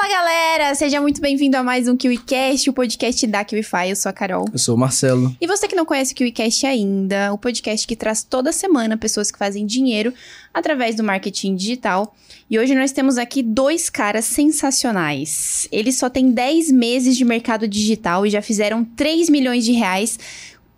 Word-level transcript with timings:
Fala 0.00 0.12
galera, 0.14 0.74
seja 0.74 0.98
muito 0.98 1.20
bem-vindo 1.20 1.58
a 1.58 1.62
mais 1.62 1.86
um 1.86 1.94
KiwiCast, 1.94 2.70
o 2.70 2.72
podcast 2.72 3.26
da 3.26 3.44
KiwiFi. 3.44 3.90
Eu 3.90 3.96
sou 3.96 4.08
a 4.08 4.12
Carol. 4.14 4.46
Eu 4.50 4.58
sou 4.58 4.74
o 4.74 4.78
Marcelo. 4.78 5.36
E 5.38 5.46
você 5.46 5.68
que 5.68 5.76
não 5.76 5.84
conhece 5.84 6.14
o 6.14 6.16
KiwiCast 6.16 6.64
ainda, 6.64 7.30
o 7.34 7.36
podcast 7.36 7.86
que 7.86 7.94
traz 7.94 8.24
toda 8.24 8.50
semana 8.50 8.96
pessoas 8.96 9.30
que 9.30 9.38
fazem 9.38 9.66
dinheiro 9.66 10.14
através 10.54 10.96
do 10.96 11.04
marketing 11.04 11.54
digital. 11.54 12.16
E 12.48 12.58
hoje 12.58 12.74
nós 12.74 12.92
temos 12.92 13.18
aqui 13.18 13.42
dois 13.42 13.90
caras 13.90 14.24
sensacionais. 14.24 15.68
Eles 15.70 15.98
só 15.98 16.08
têm 16.08 16.30
10 16.30 16.72
meses 16.72 17.14
de 17.14 17.24
mercado 17.26 17.68
digital 17.68 18.24
e 18.24 18.30
já 18.30 18.40
fizeram 18.40 18.82
3 18.82 19.28
milhões 19.28 19.66
de 19.66 19.72
reais 19.72 20.18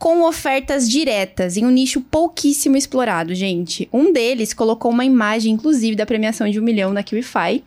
com 0.03 0.23
ofertas 0.23 0.91
diretas 0.91 1.57
em 1.57 1.65
um 1.65 1.71
nicho 1.71 2.01
pouquíssimo 2.01 2.77
explorado, 2.77 3.33
gente. 3.37 3.89
Um 3.93 4.13
deles 4.13 4.53
colocou 4.53 4.91
uma 4.91 5.05
imagem, 5.05 5.55
inclusive, 5.55 5.95
da 5.95 6.05
premiação 6.05 6.51
de 6.51 6.59
um 6.59 6.63
milhão 6.65 6.93
na 6.93 7.05
KiwiFi 7.05 7.63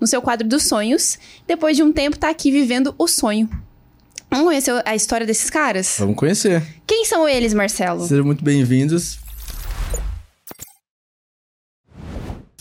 no 0.00 0.06
seu 0.06 0.22
quadro 0.22 0.46
dos 0.46 0.62
sonhos. 0.62 1.18
Depois 1.48 1.76
de 1.76 1.82
um 1.82 1.92
tempo, 1.92 2.16
tá 2.16 2.30
aqui 2.30 2.52
vivendo 2.52 2.94
o 2.96 3.08
sonho. 3.08 3.50
Vamos 4.30 4.46
conhecer 4.46 4.80
a 4.86 4.94
história 4.94 5.26
desses 5.26 5.50
caras? 5.50 5.96
Vamos 5.98 6.14
conhecer. 6.14 6.62
Quem 6.86 7.04
são 7.04 7.28
eles, 7.28 7.52
Marcelo? 7.52 8.06
Sejam 8.06 8.24
muito 8.24 8.44
bem-vindos. 8.44 9.18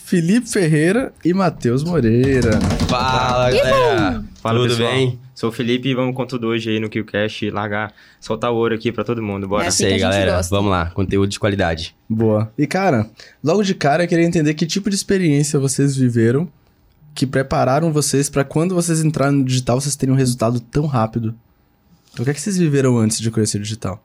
Felipe 0.04 0.50
Ferreira 0.50 1.14
e 1.24 1.36
Matheus 1.36 1.84
Moreira. 1.84 2.60
Fala, 2.90 3.52
galera. 3.52 4.29
Fala, 4.42 4.60
Tudo 4.60 4.70
pessoal. 4.70 4.92
bem? 4.92 5.20
Sou 5.36 5.50
o 5.50 5.52
Felipe 5.52 5.90
e 5.90 5.94
vamos 5.94 6.16
com 6.16 6.26
tudo 6.26 6.48
hoje 6.48 6.70
aí 6.70 6.80
no 6.80 6.90
KillCast, 6.90 7.50
largar, 7.52 7.94
soltar 8.22 8.52
o 8.52 8.56
ouro 8.56 8.74
aqui 8.76 8.92
pra 8.92 9.04
todo 9.04 9.22
mundo, 9.22 9.48
bora. 9.48 9.66
É 9.66 9.68
assim 9.68 9.86
Isso 9.86 9.94
aí, 9.96 10.00
galera. 10.00 10.36
gosta. 10.38 10.56
Vamos 10.56 10.72
lá, 10.72 10.90
conteúdo 10.92 11.30
de 11.30 11.40
qualidade. 11.40 11.96
Boa. 12.10 12.52
E 12.58 12.66
cara, 12.66 13.10
logo 13.44 13.64
de 13.64 13.76
cara 13.76 14.04
eu 14.04 14.08
queria 14.08 14.26
entender 14.26 14.54
que 14.54 14.66
tipo 14.66 14.90
de 14.90 14.96
experiência 14.96 15.60
vocês 15.60 15.96
viveram 15.96 16.48
que 17.14 17.26
prepararam 17.28 17.92
vocês 17.92 18.30
pra 18.30 18.46
quando 18.46 18.74
vocês 18.74 19.04
entrarem 19.04 19.40
no 19.40 19.44
digital 19.44 19.82
vocês 19.82 19.96
terem 19.96 20.14
um 20.14 20.18
resultado 20.18 20.60
tão 20.60 20.86
rápido. 20.86 21.36
Então, 22.14 22.22
o 22.22 22.26
que 22.26 22.32
é 22.32 22.34
que 22.34 22.40
vocês 22.42 22.58
viveram 22.58 22.98
antes 22.98 23.20
de 23.20 23.30
conhecer 23.30 23.58
o 23.58 23.62
digital? 23.62 24.02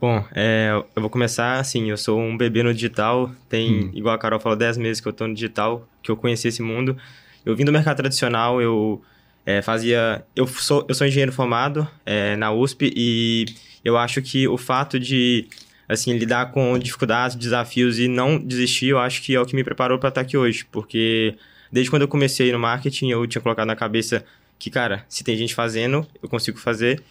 Bom, 0.00 0.24
é, 0.34 0.70
eu 0.96 1.00
vou 1.02 1.10
começar 1.10 1.60
assim, 1.60 1.90
eu 1.90 1.96
sou 1.96 2.18
um 2.18 2.36
bebê 2.36 2.62
no 2.62 2.72
digital, 2.74 3.30
tem, 3.48 3.90
igual 3.94 4.14
a 4.14 4.18
Carol 4.18 4.40
falou, 4.40 4.56
10 4.58 4.78
meses 4.78 5.00
que 5.00 5.06
eu 5.06 5.12
tô 5.12 5.28
no 5.28 5.34
digital, 5.34 5.86
que 6.02 6.10
eu 6.10 6.16
conheci 6.16 6.48
esse 6.48 6.60
mundo. 6.62 6.96
Eu 7.44 7.54
vim 7.54 7.64
do 7.64 7.70
mercado 7.70 7.96
tradicional, 7.98 8.60
eu 8.60 9.00
é, 9.46 9.62
fazia... 9.62 10.24
Eu 10.34 10.46
sou, 10.46 10.84
eu 10.88 10.94
sou 10.94 11.06
engenheiro 11.06 11.32
formado 11.32 11.88
é, 12.04 12.36
na 12.36 12.52
USP 12.52 12.92
e 12.94 13.46
eu 13.84 13.96
acho 13.96 14.20
que 14.20 14.46
o 14.48 14.58
fato 14.58 14.98
de, 14.98 15.46
assim, 15.88 16.12
lidar 16.18 16.50
com 16.50 16.76
dificuldades, 16.78 17.36
desafios 17.36 17.98
e 17.98 18.08
não 18.08 18.36
desistir, 18.38 18.88
eu 18.88 18.98
acho 18.98 19.22
que 19.22 19.34
é 19.34 19.40
o 19.40 19.46
que 19.46 19.54
me 19.54 19.62
preparou 19.62 19.98
para 19.98 20.08
estar 20.08 20.20
aqui 20.22 20.36
hoje, 20.36 20.66
porque 20.70 21.36
desde 21.70 21.88
quando 21.88 22.02
eu 22.02 22.08
comecei 22.08 22.50
no 22.52 22.58
marketing, 22.58 23.10
eu 23.10 23.26
tinha 23.26 23.40
colocado 23.40 23.68
na 23.68 23.76
cabeça 23.76 24.24
que, 24.58 24.68
cara, 24.70 25.04
se 25.08 25.22
tem 25.22 25.36
gente 25.36 25.54
fazendo, 25.54 26.06
eu 26.22 26.28
consigo 26.28 26.58
fazer. 26.58 27.02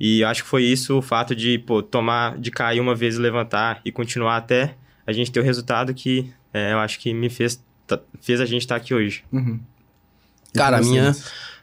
E 0.00 0.22
eu 0.22 0.28
acho 0.28 0.42
que 0.42 0.48
foi 0.48 0.64
isso 0.64 0.98
o 0.98 1.02
fato 1.02 1.36
de, 1.36 1.58
pô, 1.60 1.80
tomar, 1.80 2.36
de 2.38 2.50
cair 2.50 2.80
uma 2.80 2.96
vez 2.96 3.14
e 3.14 3.20
levantar 3.20 3.80
e 3.84 3.92
continuar 3.92 4.38
até 4.38 4.74
a 5.06 5.12
gente 5.12 5.30
ter 5.30 5.38
o 5.38 5.42
resultado 5.42 5.94
que 5.94 6.32
é, 6.52 6.72
eu 6.72 6.78
acho 6.78 6.98
que 6.98 7.14
me 7.14 7.30
fez, 7.30 7.62
tá- 7.86 8.00
fez 8.20 8.40
a 8.40 8.46
gente 8.46 8.62
estar 8.62 8.74
aqui 8.74 8.92
hoje. 8.92 9.22
Uhum. 9.30 9.60
Cara, 10.52 10.78
a 10.78 10.80
minha? 10.80 11.14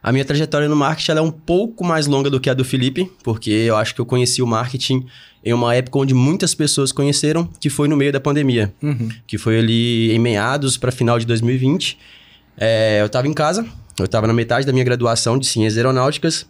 A 0.04 0.12
minha 0.12 0.26
trajetória 0.26 0.68
no 0.68 0.76
marketing 0.76 1.12
é 1.12 1.22
um 1.22 1.32
pouco 1.32 1.84
mais 1.84 2.08
longa 2.08 2.30
do 2.30 2.40
que 2.40 2.50
a 2.50 2.54
do 2.54 2.66
Felipe, 2.66 3.12
porque 3.24 3.50
eu 3.52 3.76
acho 3.76 3.94
que 3.94 4.02
eu 4.02 4.06
conheci 4.06 4.42
o 4.42 4.48
marketing 4.48 5.06
em 5.44 5.54
uma 5.54 5.74
época 5.76 6.00
onde 6.00 6.14
muitas 6.14 6.54
pessoas 6.56 6.92
conheceram, 6.92 7.48
que 7.60 7.70
foi 7.70 7.88
no 7.88 7.96
meio 7.98 8.12
da 8.12 8.20
pandemia, 8.20 8.74
Uhum. 8.82 9.10
que 9.28 9.38
foi 9.38 9.60
ali 9.60 10.12
em 10.12 10.20
meados 10.20 10.78
para 10.78 10.92
final 10.92 11.18
de 11.20 11.26
2020. 11.26 11.98
É, 12.58 13.02
eu 13.02 13.10
tava 13.10 13.28
em 13.28 13.34
casa, 13.34 13.66
eu 14.00 14.08
tava 14.08 14.28
na 14.28 14.34
metade 14.34 14.66
da 14.66 14.72
minha 14.72 14.84
graduação 14.86 15.38
de 15.38 15.46
ciências 15.48 15.78
aeronáuticas, 15.78 16.46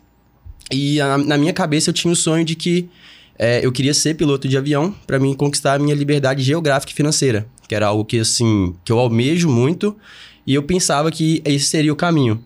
e 0.71 0.99
a- 1.01 1.17
na 1.17 1.37
minha 1.37 1.53
cabeça 1.53 1.89
eu 1.89 1.93
tinha 1.93 2.11
o 2.11 2.15
sonho 2.15 2.45
de 2.45 2.55
que 2.55 2.87
é, 3.39 3.65
eu 3.65 3.71
queria 3.71 3.93
ser 3.93 4.13
piloto 4.15 4.47
de 4.47 4.55
avião 4.57 4.93
para 5.07 5.17
mim 5.17 5.33
conquistar 5.33 5.73
a 5.73 5.79
minha 5.79 5.95
liberdade 5.95 6.43
geográfica 6.43 6.91
e 6.91 6.95
financeira, 6.95 7.47
que 7.67 7.73
era 7.73 7.87
algo 7.87 8.05
que 8.05 8.19
assim 8.19 8.75
que 8.85 8.91
eu 8.91 8.99
almejo 8.99 9.49
muito 9.49 9.95
e 10.45 10.53
eu 10.53 10.61
pensava 10.63 11.09
que 11.11 11.41
esse 11.43 11.65
seria 11.65 11.91
o 11.91 11.95
caminho. 11.95 12.39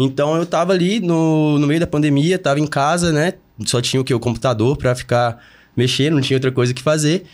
Então 0.00 0.36
eu 0.36 0.46
tava 0.46 0.72
ali 0.72 1.00
no, 1.00 1.58
no 1.58 1.66
meio 1.66 1.80
da 1.80 1.86
pandemia, 1.86 2.38
tava 2.38 2.60
em 2.60 2.66
casa, 2.68 3.10
né? 3.10 3.34
Só 3.66 3.82
tinha 3.82 4.00
o 4.00 4.04
que 4.04 4.14
o 4.14 4.20
computador 4.20 4.76
para 4.76 4.94
ficar 4.94 5.44
mexendo, 5.76 6.14
não 6.14 6.20
tinha 6.20 6.36
outra 6.36 6.52
coisa 6.52 6.72
que 6.72 6.80
fazer. 6.80 7.24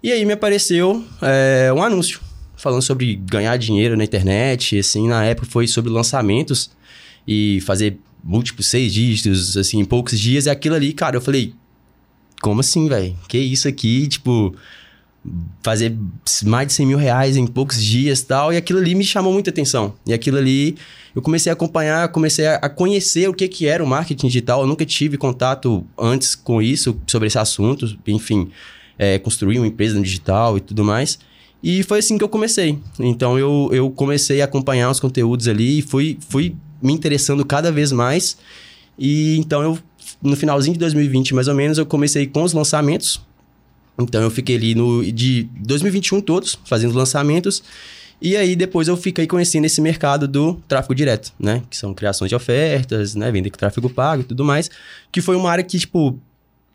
E 0.00 0.12
aí 0.12 0.24
me 0.24 0.32
apareceu 0.32 1.04
é, 1.20 1.72
um 1.72 1.82
anúncio 1.82 2.20
falando 2.56 2.82
sobre 2.82 3.16
ganhar 3.16 3.56
dinheiro 3.56 3.96
na 3.96 4.04
internet, 4.04 4.78
assim, 4.78 5.08
na 5.08 5.24
época 5.24 5.48
foi 5.50 5.66
sobre 5.66 5.90
lançamentos 5.90 6.70
e 7.26 7.60
fazer 7.62 7.98
múltiplos 8.22 8.68
seis 8.68 8.94
dígitos, 8.94 9.56
assim, 9.56 9.80
em 9.80 9.84
poucos 9.84 10.20
dias. 10.20 10.46
E 10.46 10.50
aquilo 10.50 10.76
ali, 10.76 10.92
cara, 10.92 11.16
eu 11.16 11.20
falei, 11.20 11.52
como 12.40 12.60
assim, 12.60 12.88
velho? 12.88 13.16
Que 13.26 13.38
isso 13.38 13.66
aqui, 13.66 14.06
tipo, 14.06 14.54
fazer 15.62 15.96
mais 16.44 16.68
de 16.68 16.74
100 16.74 16.86
mil 16.86 16.98
reais 16.98 17.36
em 17.36 17.46
poucos 17.46 17.82
dias 17.82 18.22
tal. 18.22 18.52
E 18.52 18.56
aquilo 18.56 18.78
ali 18.78 18.94
me 18.94 19.04
chamou 19.04 19.32
muita 19.32 19.50
atenção. 19.50 19.94
E 20.06 20.12
aquilo 20.12 20.36
ali, 20.36 20.76
eu 21.14 21.22
comecei 21.22 21.50
a 21.50 21.54
acompanhar, 21.54 22.08
comecei 22.08 22.46
a 22.46 22.56
a 22.56 22.68
conhecer 22.68 23.28
o 23.28 23.34
que, 23.34 23.48
que 23.48 23.66
era 23.66 23.82
o 23.82 23.86
marketing 23.86 24.26
digital. 24.26 24.60
Eu 24.60 24.66
nunca 24.66 24.84
tive 24.84 25.16
contato 25.16 25.84
antes 25.98 26.34
com 26.34 26.60
isso, 26.62 26.98
sobre 27.06 27.28
esse 27.28 27.38
assunto. 27.38 27.98
Enfim, 28.06 28.50
é, 28.98 29.18
construir 29.18 29.58
uma 29.58 29.66
empresa 29.66 29.96
no 29.96 30.02
digital 30.02 30.56
e 30.56 30.60
tudo 30.60 30.84
mais. 30.84 31.18
E 31.62 31.82
foi 31.82 32.00
assim 32.00 32.18
que 32.18 32.24
eu 32.24 32.28
comecei. 32.28 32.78
Então 33.00 33.38
eu, 33.38 33.70
eu 33.72 33.90
comecei 33.90 34.42
a 34.42 34.44
acompanhar 34.44 34.90
os 34.90 35.00
conteúdos 35.00 35.48
ali 35.48 35.78
e 35.78 35.82
fui, 35.82 36.18
fui 36.28 36.54
me 36.82 36.92
interessando 36.92 37.44
cada 37.44 37.72
vez 37.72 37.90
mais. 37.90 38.36
E 38.98 39.36
então 39.38 39.62
eu, 39.62 39.78
no 40.22 40.36
finalzinho 40.36 40.74
de 40.74 40.80
2020, 40.80 41.34
mais 41.34 41.48
ou 41.48 41.54
menos, 41.54 41.78
eu 41.78 41.86
comecei 41.86 42.26
com 42.26 42.42
os 42.42 42.52
lançamentos. 42.52 43.20
Então 43.98 44.22
eu 44.22 44.30
fiquei 44.30 44.56
ali 44.56 44.74
no 44.74 45.04
de 45.04 45.48
2021 45.60 46.20
todos, 46.20 46.58
fazendo 46.64 46.94
lançamentos. 46.94 47.62
E 48.20 48.36
aí 48.36 48.56
depois 48.56 48.88
eu 48.88 48.96
fiquei 48.96 49.26
conhecendo 49.26 49.64
esse 49.64 49.80
mercado 49.80 50.26
do 50.26 50.54
tráfego 50.66 50.94
direto, 50.94 51.32
né? 51.38 51.62
Que 51.68 51.76
são 51.76 51.92
criações 51.92 52.28
de 52.28 52.34
ofertas, 52.34 53.14
né? 53.14 53.30
Venda 53.30 53.50
com 53.50 53.56
tráfego 53.56 53.90
pago 53.90 54.22
e 54.22 54.24
tudo 54.24 54.44
mais. 54.44 54.70
Que 55.12 55.20
foi 55.20 55.36
uma 55.36 55.50
área 55.50 55.62
que, 55.62 55.78
tipo, 55.78 56.18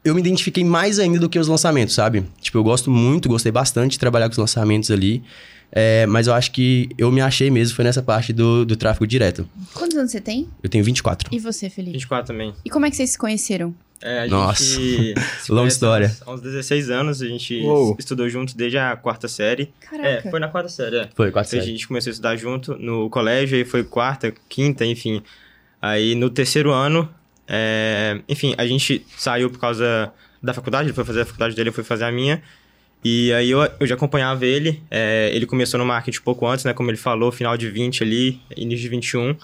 eu 0.04 0.14
me 0.14 0.22
identifiquei 0.22 0.64
mais 0.64 1.00
ainda 1.00 1.20
do 1.20 1.30
que 1.30 1.40
os 1.40 1.48
lançamentos, 1.48 1.96
sabe? 1.96 2.26
Tipo, 2.42 2.60
eu 2.60 2.64
gosto 2.64 2.92
muito, 2.92 3.28
gostei 3.28 3.52
bastante 3.52 3.94
de 3.94 4.00
trabalhar 4.00 4.28
com 4.28 4.34
os 4.34 4.38
lançamentos 4.38 4.92
ali. 4.92 5.24
É, 5.72 6.06
mas 6.08 6.28
eu 6.28 6.34
acho 6.34 6.52
que 6.52 6.90
eu 6.98 7.12
me 7.12 7.22
achei 7.22 7.52
mesmo, 7.52 7.76
foi 7.76 7.86
nessa 7.86 8.02
parte 8.02 8.34
do, 8.34 8.66
do 8.66 8.76
tráfego 8.76 9.06
direto. 9.06 9.48
Quantos 9.74 9.98
anos 9.98 10.12
você 10.12 10.20
tem? 10.20 10.48
Eu 10.64 10.70
tenho 10.70 10.84
24. 10.84 11.30
E 11.32 11.40
você, 11.40 11.70
Felipe? 11.70 11.94
24 11.94 12.34
também. 12.34 12.54
E 12.66 12.70
como 12.70 12.86
é 12.86 12.90
que 12.90 12.96
vocês 12.96 13.12
se 13.12 13.18
conheceram? 13.18 13.74
É, 14.02 14.24
a 14.24 14.28
Nossa. 14.28 14.80
Longa 15.50 15.68
história. 15.68 16.16
Há 16.26 16.32
uns 16.32 16.42
16 16.42 16.90
anos, 16.90 17.22
a 17.22 17.28
gente 17.28 17.60
Uou. 17.62 17.96
estudou 18.00 18.30
junto 18.30 18.56
desde 18.56 18.78
a 18.78 18.96
quarta 18.96 19.28
série. 19.28 19.74
Caraca. 19.82 20.28
É, 20.28 20.30
foi 20.30 20.40
na 20.40 20.48
quarta 20.48 20.70
série, 20.70 20.98
é. 20.98 21.10
Foi, 21.14 21.32
4 21.32 21.60
A 21.60 21.62
gente 21.62 21.88
começou 21.88 22.10
a 22.10 22.12
estudar 22.12 22.36
junto 22.36 22.76
no 22.78 23.10
colégio, 23.10 23.58
aí 23.58 23.66
foi 23.66 23.84
quarta, 23.84 24.34
quinta, 24.48 24.86
enfim. 24.86 25.22
Aí 25.82 26.16
no 26.16 26.30
terceiro 26.30 26.72
ano, 26.72 27.10
é, 27.48 28.22
enfim, 28.28 28.54
a 28.58 28.66
gente 28.66 29.06
saiu 29.18 29.50
por 29.50 29.60
causa 29.60 30.12
da 30.42 30.54
faculdade, 30.54 30.88
ele 30.88 30.94
foi 30.94 31.04
fazer 31.04 31.22
a 31.22 31.26
faculdade 31.26 31.56
dele, 31.56 31.70
eu 31.70 31.74
fui 31.74 31.84
fazer 31.84 32.06
a 32.06 32.12
minha. 32.12 32.42
E 33.04 33.32
aí 33.34 33.50
eu, 33.50 33.60
eu 33.80 33.88
já 33.88 33.96
acompanhava 33.96 34.46
ele, 34.46 34.82
é, 34.92 35.32
ele 35.34 35.46
começou 35.46 35.78
no 35.78 35.86
marketing 35.86 36.20
um 36.20 36.24
pouco 36.24 36.46
antes, 36.46 36.66
né, 36.66 36.74
como 36.74 36.90
ele 36.90 36.98
falou, 36.98 37.32
final 37.32 37.58
de 37.58 37.70
20 37.70 38.04
ali, 38.04 38.42
início 38.56 38.84
de 38.84 38.90
21. 38.90 39.36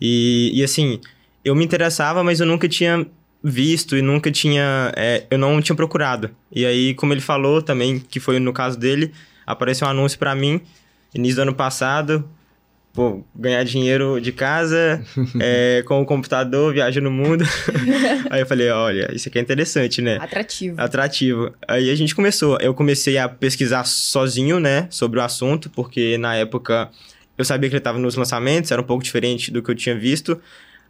E, 0.00 0.50
e 0.54 0.62
assim, 0.62 1.00
eu 1.44 1.54
me 1.54 1.64
interessava, 1.64 2.22
mas 2.22 2.40
eu 2.40 2.46
nunca 2.46 2.68
tinha 2.68 3.06
visto 3.42 3.96
e 3.96 4.02
nunca 4.02 4.30
tinha, 4.30 4.92
é, 4.96 5.24
eu 5.30 5.38
não 5.38 5.60
tinha 5.60 5.74
procurado. 5.74 6.30
E 6.50 6.64
aí, 6.64 6.94
como 6.94 7.12
ele 7.12 7.20
falou 7.20 7.60
também, 7.60 7.98
que 7.98 8.20
foi 8.20 8.38
no 8.38 8.52
caso 8.52 8.78
dele, 8.78 9.12
apareceu 9.46 9.86
um 9.86 9.90
anúncio 9.90 10.18
pra 10.18 10.34
mim, 10.34 10.60
início 11.14 11.36
do 11.36 11.42
ano 11.42 11.54
passado, 11.54 12.28
pô, 12.92 13.24
ganhar 13.34 13.64
dinheiro 13.64 14.20
de 14.20 14.32
casa, 14.32 15.02
é, 15.40 15.82
com 15.86 16.00
o 16.00 16.06
computador, 16.06 16.72
viaja 16.72 17.00
no 17.00 17.10
mundo. 17.10 17.44
Aí 18.30 18.40
eu 18.40 18.46
falei, 18.46 18.70
olha, 18.70 19.10
isso 19.14 19.28
aqui 19.28 19.38
é 19.38 19.42
interessante, 19.42 20.00
né? 20.00 20.18
Atrativo. 20.20 20.80
Atrativo. 20.80 21.52
Aí 21.66 21.90
a 21.90 21.94
gente 21.94 22.14
começou. 22.14 22.58
Eu 22.60 22.74
comecei 22.74 23.18
a 23.18 23.28
pesquisar 23.28 23.84
sozinho, 23.84 24.60
né, 24.60 24.86
sobre 24.90 25.18
o 25.18 25.22
assunto, 25.22 25.70
porque 25.70 26.16
na 26.18 26.36
época 26.36 26.90
eu 27.36 27.44
sabia 27.44 27.68
que 27.68 27.74
ele 27.74 27.80
estava 27.80 27.98
nos 27.98 28.14
lançamentos, 28.14 28.70
era 28.70 28.80
um 28.80 28.84
pouco 28.84 29.02
diferente 29.02 29.50
do 29.50 29.62
que 29.62 29.70
eu 29.70 29.74
tinha 29.74 29.98
visto. 29.98 30.40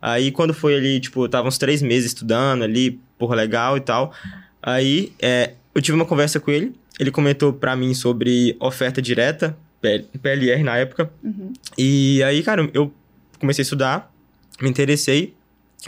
Aí 0.03 0.33
quando 0.33 0.53
foi 0.53 0.75
ali, 0.75 0.99
tipo, 0.99 1.25
eu 1.25 1.29
tava 1.29 1.47
uns 1.47 1.57
três 1.57 1.81
meses 1.81 2.07
estudando 2.07 2.65
ali, 2.65 3.01
porra, 3.17 3.37
legal 3.37 3.77
e 3.77 3.81
tal. 3.81 4.13
Aí 4.61 5.13
é, 5.21 5.53
eu 5.73 5.81
tive 5.81 5.95
uma 5.95 6.05
conversa 6.05 6.41
com 6.41 6.51
ele, 6.51 6.75
ele 6.99 7.13
comentou 7.13 7.53
pra 7.53 7.77
mim 7.77 7.95
sobre 7.95 8.57
oferta 8.59 9.01
direta, 9.01 9.57
PL 9.81 10.05
PLR 10.21 10.63
na 10.65 10.77
época. 10.77 11.09
Uhum. 11.23 11.53
E 11.79 12.21
aí, 12.25 12.43
cara, 12.43 12.69
eu 12.75 12.93
comecei 13.39 13.63
a 13.63 13.65
estudar, 13.65 14.13
me 14.61 14.69
interessei, 14.69 15.35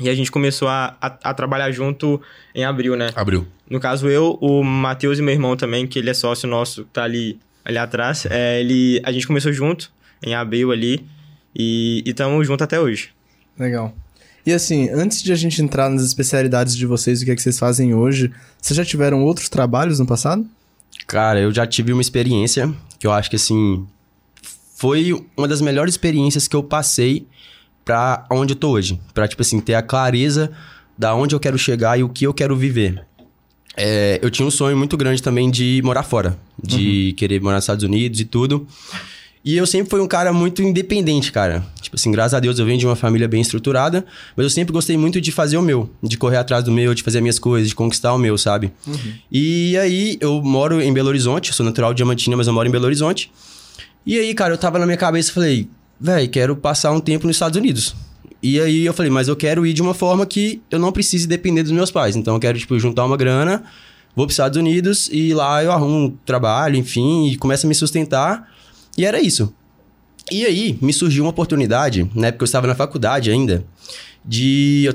e 0.01 0.09
a 0.09 0.15
gente 0.15 0.31
começou 0.31 0.69
a, 0.69 0.97
a, 1.01 1.31
a 1.31 1.35
trabalhar 1.35 1.71
junto 1.71 2.21
em 2.55 2.65
abril, 2.65 2.97
né? 2.97 3.11
Abriu. 3.15 3.47
No 3.69 3.81
caso, 3.81 4.09
eu, 4.09 4.39
o 4.41 4.63
Matheus 4.63 5.19
e 5.19 5.23
meu 5.23 5.33
irmão 5.33 5.57
também, 5.57 5.87
que 5.87 5.99
ele 5.99 6.11
é 6.11 6.15
sócio 6.15 6.49
nosso, 6.49 6.85
tá 6.87 7.05
ali, 7.05 7.39
ali 7.65 7.79
atrás. 7.79 8.27
É, 8.27 8.61
ele, 8.61 9.01
a 9.05 9.13
gente 9.13 9.27
começou 9.27 9.53
junto, 9.53 9.93
em 10.23 10.35
abril 10.35 10.73
ali, 10.73 11.07
e 11.55 12.03
estamos 12.07 12.47
junto 12.47 12.63
até 12.65 12.81
hoje. 12.81 13.11
Legal. 13.59 13.95
E 14.47 14.53
assim, 14.53 14.91
antes 14.91 15.23
de 15.23 15.33
a 15.33 15.37
gente 15.37 15.63
entrar 15.63 15.89
nas 15.89 16.03
especialidades 16.03 16.77
de 16.77 16.87
vocês, 16.87 17.23
o 17.23 17.25
que 17.25 17.31
é 17.31 17.35
que 17.35 17.43
vocês 17.43 17.59
fazem 17.59 17.95
hoje, 17.95 18.31
vocês 18.61 18.77
já 18.77 18.85
tiveram 18.85 19.25
outros 19.25 19.49
trabalhos 19.49 19.99
no 19.99 20.07
passado? 20.07 20.47
Cara, 21.07 21.41
eu 21.41 21.53
já 21.53 21.67
tive 21.67 21.93
uma 21.93 22.03
experiência 22.03 22.73
que 22.99 23.07
eu 23.07 23.13
acho 23.13 23.31
que, 23.31 23.37
assim, 23.37 23.87
foi 24.77 25.13
uma 25.37 25.49
das 25.49 25.61
melhores 25.61 25.95
experiências 25.95 26.47
que 26.47 26.55
eu 26.55 26.63
passei 26.63 27.27
pra 27.85 28.27
onde 28.31 28.53
eu 28.53 28.57
tô 28.57 28.71
hoje. 28.71 29.01
Pra, 29.13 29.27
tipo 29.27 29.43
assim, 29.43 29.61
ter 29.61 29.75
a 29.75 29.83
clareza 29.83 30.51
da 30.97 31.15
onde 31.15 31.35
eu 31.35 31.41
quero 31.41 31.59
chegar 31.59 31.99
e 31.99 32.03
o 32.03 32.09
que 32.09 32.27
eu 32.27 32.35
quero 32.35 32.57
viver. 32.57 33.05
É, 33.77 34.21
eu 34.23 34.31
tinha 34.31 34.47
um 34.47 34.51
sonho 34.51 34.77
muito 34.77 34.97
grande 34.97 35.23
também 35.23 35.51
de 35.51 35.81
morar 35.85 36.03
fora, 36.03 36.39
de 36.63 37.13
querer 37.17 37.41
morar 37.41 37.57
nos 37.57 37.65
Estados 37.65 37.83
Unidos 37.83 38.21
e 38.21 38.25
tudo. 38.25 38.67
E 39.45 39.57
eu 39.57 39.67
sempre 39.67 39.91
fui 39.91 40.01
um 40.01 40.09
cara 40.09 40.33
muito 40.33 40.63
independente, 40.63 41.31
cara. 41.31 41.63
Tipo 41.81 41.97
assim, 41.97 42.11
graças 42.11 42.33
a 42.33 42.41
Deus 42.41 42.59
eu 42.59 42.65
venho 42.65 42.79
de 42.79 42.87
uma 42.87 42.97
família 42.97 43.29
bem 43.29 43.43
estruturada, 43.43 44.05
mas 44.35 44.45
eu 44.45 44.49
sempre 44.49 44.73
gostei 44.73 44.97
muito 44.97 45.21
de 45.21 45.31
fazer 45.31 45.59
o 45.59 45.63
meu, 45.63 45.91
de 46.03 46.17
correr 46.17 46.39
atrás 46.39 46.65
do 46.65 46.73
meu, 46.73 46.95
de 46.95 47.03
fazer 47.03 47.19
as 47.19 47.23
minhas 47.23 47.39
coisas, 47.39 47.69
de 47.69 47.75
conquistar 47.75 48.15
o 48.15 48.19
meu, 48.19 48.39
sabe? 48.39 48.73
E 49.31 49.77
aí 49.77 50.17
eu 50.19 50.41
moro 50.41 50.81
em 50.81 50.91
Belo 50.95 51.09
Horizonte, 51.09 51.53
sou 51.53 51.67
natural 51.67 51.93
de 51.93 51.99
Diamantina, 51.99 52.37
mas 52.39 52.47
eu 52.47 52.55
moro 52.55 52.67
em 52.67 52.73
Belo 52.73 52.87
Horizonte. 52.87 53.31
E 54.07 54.19
aí, 54.19 54.33
cara, 54.33 54.55
eu 54.55 54.59
tava 54.59 54.79
na 54.79 54.87
minha 54.87 54.97
cabeça 54.97 55.31
e 55.31 55.35
falei, 55.35 55.69
velho, 56.01 56.29
quero 56.31 56.57
passar 56.57 56.91
um 56.93 57.01
tempo 57.01 57.27
nos 57.27 57.37
Estados 57.37 57.59
Unidos. 57.59 57.95
E 58.43 58.59
aí 58.59 58.87
eu 58.87 58.95
falei, 58.95 59.11
mas 59.11 59.29
eu 59.29 59.37
quero 59.37 59.67
ir 59.67 59.75
de 59.75 59.83
uma 59.83 59.93
forma 59.93 60.25
que 60.25 60.63
eu 60.71 60.79
não 60.79 60.91
precise 60.91 61.27
depender 61.27 61.63
dos 61.63 61.73
meus 61.73 61.91
pais. 61.91 62.17
Então 62.17 62.35
eu 62.35 62.41
quero, 62.41 62.59
tipo, 62.59 62.79
juntar 62.79 63.05
uma 63.05 63.17
grana, 63.17 63.63
vou 64.17 64.25
para 64.27 64.31
os 64.31 64.35
Estados 64.35 64.57
Unidos 64.59 65.11
e 65.13 65.35
lá 65.35 65.63
eu 65.63 65.71
arrumo 65.71 65.97
um 65.97 66.11
trabalho, 66.25 66.77
enfim, 66.77 67.29
e 67.29 67.37
começo 67.37 67.67
a 67.67 67.69
me 67.69 67.75
sustentar. 67.75 68.54
E 68.97 69.05
era 69.05 69.21
isso. 69.21 69.53
E 70.31 70.45
aí 70.45 70.79
me 70.81 70.93
surgiu 70.93 71.25
uma 71.25 71.31
oportunidade, 71.31 72.11
na 72.15 72.29
época 72.29 72.45
eu 72.45 72.47
estava 72.47 72.67
na 72.67 72.75
faculdade 72.75 73.31
ainda, 73.31 73.65
de. 74.25 74.85
Eu 74.87 74.95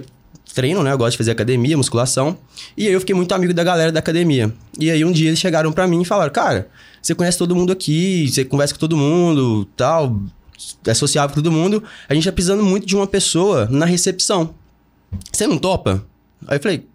treino, 0.54 0.84
né? 0.84 0.92
Eu 0.92 0.98
gosto 0.98 1.12
de 1.12 1.18
fazer 1.18 1.32
academia, 1.32 1.78
musculação. 1.78 2.38
E 2.76 2.88
aí 2.88 2.94
eu 2.94 3.00
fiquei 3.00 3.16
muito 3.16 3.32
amigo 3.34 3.54
da 3.54 3.64
galera 3.64 3.92
da 3.92 4.00
academia. 4.00 4.54
E 4.80 4.90
aí 4.90 5.06
um 5.06 5.12
dia 5.12 5.30
eles 5.30 5.40
chegaram 5.40 5.72
pra 5.72 5.88
mim 5.88 6.02
e 6.02 6.06
falaram: 6.06 6.32
Cara, 6.32 6.70
você 7.02 7.14
conhece 7.14 7.38
todo 7.38 7.56
mundo 7.56 7.72
aqui, 7.72 8.28
você 8.28 8.44
conversa 8.44 8.74
com 8.74 8.80
todo 8.80 8.98
mundo, 8.98 9.66
tal, 9.78 10.20
é 10.86 10.94
sociável 10.94 11.30
com 11.30 11.42
todo 11.42 11.52
mundo. 11.52 11.84
A 12.08 12.14
gente 12.14 12.26
tá 12.26 12.32
precisando 12.32 12.64
muito 12.64 12.86
de 12.86 12.96
uma 12.96 13.08
pessoa 13.08 13.68
na 13.70 13.86
recepção. 13.86 14.54
Você 15.32 15.48
não 15.48 15.58
topa? 15.58 16.06
Aí 16.48 16.58
eu 16.58 16.62
falei, 16.62 16.88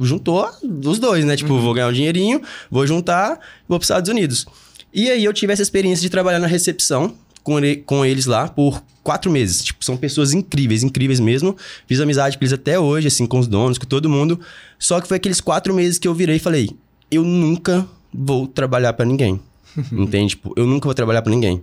juntou 0.00 0.48
os 0.84 0.98
dois, 0.98 1.24
né? 1.24 1.36
Tipo, 1.36 1.58
vou 1.58 1.74
ganhar 1.74 1.88
um 1.88 1.92
dinheirinho, 1.92 2.42
vou 2.70 2.86
juntar, 2.86 3.40
vou 3.68 3.78
para 3.78 3.82
os 3.82 3.84
Estados 3.84 4.10
Unidos. 4.10 4.46
E 4.92 5.10
aí 5.10 5.24
eu 5.24 5.32
tive 5.32 5.52
essa 5.52 5.62
experiência 5.62 6.02
de 6.02 6.08
trabalhar 6.10 6.38
na 6.38 6.46
recepção 6.46 7.14
com, 7.42 7.58
ele- 7.58 7.76
com 7.76 8.04
eles 8.04 8.26
lá 8.26 8.48
por 8.48 8.82
quatro 9.02 9.30
meses. 9.30 9.62
Tipo, 9.64 9.84
são 9.84 9.96
pessoas 9.96 10.32
incríveis, 10.34 10.82
incríveis 10.82 11.20
mesmo. 11.20 11.56
Fiz 11.86 12.00
amizade 12.00 12.36
com 12.36 12.44
eles 12.44 12.52
até 12.52 12.78
hoje, 12.78 13.08
assim, 13.08 13.26
com 13.26 13.38
os 13.38 13.46
donos, 13.46 13.78
com 13.78 13.86
todo 13.86 14.08
mundo. 14.08 14.38
Só 14.78 15.00
que 15.00 15.08
foi 15.08 15.16
aqueles 15.16 15.40
quatro 15.40 15.72
meses 15.74 15.98
que 15.98 16.06
eu 16.08 16.14
virei 16.14 16.36
e 16.36 16.40
falei, 16.40 16.70
eu 17.10 17.22
nunca 17.24 17.86
vou 18.12 18.46
trabalhar 18.46 18.92
para 18.94 19.04
ninguém. 19.06 19.40
Entende? 19.92 20.30
Tipo, 20.30 20.52
eu 20.56 20.66
nunca 20.66 20.86
vou 20.86 20.94
trabalhar 20.94 21.22
para 21.22 21.30
ninguém. 21.30 21.62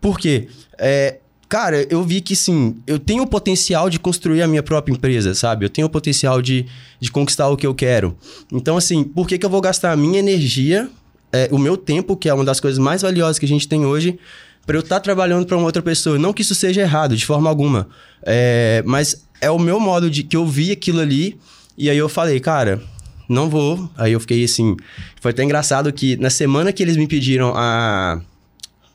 Por 0.00 0.18
quê? 0.18 0.48
É, 0.78 1.18
cara, 1.48 1.86
eu 1.90 2.02
vi 2.04 2.20
que, 2.20 2.36
sim, 2.36 2.76
eu 2.86 2.98
tenho 2.98 3.22
o 3.22 3.26
potencial 3.26 3.88
de 3.88 3.98
construir 3.98 4.42
a 4.42 4.46
minha 4.48 4.62
própria 4.62 4.92
empresa, 4.92 5.34
sabe? 5.34 5.64
Eu 5.64 5.70
tenho 5.70 5.86
o 5.86 5.90
potencial 5.90 6.42
de, 6.42 6.66
de 7.00 7.10
conquistar 7.10 7.48
o 7.48 7.56
que 7.56 7.66
eu 7.66 7.74
quero. 7.74 8.16
Então, 8.52 8.76
assim, 8.76 9.02
por 9.02 9.26
que, 9.26 9.38
que 9.38 9.46
eu 9.46 9.50
vou 9.50 9.60
gastar 9.60 9.92
a 9.92 9.96
minha 9.96 10.18
energia, 10.18 10.88
é, 11.34 11.48
o 11.50 11.58
meu 11.58 11.76
tempo, 11.76 12.16
que 12.16 12.28
é 12.28 12.34
uma 12.34 12.44
das 12.44 12.60
coisas 12.60 12.78
mais 12.78 13.02
valiosas 13.02 13.40
que 13.40 13.44
a 13.44 13.48
gente 13.48 13.66
tem 13.66 13.84
hoje, 13.84 14.16
para 14.64 14.76
eu 14.76 14.80
estar 14.80 15.00
trabalhando 15.00 15.44
para 15.44 15.56
uma 15.56 15.66
outra 15.66 15.82
pessoa? 15.82 16.16
Não 16.16 16.32
que 16.32 16.42
isso 16.42 16.54
seja 16.54 16.82
errado, 16.82 17.16
de 17.16 17.26
forma 17.26 17.50
alguma. 17.50 17.88
É, 18.22 18.84
mas 18.86 19.26
é 19.40 19.50
o 19.50 19.58
meu 19.58 19.80
modo 19.80 20.08
de 20.08 20.22
que 20.22 20.36
eu 20.36 20.46
vi 20.46 20.70
aquilo 20.70 21.00
ali, 21.00 21.36
e 21.76 21.90
aí 21.90 21.98
eu 21.98 22.08
falei, 22.08 22.38
cara, 22.38 22.80
não 23.28 23.50
vou. 23.50 23.90
Aí 23.96 24.12
eu 24.12 24.20
fiquei 24.20 24.44
assim. 24.44 24.76
Foi 25.20 25.32
até 25.32 25.42
engraçado 25.42 25.92
que 25.92 26.16
na 26.18 26.30
semana 26.30 26.72
que 26.72 26.80
eles 26.84 26.96
me 26.96 27.08
pediram 27.08 27.52
a, 27.56 28.20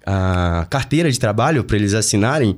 a 0.06 0.66
carteira 0.70 1.12
de 1.12 1.20
trabalho 1.20 1.66
para 1.66 1.76
eles 1.76 1.94
assinarem, 1.94 2.56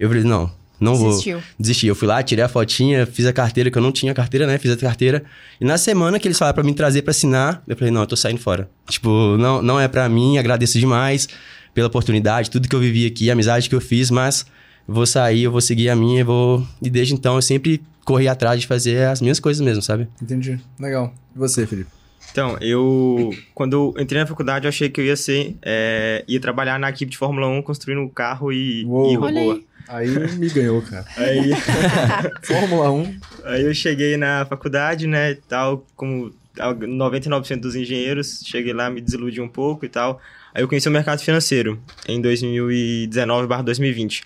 eu 0.00 0.08
falei, 0.08 0.24
não, 0.24 0.50
não 0.80 0.94
vou. 0.94 1.10
Desistiu. 1.10 1.42
Desisti. 1.58 1.86
Eu 1.86 1.94
fui 1.94 2.06
lá, 2.06 2.22
tirei 2.22 2.44
a 2.44 2.48
fotinha, 2.48 3.06
fiz 3.06 3.26
a 3.26 3.32
carteira, 3.32 3.70
que 3.70 3.78
eu 3.78 3.82
não 3.82 3.92
tinha 3.92 4.14
carteira, 4.14 4.46
né? 4.46 4.58
Fiz 4.58 4.70
a 4.70 4.76
carteira. 4.76 5.24
E 5.60 5.64
na 5.64 5.76
semana 5.78 6.18
que 6.18 6.28
eles 6.28 6.38
falaram 6.38 6.54
pra 6.54 6.64
me 6.64 6.74
trazer 6.74 7.02
pra 7.02 7.10
assinar, 7.10 7.62
eu 7.66 7.76
falei, 7.76 7.92
não, 7.92 8.02
eu 8.02 8.06
tô 8.06 8.16
saindo 8.16 8.40
fora. 8.40 8.70
Tipo, 8.88 9.36
não, 9.36 9.60
não 9.62 9.80
é 9.80 9.88
pra 9.88 10.08
mim, 10.08 10.38
agradeço 10.38 10.78
demais 10.78 11.28
pela 11.74 11.88
oportunidade, 11.88 12.50
tudo 12.50 12.68
que 12.68 12.74
eu 12.74 12.80
vivi 12.80 13.06
aqui, 13.06 13.30
a 13.30 13.34
amizade 13.34 13.68
que 13.68 13.74
eu 13.74 13.80
fiz, 13.80 14.10
mas 14.10 14.46
eu 14.86 14.94
vou 14.94 15.06
sair, 15.06 15.42
eu 15.42 15.52
vou 15.52 15.60
seguir 15.60 15.90
a 15.90 15.96
minha, 15.96 16.22
eu 16.22 16.26
vou... 16.26 16.66
E 16.82 16.90
desde 16.90 17.14
então 17.14 17.36
eu 17.36 17.42
sempre 17.42 17.82
corri 18.04 18.26
atrás 18.26 18.60
de 18.60 18.66
fazer 18.66 19.06
as 19.06 19.20
minhas 19.20 19.38
coisas 19.38 19.60
mesmo, 19.60 19.82
sabe? 19.82 20.08
Entendi. 20.20 20.58
Legal. 20.80 21.12
E 21.36 21.38
você, 21.38 21.66
Felipe? 21.66 21.90
Então, 22.38 22.56
eu. 22.60 23.34
Quando 23.52 23.72
eu 23.72 23.92
entrei 24.00 24.20
na 24.20 24.26
faculdade, 24.26 24.64
eu 24.64 24.68
achei 24.68 24.88
que 24.88 25.00
eu 25.00 25.04
ia 25.04 25.16
ser. 25.16 25.56
é, 25.60 26.24
ia 26.28 26.38
trabalhar 26.38 26.78
na 26.78 26.88
equipe 26.88 27.10
de 27.10 27.18
Fórmula 27.18 27.48
1, 27.48 27.62
construindo 27.62 28.00
um 28.00 28.08
carro 28.08 28.52
e, 28.52 28.84
Uou. 28.84 29.10
e 29.10 29.16
robô. 29.16 29.26
aí. 29.26 29.66
Aí 29.88 30.08
me 30.36 30.48
ganhou, 30.48 30.80
cara. 30.82 31.04
Aí, 31.16 31.50
Fórmula 32.42 32.92
1. 32.92 33.16
aí 33.44 33.64
eu 33.64 33.74
cheguei 33.74 34.16
na 34.16 34.44
faculdade, 34.44 35.08
né, 35.08 35.32
e 35.32 35.34
tal, 35.34 35.84
como 35.96 36.30
99% 36.56 37.58
dos 37.58 37.74
engenheiros, 37.74 38.42
cheguei 38.44 38.74
lá, 38.74 38.90
me 38.90 39.00
desiludi 39.00 39.40
um 39.40 39.48
pouco 39.48 39.86
e 39.86 39.88
tal. 39.88 40.20
Aí 40.54 40.62
eu 40.62 40.68
conheci 40.68 40.88
o 40.88 40.92
mercado 40.92 41.20
financeiro 41.20 41.80
em 42.06 42.20
2019/2020. 42.20 44.24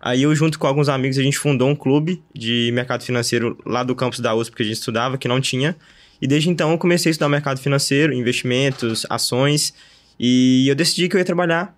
Aí 0.00 0.22
eu, 0.22 0.34
junto 0.34 0.58
com 0.58 0.66
alguns 0.66 0.88
amigos, 0.88 1.18
a 1.18 1.22
gente 1.22 1.38
fundou 1.38 1.68
um 1.68 1.76
clube 1.76 2.22
de 2.34 2.70
mercado 2.72 3.04
financeiro 3.04 3.58
lá 3.66 3.82
do 3.82 3.94
campus 3.94 4.20
da 4.20 4.34
USP 4.34 4.56
que 4.56 4.62
a 4.62 4.66
gente 4.66 4.76
estudava, 4.76 5.18
que 5.18 5.28
não 5.28 5.40
tinha. 5.40 5.76
E 6.22 6.26
desde 6.28 6.48
então 6.48 6.70
eu 6.70 6.78
comecei 6.78 7.10
a 7.10 7.12
estudar 7.12 7.28
mercado 7.28 7.58
financeiro, 7.60 8.12
investimentos, 8.12 9.04
ações. 9.10 9.74
E 10.20 10.68
eu 10.68 10.74
decidi 10.76 11.08
que 11.08 11.16
eu 11.16 11.18
ia 11.18 11.24
trabalhar 11.24 11.76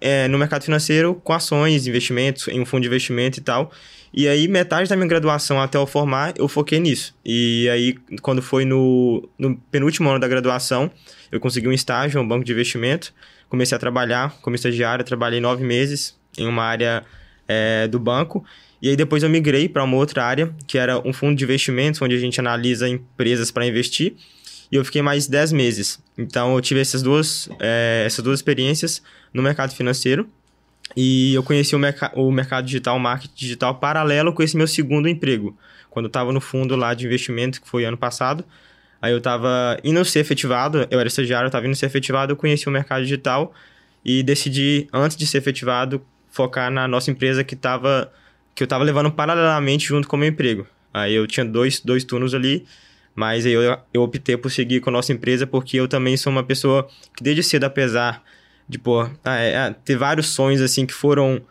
é, 0.00 0.26
no 0.26 0.38
mercado 0.38 0.64
financeiro 0.64 1.14
com 1.22 1.34
ações, 1.34 1.86
investimentos, 1.86 2.48
em 2.48 2.58
um 2.62 2.64
fundo 2.64 2.80
de 2.80 2.88
investimento 2.88 3.38
e 3.38 3.42
tal. 3.42 3.70
E 4.16 4.26
aí, 4.26 4.48
metade 4.48 4.88
da 4.88 4.96
minha 4.96 5.08
graduação 5.08 5.60
até 5.60 5.76
eu 5.76 5.86
formar, 5.86 6.32
eu 6.38 6.48
foquei 6.48 6.80
nisso. 6.80 7.14
E 7.22 7.68
aí, 7.68 7.94
quando 8.22 8.40
foi 8.40 8.64
no, 8.64 9.28
no 9.38 9.54
penúltimo 9.70 10.08
ano 10.08 10.18
da 10.18 10.28
graduação, 10.28 10.90
eu 11.30 11.38
consegui 11.38 11.68
um 11.68 11.72
estágio 11.72 12.18
em 12.18 12.24
um 12.24 12.26
banco 12.26 12.42
de 12.42 12.52
investimento. 12.52 13.12
Comecei 13.50 13.76
a 13.76 13.78
trabalhar 13.78 14.34
como 14.40 14.56
estagiário, 14.56 15.04
trabalhei 15.04 15.40
nove 15.40 15.62
meses 15.62 16.16
em 16.38 16.46
uma 16.46 16.62
área 16.62 17.04
é, 17.46 17.86
do 17.86 17.98
banco. 17.98 18.44
E 18.80 18.88
aí, 18.88 18.96
depois 18.96 19.22
eu 19.22 19.30
migrei 19.30 19.68
para 19.68 19.82
uma 19.82 19.96
outra 19.96 20.24
área, 20.24 20.54
que 20.66 20.76
era 20.78 20.98
um 21.06 21.12
fundo 21.12 21.36
de 21.36 21.44
investimentos, 21.44 22.00
onde 22.02 22.14
a 22.14 22.18
gente 22.18 22.38
analisa 22.38 22.88
empresas 22.88 23.50
para 23.50 23.66
investir. 23.66 24.14
E 24.70 24.76
eu 24.76 24.84
fiquei 24.84 25.02
mais 25.02 25.26
10 25.26 25.52
meses. 25.52 26.02
Então, 26.18 26.54
eu 26.54 26.60
tive 26.60 26.80
essas 26.80 27.02
duas, 27.02 27.48
é, 27.60 28.02
essas 28.06 28.22
duas 28.22 28.38
experiências 28.38 29.02
no 29.32 29.42
mercado 29.42 29.74
financeiro. 29.74 30.28
E 30.96 31.34
eu 31.34 31.42
conheci 31.42 31.74
o, 31.74 31.78
merca 31.78 32.12
o 32.14 32.30
mercado 32.30 32.66
digital, 32.66 32.96
o 32.96 33.00
marketing 33.00 33.34
digital, 33.34 33.74
paralelo 33.76 34.32
com 34.32 34.42
esse 34.42 34.56
meu 34.56 34.66
segundo 34.66 35.08
emprego. 35.08 35.56
Quando 35.90 36.06
eu 36.06 36.08
estava 36.08 36.32
no 36.32 36.40
fundo 36.40 36.76
lá 36.76 36.92
de 36.92 37.06
investimento, 37.06 37.60
que 37.60 37.68
foi 37.68 37.84
ano 37.84 37.96
passado. 37.96 38.44
Aí 39.00 39.12
eu 39.12 39.18
estava 39.18 39.78
indo 39.84 40.02
ser 40.04 40.20
efetivado, 40.20 40.86
eu 40.90 40.98
era 40.98 41.06
estagiário, 41.06 41.44
eu 41.44 41.48
estava 41.48 41.66
indo 41.66 41.76
ser 41.76 41.86
efetivado, 41.86 42.32
eu 42.32 42.36
conheci 42.36 42.66
o 42.68 42.70
mercado 42.70 43.02
digital 43.02 43.52
e 44.04 44.22
decidi, 44.22 44.88
antes 44.92 45.16
de 45.16 45.26
ser 45.26 45.38
efetivado, 45.38 46.02
focar 46.30 46.70
na 46.70 46.88
nossa 46.88 47.10
empresa 47.10 47.44
que 47.44 47.54
estava 47.54 48.10
que 48.54 48.62
eu 48.62 48.66
estava 48.66 48.84
levando 48.84 49.10
paralelamente 49.10 49.86
junto 49.86 50.06
com 50.06 50.16
o 50.16 50.18
meu 50.18 50.28
emprego. 50.28 50.66
Aí 50.92 51.14
eu 51.14 51.26
tinha 51.26 51.44
dois, 51.44 51.80
dois 51.80 52.04
turnos 52.04 52.34
ali, 52.34 52.64
mas 53.14 53.44
aí 53.44 53.52
eu, 53.52 53.78
eu 53.92 54.02
optei 54.02 54.36
por 54.36 54.50
seguir 54.50 54.80
com 54.80 54.90
a 54.90 54.92
nossa 54.92 55.12
empresa 55.12 55.46
porque 55.46 55.76
eu 55.76 55.88
também 55.88 56.16
sou 56.16 56.32
uma 56.32 56.42
pessoa 56.42 56.88
que 57.16 57.22
desde 57.22 57.42
cedo, 57.42 57.64
apesar 57.64 58.22
de 58.68 58.78
pô, 58.78 59.02
ah, 59.24 59.38
é, 59.38 59.52
é, 59.52 59.76
ter 59.84 59.96
vários 59.96 60.28
sonhos 60.28 60.60
assim 60.60 60.86
que 60.86 60.94
foram 60.94 61.42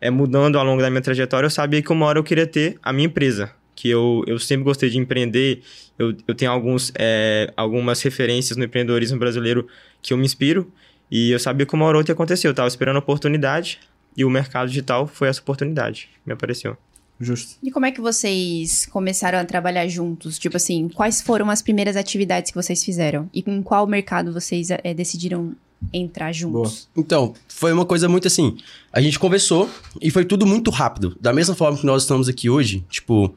é, 0.00 0.10
mudando 0.10 0.58
ao 0.58 0.64
longo 0.64 0.80
da 0.80 0.90
minha 0.90 1.02
trajetória, 1.02 1.46
eu 1.46 1.50
sabia 1.50 1.82
que 1.82 1.92
uma 1.92 2.06
hora 2.06 2.18
eu 2.18 2.24
queria 2.24 2.46
ter 2.46 2.78
a 2.82 2.92
minha 2.92 3.06
empresa. 3.06 3.52
Que 3.74 3.88
eu, 3.88 4.22
eu 4.26 4.38
sempre 4.38 4.64
gostei 4.64 4.90
de 4.90 4.98
empreender, 4.98 5.62
eu, 5.98 6.14
eu 6.26 6.34
tenho 6.34 6.50
alguns, 6.50 6.92
é, 6.96 7.52
algumas 7.56 8.02
referências 8.02 8.56
no 8.56 8.64
empreendedorismo 8.64 9.18
brasileiro 9.18 9.66
que 10.00 10.12
eu 10.12 10.16
me 10.16 10.24
inspiro, 10.24 10.70
e 11.10 11.30
eu 11.30 11.38
sabia 11.38 11.66
que 11.66 11.74
uma 11.74 11.84
hora 11.84 11.96
ou 11.96 12.00
outra 12.00 12.12
ia 12.12 12.14
acontecer. 12.14 12.46
Eu 12.46 12.52
estava 12.52 12.68
esperando 12.68 12.96
a 12.96 12.98
oportunidade, 12.98 13.80
e 14.16 14.24
o 14.24 14.30
mercado 14.30 14.68
digital 14.68 15.06
foi 15.06 15.28
essa 15.28 15.40
oportunidade 15.40 16.08
que 16.12 16.20
me 16.26 16.32
apareceu. 16.32 16.76
Justo. 17.20 17.56
E 17.62 17.70
como 17.70 17.86
é 17.86 17.92
que 17.92 18.00
vocês 18.00 18.86
começaram 18.86 19.38
a 19.38 19.44
trabalhar 19.44 19.86
juntos? 19.86 20.38
Tipo 20.38 20.56
assim, 20.56 20.88
quais 20.88 21.22
foram 21.22 21.48
as 21.50 21.62
primeiras 21.62 21.96
atividades 21.96 22.50
que 22.50 22.56
vocês 22.56 22.82
fizeram? 22.84 23.30
E 23.32 23.44
em 23.46 23.62
qual 23.62 23.86
mercado 23.86 24.32
vocês 24.32 24.70
eh, 24.70 24.92
decidiram 24.92 25.54
entrar 25.92 26.32
juntos? 26.32 26.88
Então, 26.96 27.34
foi 27.48 27.72
uma 27.72 27.86
coisa 27.86 28.08
muito 28.08 28.26
assim. 28.26 28.56
A 28.92 29.00
gente 29.00 29.18
conversou 29.18 29.70
e 30.00 30.10
foi 30.10 30.24
tudo 30.24 30.44
muito 30.44 30.70
rápido. 30.70 31.16
Da 31.20 31.32
mesma 31.32 31.54
forma 31.54 31.78
que 31.78 31.86
nós 31.86 32.02
estamos 32.02 32.28
aqui 32.28 32.50
hoje, 32.50 32.84
tipo, 32.90 33.34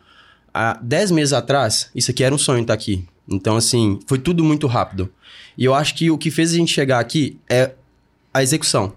há 0.54 0.80
10 0.82 1.12
meses 1.12 1.34
atrás, 1.34 1.92
isso 1.94 2.10
aqui 2.10 2.24
era 2.24 2.34
um 2.34 2.40
sonho 2.40 2.62
estar 2.62 2.74
aqui. 2.74 3.06
Então, 3.28 3.56
assim, 3.56 4.00
foi 4.08 4.18
tudo 4.18 4.44
muito 4.44 4.66
rápido. 4.68 5.12
E 5.58 5.64
eu 5.64 5.74
acho 5.74 5.96
que 5.96 6.10
o 6.10 6.18
que 6.18 6.32
fez 6.32 6.54
a 6.54 6.56
gente 6.56 6.74
chegar 6.74 7.00
aqui 7.00 7.40
é 7.50 7.72
a 8.36 8.44
execução. 8.44 8.92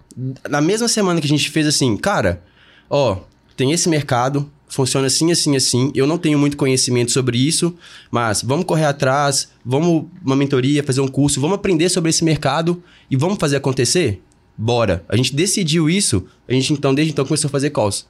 Na 0.49 0.59
mesma 0.59 0.89
semana 0.89 1.21
que 1.21 1.25
a 1.25 1.29
gente 1.29 1.49
fez 1.49 1.65
assim, 1.65 1.95
cara, 1.95 2.43
ó, 2.89 3.19
tem 3.55 3.71
esse 3.71 3.87
mercado, 3.87 4.51
funciona 4.67 5.07
assim, 5.07 5.31
assim, 5.31 5.55
assim. 5.55 5.93
Eu 5.95 6.05
não 6.05 6.17
tenho 6.17 6.37
muito 6.37 6.57
conhecimento 6.57 7.09
sobre 7.13 7.37
isso, 7.37 7.73
mas 8.11 8.43
vamos 8.43 8.65
correr 8.65 8.83
atrás, 8.83 9.47
vamos 9.63 10.07
uma 10.25 10.35
mentoria, 10.35 10.83
fazer 10.83 10.99
um 10.99 11.07
curso, 11.07 11.39
vamos 11.39 11.55
aprender 11.55 11.87
sobre 11.87 12.09
esse 12.09 12.21
mercado 12.21 12.83
e 13.09 13.15
vamos 13.15 13.37
fazer 13.39 13.55
acontecer? 13.55 14.21
Bora. 14.57 15.05
A 15.07 15.15
gente 15.15 15.33
decidiu 15.33 15.89
isso, 15.89 16.25
a 16.45 16.51
gente 16.51 16.73
então, 16.73 16.93
desde 16.93 17.13
então, 17.13 17.23
começou 17.23 17.47
a 17.47 17.51
fazer 17.51 17.69
calls. 17.69 18.07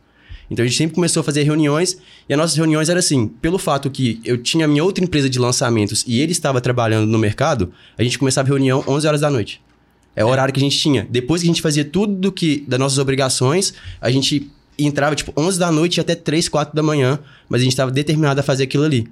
Então 0.50 0.66
a 0.66 0.68
gente 0.68 0.80
sempre 0.80 0.96
começou 0.96 1.22
a 1.22 1.24
fazer 1.24 1.44
reuniões 1.44 2.00
e 2.28 2.34
as 2.34 2.40
nossas 2.40 2.58
reuniões 2.58 2.90
eram 2.90 2.98
assim, 2.98 3.28
pelo 3.28 3.60
fato 3.60 3.88
que 3.92 4.20
eu 4.26 4.36
tinha 4.36 4.68
minha 4.68 4.84
outra 4.84 5.04
empresa 5.04 5.30
de 5.30 5.38
lançamentos 5.38 6.04
e 6.08 6.22
ele 6.22 6.32
estava 6.32 6.60
trabalhando 6.60 7.06
no 7.06 7.20
mercado, 7.20 7.72
a 7.96 8.02
gente 8.02 8.18
começava 8.18 8.48
a 8.48 8.50
reunião 8.50 8.84
11 8.88 9.08
horas 9.08 9.22
da 9.22 9.30
noite. 9.30 9.62
É 10.16 10.26
o 10.26 10.28
horário 10.28 10.54
que 10.54 10.60
a 10.60 10.64
gente 10.64 10.78
tinha. 10.78 11.08
Depois 11.10 11.42
que 11.42 11.48
a 11.48 11.52
gente 11.52 11.62
fazia 11.62 11.86
tudo 11.86 12.14
do 12.14 12.32
que 12.32 12.64
das 12.68 12.80
nossas 12.80 12.98
obrigações, 12.98 13.74
a 14.02 14.10
gente 14.10 14.50
entrava 14.78 15.16
tipo 15.16 15.34
11 15.38 15.60
da 15.60 15.72
noite 15.72 16.00
até 16.00 16.16
3, 16.16 16.48
4 16.50 16.76
da 16.76 16.82
manhã, 16.82 17.20
mas 17.48 17.62
a 17.62 17.64
gente 17.64 17.74
estava 17.74 17.92
determinado 17.92 18.40
a 18.40 18.44
fazer 18.44 18.64
aquilo 18.64 18.84
ali. 18.84 19.08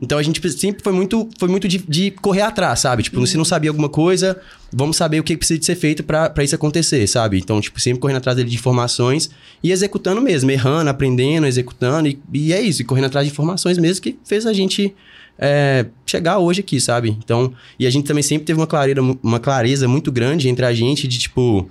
Então 0.00 0.16
a 0.16 0.22
gente 0.22 0.40
sempre 0.52 0.82
foi 0.82 0.92
muito, 0.92 1.28
foi 1.38 1.48
muito 1.48 1.68
de, 1.68 1.78
de 1.78 2.10
correr 2.10 2.40
atrás, 2.40 2.80
sabe? 2.80 3.02
Tipo, 3.02 3.26
se 3.26 3.36
não 3.36 3.44
sabia 3.44 3.68
alguma 3.68 3.88
coisa, 3.88 4.40
vamos 4.72 4.96
saber 4.96 5.20
o 5.20 5.22
que 5.22 5.36
precisa 5.36 5.58
de 5.58 5.66
ser 5.66 5.74
feito 5.74 6.02
para 6.02 6.42
isso 6.42 6.54
acontecer, 6.54 7.06
sabe? 7.06 7.38
Então, 7.38 7.60
tipo, 7.60 7.78
sempre 7.78 8.00
correndo 8.00 8.16
atrás 8.16 8.36
dele 8.36 8.48
de 8.48 8.56
informações 8.56 9.30
e 9.62 9.70
executando 9.70 10.22
mesmo, 10.22 10.50
errando, 10.50 10.88
aprendendo, 10.88 11.46
executando, 11.46 12.08
e, 12.08 12.18
e 12.32 12.52
é 12.52 12.62
isso, 12.62 12.80
e 12.80 12.84
correndo 12.84 13.06
atrás 13.06 13.26
de 13.26 13.32
informações 13.32 13.76
mesmo 13.76 14.02
que 14.02 14.16
fez 14.24 14.46
a 14.46 14.54
gente 14.54 14.94
é, 15.38 15.86
chegar 16.06 16.38
hoje 16.38 16.60
aqui, 16.60 16.80
sabe? 16.80 17.16
Então, 17.22 17.52
e 17.78 17.86
a 17.86 17.90
gente 17.90 18.06
também 18.06 18.22
sempre 18.22 18.46
teve 18.46 18.58
uma 18.58 18.66
clareza, 18.66 19.00
uma 19.22 19.38
clareza 19.38 19.86
muito 19.86 20.10
grande 20.10 20.48
entre 20.48 20.64
a 20.64 20.72
gente 20.72 21.06
de 21.06 21.18
tipo, 21.18 21.68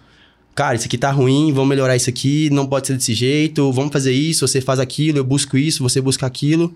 cara, 0.53 0.75
isso 0.75 0.86
aqui 0.86 1.00
tá 1.00 1.09
ruim, 1.09 1.51
vamos 1.51 1.69
melhorar 1.69 1.95
isso 1.95 2.09
aqui, 2.09 2.50
não 2.51 2.67
pode 2.67 2.86
ser 2.86 2.93
desse 2.93 3.15
jeito, 3.15 3.71
vamos 3.71 3.91
fazer 3.91 4.12
isso, 4.12 4.48
você 4.48 4.62
faz 4.62 4.79
aquilo, 4.79 5.17
eu 5.17 5.24
busco 5.24 5.57
isso, 5.57 5.81
você 5.81 6.00
busca 6.00 6.27
aquilo. 6.27 6.75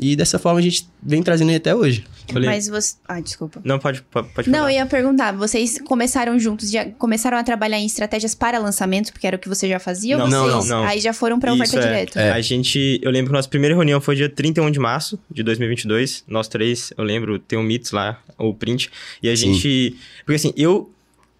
E 0.00 0.16
dessa 0.16 0.38
forma 0.38 0.58
a 0.58 0.62
gente 0.62 0.88
vem 1.02 1.22
trazendo 1.22 1.50
ele 1.50 1.56
até 1.58 1.74
hoje. 1.74 2.04
Falei- 2.32 2.48
Mas 2.48 2.68
você. 2.68 2.94
Ah, 3.06 3.20
desculpa. 3.20 3.60
Não, 3.64 3.78
pode, 3.78 4.02
pode, 4.02 4.28
pode 4.28 4.48
Não, 4.48 4.64
eu 4.68 4.70
ia 4.76 4.86
perguntar, 4.86 5.32
vocês 5.32 5.78
começaram 5.84 6.38
juntos, 6.38 6.70
já 6.70 6.86
começaram 6.92 7.36
a 7.36 7.42
trabalhar 7.42 7.78
em 7.78 7.86
estratégias 7.86 8.34
para 8.34 8.58
lançamento, 8.58 9.12
porque 9.12 9.26
era 9.26 9.36
o 9.36 9.38
que 9.38 9.48
você 9.48 9.68
já 9.68 9.78
fazia? 9.78 10.16
ou 10.16 10.28
Não, 10.28 10.48
vocês 10.48 10.68
não, 10.68 10.82
não. 10.82 10.86
aí 10.88 11.00
já 11.00 11.12
foram 11.12 11.38
para 11.38 11.52
oferta 11.52 11.78
é. 11.78 11.82
direto? 11.82 12.18
A 12.18 12.40
gente, 12.40 13.00
eu 13.02 13.10
lembro 13.10 13.30
que 13.30 13.36
nossa 13.36 13.48
primeira 13.48 13.74
reunião 13.74 14.00
foi 14.00 14.16
dia 14.16 14.28
31 14.28 14.70
de 14.70 14.78
março 14.78 15.18
de 15.30 15.42
2022. 15.42 16.24
Nós 16.28 16.48
três, 16.48 16.92
eu 16.96 17.04
lembro, 17.04 17.38
tem 17.38 17.58
um 17.58 17.62
Meets 17.62 17.90
lá, 17.90 18.22
o 18.38 18.54
print. 18.54 18.90
E 19.22 19.28
a 19.28 19.36
Sim. 19.36 19.54
gente. 19.54 19.96
Porque 20.24 20.36
assim, 20.36 20.52
eu. 20.56 20.90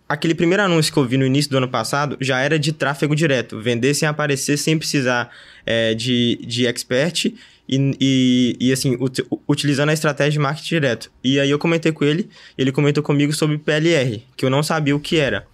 Aquele 0.08 0.34
primeiro 0.34 0.60
anúncio 0.60 0.92
que 0.92 0.98
eu 0.98 1.06
vi 1.06 1.16
no 1.16 1.24
início 1.24 1.48
do 1.48 1.56
ano 1.56 1.68
passado 1.68 2.16
já 2.20 2.40
era 2.40 2.58
de 2.58 2.72
tráfego 2.72 3.14
direto. 3.14 3.60
Vender 3.60 3.94
sem 3.94 4.08
aparecer, 4.08 4.58
sem 4.58 4.76
precisar 4.76 5.30
é, 5.64 5.94
de, 5.94 6.36
de 6.44 6.66
expert. 6.66 7.32
E, 7.72 7.96
e, 8.00 8.56
e, 8.58 8.72
assim, 8.72 8.96
ut- 8.98 9.24
utilizando 9.48 9.90
a 9.90 9.92
estratégia 9.92 10.32
de 10.32 10.38
marketing 10.40 10.68
direto. 10.68 11.12
E 11.22 11.38
aí 11.38 11.48
eu 11.48 11.58
comentei 11.58 11.92
com 11.92 12.04
ele, 12.04 12.28
ele 12.58 12.72
comentou 12.72 13.00
comigo 13.00 13.32
sobre 13.32 13.56
PLR, 13.58 14.24
que 14.36 14.44
eu 14.44 14.50
não 14.50 14.60
sabia 14.60 14.96
o 14.96 14.98
que 14.98 15.16
era. 15.18 15.46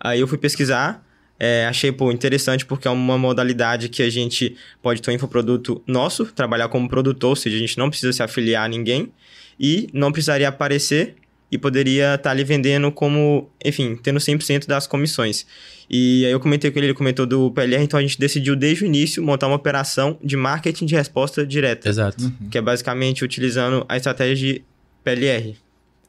Aí 0.00 0.18
eu 0.18 0.26
fui 0.26 0.36
pesquisar, 0.36 1.06
é, 1.38 1.66
achei, 1.66 1.92
pô, 1.92 2.10
interessante 2.10 2.66
porque 2.66 2.88
é 2.88 2.90
uma 2.90 3.16
modalidade 3.16 3.88
que 3.88 4.02
a 4.02 4.10
gente 4.10 4.56
pode 4.82 5.00
ter 5.00 5.12
um 5.12 5.14
infoproduto 5.14 5.80
nosso, 5.86 6.26
trabalhar 6.26 6.68
como 6.68 6.88
produtor, 6.88 7.30
ou 7.30 7.36
seja, 7.36 7.56
a 7.56 7.60
gente 7.60 7.78
não 7.78 7.88
precisa 7.88 8.12
se 8.12 8.22
afiliar 8.22 8.64
a 8.64 8.68
ninguém 8.68 9.12
e 9.58 9.88
não 9.92 10.10
precisaria 10.10 10.48
aparecer 10.48 11.14
e 11.50 11.58
poderia 11.58 12.14
estar 12.14 12.30
ali 12.30 12.44
vendendo 12.44 12.92
como, 12.92 13.50
enfim, 13.64 13.98
tendo 14.02 14.18
100% 14.18 14.66
das 14.66 14.86
comissões. 14.86 15.44
E 15.88 16.24
aí 16.24 16.30
eu 16.30 16.38
comentei 16.38 16.70
com 16.70 16.78
ele, 16.78 16.86
ele 16.88 16.94
comentou 16.94 17.26
do 17.26 17.50
PLR, 17.50 17.82
então 17.82 17.98
a 17.98 18.02
gente 18.02 18.18
decidiu 18.18 18.54
desde 18.54 18.84
o 18.84 18.86
início 18.86 19.22
montar 19.22 19.48
uma 19.48 19.56
operação 19.56 20.16
de 20.22 20.36
marketing 20.36 20.86
de 20.86 20.94
resposta 20.94 21.44
direta, 21.44 21.88
Exato. 21.88 22.32
que 22.50 22.56
é 22.56 22.62
basicamente 22.62 23.24
utilizando 23.24 23.84
a 23.88 23.96
estratégia 23.96 24.36
de 24.36 24.64
PLR. 25.02 25.56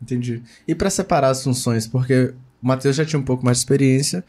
Entendi. 0.02 0.42
E 0.68 0.76
pra 0.76 0.90
separar 0.90 1.30
as 1.30 1.44
funções, 1.44 1.88
porque 1.88 2.34
o 2.62 2.68
Matheus 2.68 2.96
já 2.96 3.06
tinha 3.06 3.20
um 3.20 3.24
pouco 3.24 3.44
mais 3.44 3.58
de 3.58 3.62
experiência, 3.62 4.24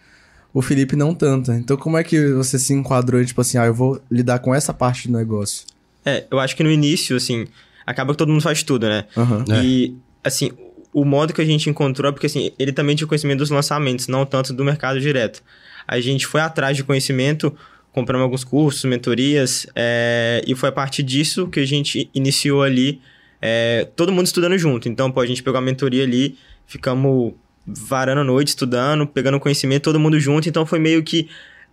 o 0.54 0.62
Felipe 0.62 0.96
não 0.96 1.14
tanta. 1.14 1.54
Então 1.54 1.76
como 1.76 1.98
é 1.98 2.04
que 2.04 2.32
você 2.32 2.58
se 2.58 2.72
enquadrou 2.72 3.22
tipo 3.24 3.40
assim, 3.40 3.58
ah, 3.58 3.66
eu 3.66 3.74
vou 3.74 4.00
lidar 4.10 4.38
com 4.38 4.54
essa 4.54 4.72
parte 4.72 5.08
do 5.08 5.18
negócio? 5.18 5.66
É, 6.04 6.24
eu 6.30 6.40
acho 6.40 6.56
que 6.56 6.62
no 6.62 6.70
início, 6.70 7.16
assim, 7.16 7.46
acaba 7.86 8.12
que 8.12 8.18
todo 8.18 8.30
mundo 8.30 8.42
faz 8.42 8.62
tudo, 8.62 8.88
né? 8.88 9.04
É. 9.50 9.64
E, 9.64 9.96
assim, 10.22 10.50
o 10.92 11.04
modo 11.04 11.32
que 11.32 11.40
a 11.40 11.44
gente 11.44 11.70
encontrou 11.70 12.08
é 12.10 12.12
porque, 12.12 12.26
assim, 12.26 12.50
ele 12.58 12.72
também 12.72 12.94
tinha 12.94 13.06
conhecimento 13.06 13.38
dos 13.38 13.50
lançamentos, 13.50 14.08
não 14.08 14.26
tanto 14.26 14.52
do 14.52 14.64
mercado 14.64 15.00
direto. 15.00 15.42
A 15.86 15.98
gente 16.00 16.26
foi 16.26 16.40
atrás 16.40 16.76
de 16.76 16.84
conhecimento, 16.84 17.54
compramos 17.92 18.24
alguns 18.24 18.44
cursos, 18.44 18.84
mentorias, 18.84 19.66
é, 19.74 20.42
e 20.46 20.54
foi 20.54 20.68
a 20.68 20.72
partir 20.72 21.02
disso 21.02 21.48
que 21.48 21.60
a 21.60 21.66
gente 21.66 22.10
iniciou 22.14 22.62
ali, 22.62 23.00
é, 23.40 23.88
todo 23.96 24.12
mundo 24.12 24.26
estudando 24.26 24.56
junto. 24.58 24.88
Então, 24.88 25.10
pô, 25.10 25.20
a 25.20 25.26
gente 25.26 25.42
pegou 25.42 25.58
a 25.58 25.62
mentoria 25.62 26.04
ali, 26.04 26.36
ficamos 26.66 27.32
varando 27.66 28.20
a 28.20 28.24
noite 28.24 28.48
estudando, 28.48 29.06
pegando 29.06 29.40
conhecimento, 29.40 29.82
todo 29.82 29.98
mundo 29.98 30.20
junto. 30.20 30.48
Então, 30.48 30.66
foi 30.66 30.78
meio 30.78 31.02
que 31.02 31.28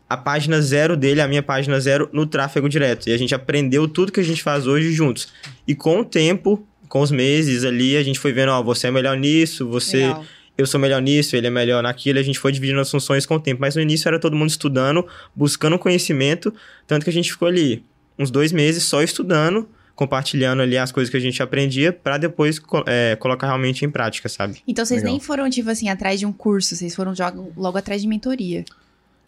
a 0.10 0.18
página 0.18 0.60
zero 0.62 0.98
dele, 0.98 1.22
a 1.22 1.28
minha 1.28 1.44
página 1.44 1.80
zero, 1.80 2.10
no 2.12 2.26
tráfego 2.26 2.68
direto. 2.68 3.08
E 3.10 3.14
a 3.14 3.18
gente 3.18 3.36
aprendeu 3.36 3.88
tudo 3.88 4.12
que 4.12 4.20
a 4.20 4.24
gente 4.24 4.42
faz 4.42 4.66
hoje 4.66 4.92
juntos. 4.92 5.28
E 5.68 5.76
com 5.76 6.00
o 6.00 6.06
tempo, 6.06 6.68
com 6.89 7.00
os 7.01 7.12
meses 7.12 7.63
ali, 7.63 7.96
a 7.96 8.03
gente 8.03 8.19
foi 8.19 8.34
vendo, 8.34 8.50
ó, 8.50 8.62
você 8.62 8.88
é 8.88 8.91
melhor 8.91 9.15
nisso, 9.15 9.67
você... 9.69 9.98
Legal. 10.08 10.25
Eu 10.58 10.65
sou 10.67 10.77
melhor 10.77 11.01
nisso, 11.01 11.38
ele 11.38 11.48
é 11.48 11.50
melhor 11.50 11.81
naquilo, 11.81 12.19
a 12.19 12.22
gente 12.22 12.38
foi 12.38 12.51
dividindo 12.51 12.81
as 12.81 12.91
funções 12.91 13.25
com 13.25 13.36
o 13.36 13.39
tempo. 13.39 13.62
Mas 13.62 13.77
no 13.77 13.81
início 13.81 14.10
era 14.10 14.19
todo 14.19 14.36
mundo 14.36 14.50
estudando, 14.50 15.08
buscando 15.34 15.79
conhecimento, 15.79 16.53
tanto 16.86 17.05
que 17.05 17.10
a 17.10 17.13
gente 17.13 17.31
ficou 17.31 17.48
ali 17.48 17.81
uns 18.17 18.29
dois 18.29 18.51
meses 18.51 18.84
só 18.84 19.01
estudando, 19.01 19.69
compartilhando 19.96 20.62
ali 20.62 20.77
as 20.77 20.91
coisas 20.91 21.10
que 21.10 21.15
a 21.15 21.19
gente 21.22 21.41
aprendia, 21.41 21.93
pra 21.93 22.17
depois 22.17 22.60
é, 22.88 23.15
colocar 23.15 23.48
realmente 23.48 23.86
em 23.86 23.89
prática, 23.89 24.27
sabe? 24.27 24.58
Então 24.67 24.84
vocês 24.84 25.00
Legal. 25.00 25.13
nem 25.13 25.22
foram, 25.22 25.50
tipo 25.50 25.69
assim, 25.69 25.88
atrás 25.88 26.19
de 26.19 26.25
um 26.25 26.34
curso, 26.34 26.75
vocês 26.75 26.93
foram 26.93 27.15
jogo- 27.15 27.53
logo 27.55 27.77
atrás 27.77 28.01
de 28.01 28.08
mentoria. 28.10 28.65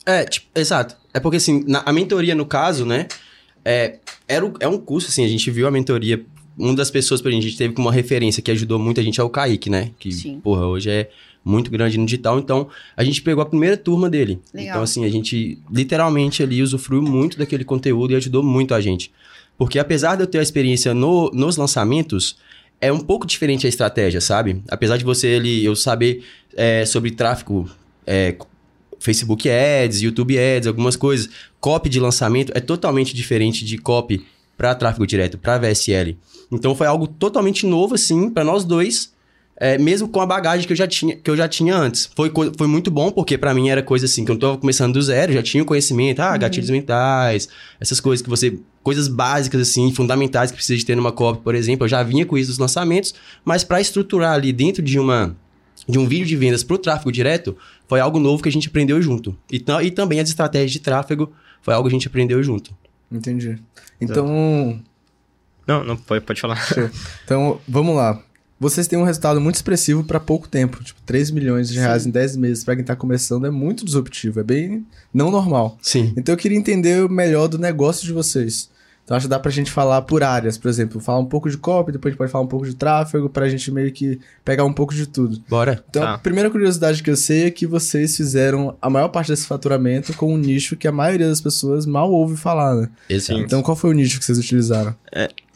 É, 0.05 0.25
tipo, 0.25 0.47
exato. 0.53 0.97
É 1.13 1.19
porque, 1.21 1.37
assim, 1.37 1.63
na- 1.65 1.83
a 1.85 1.93
mentoria, 1.93 2.35
no 2.35 2.45
caso, 2.45 2.85
né? 2.85 3.07
É, 3.63 3.99
era, 4.27 4.45
o- 4.45 4.53
é 4.59 4.67
um 4.67 4.77
curso, 4.77 5.07
assim, 5.07 5.23
a 5.23 5.29
gente 5.29 5.49
viu 5.49 5.65
a 5.65 5.71
mentoria. 5.71 6.25
Uma 6.57 6.75
das 6.75 6.91
pessoas 6.91 7.21
pra 7.21 7.31
gente, 7.31 7.45
a 7.45 7.49
gente 7.49 7.57
teve 7.57 7.73
como 7.73 7.87
uma 7.87 7.93
referência 7.93 8.41
que 8.41 8.51
ajudou 8.51 8.77
muito 8.77 8.99
a 8.99 9.03
gente 9.03 9.19
é 9.19 9.23
o 9.23 9.29
Kaique, 9.29 9.69
né? 9.69 9.91
Que, 9.99 10.11
Sim. 10.11 10.39
porra, 10.41 10.65
hoje 10.67 10.89
é 10.89 11.09
muito 11.43 11.71
grande 11.71 11.97
no 11.97 12.05
digital. 12.05 12.37
Então, 12.39 12.67
a 12.95 13.03
gente 13.03 13.21
pegou 13.21 13.41
a 13.41 13.45
primeira 13.45 13.75
turma 13.77 14.09
dele. 14.09 14.39
Legal. 14.53 14.69
Então, 14.71 14.83
assim, 14.83 15.05
a 15.05 15.09
gente 15.09 15.57
literalmente 15.71 16.43
ali 16.43 16.61
usufruiu 16.61 17.01
muito 17.01 17.37
daquele 17.37 17.63
conteúdo 17.63 18.11
e 18.13 18.15
ajudou 18.15 18.43
muito 18.43 18.73
a 18.73 18.81
gente. 18.81 19.11
Porque 19.57 19.79
apesar 19.79 20.15
de 20.15 20.23
eu 20.23 20.27
ter 20.27 20.39
a 20.39 20.43
experiência 20.43 20.93
no- 20.93 21.31
nos 21.33 21.57
lançamentos, 21.57 22.35
é 22.79 22.91
um 22.91 22.99
pouco 22.99 23.25
diferente 23.25 23.65
a 23.65 23.69
estratégia, 23.69 24.19
sabe? 24.21 24.61
Apesar 24.69 24.97
de 24.97 25.03
você 25.05 25.27
ali, 25.35 25.63
eu 25.63 25.75
saber 25.75 26.23
é, 26.55 26.85
sobre 26.85 27.11
tráfego, 27.11 27.69
é, 28.05 28.35
Facebook 28.99 29.49
Ads, 29.49 30.01
YouTube 30.01 30.37
Ads, 30.37 30.67
algumas 30.67 30.95
coisas, 30.95 31.29
copy 31.59 31.89
de 31.89 31.99
lançamento 31.99 32.51
é 32.55 32.59
totalmente 32.59 33.15
diferente 33.15 33.63
de 33.65 33.77
copy 33.77 34.25
para 34.57 34.75
tráfego 34.75 35.07
direto, 35.07 35.37
para 35.37 35.57
VSL. 35.57 36.17
Então 36.51 36.75
foi 36.75 36.87
algo 36.87 37.07
totalmente 37.07 37.65
novo 37.65 37.95
assim 37.95 38.29
para 38.29 38.43
nós 38.43 38.65
dois, 38.65 39.13
é, 39.55 39.77
mesmo 39.77 40.07
com 40.09 40.19
a 40.19 40.25
bagagem 40.25 40.65
que 40.65 40.73
eu 40.73 40.77
já 40.77 40.87
tinha, 40.87 41.15
que 41.15 41.29
eu 41.29 41.37
já 41.37 41.47
tinha 41.47 41.75
antes. 41.75 42.09
Foi, 42.15 42.31
foi 42.57 42.67
muito 42.67 42.89
bom 42.89 43.11
porque 43.11 43.37
para 43.37 43.53
mim 43.53 43.69
era 43.69 43.81
coisa 43.81 44.05
assim 44.05 44.25
que 44.25 44.31
eu 44.31 44.33
não 44.33 44.39
tava 44.39 44.57
começando 44.57 44.93
do 44.93 45.01
zero, 45.01 45.31
já 45.31 45.43
tinha 45.43 45.63
o 45.63 45.65
conhecimento, 45.65 46.19
ah, 46.19 46.35
gatilhos 46.35 46.69
mentais, 46.69 47.47
essas 47.79 47.99
coisas 47.99 48.23
que 48.23 48.29
você 48.29 48.59
coisas 48.83 49.07
básicas 49.07 49.61
assim, 49.61 49.93
fundamentais 49.93 50.49
que 50.49 50.57
precisa 50.57 50.77
de 50.77 50.85
ter 50.85 50.95
numa 50.95 51.11
copy, 51.11 51.43
por 51.43 51.53
exemplo, 51.53 51.85
eu 51.85 51.87
já 51.87 52.01
vinha 52.01 52.25
com 52.25 52.35
isso 52.35 52.49
dos 52.49 52.57
lançamentos, 52.57 53.13
mas 53.45 53.63
para 53.63 53.79
estruturar 53.79 54.33
ali 54.33 54.51
dentro 54.51 54.81
de 54.81 54.99
uma 54.99 55.35
de 55.87 55.97
um 55.97 56.07
vídeo 56.07 56.25
de 56.25 56.35
vendas 56.35 56.63
para 56.63 56.75
o 56.75 56.77
tráfego 56.77 57.11
direto, 57.11 57.57
foi 57.87 57.99
algo 57.99 58.19
novo 58.19 58.41
que 58.41 58.49
a 58.49 58.51
gente 58.51 58.67
aprendeu 58.67 59.01
junto. 59.01 59.35
E, 59.51 59.63
e 59.83 59.91
também 59.91 60.19
as 60.19 60.29
estratégias 60.29 60.71
de 60.71 60.79
tráfego 60.79 61.31
foi 61.61 61.73
algo 61.73 61.87
que 61.87 61.95
a 61.95 61.97
gente 61.97 62.07
aprendeu 62.07 62.41
junto. 62.43 62.75
Entendi. 63.11 63.57
Então, 63.99 64.79
Não, 65.67 65.83
não 65.83 65.95
pode, 65.97 66.23
pode 66.25 66.41
falar. 66.41 66.59
então, 67.23 67.59
vamos 67.67 67.95
lá. 67.95 68.19
Vocês 68.59 68.87
têm 68.87 68.99
um 68.99 69.03
resultado 69.03 69.41
muito 69.41 69.55
expressivo 69.55 70.03
para 70.03 70.19
pouco 70.19 70.47
tempo. 70.47 70.83
Tipo, 70.83 71.01
3 71.03 71.31
milhões 71.31 71.67
de 71.69 71.79
reais 71.79 72.05
em 72.05 72.11
10 72.11 72.37
meses 72.37 72.63
para 72.63 72.75
quem 72.75 72.85
tá 72.85 72.95
começando 72.95 73.47
é 73.47 73.49
muito 73.49 73.83
disruptivo. 73.83 74.39
É 74.39 74.43
bem 74.43 74.85
não 75.11 75.31
normal. 75.31 75.79
Sim. 75.81 76.13
Então 76.15 76.33
eu 76.33 76.37
queria 76.37 76.57
entender 76.57 77.09
melhor 77.09 77.47
do 77.47 77.57
negócio 77.57 78.05
de 78.05 78.13
vocês. 78.13 78.69
Então 79.03 79.17
acho 79.17 79.25
que 79.25 79.29
dá 79.31 79.39
pra 79.39 79.49
gente 79.51 79.71
falar 79.71 80.03
por 80.03 80.21
áreas, 80.23 80.59
por 80.59 80.69
exemplo, 80.69 81.01
falar 81.01 81.17
um 81.17 81.25
pouco 81.25 81.49
de 81.49 81.57
copy, 81.57 81.91
depois 81.91 82.11
a 82.11 82.13
gente 82.13 82.17
pode 82.19 82.31
falar 82.31 82.43
um 82.43 82.47
pouco 82.47 82.67
de 82.67 82.75
tráfego, 82.75 83.27
pra 83.27 83.49
gente 83.49 83.71
meio 83.71 83.91
que 83.91 84.19
pegar 84.45 84.63
um 84.63 84.71
pouco 84.71 84.93
de 84.93 85.07
tudo. 85.07 85.41
Bora. 85.49 85.83
Então 85.89 86.03
Tá. 86.03 86.13
a 86.13 86.17
primeira 86.19 86.49
curiosidade 86.51 87.01
que 87.01 87.09
eu 87.09 87.17
sei 87.17 87.45
é 87.45 87.51
que 87.51 87.65
vocês 87.65 88.15
fizeram 88.15 88.77
a 88.79 88.91
maior 88.91 89.07
parte 89.09 89.29
desse 89.29 89.47
faturamento 89.47 90.13
com 90.13 90.31
um 90.33 90.37
nicho 90.37 90.77
que 90.77 90.87
a 90.87 90.91
maioria 90.91 91.27
das 91.27 91.41
pessoas 91.41 91.87
mal 91.87 92.11
ouve 92.11 92.37
falar, 92.37 92.75
né? 92.75 92.89
Exato. 93.09 93.39
Então 93.39 93.63
qual 93.63 93.75
foi 93.75 93.89
o 93.89 93.93
nicho 93.93 94.19
que 94.19 94.23
vocês 94.23 94.37
utilizaram? 94.37 94.95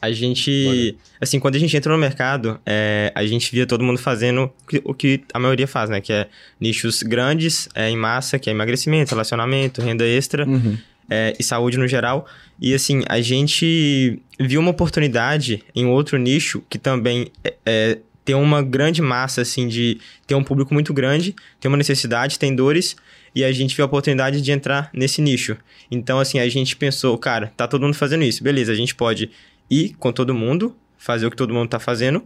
A 0.05 0.11
gente, 0.11 0.95
assim, 1.19 1.39
quando 1.39 1.55
a 1.55 1.59
gente 1.59 1.75
entrou 1.75 1.95
no 1.95 2.01
mercado, 2.01 2.59
é, 2.65 3.11
a 3.15 3.25
gente 3.25 3.51
via 3.51 3.65
todo 3.65 3.83
mundo 3.83 3.97
fazendo 3.97 4.51
o 4.83 4.93
que- 4.93 5.21
a 5.33 5.39
maioria 5.39 5.67
faz, 5.67 5.89
né? 5.89 5.99
Que 6.01 6.13
é 6.13 6.27
nichos 6.59 7.01
grandes, 7.03 7.67
é, 7.73 7.89
em 7.89 7.97
massa, 7.97 8.37
que 8.39 8.49
é 8.49 8.53
emagrecimento, 8.53 9.11
relacionamento, 9.11 9.81
renda 9.81 10.05
extra. 10.05 10.45
Uhum. 10.47 10.77
é, 11.07 11.35
e 11.39 11.43
saúde 11.43 11.77
no 11.77 11.87
geral. 11.87 12.25
E 12.59 12.73
assim, 12.73 13.03
a 13.07 13.21
gente 13.21 14.19
viu 14.39 14.59
uma 14.59 14.71
oportunidade 14.71 15.63
em 15.75 15.85
outro 15.85 16.17
nicho 16.17 16.63
que 16.67 16.79
também 16.79 17.27
é, 17.43 17.53
é, 17.63 17.97
tem 18.23 18.33
uma 18.35 18.63
grande 18.63 19.03
massa, 19.03 19.41
assim, 19.41 19.67
de 19.67 19.99
ter 20.25 20.33
um 20.33 20.43
público 20.43 20.73
muito 20.73 20.91
grande, 20.95 21.35
tem 21.59 21.69
uma 21.69 21.77
necessidade, 21.77 22.39
tem 22.39 22.55
dores, 22.55 22.95
e 23.35 23.43
a 23.43 23.51
gente 23.51 23.75
viu 23.75 23.83
a 23.83 23.85
oportunidade 23.85 24.41
de 24.41 24.51
entrar 24.51 24.89
nesse 24.91 25.21
nicho. 25.21 25.55
Então, 25.91 26.17
assim, 26.19 26.39
a 26.39 26.49
gente 26.49 26.75
pensou, 26.75 27.15
cara, 27.19 27.53
tá 27.55 27.67
todo 27.67 27.83
mundo 27.83 27.93
fazendo 27.93 28.23
isso, 28.23 28.43
beleza, 28.43 28.71
a 28.71 28.75
gente 28.75 28.95
pode 28.95 29.29
ir 29.69 29.95
com 29.99 30.11
todo 30.11 30.33
mundo, 30.33 30.75
fazer 30.97 31.25
o 31.25 31.31
que 31.31 31.37
todo 31.37 31.53
mundo 31.53 31.69
tá 31.69 31.79
fazendo, 31.79 32.23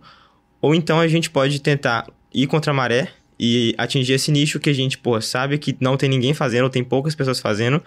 ou 0.62 0.76
então 0.76 1.00
a 1.00 1.08
gente 1.08 1.30
pode 1.30 1.62
tentar 1.62 2.08
ir 2.34 2.48
contra 2.48 2.72
a 2.72 2.74
maré 2.74 3.10
e 3.40 3.74
atingir 3.78 4.14
esse 4.14 4.32
nicho 4.32 4.60
que 4.60 4.70
a 4.70 4.74
gente, 4.74 4.98
pô, 4.98 5.20
sabe 5.22 5.58
que 5.58 5.76
não 5.80 5.96
tem 5.96 6.10
ninguém 6.10 6.34
fazendo, 6.34 6.66
ou 6.66 6.70
tem 6.70 6.84
poucas 6.84 7.16
pessoas 7.16 7.40
fazendo, 7.40 7.82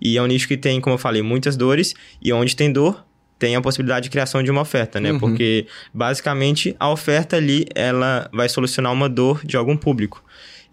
e 0.00 0.16
é 0.16 0.22
um 0.22 0.26
nicho 0.26 0.46
que 0.46 0.56
tem, 0.56 0.80
como 0.80 0.94
eu 0.94 0.98
falei, 0.98 1.22
muitas 1.22 1.56
dores, 1.56 1.94
e 2.22 2.32
onde 2.32 2.54
tem 2.54 2.70
dor, 2.70 3.04
tem 3.38 3.54
a 3.56 3.60
possibilidade 3.60 4.04
de 4.04 4.10
criação 4.10 4.42
de 4.42 4.50
uma 4.50 4.62
oferta, 4.62 5.00
né? 5.00 5.12
Uhum. 5.12 5.18
Porque, 5.20 5.66
basicamente, 5.94 6.74
a 6.78 6.90
oferta 6.90 7.36
ali, 7.36 7.66
ela 7.74 8.28
vai 8.32 8.48
solucionar 8.48 8.92
uma 8.92 9.08
dor 9.08 9.44
de 9.44 9.56
algum 9.56 9.76
público. 9.76 10.24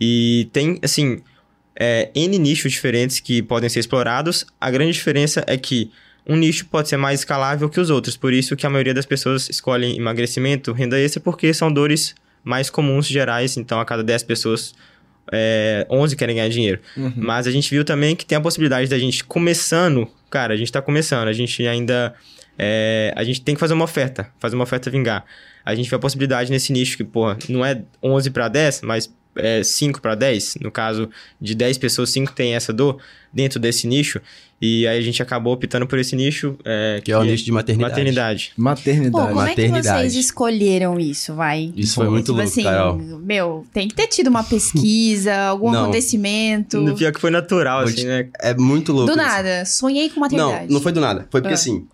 E 0.01 0.49
tem, 0.51 0.79
assim, 0.81 1.21
é, 1.75 2.09
N 2.15 2.39
nichos 2.39 2.71
diferentes 2.71 3.19
que 3.19 3.41
podem 3.43 3.69
ser 3.69 3.79
explorados. 3.79 4.45
A 4.59 4.71
grande 4.71 4.93
diferença 4.93 5.43
é 5.47 5.57
que 5.57 5.91
um 6.27 6.35
nicho 6.35 6.65
pode 6.65 6.89
ser 6.89 6.97
mais 6.97 7.19
escalável 7.19 7.69
que 7.69 7.79
os 7.79 7.89
outros. 7.89 8.17
Por 8.17 8.33
isso 8.33 8.55
que 8.55 8.65
a 8.65 8.69
maioria 8.69 8.93
das 8.93 9.05
pessoas 9.05 9.49
escolhem 9.49 9.95
emagrecimento, 9.95 10.71
renda 10.73 10.99
extra, 10.99 11.21
porque 11.21 11.53
são 11.53 11.71
dores 11.71 12.15
mais 12.43 12.69
comuns, 12.69 13.07
gerais. 13.07 13.57
Então, 13.57 13.79
a 13.79 13.85
cada 13.85 14.03
10 14.03 14.23
pessoas, 14.23 14.73
é, 15.31 15.85
11 15.89 16.15
querem 16.15 16.35
ganhar 16.35 16.49
dinheiro. 16.49 16.79
Mas 17.15 17.47
a 17.47 17.51
gente 17.51 17.69
viu 17.69 17.83
também 17.83 18.15
que 18.15 18.25
tem 18.25 18.37
a 18.37 18.41
possibilidade 18.41 18.89
da 18.89 18.97
gente 18.97 19.23
começando... 19.23 20.07
Cara, 20.29 20.53
a 20.53 20.57
gente 20.57 20.71
tá 20.71 20.81
começando. 20.81 21.27
A 21.27 21.33
gente 21.33 21.65
ainda... 21.67 22.13
é, 22.57 23.13
a 23.15 23.23
gente 23.23 23.41
tem 23.41 23.55
que 23.55 23.59
fazer 23.59 23.73
uma 23.73 23.85
oferta. 23.85 24.29
Fazer 24.39 24.55
uma 24.55 24.63
oferta 24.63 24.89
vingar. 24.89 25.25
A 25.63 25.73
gente 25.73 25.89
vê 25.89 25.95
a 25.95 25.99
possibilidade 25.99 26.51
nesse 26.51 26.71
nicho 26.73 26.97
que, 26.97 27.03
porra, 27.03 27.37
não 27.49 27.65
é 27.65 27.81
11 28.03 28.29
para 28.31 28.47
10, 28.47 28.81
mas 28.81 29.11
é 29.37 29.63
5 29.63 30.01
para 30.01 30.15
10. 30.15 30.55
No 30.61 30.71
caso 30.71 31.09
de 31.39 31.53
10 31.55 31.77
pessoas, 31.77 32.09
5 32.09 32.31
tem 32.33 32.53
essa 32.55 32.71
dor 32.73 32.97
dentro 33.33 33.59
desse 33.59 33.85
nicho. 33.87 34.19
E 34.61 34.87
aí 34.87 34.97
a 34.97 35.01
gente 35.01 35.21
acabou 35.21 35.51
optando 35.53 35.85
por 35.85 35.99
esse 35.99 36.15
nicho. 36.15 36.57
É, 36.63 37.01
Que 37.03 37.11
é 37.11 37.17
o 37.17 37.23
nicho 37.23 37.43
de 37.43 37.51
maternidade. 37.51 37.91
maternidade. 37.91 38.53
Pô, 38.55 38.61
Maternidade. 38.63 39.11
como 39.27 39.41
é 39.41 39.43
que 39.43 39.49
maternidade. 39.61 40.01
vocês 40.11 40.15
escolheram 40.15 40.97
isso, 40.99 41.33
vai? 41.35 41.73
Isso 41.75 41.95
foi 41.95 42.09
muito 42.09 42.27
tipo 42.27 42.37
louco, 42.37 42.47
assim, 42.49 42.63
Carol. 42.63 42.97
meu, 42.97 43.65
tem 43.73 43.87
que 43.89 43.93
ter 43.93 44.07
tido 44.07 44.27
uma 44.27 44.43
pesquisa, 44.43 45.35
algum 45.49 45.71
Não. 45.71 45.83
acontecimento. 45.83 46.79
No 46.79 46.95
Pior 46.95 47.11
que 47.11 47.19
foi 47.19 47.31
natural, 47.31 47.81
Vou 47.83 47.89
assim, 47.93 48.05
né? 48.05 48.29
É 48.39 48.53
muito 48.53 48.93
louco. 48.93 49.07
Do 49.13 49.19
isso. 49.19 49.27
nada, 49.29 49.65
sonhei 49.65 50.07
com 50.09 50.15
Não, 50.15 50.21
maternidade. 50.21 50.73
não 50.73 50.79
foi 50.81 50.91
do 50.93 51.01
nada. 51.01 51.27
Foi 51.29 51.41
porque 51.41 51.53
Ah. 51.53 51.55
assim, 51.55 51.85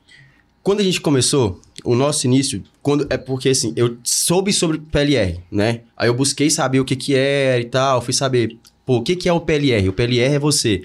quando 0.62 0.82
a 0.82 0.84
gente 0.84 1.02
começou, 1.02 1.60
o 1.84 1.96
nosso 1.96 2.26
início, 2.26 2.64
quando 2.82 3.08
é 3.10 3.18
porque 3.18 3.50
assim, 3.50 3.74
eu 3.76 3.98
soube 4.04 4.52
sobre 4.54 4.78
PLR, 4.78 5.40
né? 5.52 5.82
Aí 5.96 6.08
eu 6.08 6.14
busquei 6.14 6.50
saber 6.50 6.80
o 6.80 6.86
que 6.86 6.96
que 6.96 7.16
era 7.16 7.62
e 7.62 7.66
tal, 7.66 8.02
fui 8.02 8.14
saber, 8.14 8.58
pô, 8.86 8.98
o 8.98 9.02
que 9.02 9.16
que 9.16 9.30
é 9.30 9.34
o 9.34 9.40
PLR? 9.40 9.90
O 9.90 9.94
PLR 9.94 10.36
é 10.36 10.40
você 10.40 10.82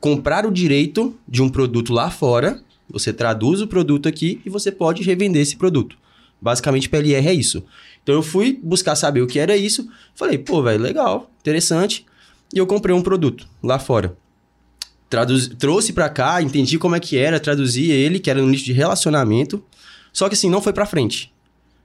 comprar 0.00 0.46
o 0.46 0.50
direito 0.50 1.16
de 1.26 1.42
um 1.42 1.48
produto 1.48 1.92
lá 1.92 2.10
fora, 2.10 2.62
você 2.90 3.12
traduz 3.12 3.60
o 3.60 3.66
produto 3.66 4.08
aqui 4.08 4.40
e 4.44 4.50
você 4.50 4.72
pode 4.72 5.02
revender 5.02 5.42
esse 5.42 5.56
produto. 5.56 5.96
Basicamente, 6.40 6.88
PLR 6.88 7.26
é 7.26 7.32
isso. 7.32 7.64
Então 8.02 8.14
eu 8.14 8.22
fui 8.22 8.58
buscar 8.62 8.96
saber 8.96 9.20
o 9.20 9.26
que 9.26 9.38
era 9.38 9.56
isso, 9.56 9.88
falei, 10.14 10.38
pô, 10.38 10.62
velho, 10.62 10.82
legal, 10.82 11.30
interessante. 11.40 12.06
E 12.54 12.58
eu 12.58 12.66
comprei 12.66 12.94
um 12.94 13.02
produto 13.02 13.46
lá 13.62 13.78
fora. 13.78 14.16
Traduz, 15.10 15.48
trouxe 15.58 15.92
pra 15.92 16.08
cá, 16.08 16.40
entendi 16.42 16.78
como 16.78 16.94
é 16.94 17.00
que 17.00 17.16
era, 17.16 17.40
traduzi 17.40 17.90
ele, 17.90 18.18
que 18.18 18.30
era 18.30 18.40
no 18.40 18.48
nicho 18.48 18.64
de 18.64 18.72
relacionamento. 18.72 19.62
Só 20.12 20.28
que 20.28 20.34
assim, 20.34 20.48
não 20.50 20.60
foi 20.62 20.72
pra 20.72 20.86
frente. 20.86 21.32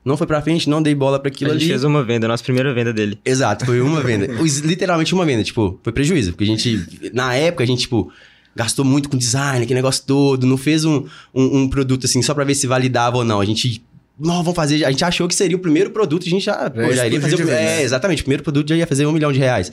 Não 0.05 0.17
foi 0.17 0.27
pra 0.27 0.41
frente, 0.41 0.69
não 0.69 0.81
dei 0.81 0.93
bola 0.93 1.17
pra 1.17 1.29
aquilo 1.29 1.51
a 1.51 1.53
gente 1.53 1.63
ali. 1.63 1.69
fez 1.71 1.83
uma 1.85 2.03
venda, 2.03 2.27
a 2.27 2.29
nossa 2.29 2.43
primeira 2.43 2.73
venda 2.73 2.91
dele. 2.91 3.17
Exato, 3.23 3.65
foi 3.65 3.79
uma 3.79 4.01
venda. 4.01 4.27
Literalmente 4.63 5.13
uma 5.13 5.25
venda, 5.25 5.43
tipo, 5.43 5.79
foi 5.81 5.93
prejuízo. 5.93 6.31
Porque 6.31 6.43
a 6.43 6.47
gente, 6.47 7.09
na 7.13 7.33
época, 7.35 7.63
a 7.63 7.67
gente, 7.67 7.81
tipo, 7.83 8.11
gastou 8.53 8.83
muito 8.83 9.07
com 9.07 9.17
design, 9.17 9.63
aquele 9.63 9.75
negócio 9.79 10.03
todo, 10.05 10.45
não 10.45 10.57
fez 10.57 10.83
um, 10.83 11.05
um, 11.33 11.59
um 11.59 11.69
produto 11.69 12.05
assim 12.05 12.21
só 12.21 12.33
pra 12.33 12.43
ver 12.43 12.53
se 12.55 12.67
validava 12.67 13.17
ou 13.17 13.23
não. 13.23 13.39
A 13.39 13.45
gente. 13.45 13.81
Não, 14.19 14.43
vamos 14.43 14.55
fazer. 14.55 14.83
A 14.83 14.91
gente 14.91 15.05
achou 15.05 15.25
que 15.27 15.33
seria 15.33 15.55
o 15.55 15.59
primeiro 15.59 15.89
produto, 15.91 16.27
a 16.27 16.29
gente 16.29 16.43
já, 16.45 16.69
pô, 16.69 16.91
já 16.93 17.05
iria 17.07 17.21
fazer. 17.21 17.35
o- 17.35 17.41
é, 17.43 17.45
né? 17.77 17.83
exatamente. 17.83 18.21
O 18.21 18.25
primeiro 18.25 18.43
produto 18.43 18.67
já 18.69 18.75
ia 18.75 18.85
fazer 18.85 19.05
um 19.05 19.11
milhão 19.13 19.31
de 19.31 19.39
reais. 19.39 19.71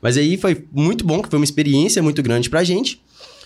Mas 0.00 0.16
aí 0.16 0.36
foi 0.36 0.64
muito 0.72 1.04
bom, 1.04 1.20
que 1.20 1.28
foi 1.28 1.38
uma 1.40 1.44
experiência 1.44 2.00
muito 2.02 2.22
grande 2.22 2.48
pra 2.48 2.62
gente. 2.62 3.02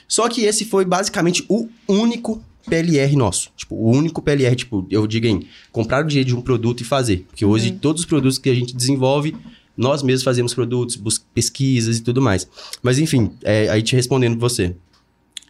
Só 0.06 0.28
que 0.28 0.42
esse 0.44 0.64
foi 0.66 0.84
basicamente 0.84 1.44
o 1.48 1.66
único 1.88 2.42
PLR 2.68 3.16
nosso. 3.16 3.50
Tipo, 3.56 3.74
o 3.74 3.90
único 3.90 4.20
PLR, 4.20 4.54
tipo, 4.54 4.86
eu 4.90 5.06
digo 5.06 5.26
em 5.26 5.46
comprar 5.72 6.04
o 6.04 6.08
direito 6.08 6.28
de 6.28 6.36
um 6.36 6.42
produto 6.42 6.80
e 6.80 6.84
fazer. 6.84 7.24
Porque 7.28 7.44
hoje 7.44 7.72
todos 7.72 8.00
os 8.02 8.06
produtos 8.06 8.38
que 8.38 8.50
a 8.50 8.54
gente 8.54 8.74
desenvolve, 8.74 9.36
nós 9.76 10.02
mesmos 10.02 10.22
fazemos 10.22 10.54
produtos, 10.54 11.00
pesquisas 11.34 11.98
e 11.98 12.02
tudo 12.02 12.20
mais. 12.20 12.48
Mas 12.82 12.98
enfim, 12.98 13.32
é, 13.42 13.68
aí 13.68 13.82
te 13.82 13.94
respondendo 13.94 14.38
você. 14.38 14.74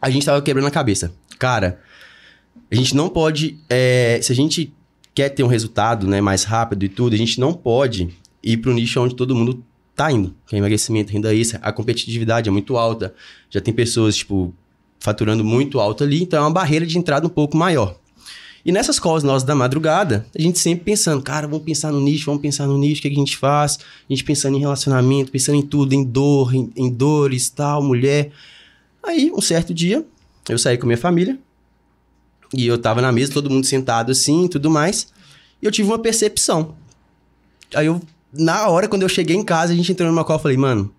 A 0.00 0.10
gente 0.10 0.26
tava 0.26 0.42
quebrando 0.42 0.66
a 0.66 0.70
cabeça. 0.70 1.12
Cara, 1.38 1.80
a 2.70 2.74
gente 2.74 2.94
não 2.94 3.08
pode. 3.08 3.58
é, 3.68 4.18
se 4.22 4.32
a 4.32 4.34
gente 4.34 4.72
quer 5.14 5.30
ter 5.30 5.42
um 5.42 5.48
resultado 5.48 6.06
né, 6.06 6.20
mais 6.20 6.44
rápido 6.44 6.84
e 6.84 6.88
tudo, 6.88 7.14
a 7.14 7.16
gente 7.16 7.40
não 7.40 7.54
pode 7.54 8.08
ir 8.42 8.58
pro 8.58 8.74
nicho 8.74 9.00
onde 9.00 9.14
todo 9.14 9.34
mundo 9.34 9.64
tá 9.94 10.12
indo. 10.12 10.34
Que 10.46 10.56
é 10.56 10.58
emagrecimento, 10.58 11.12
renda 11.12 11.34
extra, 11.34 11.58
a 11.62 11.72
competitividade 11.72 12.48
é 12.48 12.52
muito 12.52 12.76
alta. 12.76 13.14
Já 13.48 13.60
tem 13.60 13.72
pessoas, 13.72 14.16
tipo, 14.16 14.54
faturando 15.00 15.44
muito 15.44 15.80
alto 15.80 16.04
ali, 16.04 16.22
então 16.22 16.38
é 16.38 16.42
uma 16.42 16.52
barreira 16.52 16.86
de 16.86 16.98
entrada 16.98 17.26
um 17.26 17.30
pouco 17.30 17.56
maior. 17.56 17.96
E 18.64 18.72
nessas 18.72 18.98
calls 18.98 19.22
nossas 19.22 19.44
da 19.44 19.54
madrugada, 19.54 20.26
a 20.36 20.42
gente 20.42 20.58
sempre 20.58 20.84
pensando, 20.84 21.22
cara, 21.22 21.46
vamos 21.46 21.64
pensar 21.64 21.92
no 21.92 22.00
nicho, 22.00 22.26
vamos 22.26 22.42
pensar 22.42 22.66
no 22.66 22.76
nicho, 22.76 22.98
o 22.98 23.02
que, 23.02 23.06
é 23.06 23.10
que 23.12 23.16
a 23.16 23.20
gente 23.20 23.36
faz? 23.36 23.78
A 23.78 24.12
gente 24.12 24.24
pensando 24.24 24.56
em 24.56 24.60
relacionamento, 24.60 25.30
pensando 25.30 25.56
em 25.56 25.62
tudo, 25.62 25.92
em 25.92 26.02
dor, 26.02 26.52
em, 26.52 26.72
em 26.74 26.90
dores, 26.90 27.48
tal, 27.48 27.80
mulher. 27.80 28.32
Aí, 29.04 29.30
um 29.32 29.40
certo 29.40 29.72
dia, 29.72 30.04
eu 30.48 30.58
saí 30.58 30.76
com 30.76 30.86
minha 30.86 30.98
família, 30.98 31.38
e 32.52 32.66
eu 32.66 32.76
tava 32.76 33.00
na 33.00 33.12
mesa, 33.12 33.32
todo 33.32 33.48
mundo 33.48 33.64
sentado 33.64 34.10
assim 34.10 34.46
e 34.46 34.48
tudo 34.48 34.68
mais, 34.68 35.12
e 35.62 35.66
eu 35.66 35.70
tive 35.70 35.88
uma 35.88 35.98
percepção. 36.00 36.74
Aí 37.72 37.86
eu, 37.86 38.00
na 38.32 38.66
hora, 38.68 38.88
quando 38.88 39.02
eu 39.02 39.08
cheguei 39.08 39.36
em 39.36 39.44
casa, 39.44 39.72
a 39.72 39.76
gente 39.76 39.92
entrou 39.92 40.08
numa 40.10 40.24
call, 40.24 40.36
eu 40.36 40.42
falei, 40.42 40.56
mano, 40.56 40.92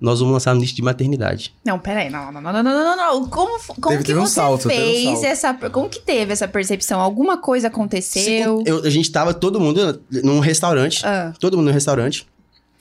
nós 0.00 0.20
vamos 0.20 0.32
lançar 0.32 0.54
um 0.54 0.58
nicho 0.58 0.74
de 0.74 0.82
maternidade. 0.82 1.54
Não, 1.64 1.78
peraí, 1.78 2.08
não, 2.08 2.30
não, 2.30 2.40
não, 2.40 2.52
não, 2.52 2.62
não, 2.62 2.84
não, 2.84 2.96
não. 2.96 3.28
Como, 3.28 3.58
como 3.58 3.88
teve, 3.88 3.98
que 3.98 4.04
teve 4.04 4.20
você 4.20 4.24
um 4.24 4.26
salto, 4.26 4.68
fez 4.68 5.18
um 5.18 5.24
essa... 5.24 5.54
Como 5.54 5.88
que 5.88 6.00
teve 6.00 6.32
essa 6.32 6.46
percepção? 6.46 7.00
Alguma 7.00 7.38
coisa 7.38 7.68
aconteceu? 7.68 8.58
Sim, 8.58 8.64
eu, 8.64 8.84
a 8.84 8.90
gente 8.90 9.10
tava 9.10 9.34
todo 9.34 9.58
mundo 9.58 10.00
num 10.10 10.38
restaurante, 10.38 11.04
ah. 11.04 11.32
todo 11.40 11.56
mundo 11.56 11.66
num 11.66 11.72
restaurante. 11.72 12.26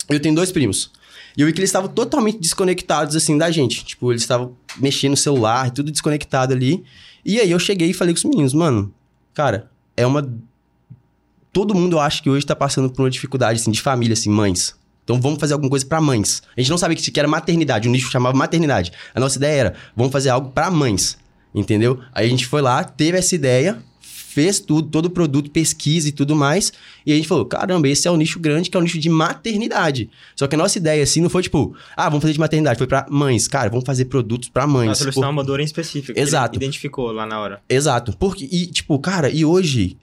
Eu 0.07 0.19
tenho 0.19 0.35
dois 0.35 0.51
primos. 0.51 0.91
E 1.35 1.41
eu 1.41 1.47
vi 1.47 1.53
que 1.53 1.59
eles 1.59 1.69
estavam 1.69 1.89
totalmente 1.89 2.39
desconectados, 2.39 3.15
assim, 3.15 3.37
da 3.37 3.51
gente. 3.51 3.83
Tipo, 3.83 4.11
eles 4.11 4.23
estavam 4.23 4.55
mexendo 4.77 5.11
no 5.11 5.17
celular, 5.17 5.69
tudo 5.71 5.91
desconectado 5.91 6.53
ali. 6.53 6.83
E 7.25 7.39
aí 7.39 7.51
eu 7.51 7.59
cheguei 7.59 7.89
e 7.89 7.93
falei 7.93 8.13
com 8.13 8.17
os 8.17 8.23
meninos, 8.23 8.53
mano, 8.53 8.93
cara, 9.33 9.69
é 9.95 10.05
uma... 10.05 10.27
Todo 11.51 11.75
mundo 11.75 11.99
acha 11.99 12.21
que 12.21 12.29
hoje 12.29 12.45
tá 12.45 12.55
passando 12.55 12.89
por 12.89 13.01
uma 13.01 13.09
dificuldade, 13.09 13.59
assim, 13.59 13.71
de 13.71 13.81
família, 13.81 14.13
assim, 14.13 14.29
mães. 14.29 14.75
Então 15.07 15.21
vamos 15.21 15.39
fazer 15.39 15.53
alguma 15.53 15.69
coisa 15.69 15.85
pra 15.85 16.01
mães. 16.01 16.43
A 16.57 16.59
gente 16.59 16.69
não 16.69 16.77
sabia 16.77 16.97
que 16.97 17.17
era 17.17 17.29
maternidade, 17.29 17.87
o 17.87 17.91
nicho 17.91 18.11
chamava 18.11 18.37
maternidade. 18.37 18.91
A 19.15 19.21
nossa 19.21 19.37
ideia 19.37 19.57
era, 19.57 19.73
vamos 19.95 20.11
fazer 20.11 20.27
algo 20.27 20.49
pra 20.51 20.69
mães. 20.69 21.17
Entendeu? 21.55 22.01
Aí 22.13 22.27
a 22.27 22.29
gente 22.29 22.45
foi 22.45 22.61
lá, 22.61 22.83
teve 22.83 23.17
essa 23.17 23.33
ideia, 23.33 23.81
fez 24.01 24.59
tudo, 24.59 24.89
todo 24.89 25.05
o 25.05 25.09
produto, 25.09 25.49
pesquisa 25.49 26.09
e 26.09 26.11
tudo 26.11 26.35
mais. 26.35 26.73
E 27.05 27.13
a 27.13 27.15
gente 27.15 27.25
falou: 27.25 27.45
caramba, 27.45 27.87
esse 27.87 28.05
é 28.05 28.11
o 28.11 28.17
nicho 28.17 28.37
grande, 28.37 28.69
que 28.69 28.75
é 28.75 28.79
o 28.81 28.83
nicho 28.83 28.99
de 28.99 29.09
maternidade. 29.09 30.09
Só 30.35 30.45
que 30.45 30.55
a 30.55 30.57
nossa 30.57 30.77
ideia, 30.77 31.01
assim, 31.01 31.21
não 31.21 31.29
foi 31.29 31.41
tipo, 31.41 31.73
ah, 31.95 32.09
vamos 32.09 32.21
fazer 32.21 32.33
de 32.33 32.39
maternidade, 32.41 32.77
foi 32.77 32.85
pra 32.85 33.07
mães. 33.09 33.47
Cara, 33.47 33.69
vamos 33.69 33.85
fazer 33.85 34.05
produtos 34.05 34.49
pra 34.49 34.67
mães. 34.67 34.87
Pra 34.87 34.95
solucionar 34.95 35.29
Por- 35.29 35.33
uma 35.37 35.43
dor 35.45 35.61
em 35.61 35.63
específico. 35.63 36.19
Exato. 36.19 36.57
identificou 36.57 37.13
lá 37.13 37.25
na 37.25 37.39
hora. 37.39 37.61
Exato. 37.69 38.13
Porque, 38.19 38.43
e, 38.51 38.65
tipo, 38.67 38.99
cara, 38.99 39.29
e 39.29 39.45
hoje. 39.45 39.97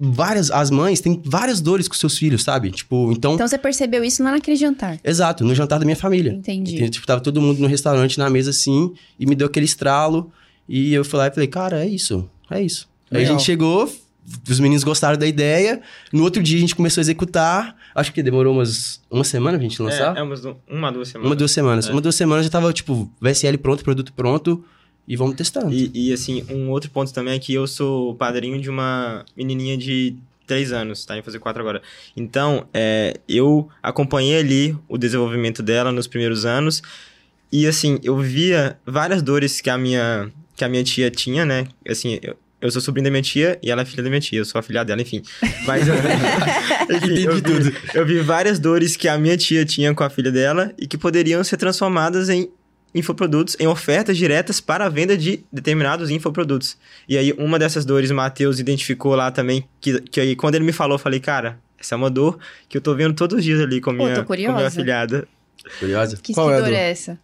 Várias, 0.00 0.50
as 0.50 0.70
mães 0.70 1.00
têm 1.00 1.20
várias 1.24 1.60
dores 1.60 1.88
com 1.88 1.94
seus 1.94 2.16
filhos, 2.16 2.44
sabe? 2.44 2.70
Tipo, 2.70 3.10
então. 3.10 3.34
Então 3.34 3.48
você 3.48 3.58
percebeu 3.58 4.04
isso 4.04 4.22
lá 4.22 4.30
naquele 4.30 4.56
jantar. 4.56 4.98
Exato, 5.02 5.44
no 5.44 5.54
jantar 5.54 5.78
da 5.78 5.84
minha 5.84 5.96
família. 5.96 6.32
Entendi. 6.32 6.72
Entendeu? 6.72 6.90
Tipo, 6.90 7.06
tava 7.06 7.20
todo 7.20 7.40
mundo 7.40 7.58
no 7.58 7.66
restaurante, 7.66 8.16
na 8.16 8.30
mesa 8.30 8.50
assim, 8.50 8.92
e 9.18 9.26
me 9.26 9.34
deu 9.34 9.48
aquele 9.48 9.66
estralo. 9.66 10.30
E 10.68 10.94
eu 10.94 11.04
fui 11.04 11.18
lá 11.18 11.26
e 11.26 11.30
falei, 11.32 11.48
cara, 11.48 11.84
é 11.84 11.88
isso, 11.88 12.28
é 12.48 12.62
isso. 12.62 12.88
Aí 13.10 13.16
a 13.16 13.20
Legal. 13.20 13.38
gente 13.38 13.44
chegou, 13.44 13.90
os 14.48 14.60
meninos 14.60 14.84
gostaram 14.84 15.18
da 15.18 15.26
ideia. 15.26 15.80
No 16.12 16.22
outro 16.22 16.42
dia 16.42 16.58
a 16.58 16.60
gente 16.60 16.76
começou 16.76 17.00
a 17.00 17.02
executar. 17.02 17.74
Acho 17.94 18.12
que 18.12 18.22
demorou 18.22 18.54
umas 18.54 19.00
uma 19.10 19.24
semana 19.24 19.58
pra 19.58 19.66
gente 19.66 19.80
lançar. 19.82 20.16
É, 20.16 20.20
é 20.20 20.22
umas, 20.22 20.44
uma, 20.68 20.92
duas 20.92 21.08
semanas. 21.08 21.26
uma, 21.26 21.36
duas 21.36 21.50
semanas. 21.50 21.88
É. 21.88 21.92
Uma, 21.92 22.00
duas 22.00 22.14
semanas 22.14 22.44
já 22.44 22.50
tava, 22.50 22.72
tipo, 22.72 23.10
VSL 23.20 23.58
pronto, 23.58 23.82
produto 23.82 24.12
pronto. 24.12 24.64
E 25.08 25.16
vamos 25.16 25.36
testando. 25.36 25.72
E, 25.72 25.90
e, 25.94 26.12
assim, 26.12 26.44
um 26.50 26.68
outro 26.68 26.90
ponto 26.90 27.12
também 27.14 27.34
é 27.34 27.38
que 27.38 27.54
eu 27.54 27.66
sou 27.66 28.14
padrinho 28.14 28.60
de 28.60 28.68
uma 28.68 29.24
menininha 29.34 29.76
de 29.78 30.14
três 30.46 30.70
anos, 30.70 31.04
tá? 31.04 31.16
Em 31.16 31.22
fazer 31.22 31.38
quatro 31.38 31.62
agora. 31.62 31.80
Então, 32.14 32.68
é, 32.74 33.14
eu 33.26 33.68
acompanhei 33.82 34.38
ali 34.38 34.76
o 34.86 34.98
desenvolvimento 34.98 35.62
dela 35.62 35.92
nos 35.92 36.06
primeiros 36.06 36.44
anos 36.44 36.82
E 37.50 37.66
assim, 37.66 37.98
eu 38.02 38.18
via 38.18 38.78
várias 38.84 39.22
dores 39.22 39.60
que 39.60 39.70
a 39.70 39.78
minha, 39.78 40.30
que 40.56 40.64
a 40.64 40.68
minha 40.68 40.84
tia 40.84 41.10
tinha, 41.10 41.46
né? 41.46 41.66
Assim, 41.88 42.18
eu, 42.22 42.36
eu 42.60 42.70
sou 42.70 42.82
sobrinho 42.82 43.04
da 43.04 43.10
minha 43.10 43.22
tia 43.22 43.58
e 43.62 43.70
ela 43.70 43.82
é 43.82 43.84
filha 43.84 44.02
da 44.02 44.10
minha 44.10 44.20
tia, 44.20 44.38
eu 44.38 44.44
sou 44.44 44.58
a 44.58 44.62
filha 44.62 44.84
dela, 44.84 45.00
enfim. 45.00 45.22
Mas 45.66 45.88
eu, 45.88 45.94
enfim, 46.96 47.22
eu, 47.22 47.34
vi, 47.36 47.76
eu 47.94 48.06
vi 48.06 48.20
várias 48.20 48.58
dores 48.58 48.96
que 48.96 49.08
a 49.08 49.16
minha 49.16 49.36
tia 49.36 49.64
tinha 49.64 49.94
com 49.94 50.04
a 50.04 50.10
filha 50.10 50.30
dela 50.32 50.74
e 50.76 50.86
que 50.86 50.98
poderiam 50.98 51.42
ser 51.44 51.56
transformadas 51.56 52.28
em 52.28 52.50
infoprodutos, 52.94 53.56
em 53.60 53.66
ofertas 53.66 54.16
diretas 54.16 54.60
para 54.60 54.86
a 54.86 54.88
venda 54.88 55.16
de 55.16 55.44
determinados 55.52 56.10
infoprodutos. 56.10 56.76
E 57.08 57.16
aí, 57.18 57.32
uma 57.38 57.58
dessas 57.58 57.84
dores 57.84 58.10
o 58.10 58.14
Matheus 58.14 58.58
identificou 58.58 59.14
lá 59.14 59.30
também, 59.30 59.64
que, 59.80 60.00
que 60.02 60.20
aí 60.20 60.34
quando 60.36 60.54
ele 60.54 60.64
me 60.64 60.72
falou, 60.72 60.94
eu 60.94 60.98
falei, 60.98 61.20
cara, 61.20 61.58
essa 61.78 61.94
é 61.94 61.96
uma 61.96 62.10
dor 62.10 62.38
que 62.68 62.76
eu 62.76 62.80
tô 62.80 62.94
vendo 62.94 63.14
todos 63.14 63.38
os 63.38 63.44
dias 63.44 63.60
ali 63.60 63.80
com 63.80 63.90
a 63.90 63.92
minha, 63.92 64.14
tô 64.14 64.24
com 64.24 64.32
minha 64.34 64.66
afilhada. 64.66 65.28
Curiosa? 65.78 66.16
Que, 66.22 66.32
Qual 66.32 66.48
que 66.48 66.52
é 66.54 66.56
a 66.56 66.60
dor 66.60 66.68
dor? 66.70 66.74
é 66.74 66.90
essa? 66.90 67.18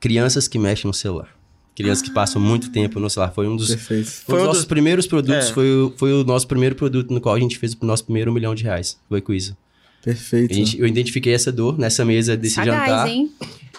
Crianças 0.00 0.46
que 0.46 0.58
mexem 0.58 0.86
no 0.86 0.94
celular. 0.94 1.28
Crianças 1.74 2.02
que 2.02 2.10
passam 2.10 2.40
muito 2.42 2.70
tempo 2.72 2.98
no 3.00 3.08
celular. 3.08 3.32
Foi 3.32 3.46
um 3.48 3.56
dos, 3.56 3.68
Perfeito. 3.68 4.10
foi 4.26 4.34
um 4.34 4.38
dos 4.38 4.46
nossos 4.46 4.62
dos- 4.62 4.68
primeiros 4.68 5.06
produtos. 5.06 5.48
É. 5.50 5.52
Foi, 5.52 5.70
o, 5.70 5.94
foi 5.96 6.12
o 6.12 6.24
nosso 6.24 6.46
primeiro 6.46 6.74
produto 6.74 7.12
no 7.14 7.20
qual 7.20 7.34
a 7.34 7.40
gente 7.40 7.56
fez 7.58 7.74
o 7.80 7.86
nosso 7.86 8.04
primeiro 8.04 8.32
milhão 8.32 8.54
de 8.54 8.64
reais. 8.64 8.98
Foi 9.08 9.20
com 9.20 9.32
isso. 9.32 9.56
Perfeito. 10.02 10.50
A 10.52 10.54
gente- 10.54 10.78
eu 10.78 10.86
identifiquei 10.86 11.32
essa 11.34 11.50
dor 11.52 11.78
nessa 11.78 12.04
mesa 12.04 12.36
desse 12.36 12.56
Sagaz, 12.56 12.78
jantar. 12.88 13.08
hein? 13.08 13.30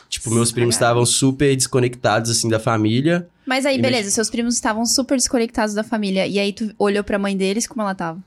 Tipo, 0.10 0.32
meus 0.32 0.52
primos 0.52 0.74
estavam 0.76 1.06
super 1.06 1.56
desconectados, 1.56 2.32
assim, 2.32 2.50
da 2.50 2.60
família. 2.60 3.28
Mas 3.45 3.63
aí, 3.65 3.78
E 3.78 3.82
beleza, 3.82 4.10
seus 4.10 4.30
primos 4.30 4.56
estavam 4.56 4.84
super 4.86 5.15
desconectados 5.15 5.76
da 5.76 5.84
família. 5.84 6.26
E 6.26 6.39
aí 6.39 6.52
tu 6.52 6.74
olhou 6.80 7.04
pra 7.04 7.19
mãe 7.19 7.38
deles, 7.38 7.67
como 7.67 7.84
ela 7.84 7.93
tava? 7.93 8.19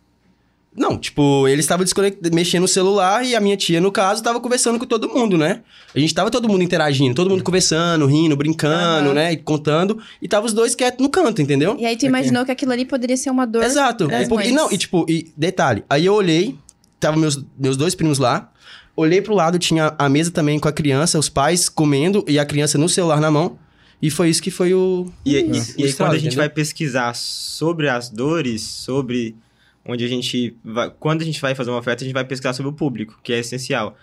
Não, 0.74 0.96
tipo, 0.96 1.46
eles 1.48 1.64
estavam 1.66 1.84
desconect- 1.84 2.18
mexendo 2.32 2.62
no 2.62 2.68
celular 2.68 3.22
e 3.26 3.36
a 3.36 3.40
minha 3.40 3.56
tia, 3.58 3.78
no 3.78 3.92
caso, 3.92 4.22
tava 4.22 4.40
conversando 4.40 4.78
com 4.78 4.86
todo 4.86 5.06
mundo, 5.06 5.36
né? 5.36 5.60
A 5.94 5.98
gente 5.98 6.14
tava 6.14 6.30
todo 6.30 6.48
mundo 6.48 6.62
interagindo, 6.62 7.14
todo 7.14 7.28
mundo 7.28 7.44
conversando, 7.44 8.06
rindo, 8.06 8.34
brincando, 8.36 9.08
Aham. 9.08 9.14
né? 9.14 9.32
E 9.32 9.36
contando. 9.36 10.00
E 10.22 10.26
tava 10.26 10.46
os 10.46 10.54
dois 10.54 10.74
quietos 10.74 11.04
no 11.04 11.10
canto, 11.10 11.42
entendeu? 11.42 11.76
E 11.78 11.84
aí 11.84 11.94
tu 11.96 12.06
imaginou 12.06 12.44
que 12.46 12.50
aquilo 12.52 12.72
ali 12.72 12.86
poderia 12.86 13.16
ser 13.18 13.28
uma 13.28 13.44
dor. 13.46 13.62
Exato. 13.64 14.04
É 14.10 14.26
mães. 14.26 14.52
não, 14.52 14.72
e 14.72 14.78
tipo, 14.78 15.04
e 15.10 15.30
detalhe, 15.36 15.84
aí 15.90 16.06
eu 16.06 16.14
olhei, 16.14 16.56
tava 17.02 17.16
meus, 17.16 17.44
meus 17.58 17.76
dois 17.76 17.94
primos 17.94 18.18
lá, 18.18 18.50
olhei 18.96 19.20
pro 19.20 19.34
lado, 19.34 19.58
tinha 19.58 19.94
a 19.98 20.08
mesa 20.08 20.30
também 20.30 20.58
com 20.58 20.68
a 20.68 20.72
criança, 20.72 21.18
os 21.18 21.28
pais 21.28 21.68
comendo 21.68 22.24
e 22.26 22.38
a 22.38 22.46
criança 22.46 22.78
no 22.78 22.88
celular 22.88 23.20
na 23.20 23.30
mão. 23.30 23.58
E 24.00 24.10
foi 24.10 24.28
isso 24.30 24.42
que 24.42 24.50
foi 24.50 24.74
o. 24.74 25.12
E, 25.24 25.36
e- 25.36 25.42
o 25.42 25.54
e 25.78 25.84
aí, 25.84 25.92
quando 25.92 26.10
a 26.10 26.14
gente 26.14 26.26
entendeu? 26.28 26.38
vai 26.38 26.48
pesquisar 26.48 27.14
sobre 27.14 27.88
as 27.88 28.08
dores, 28.10 28.62
sobre 28.62 29.36
onde 29.84 30.04
a 30.04 30.08
gente 30.08 30.56
vai. 30.64 30.90
Quando 30.90 31.22
a 31.22 31.24
gente 31.24 31.40
vai 31.40 31.54
fazer 31.54 31.70
uma 31.70 31.78
oferta, 31.78 32.02
a 32.02 32.06
gente 32.06 32.14
vai 32.14 32.24
pesquisar 32.24 32.52
sobre 32.52 32.70
o 32.70 32.72
público, 32.72 33.18
que 33.22 33.32
é 33.32 33.38
essencial. 33.38 33.96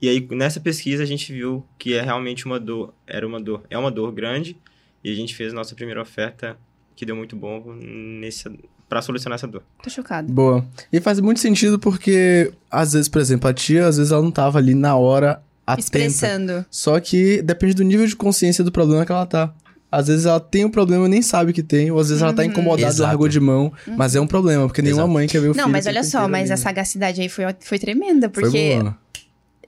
E 0.00 0.10
aí, 0.10 0.26
nessa 0.30 0.60
pesquisa, 0.60 1.02
a 1.02 1.06
gente 1.06 1.32
viu 1.32 1.64
que 1.78 1.94
é 1.94 2.02
realmente 2.02 2.44
uma 2.44 2.60
dor. 2.60 2.92
Era 3.06 3.26
uma 3.26 3.40
dor. 3.40 3.62
É 3.70 3.78
uma 3.78 3.90
dor 3.90 4.12
grande. 4.12 4.58
E 5.02 5.10
a 5.10 5.14
gente 5.14 5.34
fez 5.34 5.52
a 5.52 5.56
nossa 5.56 5.74
primeira 5.74 6.02
oferta, 6.02 6.58
que 6.94 7.06
deu 7.06 7.16
muito 7.16 7.34
bom 7.34 7.64
nesse, 7.80 8.50
pra 8.88 9.02
solucionar 9.02 9.36
essa 9.36 9.46
dor. 9.46 9.62
Tô 9.82 9.90
chocada. 9.90 10.30
Boa. 10.32 10.64
E 10.92 11.00
faz 11.00 11.18
muito 11.20 11.40
sentido 11.40 11.78
porque, 11.78 12.52
às 12.70 12.92
vezes, 12.92 13.08
por 13.08 13.20
exemplo, 13.20 13.48
a 13.48 13.52
tia, 13.54 13.86
às 13.86 13.96
vezes 13.96 14.12
ela 14.12 14.22
não 14.22 14.30
tava 14.30 14.58
ali 14.58 14.74
na 14.74 14.94
hora, 14.96 15.42
atenta. 15.66 15.80
Expressando. 15.80 16.64
Só 16.70 16.98
que 17.00 17.42
depende 17.42 17.74
do 17.74 17.82
nível 17.84 18.06
de 18.06 18.14
consciência 18.16 18.62
do 18.62 18.70
problema 18.70 19.04
que 19.04 19.12
ela 19.12 19.26
tá. 19.26 19.52
Às 19.90 20.08
vezes 20.08 20.26
ela 20.26 20.40
tem 20.40 20.64
um 20.64 20.70
problema 20.70 21.06
e 21.06 21.08
nem 21.08 21.22
sabe 21.22 21.52
que 21.52 21.62
tem, 21.62 21.90
ou 21.90 21.98
às 21.98 22.08
vezes 22.08 22.22
ela 22.22 22.32
tá 22.32 22.42
Uhum. 22.42 22.48
incomodada 22.48 22.82
e 22.82 22.84
Exato. 22.86 23.02
largou 23.08 23.28
de 23.28 23.40
mão, 23.40 23.72
mas 23.96 24.14
é 24.16 24.20
um 24.20 24.26
problema, 24.26 24.66
porque 24.66 24.82
nenhuma 24.82 25.02
Exato. 25.02 25.12
mãe 25.14 25.26
quer 25.28 25.40
ver 25.40 25.48
o 25.50 25.54
filho. 25.54 25.64
Não, 25.64 25.70
mas 25.72 25.86
olha 25.86 26.02
só, 26.04 26.28
mas 26.28 26.42
ali, 26.50 26.52
a 26.52 26.56
sagacidade 26.56 27.20
aí 27.20 27.28
foi, 27.28 27.44
foi 27.60 27.78
tremenda, 27.78 28.28
Foi 28.32 28.42
porque 28.42 28.78
boa. 28.80 28.96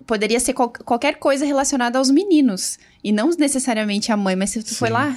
poderia 0.06 0.38
ser 0.40 0.52
qual- 0.52 0.72
qualquer 0.84 1.16
coisa 1.18 1.44
relacionada 1.46 1.98
aos 1.98 2.10
meninos. 2.10 2.78
E 3.02 3.12
não 3.12 3.30
necessariamente 3.30 4.10
a 4.12 4.16
mãe, 4.16 4.34
mas 4.36 4.50
se 4.50 4.62
tu 4.62 4.74
foi 4.74 4.88
Sim. 4.88 4.94
lá, 4.94 5.16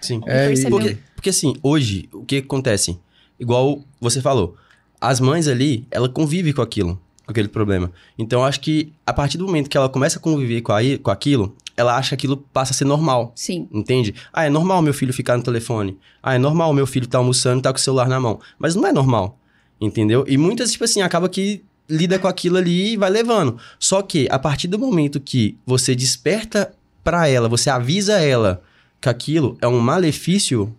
Sim. 0.00 0.20
É, 0.26 0.44
e- 0.44 0.48
percebeu. 0.48 0.70
Porque, 0.78 0.98
porque 1.14 1.30
assim, 1.30 1.54
hoje, 1.62 2.08
o 2.12 2.24
que 2.24 2.38
acontece? 2.38 2.98
Igual 3.38 3.80
você 4.00 4.20
falou, 4.20 4.56
as 5.00 5.20
mães 5.20 5.46
ali, 5.48 5.86
ela 5.90 6.08
convive 6.08 6.52
com 6.52 6.62
aquilo, 6.62 7.00
com 7.24 7.30
aquele 7.30 7.48
problema. 7.48 7.92
Então, 8.18 8.40
eu 8.40 8.46
acho 8.46 8.60
que 8.60 8.92
a 9.06 9.12
partir 9.12 9.38
do 9.38 9.46
momento 9.46 9.68
que 9.68 9.76
ela 9.76 9.88
começa 9.88 10.18
a 10.18 10.22
conviver 10.22 10.62
com, 10.62 10.72
aí, 10.72 10.98
com 10.98 11.10
aquilo, 11.10 11.54
ela 11.76 11.96
acha 11.96 12.10
que 12.10 12.14
aquilo 12.14 12.36
passa 12.36 12.72
a 12.72 12.74
ser 12.74 12.86
normal. 12.86 13.32
Sim. 13.34 13.68
Entende? 13.70 14.14
Ah, 14.32 14.44
é 14.46 14.50
normal 14.50 14.80
meu 14.80 14.94
filho 14.94 15.12
ficar 15.12 15.36
no 15.36 15.42
telefone. 15.42 15.98
Ah, 16.22 16.34
é 16.34 16.38
normal 16.38 16.72
meu 16.72 16.86
filho 16.86 17.04
estar 17.04 17.18
almoçando 17.18 17.56
e 17.56 17.60
estar 17.60 17.72
com 17.72 17.78
o 17.78 17.82
celular 17.82 18.08
na 18.08 18.18
mão. 18.18 18.40
Mas 18.58 18.74
não 18.74 18.86
é 18.86 18.92
normal. 18.92 19.38
Entendeu? 19.80 20.24
E 20.26 20.38
muitas, 20.38 20.72
tipo 20.72 20.84
assim, 20.84 21.02
acaba 21.02 21.28
que 21.28 21.62
lida 21.88 22.18
com 22.18 22.26
aquilo 22.26 22.56
ali 22.56 22.94
e 22.94 22.96
vai 22.96 23.10
levando. 23.10 23.58
Só 23.78 24.00
que, 24.00 24.26
a 24.30 24.38
partir 24.38 24.68
do 24.68 24.78
momento 24.78 25.20
que 25.20 25.58
você 25.66 25.94
desperta 25.94 26.72
pra 27.04 27.28
ela, 27.28 27.48
você 27.48 27.68
avisa 27.68 28.14
ela 28.14 28.62
que 29.00 29.08
aquilo 29.08 29.56
é 29.60 29.68
um 29.68 29.78
malefício, 29.78 30.74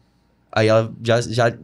aí 0.52 0.68
ela 0.68 0.92
já. 1.04 1.22
já 1.22 1.58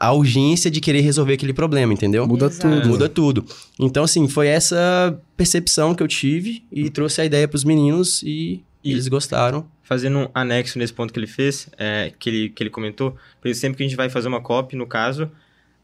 a 0.00 0.12
urgência 0.12 0.70
de 0.70 0.80
querer 0.80 1.00
resolver 1.00 1.34
aquele 1.34 1.52
problema, 1.52 1.92
entendeu? 1.92 2.26
Muda 2.26 2.46
Exato. 2.46 2.68
tudo. 2.68 2.88
Muda 2.88 3.08
tudo. 3.08 3.44
Então, 3.78 4.04
assim, 4.04 4.28
foi 4.28 4.46
essa 4.46 5.20
percepção 5.36 5.94
que 5.94 6.02
eu 6.02 6.08
tive 6.08 6.62
e 6.70 6.88
trouxe 6.88 7.20
a 7.20 7.24
ideia 7.24 7.48
pros 7.48 7.64
meninos 7.64 8.22
e, 8.22 8.62
E- 8.84 8.92
eles 8.92 9.08
gostaram. 9.08 9.66
Fazendo 9.82 10.18
um 10.18 10.28
anexo 10.34 10.78
nesse 10.78 10.92
ponto 10.92 11.12
que 11.12 11.18
ele 11.18 11.26
fez, 11.26 11.68
é, 11.78 12.12
que, 12.18 12.28
ele, 12.28 12.48
que 12.50 12.62
ele 12.62 12.70
comentou, 12.70 13.12
por 13.40 13.48
exemplo, 13.48 13.60
sempre 13.60 13.76
que 13.78 13.82
a 13.82 13.86
gente 13.88 13.96
vai 13.96 14.08
fazer 14.10 14.28
uma 14.28 14.40
copy, 14.40 14.76
no 14.76 14.86
caso, 14.86 15.30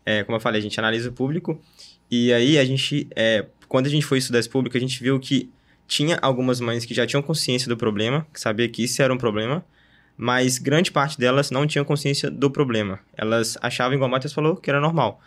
é, 0.05 0.23
como 0.23 0.37
eu 0.37 0.41
falei, 0.41 0.61
a 0.61 0.63
gente 0.63 0.79
analisa 0.79 1.09
o 1.09 1.13
público, 1.13 1.59
e 2.11 2.33
aí 2.33 2.59
a 2.59 2.65
gente, 2.65 3.09
é, 3.17 3.47
quando 3.67 3.87
a 3.87 3.91
gente 3.91 4.05
foi 4.05 4.19
estudar 4.19 4.39
esse 4.39 4.49
público, 4.49 4.77
a 4.77 4.81
gente 4.81 5.03
viu 5.03 5.19
que 5.19 5.51
tinha 5.89 6.19
algumas 6.23 6.61
mães 6.61 6.85
que 6.85 6.95
já 6.95 7.07
tinham 7.07 7.23
consciência 7.23 7.67
do 7.69 7.77
problema, 7.77 8.27
que 8.33 8.39
sabia 8.41 8.69
que 8.69 8.85
isso 8.85 9.01
era 9.03 9.13
um 9.13 9.19
problema, 9.19 9.65
mas 10.17 10.59
grande 10.59 10.93
parte 10.93 11.19
delas 11.19 11.51
não 11.51 11.67
tinham 11.67 11.85
consciência 11.85 12.31
do 12.31 12.51
problema. 12.51 13.01
Elas 13.17 13.59
achavam, 13.61 13.95
igual 13.95 14.09
o 14.09 14.11
Matheus 14.11 14.33
falou, 14.33 14.57
que 14.57 14.71
era 14.71 14.81
normal. 14.81 15.21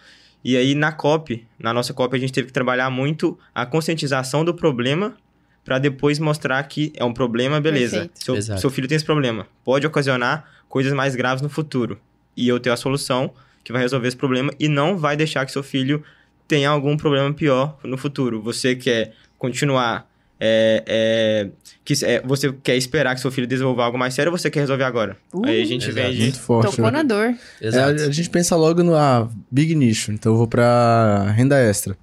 E 0.43 0.55
aí, 0.55 0.75
na 0.75 0.91
COP, 0.91 1.45
na 1.59 1.73
nossa 1.73 1.93
COP, 1.93 2.15
a 2.15 2.19
gente 2.19 2.31
teve 2.31 2.47
que 2.47 2.53
trabalhar 2.53 2.89
muito 2.89 3.37
a 3.53 3.65
conscientização 3.65 4.45
do 4.45 4.53
problema 4.53 5.17
para 5.65 5.79
depois 5.79 6.17
mostrar 6.19 6.63
que 6.63 6.93
é 6.95 7.03
um 7.03 7.11
problema, 7.13 7.59
beleza. 7.59 8.09
Seu, 8.13 8.35
seu 8.57 8.69
filho 8.69 8.87
tem 8.87 8.95
esse 8.95 9.03
problema. 9.03 9.45
Pode 9.65 9.85
ocasionar 9.85 10.49
coisas 10.69 10.93
mais 10.93 11.15
graves 11.15 11.41
no 11.41 11.49
futuro. 11.49 11.99
E 12.37 12.47
eu 12.47 12.59
tenho 12.59 12.73
a 12.73 12.77
solução 12.77 13.33
que 13.63 13.73
vai 13.73 13.81
resolver 13.81 14.07
esse 14.07 14.15
problema 14.15 14.53
e 14.57 14.69
não 14.69 14.97
vai 14.97 15.17
deixar 15.17 15.45
que 15.45 15.51
seu 15.51 15.61
filho 15.61 16.01
tenha 16.47 16.69
algum 16.69 16.95
problema 16.95 17.33
pior 17.33 17.77
no 17.83 17.97
futuro. 17.97 18.41
Você 18.41 18.75
quer 18.75 19.13
continuar. 19.37 20.07
É, 20.39 20.83
é, 20.87 21.49
que, 21.83 21.93
é, 22.05 22.21
você 22.21 22.53
quer 22.63 22.75
esperar 22.75 23.15
que 23.15 23.21
seu 23.21 23.31
filho 23.31 23.47
desenvolva 23.47 23.83
algo 23.83 23.97
mais 23.97 24.13
sério 24.13 24.31
ou 24.31 24.37
você 24.37 24.49
quer 24.49 24.61
resolver 24.61 24.83
agora? 24.83 25.17
Uh, 25.33 25.45
Aí 25.45 25.61
a 25.61 25.65
gente 25.65 25.89
exato. 25.89 26.07
vende. 26.07 26.21
Muito 26.21 26.39
forte. 26.39 26.69
tocou 26.71 26.85
né? 26.85 26.91
na 26.91 27.03
dor. 27.03 27.35
É, 27.61 27.67
Exato. 27.67 28.01
a, 28.01 28.05
a 28.05 28.11
gente 28.11 28.29
pensa 28.29 28.55
logo 28.55 28.83
no 28.83 28.95
ah, 28.95 29.29
big 29.49 29.73
nicho, 29.73 30.11
então 30.11 30.33
eu 30.33 30.37
vou 30.37 30.47
pra 30.47 31.31
renda 31.35 31.57
extra. 31.57 31.97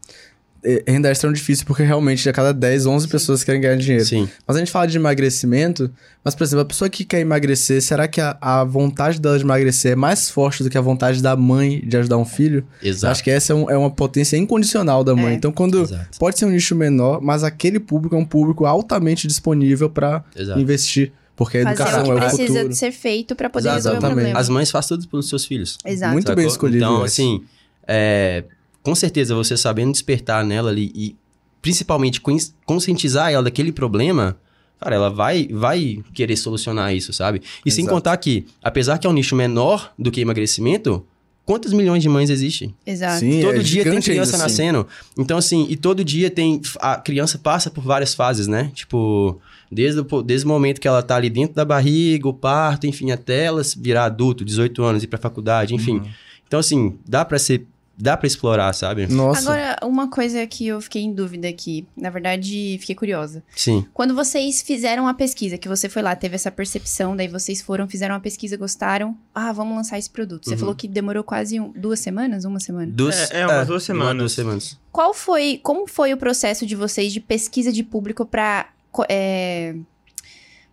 Renda 0.87 1.11
extra 1.11 1.29
é 1.29 1.31
um 1.31 1.33
difícil 1.33 1.67
porque 1.67 1.83
realmente 1.83 2.29
a 2.29 2.33
cada 2.33 2.53
10, 2.53 2.87
11 2.87 3.09
pessoas 3.09 3.45
querem 3.45 3.61
ganhar 3.61 3.77
dinheiro. 3.77 4.05
Sim. 4.05 4.29
Mas 4.47 4.57
a 4.57 4.61
gente 4.61 4.71
fala 4.71 4.87
de 4.87 4.97
emagrecimento, 4.97 5.91
mas, 6.25 6.35
por 6.35 6.45
exemplo, 6.45 6.63
a 6.63 6.65
pessoa 6.65 6.89
que 6.89 7.05
quer 7.05 7.21
emagrecer, 7.21 7.83
será 7.83 8.09
que 8.09 8.21
a, 8.21 8.37
a 8.41 8.65
vontade 8.65 9.21
dela 9.21 9.37
de 9.39 9.45
emagrecer 9.45 9.93
é 9.93 9.97
mais 9.97 10.31
forte 10.31 10.63
do 10.63 10.71
que 10.71 10.79
a 10.79 10.81
vontade 10.81 11.23
da 11.23 11.37
mãe 11.37 11.81
de 11.87 11.97
ajudar 11.97 12.17
um 12.17 12.25
filho? 12.25 12.65
Exato. 12.83 13.13
Acho 13.13 13.25
que 13.25 13.31
essa 13.31 13.53
é, 13.53 13.57
um- 13.57 13.71
é 13.71 13.77
uma 13.77 13.91
potência 13.91 14.37
incondicional 14.37 15.05
da 15.05 15.15
mãe. 15.15 15.33
É. 15.33 15.35
Então, 15.35 15.53
quando 15.53 15.83
Exato. 15.83 16.19
pode 16.19 16.39
ser 16.39 16.47
um 16.47 16.51
nicho 16.51 16.75
menor, 16.75 17.21
mas 17.21 17.45
aquele 17.45 17.79
público 17.79 18.15
é 18.15 18.19
um 18.19 18.25
público 18.25 18.65
altamente 18.65 19.27
disponível 19.29 19.91
pra 19.91 20.25
Exato. 20.35 20.59
investir. 20.61 21.13
Porque 21.37 21.59
a 21.59 21.63
Fazer 21.65 21.75
educação 21.75 22.01
o 22.01 22.05
que 22.05 22.11
é 22.11 22.15
o 22.15 22.19
precisa 22.21 22.47
futuro. 22.47 22.69
de 22.69 22.77
ser 22.77 22.93
feito 22.93 23.35
pra 23.35 23.51
poder 23.51 23.67
Exato. 23.69 23.77
resolver 23.77 23.97
o 23.97 23.99
Exatamente. 23.99 24.17
problema. 24.25 24.41
As 24.41 24.49
mães 24.49 24.71
fazem 24.71 24.89
tudo 24.91 25.09
pelos 25.09 25.29
seus 25.29 25.45
filhos. 25.45 25.77
Exato. 25.85 26.13
Muito 26.13 26.27
bem 26.29 26.37
sacou? 26.45 26.53
escolhido. 26.53 26.85
Então, 26.85 27.03
assim, 27.03 27.43
é, 27.89 28.45
com 28.85 28.95
certeza 28.95 29.35
você 29.35 29.57
sabendo 29.57 29.91
despertar 29.91 30.45
nela 30.45 30.71
ali 30.71 30.93
e 30.95 31.17
principalmente 31.61 32.21
cons- 32.21 32.55
conscientizar 32.65 33.33
ela 33.33 33.43
daquele 33.43 33.73
problema, 33.73 34.37
cara, 34.79 34.95
ela 34.95 35.09
vai, 35.11 35.49
vai 35.51 35.99
querer 36.13 36.37
solucionar 36.37 36.95
isso, 36.95 37.13
sabe? 37.13 37.41
E 37.65 37.71
sem 37.71 37.83
Exato. 37.85 37.95
contar 37.97 38.17
que, 38.19 38.47
apesar 38.63 38.99
que 38.99 39.07
é 39.07 39.11
um 39.11 39.15
nicho 39.15 39.35
menor 39.35 39.93
do 39.99 40.11
que 40.11 40.21
emagrecimento, 40.21 41.05
quantas 41.47 41.73
milhões 41.73 42.03
de 42.03 42.09
mães 42.11 42.29
existem? 42.29 42.75
Exato. 42.87 43.21
Sim, 43.21 43.41
todo 43.41 43.57
é 43.57 43.63
dia 43.63 43.83
tem 43.85 44.01
criança 44.03 44.37
assim. 44.37 44.43
nascendo. 44.43 44.87
Então, 45.19 45.39
assim, 45.39 45.67
e 45.71 45.77
todo 45.77 46.05
dia 46.05 46.31
tem. 46.31 46.61
A 46.79 46.97
criança 46.97 47.39
passa 47.39 47.71
por 47.71 47.83
várias 47.83 48.15
fases, 48.15 48.47
né? 48.47 48.71
Tipo, 48.75 49.41
desde 49.73 50.01
o, 50.01 50.23
desde 50.23 50.45
o 50.45 50.49
momento 50.51 50.81
que 50.81 50.87
ela 50.89 51.03
tá 51.03 51.17
ali 51.17 51.31
dentro 51.31 51.55
da 51.57 51.65
barriga, 51.65 52.29
o 52.29 52.35
parto, 52.35 52.87
enfim, 52.87 53.11
até 53.11 53.45
ela 53.45 53.63
virar 53.79 54.05
adulto, 54.05 54.45
18 54.45 54.83
anos, 54.83 55.03
ir 55.03 55.07
pra 55.07 55.19
faculdade, 55.19 55.75
enfim. 55.75 55.97
Uhum. 56.01 56.09
Então, 56.47 56.61
assim, 56.61 56.99
dá 57.09 57.25
pra 57.25 57.39
ser. 57.39 57.67
Dá 57.97 58.17
pra 58.17 58.27
explorar, 58.27 58.73
sabe? 58.73 59.07
Nossa. 59.07 59.41
Agora, 59.41 59.77
uma 59.83 60.11
coisa 60.11 60.45
que 60.47 60.67
eu 60.67 60.81
fiquei 60.81 61.03
em 61.03 61.13
dúvida 61.15 61.49
aqui, 61.49 61.87
na 61.97 62.11
verdade, 62.11 62.77
fiquei 62.81 62.95
curiosa. 62.95 63.43
Sim. 63.55 63.87
Quando 63.95 64.15
vocês 64.15 64.63
fizeram 64.63 65.07
a 65.07 65.15
pesquisa, 65.15 65.57
que 65.57 65.69
você 65.69 65.89
foi 65.89 66.03
lá, 66.03 66.17
teve 66.17 66.35
essa 66.35 66.51
percepção, 66.51 67.17
daí 67.17 67.29
vocês 67.29 67.63
foram, 67.63 67.87
fizeram 67.89 68.15
a 68.15 68.21
pesquisa, 68.21 68.57
gostaram, 68.57 69.17
ah, 69.35 69.53
vamos 69.53 69.77
lançar 69.77 69.99
esse 69.99 70.11
produto. 70.11 70.45
Você 70.47 70.53
Uhum. 70.55 70.59
falou 70.59 70.75
que 70.75 70.89
demorou 70.89 71.23
quase 71.23 71.61
um- 71.61 71.71
duas 71.73 72.01
semanas, 72.01 72.45
uma 72.45 72.59
semana. 72.61 72.91
Duas, 72.93 73.31
É, 73.31 73.41
é, 73.43 73.47
umas 73.47 73.67
duas 73.69 73.83
uma, 73.83 73.87
semanas. 73.87 74.19
duas 74.19 74.33
semanas. 74.33 74.79
Qual 74.91 75.15
foi, 75.15 75.61
como 75.63 75.87
foi 75.87 76.13
o 76.13 76.17
processo 76.17 76.67
de 76.67 76.75
vocês 76.75 77.13
de 77.13 77.21
pesquisa 77.21 77.73
de 77.73 77.83
público 77.85 78.27
pra 78.27 78.69
co- 78.91 79.05
é, 79.09 79.75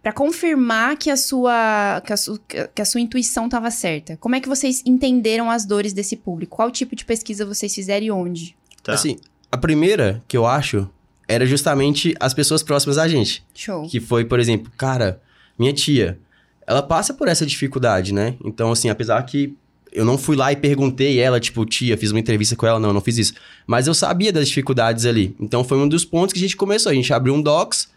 Pra 0.01 0.11
confirmar 0.11 0.97
que 0.97 1.09
a 1.09 1.17
sua 1.17 2.01
que 2.05 2.11
a, 2.11 2.17
su, 2.17 2.39
que 2.73 2.81
a 2.81 2.85
sua 2.85 2.99
intuição 2.99 3.45
estava 3.45 3.69
certa. 3.69 4.17
Como 4.17 4.35
é 4.35 4.39
que 4.39 4.49
vocês 4.49 4.81
entenderam 4.85 5.51
as 5.51 5.63
dores 5.63 5.93
desse 5.93 6.17
público? 6.17 6.55
Qual 6.55 6.71
tipo 6.71 6.95
de 6.95 7.05
pesquisa 7.05 7.45
vocês 7.45 7.73
fizeram 7.73 8.05
e 8.05 8.11
onde? 8.11 8.55
Tá. 8.81 8.93
Assim, 8.93 9.17
a 9.51 9.57
primeira 9.57 10.23
que 10.27 10.35
eu 10.35 10.47
acho 10.47 10.89
era 11.27 11.45
justamente 11.45 12.15
as 12.19 12.33
pessoas 12.33 12.63
próximas 12.63 12.97
a 12.97 13.07
gente. 13.07 13.43
Show. 13.53 13.83
Que 13.87 13.99
foi, 13.99 14.25
por 14.25 14.39
exemplo, 14.39 14.71
cara, 14.75 15.21
minha 15.57 15.71
tia, 15.71 16.17
ela 16.65 16.81
passa 16.81 17.13
por 17.13 17.27
essa 17.27 17.45
dificuldade, 17.45 18.13
né? 18.13 18.35
Então, 18.43 18.71
assim, 18.71 18.89
apesar 18.89 19.21
que 19.23 19.55
eu 19.91 20.05
não 20.05 20.17
fui 20.17 20.35
lá 20.35 20.51
e 20.51 20.55
perguntei 20.55 21.19
ela, 21.19 21.39
tipo, 21.39 21.65
tia, 21.65 21.97
fiz 21.97 22.11
uma 22.11 22.19
entrevista 22.19 22.55
com 22.55 22.65
ela, 22.65 22.79
não, 22.79 22.93
não 22.93 23.01
fiz 23.01 23.17
isso. 23.17 23.33
Mas 23.67 23.87
eu 23.87 23.93
sabia 23.93 24.31
das 24.31 24.47
dificuldades 24.47 25.05
ali. 25.05 25.35
Então, 25.39 25.63
foi 25.63 25.77
um 25.77 25.87
dos 25.87 26.05
pontos 26.05 26.33
que 26.33 26.39
a 26.39 26.41
gente 26.41 26.55
começou. 26.55 26.91
A 26.91 26.95
gente 26.95 27.13
abriu 27.13 27.33
um 27.33 27.41
docs, 27.41 27.89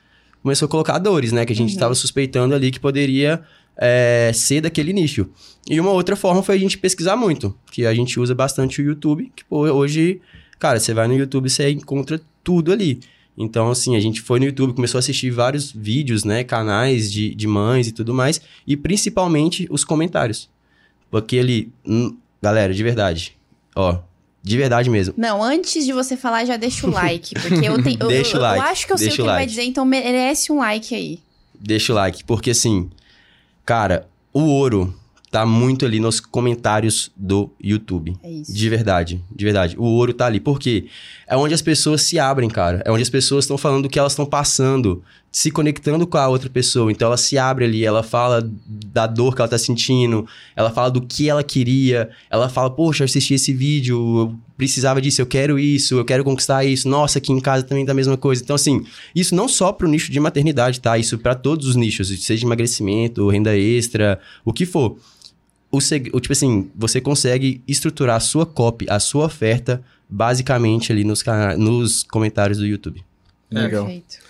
começou 0.45 0.67
a 0.67 0.69
colocar 0.69 0.99
dores, 0.99 1.33
né? 1.33 1.47
Que 1.47 1.55
a 1.55 1.57
gente 1.57 1.71
Uhum. 1.71 1.75
estava 1.75 1.95
suspeitando 1.95 2.55
ali 2.55 2.71
que 2.71 2.79
poderia 2.79 3.43
é, 3.77 4.31
ser 4.35 4.61
daquele 4.61 4.93
nicho. 4.93 5.27
E 5.69 5.81
uma 5.81 5.91
outra 5.91 6.15
forma 6.15 6.43
foi 6.43 6.55
a 6.55 6.59
gente 6.59 6.77
pesquisar 6.77 7.17
muito, 7.17 7.57
que 7.73 7.87
a 7.87 7.95
gente 7.95 8.21
usa 8.21 8.35
bastante 8.35 8.81
o 8.81 8.85
YouTube, 8.85 9.33
que 9.35 9.43
pô, 9.47 9.61
hoje, 9.63 10.21
cara, 10.59 10.79
você 10.79 10.93
vai 10.93 11.09
no 11.09 11.17
YouTube 11.17 11.47
e 11.47 11.51
você 11.51 11.71
encontra 11.71 12.21
tudo 12.45 12.71
ali. 12.73 13.01
Então, 13.37 13.71
assim, 13.71 13.97
a 13.97 14.01
gente 14.01 14.21
foi 14.21 14.39
no 14.39 14.45
YouTube, 14.45 14.75
começou 14.75 14.99
a 14.99 15.01
assistir 15.01 15.31
vários 15.31 15.73
vídeos, 15.73 16.23
né, 16.25 16.45
canais 16.45 17.11
de, 17.11 17.35
de 17.35 17.47
mães 17.49 17.89
e 17.89 17.93
tudo 17.93 18.13
mais, 18.15 18.41
e 18.67 18.77
principalmente 18.77 19.67
os 19.71 19.83
comentários. 19.83 20.49
Porque 21.11 21.39
ali, 21.39 21.73
hum, 21.85 22.17
galera, 22.43 22.73
de 22.75 22.83
verdade, 22.83 23.37
ó, 23.75 23.99
de 24.45 24.59
verdade 24.59 24.91
mesmo. 24.91 25.15
Não, 25.17 25.43
antes 25.43 25.87
de 25.87 25.93
você 25.95 26.19
falar, 26.19 26.45
já 26.45 26.59
deixa 26.59 26.87
o 26.87 26.91
like. 26.91 27.35
Porque 27.41 27.67
eu, 27.67 27.83
tenho, 27.83 27.97
eu, 28.03 28.09
Deixa 28.09 28.37
o 28.37 28.41
like, 28.41 28.59
eu 28.63 28.71
acho 28.71 28.87
que 28.87 28.93
eu 28.93 28.99
sei 28.99 29.09
o 29.09 29.13
que 29.13 29.23
o 29.23 29.23
ele 29.23 29.29
vai 29.29 29.41
like. 29.41 29.51
dizer, 29.51 29.63
então 29.63 29.87
merece 29.87 30.53
um 30.53 30.59
like 30.59 30.95
aí. 30.95 31.19
Deixa 31.59 31.93
o 31.93 31.97
like, 31.97 32.23
porque 32.25 32.51
assim, 32.51 32.91
cara, 33.65 34.07
o 34.35 34.43
ouro 34.43 34.95
tá 35.31 35.47
muito 35.47 35.87
ali 35.87 35.99
nos 35.99 36.21
comentários 36.21 37.11
do 37.17 37.51
YouTube. 37.59 38.17
É 38.23 38.31
isso. 38.31 38.53
De 38.53 38.69
verdade, 38.69 39.25
de 39.35 39.45
verdade. 39.45 39.77
O 39.79 39.85
ouro 39.85 40.13
tá 40.13 40.27
ali. 40.27 40.39
Por 40.39 40.61
quê? 40.61 40.89
É 41.27 41.37
onde 41.37 41.55
as 41.55 41.63
pessoas 41.63 42.03
se 42.03 42.19
abrem, 42.19 42.51
cara. 42.51 42.83
É 42.85 42.93
onde 42.93 43.03
as 43.03 43.11
pessoas 43.11 43.45
estão 43.45 43.57
falando 43.57 43.85
do 43.85 43.89
que 43.89 43.99
elas 43.99 44.13
estão 44.13 44.27
passando, 44.27 45.03
se 45.35 45.51
conectando 45.51 46.07
com 46.07 46.17
a 46.17 46.29
outra 46.29 46.49
pessoa. 46.49 46.93
Então 46.93 47.07
ela 47.07 47.17
se 47.17 47.37
abre 47.37 47.65
ali, 47.65 47.85
ela 47.85 48.05
fala 48.05 48.49
da 48.69 49.05
dor 49.05 49.35
que 49.35 49.41
ela 49.41 49.49
tá 49.49 49.59
sentindo, 49.59 50.25
ela 50.55 50.71
fala 50.71 50.93
do 50.93 51.03
que 51.03 51.29
ela 51.29 51.43
queria, 51.43 52.09
ela 52.31 52.49
fala, 52.49 52.71
poxa, 52.71 53.03
eu 53.03 53.07
assisti 53.07 53.35
esse 53.35 53.53
vídeo, 53.53 53.97
eu 53.97 54.39
precisava 54.57 55.03
disso, 55.03 55.21
eu 55.21 55.27
quero 55.27 55.59
isso, 55.59 55.97
eu 55.97 56.05
quero 56.05 56.23
conquistar 56.23 56.65
isso. 56.65 56.89
Nossa, 56.89 57.19
aqui 57.19 57.33
em 57.33 57.41
casa 57.41 57.65
também 57.65 57.85
tá 57.85 57.91
a 57.91 57.97
mesma 57.97 58.17
coisa. 58.17 58.45
Então, 58.45 58.55
assim, 58.55 58.87
isso 59.13 59.35
não 59.35 59.49
só 59.49 59.73
pro 59.73 59.89
nicho 59.89 60.13
de 60.13 60.21
maternidade, 60.21 60.81
tá? 60.81 60.97
Isso 60.97 61.19
para 61.19 61.35
todos 61.35 61.67
os 61.67 61.75
nichos, 61.75 62.07
seja 62.25 62.47
emagrecimento, 62.47 63.29
renda 63.29 63.59
extra, 63.59 64.21
o 64.45 64.53
que 64.53 64.65
for 64.65 64.97
o, 65.69 65.79
o 66.13 66.21
tipo 66.21 66.33
assim, 66.33 66.71
você 66.77 67.01
consegue 67.01 67.61
estruturar 67.67 68.15
a 68.15 68.21
sua 68.21 68.47
copy, 68.47 68.87
a 68.89 69.01
sua 69.01 69.27
oferta, 69.27 69.83
basicamente 70.09 70.93
ali 70.93 71.03
nos, 71.03 71.25
nos 71.59 72.05
comentários 72.05 72.59
do 72.59 72.67
YouTube. 72.67 73.05
Legal. 73.51 73.85
Perfeito. 73.85 74.24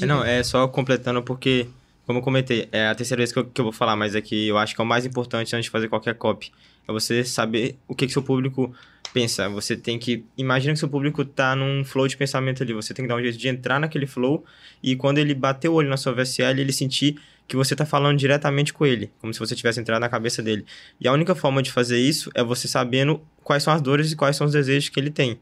É, 0.00 0.06
não, 0.06 0.24
é 0.24 0.42
só 0.42 0.66
completando 0.68 1.22
porque, 1.22 1.66
como 2.06 2.18
eu 2.18 2.22
comentei, 2.22 2.68
é 2.72 2.88
a 2.88 2.94
terceira 2.94 3.20
vez 3.20 3.32
que 3.32 3.38
eu, 3.38 3.44
que 3.44 3.60
eu 3.60 3.64
vou 3.64 3.72
falar, 3.72 3.96
mas 3.96 4.14
é 4.14 4.20
que 4.20 4.48
eu 4.48 4.58
acho 4.58 4.74
que 4.74 4.80
é 4.80 4.84
o 4.84 4.86
mais 4.86 5.06
importante 5.06 5.54
antes 5.54 5.66
de 5.66 5.70
fazer 5.70 5.88
qualquer 5.88 6.14
copy. 6.14 6.52
É 6.86 6.92
você 6.92 7.24
saber 7.24 7.76
o 7.88 7.94
que, 7.94 8.06
que 8.06 8.12
seu 8.12 8.22
público 8.22 8.74
pensa. 9.12 9.48
Você 9.48 9.76
tem 9.76 9.98
que. 9.98 10.24
Imagina 10.36 10.72
que 10.72 10.78
seu 10.78 10.88
público 10.88 11.24
tá 11.24 11.54
num 11.56 11.84
flow 11.84 12.06
de 12.06 12.16
pensamento 12.16 12.62
ali. 12.62 12.74
Você 12.74 12.92
tem 12.92 13.04
que 13.04 13.08
dar 13.08 13.16
um 13.16 13.22
jeito 13.22 13.38
de 13.38 13.48
entrar 13.48 13.78
naquele 13.78 14.06
flow 14.06 14.44
e 14.82 14.96
quando 14.96 15.18
ele 15.18 15.34
bater 15.34 15.68
o 15.68 15.74
olho 15.74 15.88
na 15.88 15.96
sua 15.96 16.12
VSL, 16.12 16.60
ele 16.60 16.72
sentir 16.72 17.16
que 17.46 17.56
você 17.56 17.76
tá 17.76 17.84
falando 17.84 18.18
diretamente 18.18 18.72
com 18.72 18.86
ele, 18.86 19.10
como 19.20 19.32
se 19.32 19.38
você 19.38 19.54
tivesse 19.54 19.78
entrado 19.78 20.00
na 20.00 20.08
cabeça 20.08 20.42
dele. 20.42 20.64
E 21.00 21.06
a 21.06 21.12
única 21.12 21.34
forma 21.34 21.62
de 21.62 21.70
fazer 21.70 21.98
isso 21.98 22.30
é 22.34 22.42
você 22.42 22.66
sabendo 22.66 23.20
quais 23.42 23.62
são 23.62 23.72
as 23.72 23.82
dores 23.82 24.12
e 24.12 24.16
quais 24.16 24.36
são 24.36 24.46
os 24.46 24.52
desejos 24.52 24.88
que 24.88 24.98
ele 24.98 25.10
tem. 25.10 25.38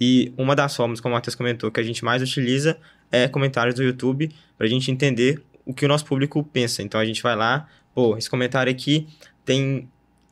E 0.00 0.32
uma 0.36 0.54
das 0.54 0.74
formas, 0.74 1.00
como 1.00 1.14
o 1.14 1.16
Matheus 1.16 1.34
comentou, 1.34 1.70
que 1.70 1.80
a 1.80 1.82
gente 1.82 2.04
mais 2.04 2.22
utiliza 2.22 2.76
é 3.10 3.26
comentários 3.26 3.74
do 3.74 3.82
YouTube, 3.82 4.30
pra 4.56 4.66
gente 4.66 4.90
entender 4.90 5.42
o 5.64 5.74
que 5.74 5.84
o 5.84 5.88
nosso 5.88 6.04
público 6.04 6.42
pensa. 6.44 6.82
Então 6.82 7.00
a 7.00 7.04
gente 7.04 7.22
vai 7.22 7.34
lá, 7.34 7.68
pô, 7.94 8.16
esse 8.16 8.28
comentário 8.28 8.70
aqui 8.70 9.06
tem 9.44 9.88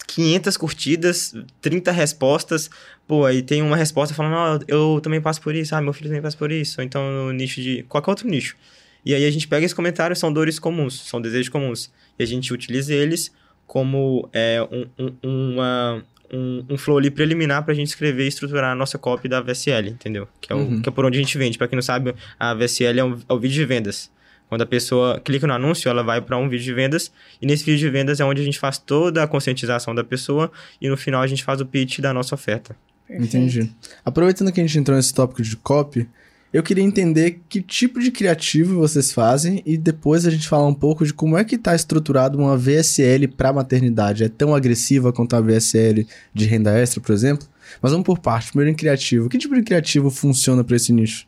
500 0.07 0.57
curtidas, 0.57 1.35
30 1.61 1.91
respostas, 1.91 2.71
pô, 3.07 3.25
aí 3.25 3.43
tem 3.43 3.63
uma 3.63 3.77
resposta 3.77 4.15
falando, 4.15 4.35
ó, 4.35 4.59
eu 4.69 5.01
também 5.03 5.21
passo 5.21 5.41
por 5.41 5.55
isso, 5.55 5.75
ah, 5.75 5.81
meu 5.81 5.93
filho 5.93 6.09
também 6.09 6.23
passa 6.23 6.37
por 6.37 6.53
isso, 6.53 6.81
ou 6.81 6.85
então 6.85 7.11
no 7.11 7.33
nicho 7.33 7.61
de 7.61 7.83
qualquer 7.85 8.11
outro 8.11 8.29
nicho. 8.29 8.57
E 9.05 9.15
aí 9.15 9.25
a 9.25 9.31
gente 9.31 9.47
pega 9.47 9.65
esses 9.65 9.75
comentários, 9.75 10.19
são 10.19 10.33
dores 10.33 10.59
comuns, 10.59 11.01
são 11.01 11.21
desejos 11.21 11.49
comuns, 11.49 11.91
e 12.19 12.23
a 12.23 12.27
gente 12.27 12.53
utiliza 12.53 12.95
eles 12.95 13.33
como 13.67 14.29
é, 14.33 14.63
um, 14.71 14.87
um, 14.99 15.53
uma, 15.53 16.05
um, 16.33 16.65
um 16.71 16.79
flow 16.79 16.99
ali 16.99 17.11
preliminar 17.11 17.65
pra 17.65 17.75
gente 17.75 17.89
escrever 17.89 18.25
e 18.25 18.29
estruturar 18.29 18.73
a 18.73 18.75
nossa 18.75 18.99
copy 18.99 19.29
da 19.29 19.41
VSL, 19.41 19.89
entendeu? 19.91 20.27
Que 20.41 20.53
é, 20.53 20.57
o, 20.57 20.59
Uhum. 20.59 20.83
que 20.83 20.89
é 20.89 20.93
por 20.93 21.05
onde 21.05 21.19
a 21.19 21.21
gente 21.21 21.37
vende. 21.39 21.57
Pra 21.59 21.69
quem 21.69 21.77
não 21.77 21.83
sabe, 21.83 22.15
a 22.39 22.55
VSL 22.55 22.99
é, 23.01 23.05
um, 23.05 23.19
é 23.29 23.33
o 23.33 23.39
vídeo 23.39 23.55
de 23.55 23.65
vendas. 23.65 24.11
Quando 24.49 24.63
a 24.63 24.67
pessoa 24.67 25.19
clica 25.21 25.47
no 25.47 25.53
anúncio, 25.55 25.89
ela 25.89 26.03
vai 26.05 26.21
para 26.21 26.37
um 26.39 26.49
vídeo 26.49 26.65
de 26.65 26.73
vendas, 26.73 27.11
e 27.43 27.47
nesse 27.47 27.65
vídeo 27.65 27.79
de 27.81 27.91
vendas 27.91 28.21
é 28.21 28.25
onde 28.25 28.41
a 28.41 28.45
gente 28.45 28.59
faz 28.61 28.79
toda 28.79 29.23
a 29.23 29.27
conscientização 29.27 29.93
da 29.95 30.05
pessoa, 30.05 30.53
e 30.81 30.89
no 30.89 30.97
final 30.97 31.21
a 31.21 31.27
gente 31.27 31.43
faz 31.43 31.61
o 31.61 31.67
pitch 31.67 31.99
da 31.99 32.13
nossa 32.15 32.35
oferta. 32.35 32.77
Perfeito. 33.09 33.37
Entendi. 33.37 33.73
Aproveitando 34.05 34.53
que 34.53 34.61
a 34.61 34.65
gente 34.65 34.79
entrou 34.79 34.97
nesse 34.97 35.13
tópico 35.13 35.43
de 35.43 35.57
copy, 35.57 36.09
eu 36.53 36.63
queria 36.63 36.83
entender 36.85 37.41
que 37.49 37.61
tipo 37.61 38.01
de 38.01 38.11
criativo 38.11 38.77
vocês 38.79 39.13
fazem 39.13 39.63
e 39.67 39.77
depois 39.77 40.27
a 40.27 40.31
gente 40.31 40.49
falar 40.49 40.67
um 40.67 40.75
pouco 40.75 41.05
de 41.05 41.13
como 41.13 41.37
é 41.37 41.45
que 41.45 41.59
tá 41.59 41.75
estruturado 41.75 42.39
uma 42.39 42.57
VSL 42.57 43.29
para 43.29 43.53
maternidade. 43.53 44.25
É 44.25 44.29
tão 44.29 44.55
agressiva 44.55 45.13
quanto 45.13 45.35
a 45.37 45.41
VSL 45.41 46.07
de 46.33 46.45
renda 46.47 46.77
extra, 46.79 47.01
por 47.01 47.13
exemplo? 47.13 47.47
Mas 47.83 47.93
vamos 47.93 48.07
por 48.07 48.19
parte. 48.19 48.49
Primeiro 48.51 48.71
em 48.71 48.75
criativo. 48.75 49.29
Que 49.29 49.39
tipo 49.39 49.55
de 49.55 49.63
criativo 49.63 50.11
funciona 50.11 50.63
para 50.65 50.77
esse 50.77 50.93
nicho? 50.93 51.27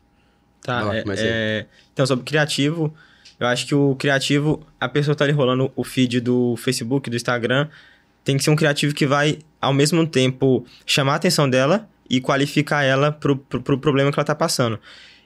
Tá, 0.63 0.81
Não, 0.83 0.93
é- 0.93 1.03
é- 1.17 1.65
Então, 1.93 2.05
sobre 2.07 2.23
criativo, 2.25 2.93
eu 3.39 3.47
acho 3.47 3.65
que 3.67 3.75
o 3.75 3.95
criativo, 3.95 4.65
a 4.79 4.87
pessoa 4.87 5.15
tá 5.15 5.25
ali 5.25 5.33
rolando 5.33 5.71
o 5.75 5.83
feed 5.83 6.21
do 6.21 6.55
Facebook, 6.57 7.09
do 7.09 7.15
Instagram, 7.15 7.67
tem 8.23 8.37
que 8.37 8.43
ser 8.43 8.49
um 8.49 8.55
criativo 8.55 8.93
que 8.93 9.05
vai, 9.05 9.39
ao 9.61 9.73
mesmo 9.73 10.05
tempo, 10.07 10.65
chamar 10.85 11.13
a 11.13 11.15
atenção 11.15 11.49
dela 11.49 11.87
e 12.09 12.19
qualificar 12.21 12.83
ela 12.83 13.11
pro, 13.11 13.35
pro, 13.37 13.61
pro 13.61 13.77
problema 13.79 14.11
que 14.11 14.19
ela 14.19 14.25
tá 14.25 14.35
passando. 14.35 14.79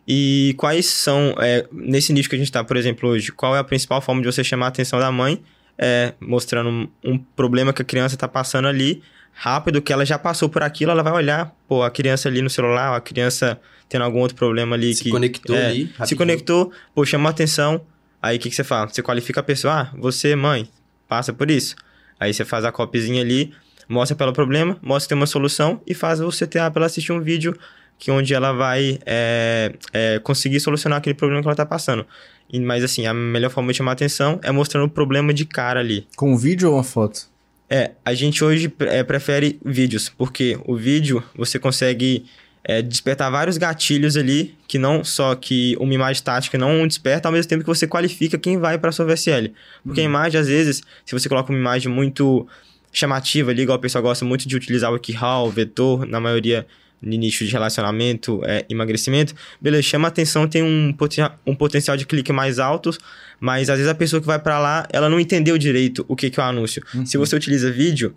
E 0.07 0.53
quais 0.57 0.85
são, 0.87 1.33
é, 1.39 1.65
nesse 1.71 2.11
nicho 2.11 2.29
que 2.29 2.35
a 2.35 2.39
gente 2.39 2.51
tá, 2.51 2.63
por 2.63 2.75
exemplo, 2.75 3.09
hoje, 3.09 3.31
qual 3.31 3.55
é 3.55 3.59
a 3.59 3.63
principal 3.63 4.01
forma 4.01 4.21
de 4.21 4.27
você 4.27 4.43
chamar 4.43 4.65
a 4.65 4.69
atenção 4.69 4.99
da 4.99 5.11
mãe? 5.11 5.41
É 5.77 6.13
mostrando 6.19 6.69
um, 6.69 6.87
um 7.03 7.17
problema 7.17 7.73
que 7.73 7.81
a 7.81 7.85
criança 7.85 8.15
tá 8.15 8.27
passando 8.27 8.67
ali, 8.67 9.01
rápido, 9.33 9.81
que 9.81 9.91
ela 9.91 10.05
já 10.05 10.19
passou 10.19 10.49
por 10.49 10.61
aquilo, 10.61 10.91
ela 10.91 11.01
vai 11.01 11.13
olhar, 11.13 11.55
pô, 11.67 11.83
a 11.83 11.89
criança 11.89 12.29
ali 12.29 12.41
no 12.41 12.49
celular, 12.49 12.95
a 12.95 13.01
criança 13.01 13.59
tendo 13.89 14.03
algum 14.03 14.19
outro 14.19 14.35
problema 14.35 14.75
ali 14.75 14.93
Se 14.93 15.03
que... 15.03 15.09
conectou 15.09 15.55
é, 15.55 15.67
ali. 15.67 15.87
se 15.87 15.93
rapidinho. 15.93 16.17
conectou, 16.17 16.71
pô, 16.93 17.05
chamou 17.05 17.27
a 17.27 17.31
atenção. 17.31 17.81
Aí 18.21 18.37
o 18.37 18.39
que, 18.39 18.49
que 18.49 18.55
você 18.55 18.63
fala? 18.63 18.87
Você 18.87 19.01
qualifica 19.01 19.39
a 19.39 19.43
pessoa, 19.43 19.73
ah, 19.81 19.97
você, 19.97 20.35
mãe, 20.35 20.67
passa 21.07 21.33
por 21.33 21.49
isso. 21.49 21.75
Aí 22.19 22.33
você 22.33 22.45
faz 22.45 22.63
a 22.63 22.71
copyzinha 22.71 23.21
ali, 23.21 23.53
mostra 23.87 24.15
pra 24.15 24.25
ela 24.25 24.31
o 24.31 24.35
problema, 24.35 24.77
mostra 24.81 25.07
que 25.07 25.09
tem 25.09 25.17
uma 25.17 25.27
solução 25.27 25.81
e 25.85 25.93
faz 25.93 26.21
o 26.21 26.29
CTA 26.29 26.71
pra 26.71 26.79
ela 26.79 26.85
assistir 26.85 27.11
um 27.11 27.19
vídeo 27.19 27.57
que 28.03 28.11
onde 28.11 28.33
ela 28.33 28.51
vai 28.51 28.99
é, 29.05 29.71
é, 29.93 30.19
conseguir 30.19 30.59
solucionar 30.59 30.97
aquele 30.97 31.13
problema 31.13 31.41
que 31.41 31.47
ela 31.47 31.55
tá 31.55 31.65
passando. 31.65 32.05
E, 32.51 32.59
mas 32.59 32.83
assim, 32.83 33.07
a 33.07 33.13
melhor 33.13 33.49
forma 33.49 33.71
de 33.71 33.77
chamar 33.77 33.93
atenção 33.93 34.41
é 34.43 34.51
mostrando 34.51 34.87
o 34.87 34.89
problema 34.89 35.33
de 35.33 35.45
cara 35.45 35.79
ali. 35.79 36.05
Com 36.17 36.33
um 36.33 36.35
vídeo 36.35 36.67
ou 36.67 36.75
uma 36.75 36.83
foto? 36.83 37.29
É, 37.69 37.91
a 38.03 38.13
gente 38.13 38.43
hoje 38.43 38.69
é, 38.81 39.03
prefere 39.03 39.57
vídeos, 39.63 40.09
porque 40.17 40.59
o 40.65 40.75
vídeo 40.75 41.23
você 41.33 41.57
consegue 41.57 42.25
é, 42.61 42.81
despertar 42.81 43.31
vários 43.31 43.57
gatilhos 43.57 44.17
ali, 44.17 44.53
que 44.67 44.77
não 44.77 45.01
só 45.05 45.33
que 45.33 45.77
uma 45.79 45.93
imagem 45.93 46.19
estática 46.19 46.57
não 46.57 46.85
desperta, 46.85 47.29
ao 47.29 47.31
mesmo 47.31 47.47
tempo 47.47 47.63
que 47.63 47.69
você 47.69 47.87
qualifica 47.87 48.37
quem 48.37 48.57
vai 48.57 48.77
para 48.77 48.91
sua 48.91 49.05
VSL. 49.05 49.53
Porque 49.81 50.01
a 50.01 50.03
imagem, 50.03 50.41
às 50.41 50.49
vezes, 50.49 50.83
se 51.05 51.17
você 51.17 51.29
coloca 51.29 51.53
uma 51.53 51.57
imagem 51.57 51.89
muito 51.89 52.45
chamativa 52.91 53.51
ali, 53.51 53.61
igual 53.61 53.77
o 53.77 53.81
pessoal 53.81 54.01
gosta 54.01 54.25
muito 54.25 54.45
de 54.45 54.57
utilizar 54.57 54.91
o 54.91 54.99
o 55.45 55.49
vetor, 55.49 56.05
na 56.05 56.19
maioria 56.19 56.67
nicho 57.03 57.45
de 57.45 57.51
relacionamento, 57.51 58.41
é, 58.45 58.65
emagrecimento, 58.69 59.33
beleza, 59.61 59.83
chama 59.83 60.07
atenção, 60.07 60.47
tem 60.47 60.63
um, 60.63 60.93
poten- 60.93 61.29
um 61.45 61.53
potencial 61.55 61.97
de 61.97 62.05
clique 62.05 62.31
mais 62.31 62.59
alto, 62.59 62.91
mas 63.39 63.69
às 63.69 63.77
vezes 63.77 63.91
a 63.91 63.95
pessoa 63.95 64.19
que 64.21 64.27
vai 64.27 64.39
para 64.39 64.57
lá, 64.59 64.87
ela 64.91 65.09
não 65.09 65.19
entendeu 65.19 65.57
direito 65.57 66.05
o 66.07 66.15
que, 66.15 66.29
que 66.29 66.39
é 66.39 66.43
o 66.43 66.45
anúncio. 66.45 66.81
Se 67.05 67.17
você 67.17 67.35
utiliza 67.35 67.71
vídeo 67.71 68.15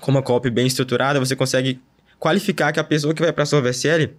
com 0.00 0.10
uma 0.10 0.22
copy 0.22 0.50
bem 0.50 0.66
estruturada, 0.66 1.18
você 1.18 1.34
consegue 1.34 1.80
qualificar 2.18 2.72
que 2.72 2.80
a 2.80 2.84
pessoa 2.84 3.14
que 3.14 3.22
vai 3.22 3.32
para 3.32 3.46
sua 3.46 3.60
VSL 3.60 4.10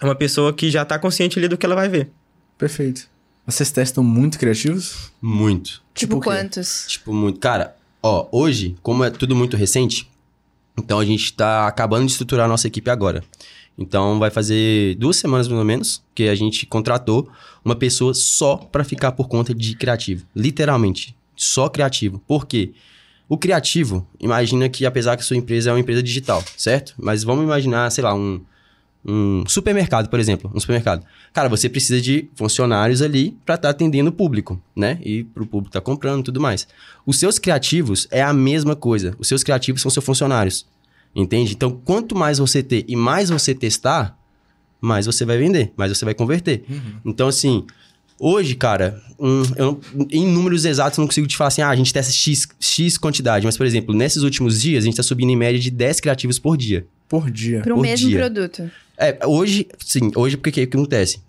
é 0.00 0.04
uma 0.04 0.14
pessoa 0.14 0.52
que 0.52 0.70
já 0.70 0.82
está 0.82 0.98
consciente 0.98 1.38
ali 1.38 1.46
do 1.48 1.56
que 1.56 1.64
ela 1.64 1.74
vai 1.76 1.88
ver. 1.88 2.10
Perfeito. 2.58 3.08
Vocês 3.46 3.70
testam 3.70 4.02
muito 4.02 4.38
criativos? 4.38 5.12
Muito. 5.20 5.82
Tipo 5.94 6.14
Tipo 6.16 6.20
quantos? 6.20 6.86
Tipo, 6.88 7.12
muito. 7.12 7.38
Cara, 7.38 7.76
ó, 8.02 8.26
hoje, 8.32 8.74
como 8.82 9.04
é 9.04 9.10
tudo 9.10 9.36
muito 9.36 9.56
recente, 9.56 10.08
Então 10.78 10.98
a 10.98 11.04
gente 11.04 11.24
está 11.24 11.66
acabando 11.66 12.06
de 12.06 12.12
estruturar 12.12 12.46
a 12.46 12.48
nossa 12.48 12.66
equipe 12.66 12.90
agora. 12.90 13.22
Então 13.76 14.18
vai 14.18 14.30
fazer 14.30 14.94
duas 14.96 15.16
semanas 15.16 15.48
mais 15.48 15.58
ou 15.58 15.64
menos 15.64 16.02
que 16.14 16.28
a 16.28 16.34
gente 16.34 16.64
contratou 16.66 17.28
uma 17.64 17.74
pessoa 17.74 18.14
só 18.14 18.56
para 18.56 18.84
ficar 18.84 19.12
por 19.12 19.28
conta 19.28 19.54
de 19.54 19.74
criativo. 19.74 20.24
Literalmente, 20.34 21.16
só 21.36 21.68
criativo. 21.68 22.20
Por 22.26 22.46
quê? 22.46 22.72
O 23.28 23.38
criativo, 23.38 24.06
imagina 24.20 24.68
que 24.68 24.84
apesar 24.84 25.16
que 25.16 25.22
a 25.22 25.24
sua 25.24 25.36
empresa 25.36 25.70
é 25.70 25.72
uma 25.72 25.80
empresa 25.80 26.02
digital, 26.02 26.44
certo? 26.56 26.94
Mas 26.98 27.24
vamos 27.24 27.44
imaginar, 27.44 27.90
sei 27.90 28.04
lá, 28.04 28.14
um, 28.14 28.40
um 29.06 29.44
supermercado, 29.46 30.08
por 30.08 30.18
exemplo, 30.18 30.50
um 30.54 30.58
supermercado. 30.58 31.04
Cara, 31.32 31.48
você 31.48 31.68
precisa 31.68 32.00
de 32.00 32.28
funcionários 32.34 33.02
ali 33.02 33.36
para 33.44 33.56
estar 33.56 33.68
tá 33.68 33.70
atendendo 33.70 34.08
o 34.08 34.12
público, 34.12 34.60
né? 34.74 34.98
E 35.02 35.24
para 35.24 35.42
o 35.42 35.46
público 35.46 35.68
estar 35.68 35.80
tá 35.80 35.84
comprando 35.84 36.20
e 36.20 36.24
tudo 36.24 36.40
mais. 36.40 36.66
Os 37.04 37.18
seus 37.18 37.38
criativos 37.38 38.08
é 38.10 38.22
a 38.22 38.32
mesma 38.32 38.74
coisa. 38.74 39.14
Os 39.18 39.28
seus 39.28 39.42
criativos 39.42 39.82
são 39.82 39.90
seus 39.90 40.04
funcionários. 40.04 40.66
Entende? 41.14 41.52
Então, 41.52 41.70
quanto 41.84 42.16
mais 42.16 42.38
você 42.38 42.62
ter 42.62 42.84
e 42.88 42.96
mais 42.96 43.28
você 43.28 43.54
testar, 43.54 44.18
mais 44.80 45.06
você 45.06 45.24
vai 45.24 45.38
vender, 45.38 45.72
mais 45.76 45.96
você 45.96 46.04
vai 46.04 46.14
converter. 46.14 46.64
Uhum. 46.68 46.80
Então, 47.04 47.28
assim, 47.28 47.64
hoje, 48.18 48.54
cara, 48.54 49.00
um, 49.18 49.42
eu, 49.56 49.80
em 50.10 50.26
números 50.26 50.64
exatos, 50.64 50.98
eu 50.98 51.02
não 51.02 51.08
consigo 51.08 51.26
te 51.26 51.36
falar 51.36 51.48
assim, 51.48 51.62
ah, 51.62 51.68
a 51.68 51.76
gente 51.76 51.92
testa 51.92 52.10
X, 52.10 52.48
X 52.58 52.98
quantidade. 52.98 53.44
Mas, 53.44 53.56
por 53.56 53.66
exemplo, 53.66 53.94
nesses 53.94 54.22
últimos 54.22 54.60
dias, 54.60 54.82
a 54.82 54.86
gente 54.86 54.94
está 54.94 55.02
subindo 55.02 55.30
em 55.30 55.36
média 55.36 55.60
de 55.60 55.70
10 55.70 56.00
criativos 56.00 56.38
por 56.38 56.56
dia. 56.56 56.86
Por 57.08 57.30
dia. 57.30 57.60
Para 57.60 57.74
o 57.74 57.80
mesmo 57.80 58.08
dia. 58.08 58.18
produto. 58.18 58.70
É, 58.96 59.26
hoje, 59.26 59.66
sim, 59.84 60.10
hoje 60.14 60.36
porque 60.36 60.50
o 60.50 60.52
que 60.52 60.76
acontece? 60.76 61.20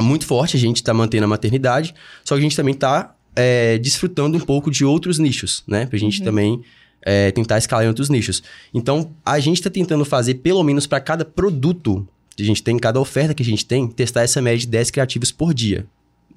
Muito 0.00 0.26
forte, 0.26 0.56
a 0.56 0.60
gente 0.60 0.76
está 0.76 0.94
mantendo 0.94 1.24
a 1.24 1.28
maternidade, 1.28 1.94
só 2.24 2.34
que 2.34 2.40
a 2.40 2.42
gente 2.42 2.56
também 2.56 2.74
está 2.74 3.14
é, 3.34 3.78
desfrutando 3.78 4.36
um 4.36 4.40
pouco 4.40 4.70
de 4.70 4.84
outros 4.84 5.18
nichos, 5.18 5.64
né? 5.66 5.86
Pra 5.86 5.98
gente 5.98 6.20
uhum. 6.20 6.24
também 6.24 6.62
é, 7.02 7.30
tentar 7.30 7.58
escalar 7.58 7.84
em 7.84 7.88
outros 7.88 8.08
nichos. 8.08 8.42
Então, 8.72 9.12
a 9.24 9.38
gente 9.38 9.58
está 9.58 9.70
tentando 9.70 10.04
fazer, 10.04 10.34
pelo 10.34 10.62
menos 10.62 10.86
para 10.86 11.00
cada 11.00 11.24
produto 11.24 12.06
que 12.36 12.42
a 12.42 12.46
gente 12.46 12.62
tem, 12.62 12.76
cada 12.78 13.00
oferta 13.00 13.34
que 13.34 13.42
a 13.42 13.46
gente 13.46 13.66
tem, 13.66 13.88
testar 13.88 14.22
essa 14.22 14.40
média 14.40 14.60
de 14.60 14.68
10 14.68 14.90
criativos 14.90 15.32
por 15.32 15.52
dia. 15.52 15.86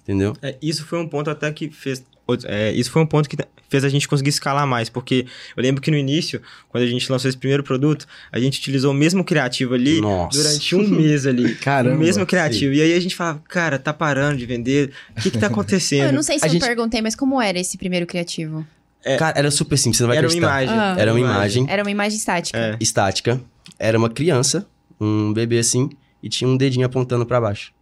Entendeu? 0.01 0.35
É, 0.41 0.57
isso 0.61 0.85
foi 0.85 0.99
um 0.99 1.07
ponto 1.07 1.29
até 1.29 1.51
que 1.51 1.69
fez. 1.69 2.03
É, 2.45 2.71
isso 2.71 2.89
foi 2.89 3.01
um 3.01 3.05
ponto 3.05 3.29
que 3.29 3.37
fez 3.71 3.85
a 3.85 3.89
gente 3.89 4.07
conseguir 4.07 4.29
escalar 4.29 4.67
mais, 4.67 4.89
porque 4.89 5.25
eu 5.55 5.63
lembro 5.63 5.81
que 5.81 5.89
no 5.89 5.95
início, 5.95 6.41
quando 6.67 6.83
a 6.83 6.87
gente 6.87 7.09
lançou 7.09 7.29
esse 7.29 7.37
primeiro 7.37 7.63
produto, 7.63 8.05
a 8.29 8.37
gente 8.37 8.59
utilizou 8.59 8.91
o 8.91 8.93
mesmo 8.93 9.23
criativo 9.23 9.73
ali 9.73 10.01
Nossa. 10.01 10.37
durante 10.37 10.75
um 10.75 10.87
mês 10.87 11.25
ali. 11.25 11.55
Caramba. 11.63 11.95
O 11.95 11.99
mesmo 11.99 12.25
criativo. 12.25 12.73
Sim. 12.73 12.79
E 12.79 12.81
aí 12.83 12.93
a 12.93 12.99
gente 12.99 13.15
falava, 13.15 13.41
cara, 13.47 13.79
tá 13.79 13.93
parando 13.93 14.37
de 14.37 14.45
vender, 14.45 14.91
o 15.17 15.21
que 15.21 15.31
que 15.31 15.37
tá 15.37 15.47
acontecendo? 15.51 16.07
eu 16.07 16.13
não 16.13 16.21
sei 16.21 16.37
se 16.37 16.45
a 16.45 16.47
eu 16.49 16.51
gente... 16.51 16.65
perguntei, 16.65 17.01
mas 17.01 17.15
como 17.15 17.41
era 17.41 17.57
esse 17.57 17.77
primeiro 17.77 18.05
criativo? 18.05 18.67
É, 19.03 19.17
Cara, 19.17 19.39
era 19.39 19.49
super 19.49 19.77
simples, 19.77 19.97
você 19.97 20.03
não 20.03 20.09
vai 20.09 20.17
era 20.17 20.27
acreditar. 20.27 20.47
Uma 20.47 20.63
imagem. 20.63 20.79
Ah. 20.79 20.95
Era 20.99 21.11
uma 21.11 21.19
imagem. 21.19 21.65
Era 21.69 21.83
uma 21.83 21.91
imagem 21.91 22.17
estática. 22.17 22.57
É. 22.59 22.77
Estática. 22.79 23.41
Era 23.79 23.97
uma 23.97 24.09
criança, 24.09 24.67
um 24.99 25.33
bebê 25.33 25.57
assim, 25.57 25.89
e 26.21 26.29
tinha 26.29 26.47
um 26.47 26.57
dedinho 26.57 26.85
apontando 26.85 27.25
para 27.25 27.39
baixo. 27.41 27.73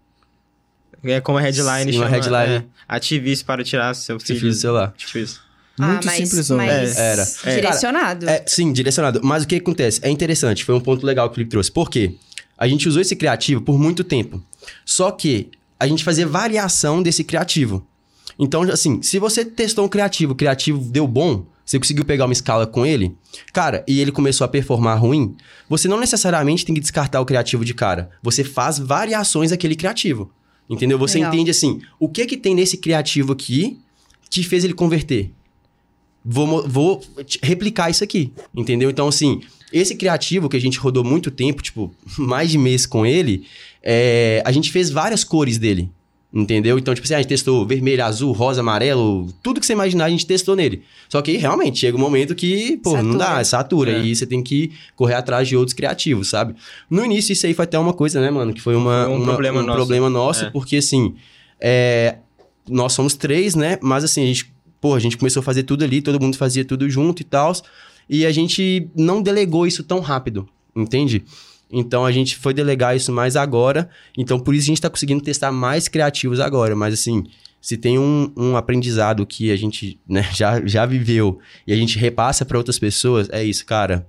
É 1.03 1.19
como 1.19 1.37
a 1.37 1.41
headline 1.41 1.91
Sim, 1.91 1.97
chama. 1.97 2.05
Uma 2.05 2.11
headline. 2.11 2.53
É, 2.55 2.63
ative 2.87 3.31
isso 3.31 3.45
para 3.45 3.63
tirar 3.63 3.93
seu 3.93 4.19
filho. 4.19 4.39
filho 4.39 4.51
do 4.51 4.57
celular. 4.57 4.93
Tipo 4.95 5.17
isso. 5.17 5.48
Muito 5.79 6.07
ah, 6.07 6.11
mas, 6.11 6.29
simples, 6.29 6.49
mas 6.49 6.97
é, 6.97 7.11
era. 7.11 7.25
Direcionado. 7.55 8.25
Cara, 8.25 8.37
é, 8.37 8.43
sim, 8.45 8.73
direcionado. 8.73 9.21
Mas 9.23 9.43
o 9.43 9.47
que 9.47 9.55
acontece? 9.55 9.99
É 10.03 10.09
interessante, 10.09 10.65
foi 10.65 10.75
um 10.75 10.81
ponto 10.81 11.05
legal 11.05 11.29
que 11.29 11.39
ele 11.39 11.49
trouxe. 11.49 11.71
Por 11.71 11.89
quê? 11.89 12.15
A 12.57 12.67
gente 12.67 12.89
usou 12.89 13.01
esse 13.01 13.15
criativo 13.15 13.61
por 13.61 13.79
muito 13.79 14.03
tempo. 14.03 14.43
Só 14.85 15.09
que 15.09 15.49
a 15.79 15.87
gente 15.87 16.03
fazia 16.03 16.27
variação 16.27 17.01
desse 17.01 17.23
criativo. 17.23 17.87
Então, 18.37 18.63
assim, 18.63 19.01
se 19.01 19.17
você 19.17 19.45
testou 19.45 19.85
um 19.85 19.89
criativo, 19.89 20.33
o 20.33 20.35
criativo 20.35 20.79
deu 20.79 21.07
bom, 21.07 21.45
você 21.65 21.79
conseguiu 21.79 22.03
pegar 22.03 22.25
uma 22.25 22.33
escala 22.33 22.67
com 22.67 22.85
ele, 22.85 23.15
cara, 23.53 23.83
e 23.87 24.01
ele 24.01 24.11
começou 24.11 24.43
a 24.43 24.47
performar 24.47 24.99
ruim, 24.99 25.35
você 25.69 25.87
não 25.87 25.99
necessariamente 25.99 26.65
tem 26.65 26.75
que 26.75 26.81
descartar 26.81 27.21
o 27.21 27.25
criativo 27.25 27.63
de 27.63 27.73
cara. 27.73 28.09
Você 28.21 28.43
faz 28.43 28.77
variações 28.77 29.51
daquele 29.51 29.75
criativo. 29.75 30.29
Entendeu? 30.69 30.99
Você 30.99 31.17
Legal. 31.17 31.33
entende 31.33 31.51
assim, 31.51 31.81
o 31.99 32.07
que 32.07 32.25
que 32.25 32.37
tem 32.37 32.53
nesse 32.53 32.77
criativo 32.77 33.33
aqui 33.33 33.79
que 34.29 34.43
fez 34.43 34.63
ele 34.63 34.73
converter? 34.73 35.31
Vou, 36.31 36.67
vou 36.67 37.01
replicar 37.41 37.89
isso 37.89 38.03
aqui, 38.03 38.31
entendeu? 38.55 38.91
Então, 38.91 39.07
assim, 39.07 39.41
esse 39.73 39.95
criativo 39.95 40.47
que 40.47 40.55
a 40.55 40.61
gente 40.61 40.77
rodou 40.77 41.03
muito 41.03 41.31
tempo, 41.31 41.63
tipo, 41.63 41.91
mais 42.19 42.51
de 42.51 42.57
mês 42.59 42.85
com 42.85 43.03
ele, 43.03 43.47
é, 43.81 44.43
a 44.45 44.51
gente 44.51 44.71
fez 44.71 44.91
várias 44.91 45.23
cores 45.23 45.57
dele. 45.57 45.89
Entendeu? 46.31 46.77
Então, 46.77 46.93
tipo 46.93 47.05
assim, 47.05 47.15
a 47.15 47.17
gente 47.17 47.29
testou 47.29 47.65
vermelho, 47.65 48.05
azul, 48.05 48.31
rosa, 48.31 48.61
amarelo, 48.61 49.33
tudo 49.41 49.59
que 49.59 49.65
você 49.65 49.73
imaginar 49.73 50.05
a 50.05 50.09
gente 50.09 50.27
testou 50.27 50.55
nele. 50.55 50.83
Só 51.09 51.23
que 51.23 51.35
realmente 51.37 51.79
chega 51.79 51.97
um 51.97 51.99
momento 51.99 52.35
que, 52.35 52.77
pô, 52.77 52.91
satura. 52.91 53.09
não 53.09 53.17
dá, 53.17 53.43
satura. 53.43 53.91
É. 53.93 54.05
E 54.05 54.15
você 54.15 54.27
tem 54.27 54.43
que 54.43 54.71
correr 54.95 55.15
atrás 55.15 55.47
de 55.47 55.57
outros 55.57 55.73
criativos, 55.73 56.29
sabe? 56.29 56.53
No 56.87 57.03
início, 57.03 57.33
isso 57.33 57.47
aí 57.47 57.55
foi 57.55 57.63
até 57.63 57.79
uma 57.79 57.93
coisa, 57.93 58.21
né, 58.21 58.29
mano? 58.29 58.53
Que 58.53 58.61
foi 58.61 58.75
uma, 58.75 59.07
um, 59.07 59.15
uma, 59.15 59.25
problema, 59.25 59.61
um 59.61 59.65
nosso. 59.65 59.77
problema 59.77 60.07
nosso, 60.07 60.45
é. 60.45 60.49
porque 60.51 60.75
assim, 60.75 61.15
é, 61.59 62.17
nós 62.69 62.93
somos 62.93 63.15
três, 63.15 63.55
né? 63.55 63.79
Mas 63.81 64.03
assim, 64.03 64.21
a 64.21 64.27
gente, 64.27 64.53
pô, 64.81 64.95
a 64.95 64.99
gente 64.99 65.17
começou 65.17 65.41
a 65.41 65.43
fazer 65.43 65.63
tudo 65.63 65.83
ali, 65.83 66.01
todo 66.01 66.21
mundo 66.21 66.37
fazia 66.37 66.65
tudo 66.65 66.89
junto 66.89 67.21
e 67.21 67.25
tal. 67.25 67.53
E 68.09 68.25
a 68.25 68.31
gente 68.31 68.89
não 68.95 69.21
delegou 69.21 69.67
isso 69.67 69.83
tão 69.83 69.99
rápido, 69.99 70.47
entende? 70.75 71.23
Então 71.71 72.05
a 72.05 72.11
gente 72.11 72.35
foi 72.35 72.53
delegar 72.53 72.95
isso 72.95 73.11
mais 73.11 73.35
agora. 73.35 73.89
Então 74.17 74.39
por 74.39 74.55
isso 74.55 74.65
a 74.65 74.67
gente 74.67 74.77
está 74.77 74.89
conseguindo 74.89 75.23
testar 75.23 75.51
mais 75.51 75.87
criativos 75.87 76.39
agora. 76.39 76.75
Mas 76.75 76.93
assim, 76.93 77.25
se 77.61 77.77
tem 77.77 77.99
um, 77.99 78.31
um 78.35 78.57
aprendizado 78.57 79.25
que 79.25 79.51
a 79.51 79.55
gente 79.55 79.99
né, 80.07 80.27
já, 80.33 80.65
já 80.65 80.85
viveu 80.85 81.39
e 81.67 81.73
a 81.73 81.75
gente 81.75 81.97
repassa 81.99 82.45
para 82.45 82.57
outras 82.57 82.79
pessoas, 82.79 83.29
é 83.31 83.43
isso, 83.43 83.65
cara. 83.65 84.07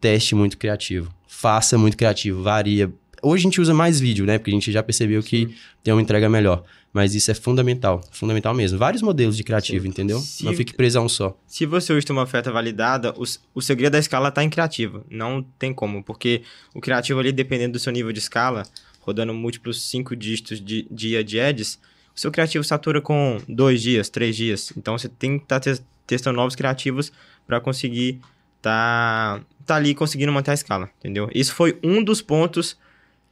Teste 0.00 0.34
muito 0.34 0.58
criativo. 0.58 1.12
Faça 1.26 1.78
muito 1.78 1.96
criativo, 1.96 2.42
varia. 2.42 2.92
Hoje 3.22 3.42
a 3.42 3.44
gente 3.44 3.60
usa 3.60 3.74
mais 3.74 3.98
vídeo, 3.98 4.26
né? 4.26 4.38
Porque 4.38 4.50
a 4.50 4.54
gente 4.54 4.70
já 4.70 4.82
percebeu 4.82 5.22
que 5.22 5.54
tem 5.82 5.92
uma 5.92 6.02
entrega 6.02 6.28
melhor. 6.28 6.64
Mas 6.92 7.14
isso 7.14 7.30
é 7.30 7.34
fundamental, 7.34 8.02
fundamental 8.10 8.54
mesmo. 8.54 8.78
Vários 8.78 9.02
modelos 9.02 9.36
de 9.36 9.44
criativo, 9.44 9.82
Sim. 9.82 9.90
entendeu? 9.90 10.18
Se, 10.18 10.44
não 10.44 10.54
fique 10.54 10.72
preso 10.72 10.98
a 10.98 11.02
um 11.02 11.08
só. 11.08 11.38
Se 11.46 11.66
você 11.66 12.00
tem 12.00 12.16
uma 12.16 12.22
oferta 12.22 12.50
validada, 12.50 13.12
o, 13.18 13.24
o 13.54 13.60
segredo 13.60 13.92
da 13.92 13.98
escala 13.98 14.30
está 14.30 14.42
em 14.42 14.48
criativo. 14.48 15.04
Não 15.10 15.42
tem 15.58 15.74
como, 15.74 16.02
porque 16.02 16.42
o 16.74 16.80
criativo 16.80 17.20
ali, 17.20 17.32
dependendo 17.32 17.72
do 17.72 17.78
seu 17.78 17.92
nível 17.92 18.12
de 18.12 18.18
escala, 18.18 18.62
rodando 19.00 19.34
múltiplos 19.34 19.82
cinco 19.90 20.16
dígitos 20.16 20.58
de 20.58 20.86
dia 20.90 21.22
de 21.22 21.38
ads, 21.38 21.78
o 22.14 22.18
seu 22.18 22.30
criativo 22.30 22.64
satura 22.64 23.00
com 23.02 23.38
dois 23.46 23.82
dias, 23.82 24.08
três 24.08 24.34
dias. 24.34 24.72
Então 24.74 24.96
você 24.96 25.08
tem 25.08 25.38
que 25.38 25.44
estar 25.44 25.60
tá 25.60 25.76
testando 26.06 26.36
novos 26.36 26.56
criativos 26.56 27.12
para 27.46 27.60
conseguir 27.60 28.20
tá, 28.62 29.40
tá 29.66 29.76
ali 29.76 29.94
conseguindo 29.94 30.32
manter 30.32 30.52
a 30.52 30.54
escala, 30.54 30.88
entendeu? 30.98 31.28
Isso 31.34 31.54
foi 31.54 31.78
um 31.82 32.02
dos 32.02 32.22
pontos 32.22 32.76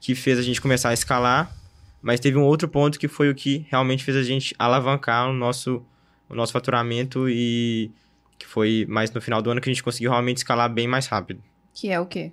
que 0.04 0.14
fez 0.14 0.38
a 0.38 0.42
gente 0.42 0.60
começar 0.60 0.90
a 0.90 0.94
escalar 0.94 1.52
mas 2.04 2.20
teve 2.20 2.36
um 2.36 2.42
outro 2.42 2.68
ponto 2.68 2.98
que 2.98 3.08
foi 3.08 3.30
o 3.30 3.34
que 3.34 3.66
realmente 3.70 4.04
fez 4.04 4.14
a 4.14 4.22
gente 4.22 4.54
alavancar 4.58 5.30
o 5.30 5.32
nosso, 5.32 5.82
o 6.28 6.34
nosso 6.34 6.52
faturamento 6.52 7.30
e 7.30 7.90
que 8.38 8.46
foi 8.46 8.84
mais 8.86 9.10
no 9.10 9.22
final 9.22 9.40
do 9.40 9.50
ano 9.50 9.58
que 9.58 9.70
a 9.70 9.72
gente 9.72 9.82
conseguiu 9.82 10.10
realmente 10.10 10.36
escalar 10.36 10.70
bem 10.70 10.86
mais 10.86 11.06
rápido. 11.06 11.42
Que 11.72 11.88
é 11.88 11.98
o 11.98 12.04
quê? 12.04 12.30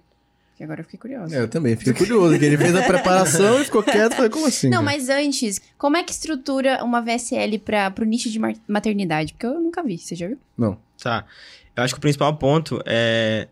Que 0.57 0.63
agora 0.65 0.81
eu 0.81 0.83
fiquei 0.83 0.99
curiosa. 0.99 1.33
É, 1.33 1.39
eu 1.39 1.47
também 1.47 1.77
fiquei 1.77 1.93
curioso, 1.93 2.37
que 2.37 2.43
ele 2.43 2.57
fez 2.57 2.75
a 2.75 2.81
preparação 2.81 3.61
e 3.61 3.63
ficou 3.63 3.81
quieto, 3.81 4.13
falei, 4.13 4.29
como 4.29 4.45
assim? 4.45 4.69
Não, 4.69 4.83
mas 4.83 5.07
antes, 5.07 5.61
como 5.77 5.95
é 5.95 6.03
que 6.03 6.11
estrutura 6.11 6.83
uma 6.83 6.99
VSL 6.99 7.57
para 7.59 7.93
o 8.01 8.03
nicho 8.03 8.29
de 8.29 8.41
maternidade? 8.67 9.31
Porque 9.31 9.45
eu 9.45 9.57
nunca 9.57 9.81
vi, 9.81 9.97
você 9.97 10.17
já 10.17 10.27
viu? 10.27 10.37
Não. 10.57 10.77
Tá. 11.01 11.25
Eu 11.77 11.83
acho 11.83 11.93
que 11.93 11.97
o 11.97 12.01
principal 12.01 12.35
ponto 12.35 12.83
é, 12.85 13.47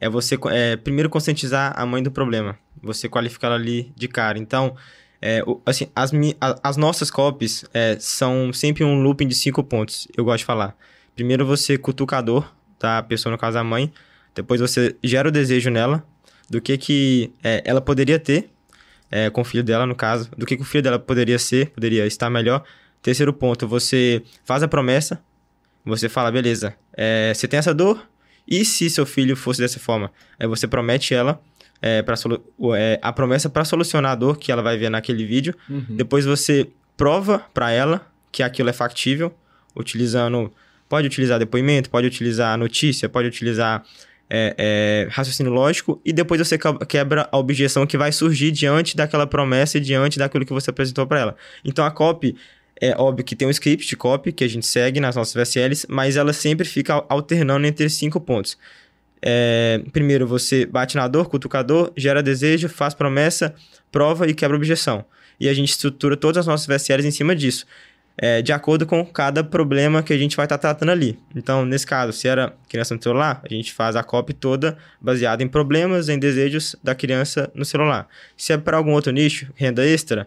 é 0.00 0.08
você, 0.08 0.38
é, 0.50 0.76
primeiro, 0.76 1.10
conscientizar 1.10 1.74
a 1.76 1.84
mãe 1.84 2.02
do 2.02 2.10
problema. 2.10 2.58
Você 2.82 3.08
qualificar 3.08 3.52
ali 3.52 3.92
de 3.96 4.08
cara. 4.08 4.38
Então, 4.38 4.76
é, 5.20 5.42
assim, 5.66 5.88
as, 5.94 6.12
as 6.62 6.76
nossas 6.76 7.10
copies 7.10 7.64
é, 7.74 7.96
são 7.98 8.52
sempre 8.52 8.84
um 8.84 9.02
looping 9.02 9.26
de 9.26 9.34
cinco 9.34 9.64
pontos, 9.64 10.06
eu 10.16 10.24
gosto 10.24 10.38
de 10.38 10.44
falar. 10.44 10.76
Primeiro 11.14 11.44
você 11.44 11.76
cutucador, 11.76 12.48
tá? 12.78 12.98
A 12.98 13.02
pessoa, 13.02 13.32
no 13.32 13.38
caso 13.38 13.58
a 13.58 13.64
mãe. 13.64 13.92
Depois 14.34 14.60
você 14.60 14.94
gera 15.02 15.28
o 15.28 15.32
desejo 15.32 15.68
nela, 15.70 16.06
do 16.48 16.60
que 16.60 16.78
que 16.78 17.32
é, 17.42 17.60
ela 17.64 17.80
poderia 17.80 18.18
ter 18.18 18.50
é, 19.10 19.28
com 19.28 19.40
o 19.40 19.44
filho 19.44 19.64
dela, 19.64 19.84
no 19.84 19.96
caso. 19.96 20.30
Do 20.36 20.46
que, 20.46 20.56
que 20.56 20.62
o 20.62 20.64
filho 20.64 20.82
dela 20.82 20.98
poderia 20.98 21.38
ser, 21.38 21.70
poderia 21.70 22.06
estar 22.06 22.30
melhor. 22.30 22.62
Terceiro 23.02 23.32
ponto, 23.32 23.66
você 23.66 24.22
faz 24.44 24.62
a 24.62 24.68
promessa. 24.68 25.20
Você 25.84 26.08
fala, 26.08 26.30
beleza, 26.30 26.74
é, 26.92 27.32
você 27.34 27.48
tem 27.48 27.58
essa 27.58 27.72
dor, 27.72 28.06
e 28.46 28.64
se 28.64 28.90
seu 28.90 29.06
filho 29.06 29.34
fosse 29.34 29.60
dessa 29.60 29.80
forma? 29.80 30.12
Aí 30.38 30.46
você 30.46 30.66
promete 30.66 31.14
ela 31.14 31.40
é, 31.80 32.02
pra 32.02 32.14
é, 32.76 32.98
a 33.00 33.12
promessa 33.12 33.48
para 33.48 33.64
solucionar 33.64 34.12
a 34.12 34.14
dor 34.14 34.38
que 34.38 34.50
ela 34.50 34.62
vai 34.62 34.76
ver 34.76 34.90
naquele 34.90 35.24
vídeo. 35.24 35.54
Uhum. 35.68 35.84
Depois 35.90 36.24
você 36.24 36.68
prova 36.96 37.44
para 37.54 37.70
ela 37.70 38.06
que 38.32 38.42
aquilo 38.42 38.68
é 38.68 38.72
factível, 38.72 39.32
utilizando. 39.74 40.52
Pode 40.88 41.06
utilizar 41.06 41.38
depoimento, 41.38 41.90
pode 41.90 42.06
utilizar 42.06 42.56
notícia, 42.56 43.08
pode 43.08 43.28
utilizar 43.28 43.84
é, 44.30 44.54
é, 44.58 45.08
raciocínio 45.10 45.52
lógico, 45.52 46.00
e 46.04 46.12
depois 46.12 46.40
você 46.40 46.58
quebra 46.86 47.28
a 47.30 47.38
objeção 47.38 47.86
que 47.86 47.96
vai 47.96 48.12
surgir 48.12 48.50
diante 48.50 48.96
daquela 48.96 49.26
promessa 49.26 49.78
e 49.78 49.80
diante 49.80 50.18
daquilo 50.18 50.44
que 50.44 50.52
você 50.52 50.70
apresentou 50.70 51.06
para 51.06 51.20
ela. 51.20 51.36
Então 51.64 51.84
a 51.84 51.90
copy 51.90 52.36
é 52.80 52.94
óbvio 52.96 53.24
que 53.24 53.34
tem 53.34 53.48
um 53.48 53.50
script 53.50 53.86
de 53.86 53.96
copy 53.96 54.32
que 54.32 54.44
a 54.44 54.48
gente 54.48 54.66
segue 54.66 55.00
nas 55.00 55.16
nossas 55.16 55.34
VSLs, 55.34 55.86
mas 55.88 56.16
ela 56.16 56.32
sempre 56.32 56.66
fica 56.66 57.04
alternando 57.08 57.66
entre 57.66 57.88
cinco 57.90 58.20
pontos. 58.20 58.56
É, 59.22 59.82
primeiro 59.92 60.26
você 60.26 60.66
bate 60.66 60.96
na 60.96 61.08
dor, 61.08 61.28
cutucador, 61.28 61.92
gera 61.96 62.22
desejo, 62.22 62.68
faz 62.68 62.94
promessa, 62.94 63.54
prova 63.90 64.26
e 64.28 64.34
quebra 64.34 64.56
objeção. 64.56 65.04
E 65.40 65.48
a 65.48 65.54
gente 65.54 65.70
estrutura 65.70 66.16
todas 66.16 66.38
as 66.38 66.46
nossas 66.46 66.66
VSLs 66.66 67.06
em 67.06 67.10
cima 67.10 67.34
disso. 67.34 67.66
É, 68.20 68.42
de 68.42 68.52
acordo 68.52 68.84
com 68.84 69.06
cada 69.06 69.44
problema 69.44 70.02
que 70.02 70.12
a 70.12 70.18
gente 70.18 70.36
vai 70.36 70.44
estar 70.44 70.58
tá 70.58 70.74
tratando 70.74 70.90
ali. 70.90 71.16
Então, 71.36 71.64
nesse 71.64 71.86
caso, 71.86 72.12
se 72.12 72.26
era 72.26 72.52
criança 72.68 72.92
no 72.92 73.00
celular, 73.00 73.40
a 73.48 73.54
gente 73.54 73.72
faz 73.72 73.94
a 73.94 74.02
copy 74.02 74.32
toda 74.32 74.76
baseada 75.00 75.40
em 75.40 75.46
problemas, 75.46 76.08
em 76.08 76.18
desejos 76.18 76.74
da 76.82 76.96
criança 76.96 77.48
no 77.54 77.64
celular. 77.64 78.08
Se 78.36 78.52
é 78.52 78.58
para 78.58 78.76
algum 78.76 78.90
outro 78.90 79.12
nicho, 79.12 79.46
renda 79.54 79.86
extra, 79.86 80.26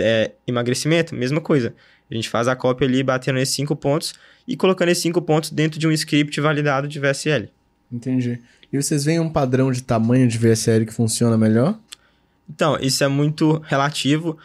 é, 0.00 0.32
emagrecimento, 0.48 1.14
mesma 1.14 1.40
coisa. 1.40 1.72
A 2.10 2.14
gente 2.14 2.28
faz 2.28 2.48
a 2.48 2.56
cópia 2.56 2.88
ali 2.88 3.04
batendo 3.04 3.38
esses 3.38 3.54
cinco 3.54 3.76
pontos 3.76 4.14
e 4.46 4.56
colocando 4.56 4.88
esses 4.88 5.02
cinco 5.02 5.22
pontos 5.22 5.50
dentro 5.50 5.78
de 5.78 5.86
um 5.86 5.92
script 5.92 6.40
validado 6.40 6.88
de 6.88 6.98
VSL. 6.98 7.48
Entendi. 7.90 8.40
E 8.72 8.80
vocês 8.80 9.04
veem 9.04 9.18
um 9.18 9.30
padrão 9.30 9.72
de 9.72 9.82
tamanho 9.82 10.28
de 10.28 10.36
VSL 10.36 10.84
que 10.84 10.92
funciona 10.92 11.38
melhor? 11.38 11.78
Então, 12.48 12.78
isso 12.80 13.02
é 13.02 13.08
muito 13.08 13.62
relativo. 13.66 14.38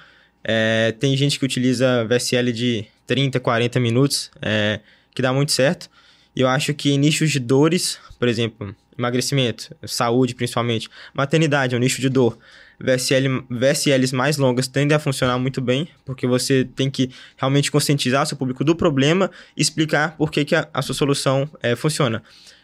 É, 0.44 0.94
tem 1.00 1.16
gente 1.16 1.40
que 1.40 1.46
utiliza 1.46 2.06
VSL 2.06 2.52
de 2.52 2.86
30, 3.08 3.40
40 3.40 3.80
minutos, 3.80 4.32
é, 4.42 4.80
que 5.14 5.22
dá 5.22 5.32
muito 5.34 5.52
certo. 5.52 5.90
E 6.36 6.42
eu 6.42 6.48
acho 6.48 6.74
que 6.74 6.98
nichos 6.98 7.32
de 7.32 7.40
dores, 7.40 8.00
por 8.18 8.28
exemplo, 8.28 8.76
emagrecimento, 8.98 9.76
saúde 9.86 10.36
principalmente, 10.36 10.90
maternidade 11.14 11.76
é 11.76 11.78
um 11.78 11.82
nicho 11.82 12.02
de 12.02 12.10
dor. 12.10 12.38
VSL, 12.80 13.46
VSLs 13.50 14.14
mais 14.14 14.38
longas 14.38 14.68
tendem 14.68 14.96
a 14.96 15.00
funcionar 15.00 15.38
muito 15.38 15.62
bem, 15.62 15.88
porque 16.04 16.28
você 16.28 16.68
tem 16.76 16.90
que 16.90 17.12
realmente 17.38 17.72
conscientizar 17.72 18.26
seu 18.26 18.36
público 18.36 18.64
do 18.64 18.76
problema 18.76 19.30
e 19.56 19.62
explicar 19.62 20.18
por 20.18 20.32
que, 20.32 20.44
que 20.44 20.56
a, 20.56 20.68
a 20.74 20.82
sua 20.82 20.96
solução 20.96 21.50
é, 21.62 21.76
funciona. 21.76 22.22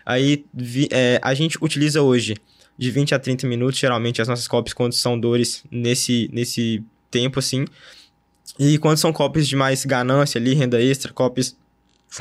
Aí 0.09 0.43
vi, 0.51 0.89
é, 0.91 1.19
a 1.21 1.35
gente 1.35 1.59
utiliza 1.61 2.01
hoje 2.01 2.35
de 2.75 2.89
20 2.89 3.13
a 3.13 3.19
30 3.19 3.45
minutos, 3.45 3.77
geralmente, 3.77 4.19
as 4.19 4.27
nossas 4.27 4.47
copies 4.47 4.73
quando 4.73 4.93
são 4.93 5.19
dores 5.19 5.63
nesse, 5.69 6.27
nesse 6.33 6.83
tempo, 7.11 7.37
assim. 7.37 7.65
E 8.57 8.79
quando 8.79 8.97
são 8.97 9.13
copies 9.13 9.47
de 9.47 9.55
mais 9.55 9.85
ganância 9.85 10.39
ali, 10.39 10.55
renda 10.55 10.81
extra, 10.81 11.13
copies 11.13 11.55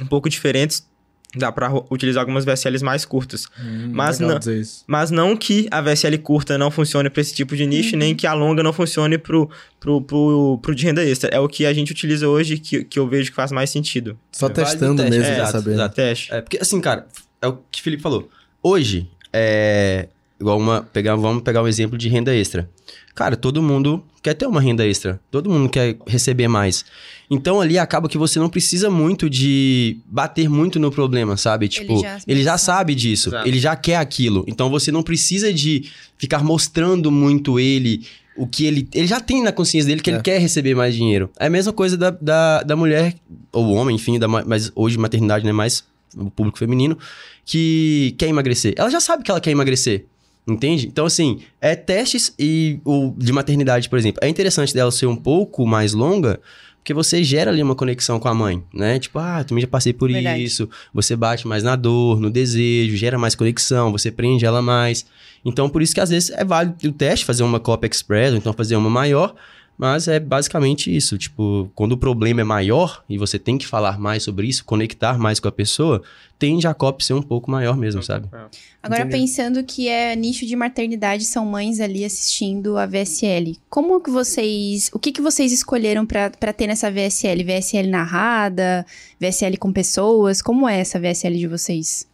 um 0.03 0.05
pouco 0.05 0.29
diferentes, 0.29 0.87
dá 1.35 1.51
para 1.51 1.73
utilizar 1.91 2.21
algumas 2.21 2.45
VSLs 2.45 2.85
mais 2.85 3.07
curtas. 3.07 3.47
Hum, 3.59 3.89
mas, 3.91 4.19
não, 4.19 4.39
mas 4.87 5.11
não 5.11 5.35
que 5.35 5.67
a 5.71 5.81
VSL 5.81 6.19
curta 6.19 6.59
não 6.59 6.71
funcione 6.71 7.09
para 7.09 7.23
esse 7.23 7.35
tipo 7.35 7.57
de 7.57 7.65
nicho, 7.65 7.97
nem 7.97 8.15
que 8.15 8.27
a 8.27 8.35
longa 8.35 8.63
não 8.63 8.75
funcione 8.75 9.17
pro, 9.17 9.49
pro, 9.81 10.03
pro, 10.03 10.59
pro 10.61 10.75
de 10.75 10.85
renda 10.85 11.03
extra. 11.03 11.31
É 11.31 11.41
o 11.41 11.49
que 11.49 11.65
a 11.65 11.73
gente 11.73 11.91
utiliza 11.91 12.29
hoje 12.29 12.59
que, 12.59 12.85
que 12.85 12.99
eu 12.99 13.09
vejo 13.09 13.31
que 13.31 13.37
faz 13.37 13.51
mais 13.51 13.71
sentido. 13.71 14.19
Só 14.31 14.49
é, 14.49 14.51
testando 14.51 15.03
mesmo 15.05 15.25
é, 15.25 15.37
pra 15.37 15.47
saber. 15.47 15.73
Exato, 15.73 15.95
teste. 15.95 16.35
É, 16.35 16.43
porque 16.43 16.59
assim, 16.61 16.83
cara, 16.83 17.07
é 17.41 17.49
o 17.49 17.59
que 17.71 17.81
o 17.81 17.83
Felipe 17.83 18.03
falou. 18.03 18.29
Hoje, 18.63 19.09
é... 19.33 20.09
Igual 20.41 20.59
uma... 20.59 20.83
Pegar, 20.83 21.17
vamos 21.17 21.43
pegar 21.43 21.63
um 21.63 21.69
exemplo 21.69 21.99
de 21.99 22.09
renda 22.09 22.35
extra. 22.35 22.69
Cara, 23.15 23.37
todo 23.37 23.61
mundo 23.61 24.05
quer 24.23 24.35
ter 24.35 24.47
uma 24.47 24.61
renda 24.61 24.87
extra. 24.87 25.21
Todo 25.31 25.51
mundo 25.51 25.69
quer 25.69 25.97
receber 26.07 26.47
mais. 26.47 26.85
Então 27.29 27.61
ali 27.61 27.79
acaba 27.79 28.09
que 28.09 28.17
você 28.17 28.39
não 28.39 28.49
precisa 28.49 28.89
muito 28.89 29.29
de 29.29 29.99
bater 30.07 30.49
muito 30.49 30.79
no 30.79 30.91
problema, 30.91 31.37
sabe? 31.37 31.67
Tipo, 31.67 31.95
ele 31.95 32.01
já, 32.01 32.19
ele 32.27 32.43
já 32.43 32.59
sabe 32.59 32.95
disso, 32.95 33.31
Exato. 33.31 33.49
ele 33.49 33.59
já 33.59 33.75
quer 33.75 33.97
aquilo. 33.97 34.45
Então 34.47 34.71
você 34.71 34.93
não 34.93 35.03
precisa 35.03 35.53
de 35.53 35.91
ficar 36.17 36.45
mostrando 36.45 37.11
muito 37.11 37.59
ele 37.59 38.07
o 38.37 38.47
que 38.47 38.65
ele. 38.65 38.89
Ele 38.95 39.07
já 39.07 39.21
tem 39.21 39.43
na 39.43 39.51
consciência 39.51 39.89
dele 39.89 40.01
que 40.01 40.11
é. 40.11 40.15
ele 40.15 40.23
quer 40.23 40.39
receber 40.39 40.75
mais 40.75 40.95
dinheiro. 40.95 41.29
É 41.39 41.47
a 41.47 41.51
mesma 41.51 41.73
coisa 41.73 41.97
da, 41.97 42.11
da, 42.11 42.63
da 42.63 42.77
mulher, 42.77 43.15
ou 43.53 43.73
homem, 43.73 43.97
enfim, 43.97 44.19
da, 44.19 44.29
mas 44.29 44.71
hoje 44.75 44.97
maternidade 44.97 45.45
não 45.45 45.51
é 45.51 45.55
mais 45.55 45.85
o 46.17 46.31
público 46.31 46.59
feminino, 46.59 46.99
que 47.45 48.15
quer 48.19 48.29
emagrecer. 48.29 48.75
Ela 48.77 48.91
já 48.91 49.01
sabe 49.01 49.23
que 49.23 49.31
ela 49.31 49.41
quer 49.41 49.51
emagrecer. 49.51 50.05
Entende? 50.47 50.87
Então, 50.87 51.05
assim, 51.05 51.41
é 51.61 51.77
testes 51.77 52.33
e 52.39 52.81
o 52.83 53.13
de 53.17 53.33
maternidade, 53.33 53.89
por 53.89 53.99
exemplo. 53.99 54.19
É 54.23 54.29
interessante 54.29 54.73
dela 54.73 54.91
ser 54.91 55.07
um 55.07 55.17
pouco 55.17 55.67
mais 55.67 55.93
longa, 55.93 56.41
porque 56.79 56.95
você 56.95 57.23
gera 57.23 57.51
ali 57.51 57.63
uma 57.63 57.75
conexão 57.75 58.19
com 58.19 58.29
a 58.29 58.35
mãe, 58.35 58.63
né? 58.73 58.99
Tipo, 58.99 59.19
ah, 59.19 59.45
também 59.45 59.61
já 59.61 59.69
passei 59.69 59.93
por 59.93 60.11
Verdade. 60.11 60.43
isso. 60.43 60.67
Você 60.95 61.15
bate 61.15 61.47
mais 61.47 61.63
na 61.63 61.77
dor, 61.77 62.19
no 62.19 62.31
desejo, 62.31 62.97
gera 62.97 63.19
mais 63.19 63.35
conexão, 63.35 63.93
você 63.93 64.11
prende 64.11 64.47
ela 64.47 64.63
mais. 64.63 65.05
Então, 65.45 65.69
por 65.69 65.83
isso 65.83 65.95
que 65.95 66.01
às 66.01 66.09
vezes 66.09 66.31
é 66.31 66.45
válido 66.47 66.77
o 66.89 66.93
teste, 66.93 67.27
fazer 67.27 67.43
uma 67.43 67.61
cópia 67.61 67.87
express, 67.87 68.33
ou 68.33 68.39
então 68.39 68.55
fazer 68.55 68.75
uma 68.77 68.89
maior, 68.89 69.35
mas 69.79 70.09
é 70.09 70.19
basicamente 70.19 70.95
isso. 70.95 71.17
Tipo, 71.17 71.71
quando 71.73 71.93
o 71.93 71.97
problema 71.97 72.41
é 72.41 72.45
maior 72.45 73.05
e 73.09 73.17
você 73.17 73.39
tem 73.39 73.57
que 73.57 73.65
falar 73.65 73.97
mais 73.97 74.25
sobre 74.25 74.49
isso, 74.49 74.65
conectar 74.65 75.17
mais 75.17 75.39
com 75.39 75.47
a 75.47 75.53
pessoa, 75.53 76.03
tende 76.37 76.67
a 76.67 76.75
COP 76.75 77.05
ser 77.05 77.15
um 77.15 77.23
pouco 77.23 77.49
maior 77.49 77.77
mesmo, 77.77 78.03
sabe? 78.03 78.29
É. 78.33 78.47
Agora, 78.83 79.03
Entendeu? 79.03 79.21
pensando 79.21 79.63
que 79.63 79.89
é 79.89 80.17
nicho 80.17 80.45
de 80.45 80.57
maternidade, 80.57 81.25
são 81.25 81.47
mães 81.47 81.79
ali 81.79 82.05
assistindo 82.05 82.77
a 82.77 82.87
VSL. 82.87 83.57
Como 83.71 84.01
que 84.01 84.11
vocês. 84.11 84.91
O 84.93 84.99
que, 84.99 85.13
que 85.13 85.23
vocês 85.23 85.53
escolheram 85.53 86.05
para 86.05 86.53
ter 86.53 86.67
nessa 86.67 86.91
VSL? 86.91 87.45
VSL 87.45 87.89
narrada? 87.89 88.85
VSL 89.21 89.57
com 89.59 89.73
pessoas? 89.73 90.43
Como 90.43 90.69
é 90.69 90.81
essa 90.81 90.99
VSL 90.99 91.39
de 91.39 91.47
vocês? 91.47 92.09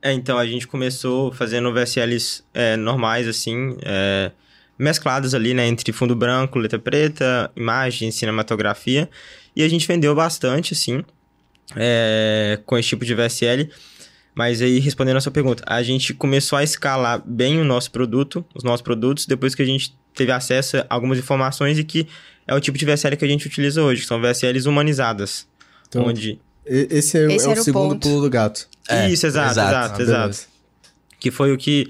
É, 0.00 0.12
então, 0.12 0.38
a 0.38 0.46
gente 0.46 0.68
começou 0.68 1.32
fazendo 1.32 1.72
VSLs 1.74 2.44
é, 2.54 2.76
normais, 2.76 3.26
assim. 3.26 3.76
É 3.82 4.30
mescladas 4.78 5.34
ali, 5.34 5.54
né, 5.54 5.66
entre 5.66 5.92
fundo 5.92 6.14
branco, 6.14 6.58
letra 6.58 6.78
preta, 6.78 7.50
imagem, 7.56 8.10
cinematografia. 8.10 9.08
E 9.54 9.62
a 9.62 9.68
gente 9.68 9.86
vendeu 9.86 10.14
bastante, 10.14 10.74
assim, 10.74 11.02
é, 11.74 12.60
com 12.66 12.76
esse 12.76 12.88
tipo 12.88 13.04
de 13.04 13.14
VSL. 13.14 13.70
Mas 14.34 14.60
aí, 14.60 14.78
respondendo 14.78 15.16
a 15.16 15.20
sua 15.20 15.32
pergunta, 15.32 15.64
a 15.66 15.82
gente 15.82 16.12
começou 16.12 16.58
a 16.58 16.62
escalar 16.62 17.22
bem 17.24 17.58
o 17.58 17.64
nosso 17.64 17.90
produto, 17.90 18.44
os 18.54 18.62
nossos 18.62 18.82
produtos, 18.82 19.24
depois 19.24 19.54
que 19.54 19.62
a 19.62 19.64
gente 19.64 19.96
teve 20.14 20.30
acesso 20.30 20.76
a 20.76 20.86
algumas 20.90 21.18
informações 21.18 21.78
e 21.78 21.84
que 21.84 22.06
é 22.46 22.54
o 22.54 22.60
tipo 22.60 22.76
de 22.76 22.84
VSL 22.84 23.16
que 23.16 23.24
a 23.24 23.28
gente 23.28 23.46
utiliza 23.46 23.82
hoje, 23.82 24.02
que 24.02 24.06
são 24.06 24.20
VSLs 24.20 24.68
humanizadas. 24.68 25.46
Então, 25.88 26.04
onde... 26.04 26.38
Esse 26.66 27.16
é, 27.16 27.32
esse 27.32 27.46
é 27.46 27.52
o 27.52 27.62
segundo 27.62 27.90
ponto. 27.90 28.08
pulo 28.08 28.20
do 28.22 28.30
gato. 28.30 28.68
É, 28.88 29.08
Isso, 29.08 29.26
exato, 29.26 29.52
exato, 29.52 30.02
exato. 30.02 30.02
Ah, 30.02 30.28
exato. 30.28 30.48
Que 31.18 31.30
foi 31.30 31.52
o 31.52 31.56
que... 31.56 31.88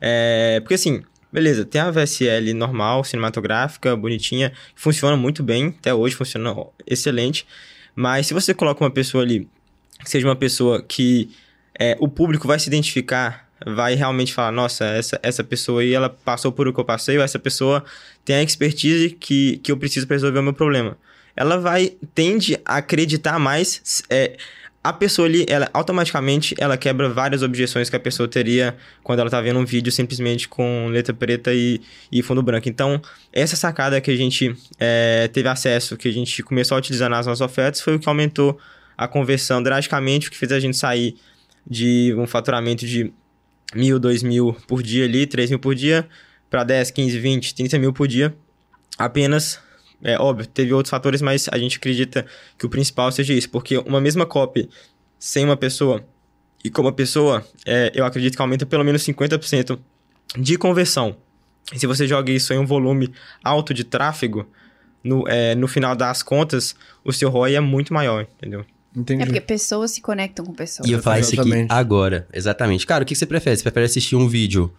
É, 0.00 0.60
porque 0.60 0.74
assim, 0.74 1.02
Beleza, 1.32 1.64
tem 1.64 1.80
a 1.80 1.90
VSL 1.90 2.52
normal, 2.54 3.04
cinematográfica, 3.04 3.96
bonitinha, 3.96 4.52
funciona 4.74 5.16
muito 5.16 5.42
bem, 5.42 5.74
até 5.78 5.94
hoje 5.94 6.16
funciona 6.16 6.54
excelente. 6.86 7.46
Mas 7.94 8.26
se 8.26 8.34
você 8.34 8.52
coloca 8.52 8.82
uma 8.82 8.90
pessoa 8.90 9.22
ali, 9.22 9.48
que 10.02 10.10
seja 10.10 10.26
uma 10.26 10.34
pessoa 10.34 10.82
que 10.82 11.30
é, 11.78 11.96
o 12.00 12.08
público 12.08 12.48
vai 12.48 12.58
se 12.58 12.68
identificar, 12.68 13.48
vai 13.64 13.94
realmente 13.94 14.32
falar, 14.32 14.50
nossa, 14.50 14.84
essa, 14.86 15.20
essa 15.22 15.44
pessoa 15.44 15.82
aí, 15.82 15.92
ela 15.92 16.08
passou 16.08 16.50
por 16.50 16.66
o 16.66 16.72
que 16.72 16.80
eu 16.80 16.84
passei, 16.84 17.16
ou 17.16 17.22
essa 17.22 17.38
pessoa 17.38 17.84
tem 18.24 18.36
a 18.36 18.42
expertise 18.42 19.10
que, 19.10 19.58
que 19.58 19.70
eu 19.70 19.76
preciso 19.76 20.06
para 20.06 20.16
resolver 20.16 20.38
o 20.38 20.42
meu 20.42 20.52
problema. 20.52 20.96
Ela 21.36 21.58
vai, 21.58 21.96
tende 22.14 22.58
a 22.64 22.76
acreditar 22.76 23.38
mais, 23.38 24.02
é, 24.10 24.36
a 24.82 24.92
pessoa 24.92 25.28
ali, 25.28 25.44
ela 25.46 25.68
automaticamente 25.74 26.54
ela 26.58 26.76
quebra 26.76 27.08
várias 27.08 27.42
objeções 27.42 27.90
que 27.90 27.96
a 27.96 28.00
pessoa 28.00 28.26
teria 28.26 28.74
quando 29.02 29.18
ela 29.18 29.28
tá 29.28 29.40
vendo 29.40 29.58
um 29.58 29.64
vídeo 29.64 29.92
simplesmente 29.92 30.48
com 30.48 30.88
letra 30.88 31.12
preta 31.12 31.52
e, 31.52 31.80
e 32.10 32.22
fundo 32.22 32.42
branco. 32.42 32.68
Então, 32.68 33.00
essa 33.30 33.56
sacada 33.56 34.00
que 34.00 34.10
a 34.10 34.16
gente 34.16 34.56
é, 34.78 35.28
teve 35.28 35.48
acesso, 35.48 35.98
que 35.98 36.08
a 36.08 36.12
gente 36.12 36.42
começou 36.42 36.76
a 36.76 36.78
utilizar 36.78 37.10
nas 37.10 37.26
nossas 37.26 37.42
ofertas, 37.42 37.82
foi 37.82 37.96
o 37.96 37.98
que 37.98 38.08
aumentou 38.08 38.58
a 38.96 39.06
conversão 39.06 39.62
drasticamente, 39.62 40.28
o 40.28 40.30
que 40.30 40.36
fez 40.38 40.50
a 40.50 40.58
gente 40.60 40.76
sair 40.76 41.14
de 41.66 42.14
um 42.16 42.26
faturamento 42.26 42.86
de 42.86 43.12
mil, 43.74 43.98
dois 43.98 44.22
mil 44.22 44.56
por 44.66 44.82
dia 44.82 45.04
ali, 45.04 45.26
três 45.26 45.50
mil 45.50 45.58
por 45.58 45.74
dia, 45.74 46.08
para 46.48 46.64
10, 46.64 46.90
15, 46.90 47.18
20, 47.18 47.54
30 47.54 47.78
mil 47.78 47.92
por 47.92 48.08
dia, 48.08 48.34
apenas 48.98 49.60
é 50.02 50.18
óbvio, 50.18 50.46
teve 50.46 50.72
outros 50.72 50.90
fatores, 50.90 51.20
mas 51.20 51.48
a 51.50 51.58
gente 51.58 51.78
acredita 51.78 52.24
que 52.58 52.66
o 52.66 52.68
principal 52.68 53.10
seja 53.12 53.34
isso, 53.34 53.50
porque 53.50 53.78
uma 53.78 54.00
mesma 54.00 54.24
copy 54.26 54.68
sem 55.18 55.44
uma 55.44 55.56
pessoa 55.56 56.04
e 56.64 56.70
com 56.70 56.82
uma 56.82 56.92
pessoa, 56.92 57.44
é, 57.66 57.90
eu 57.94 58.04
acredito 58.04 58.36
que 58.36 58.42
aumenta 58.42 58.66
pelo 58.66 58.84
menos 58.84 59.02
50% 59.02 59.78
de 60.38 60.56
conversão. 60.56 61.16
E 61.72 61.78
se 61.78 61.86
você 61.86 62.06
joga 62.06 62.30
isso 62.30 62.52
em 62.52 62.58
um 62.58 62.66
volume 62.66 63.12
alto 63.42 63.72
de 63.72 63.84
tráfego, 63.84 64.46
no, 65.02 65.26
é, 65.26 65.54
no 65.54 65.66
final 65.66 65.96
das 65.96 66.22
contas, 66.22 66.74
o 67.04 67.12
seu 67.12 67.30
ROI 67.30 67.54
é 67.54 67.60
muito 67.60 67.94
maior, 67.94 68.26
entendeu? 68.36 68.64
Entendi. 68.94 69.22
É 69.22 69.26
porque 69.26 69.40
pessoas 69.40 69.92
se 69.92 70.00
conectam 70.00 70.44
com 70.44 70.52
pessoas. 70.52 70.88
E 70.88 70.92
eu 70.92 71.00
faço 71.00 71.32
isso 71.32 71.40
aqui 71.40 71.66
agora, 71.68 72.26
exatamente. 72.32 72.86
Cara, 72.86 73.04
o 73.04 73.06
que 73.06 73.14
você 73.14 73.24
prefere? 73.24 73.56
Você 73.56 73.62
prefere 73.62 73.86
assistir 73.86 74.16
um 74.16 74.28
vídeo 74.28 74.72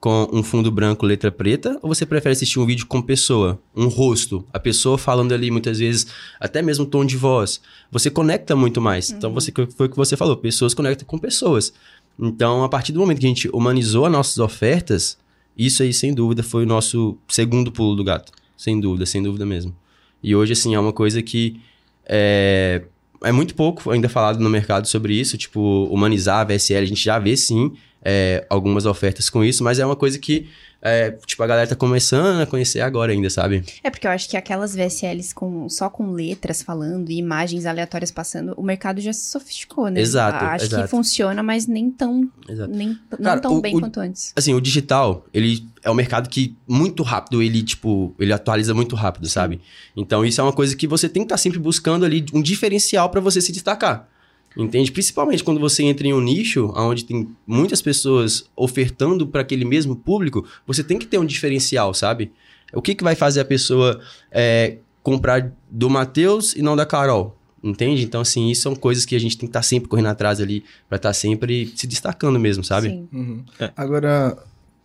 com 0.00 0.28
um 0.32 0.42
fundo 0.42 0.70
branco, 0.70 1.04
letra 1.04 1.30
preta, 1.30 1.78
ou 1.82 1.92
você 1.92 2.06
prefere 2.06 2.32
assistir 2.32 2.60
um 2.60 2.66
vídeo 2.66 2.86
com 2.86 3.02
pessoa, 3.02 3.60
um 3.74 3.88
rosto, 3.88 4.44
a 4.52 4.58
pessoa 4.58 4.96
falando 4.96 5.32
ali 5.32 5.50
muitas 5.50 5.78
vezes, 5.80 6.06
até 6.38 6.62
mesmo 6.62 6.86
tom 6.86 7.04
de 7.04 7.16
voz. 7.16 7.60
Você 7.90 8.08
conecta 8.10 8.54
muito 8.54 8.80
mais. 8.80 9.10
Então, 9.10 9.30
uhum. 9.30 9.38
Então, 9.38 9.54
você, 9.64 9.72
foi 9.76 9.86
o 9.86 9.90
que 9.90 9.96
você 9.96 10.16
falou, 10.16 10.36
pessoas 10.36 10.72
conectam 10.72 11.06
com 11.06 11.18
pessoas. 11.18 11.72
Então, 12.18 12.62
a 12.62 12.68
partir 12.68 12.92
do 12.92 13.00
momento 13.00 13.18
que 13.18 13.26
a 13.26 13.28
gente 13.28 13.48
humanizou 13.52 14.06
as 14.06 14.12
nossas 14.12 14.38
ofertas, 14.38 15.18
isso 15.56 15.82
aí, 15.82 15.92
sem 15.92 16.14
dúvida, 16.14 16.42
foi 16.42 16.62
o 16.62 16.66
nosso 16.66 17.18
segundo 17.28 17.72
pulo 17.72 17.96
do 17.96 18.04
gato. 18.04 18.32
Sem 18.56 18.80
dúvida, 18.80 19.04
sem 19.04 19.22
dúvida 19.22 19.44
mesmo. 19.44 19.74
E 20.22 20.34
hoje, 20.34 20.52
assim, 20.52 20.74
é 20.74 20.80
uma 20.80 20.92
coisa 20.92 21.20
que 21.22 21.60
é, 22.06 22.82
é 23.22 23.32
muito 23.32 23.54
pouco 23.54 23.90
ainda 23.90 24.08
falado 24.08 24.38
no 24.38 24.48
mercado 24.48 24.86
sobre 24.86 25.14
isso, 25.14 25.36
tipo, 25.36 25.84
humanizar 25.90 26.40
a 26.40 26.44
VSL, 26.44 26.82
a 26.82 26.88
gente 26.88 27.02
já 27.02 27.18
vê 27.18 27.36
sim, 27.36 27.72
é, 28.02 28.46
algumas 28.48 28.86
ofertas 28.86 29.28
com 29.28 29.44
isso, 29.44 29.62
mas 29.64 29.78
é 29.78 29.84
uma 29.86 29.96
coisa 29.96 30.18
que, 30.18 30.48
é, 30.80 31.10
tipo, 31.26 31.42
a 31.42 31.46
galera 31.46 31.66
tá 31.66 31.74
começando 31.74 32.40
a 32.40 32.46
conhecer 32.46 32.80
agora 32.80 33.10
ainda, 33.12 33.28
sabe? 33.28 33.64
É 33.82 33.90
porque 33.90 34.06
eu 34.06 34.10
acho 34.12 34.28
que 34.28 34.36
aquelas 34.36 34.74
VSLs 34.76 35.34
com, 35.34 35.68
só 35.68 35.90
com 35.90 36.12
letras 36.12 36.62
falando 36.62 37.10
e 37.10 37.18
imagens 37.18 37.66
aleatórias 37.66 38.12
passando, 38.12 38.54
o 38.56 38.62
mercado 38.62 39.00
já 39.00 39.12
se 39.12 39.30
sofisticou, 39.30 39.88
né? 39.90 40.00
Exato, 40.00 40.44
Acho 40.44 40.66
exato. 40.66 40.84
que 40.84 40.88
funciona, 40.88 41.42
mas 41.42 41.66
nem 41.66 41.90
tão, 41.90 42.30
Exato. 42.48 42.72
nem, 42.72 42.96
não 43.10 43.18
Cara, 43.24 43.40
tão 43.40 43.56
o- 43.56 43.60
bem 43.60 43.76
o- 43.76 43.80
quanto 43.80 43.98
antes. 43.98 44.32
Assim, 44.36 44.54
o 44.54 44.60
digital, 44.60 45.26
ele 45.34 45.66
é 45.82 45.90
um 45.90 45.94
mercado 45.94 46.28
que 46.28 46.56
muito 46.68 47.02
rápido, 47.02 47.42
ele, 47.42 47.62
tipo, 47.64 48.14
ele 48.18 48.32
atualiza 48.32 48.72
muito 48.72 48.94
rápido, 48.94 49.28
sabe? 49.28 49.60
Então, 49.96 50.24
isso 50.24 50.40
é 50.40 50.44
uma 50.44 50.52
coisa 50.52 50.76
que 50.76 50.86
você 50.86 51.08
tem 51.08 51.22
que 51.22 51.26
estar 51.26 51.38
sempre 51.38 51.58
buscando 51.58 52.04
ali 52.04 52.24
um 52.32 52.40
diferencial 52.40 53.10
para 53.10 53.20
você 53.20 53.40
se 53.40 53.50
destacar. 53.50 54.08
Entende? 54.56 54.90
Principalmente 54.90 55.44
quando 55.44 55.60
você 55.60 55.82
entra 55.84 56.06
em 56.06 56.12
um 56.12 56.20
nicho 56.20 56.72
onde 56.76 57.04
tem 57.04 57.28
muitas 57.46 57.80
pessoas 57.80 58.48
ofertando 58.56 59.26
para 59.26 59.40
aquele 59.42 59.64
mesmo 59.64 59.94
público, 59.94 60.44
você 60.66 60.82
tem 60.82 60.98
que 60.98 61.06
ter 61.06 61.18
um 61.18 61.24
diferencial, 61.24 61.94
sabe? 61.94 62.32
O 62.72 62.82
que, 62.82 62.94
que 62.94 63.04
vai 63.04 63.14
fazer 63.14 63.40
a 63.40 63.44
pessoa 63.44 64.00
é, 64.32 64.78
comprar 65.02 65.52
do 65.70 65.88
Matheus 65.88 66.54
e 66.54 66.62
não 66.62 66.74
da 66.76 66.84
Carol? 66.84 67.36
Entende? 67.62 68.04
Então, 68.04 68.20
assim, 68.20 68.50
isso 68.50 68.62
são 68.62 68.74
coisas 68.76 69.04
que 69.04 69.16
a 69.16 69.18
gente 69.18 69.36
tem 69.36 69.46
que 69.46 69.50
estar 69.50 69.62
sempre 69.62 69.88
correndo 69.88 70.06
atrás 70.06 70.40
ali 70.40 70.64
para 70.88 70.96
estar 70.96 71.12
sempre 71.12 71.72
se 71.74 71.86
destacando 71.86 72.38
mesmo, 72.38 72.62
sabe? 72.62 72.88
Sim. 72.90 73.08
Uhum. 73.12 73.44
É. 73.58 73.70
Agora, 73.76 74.36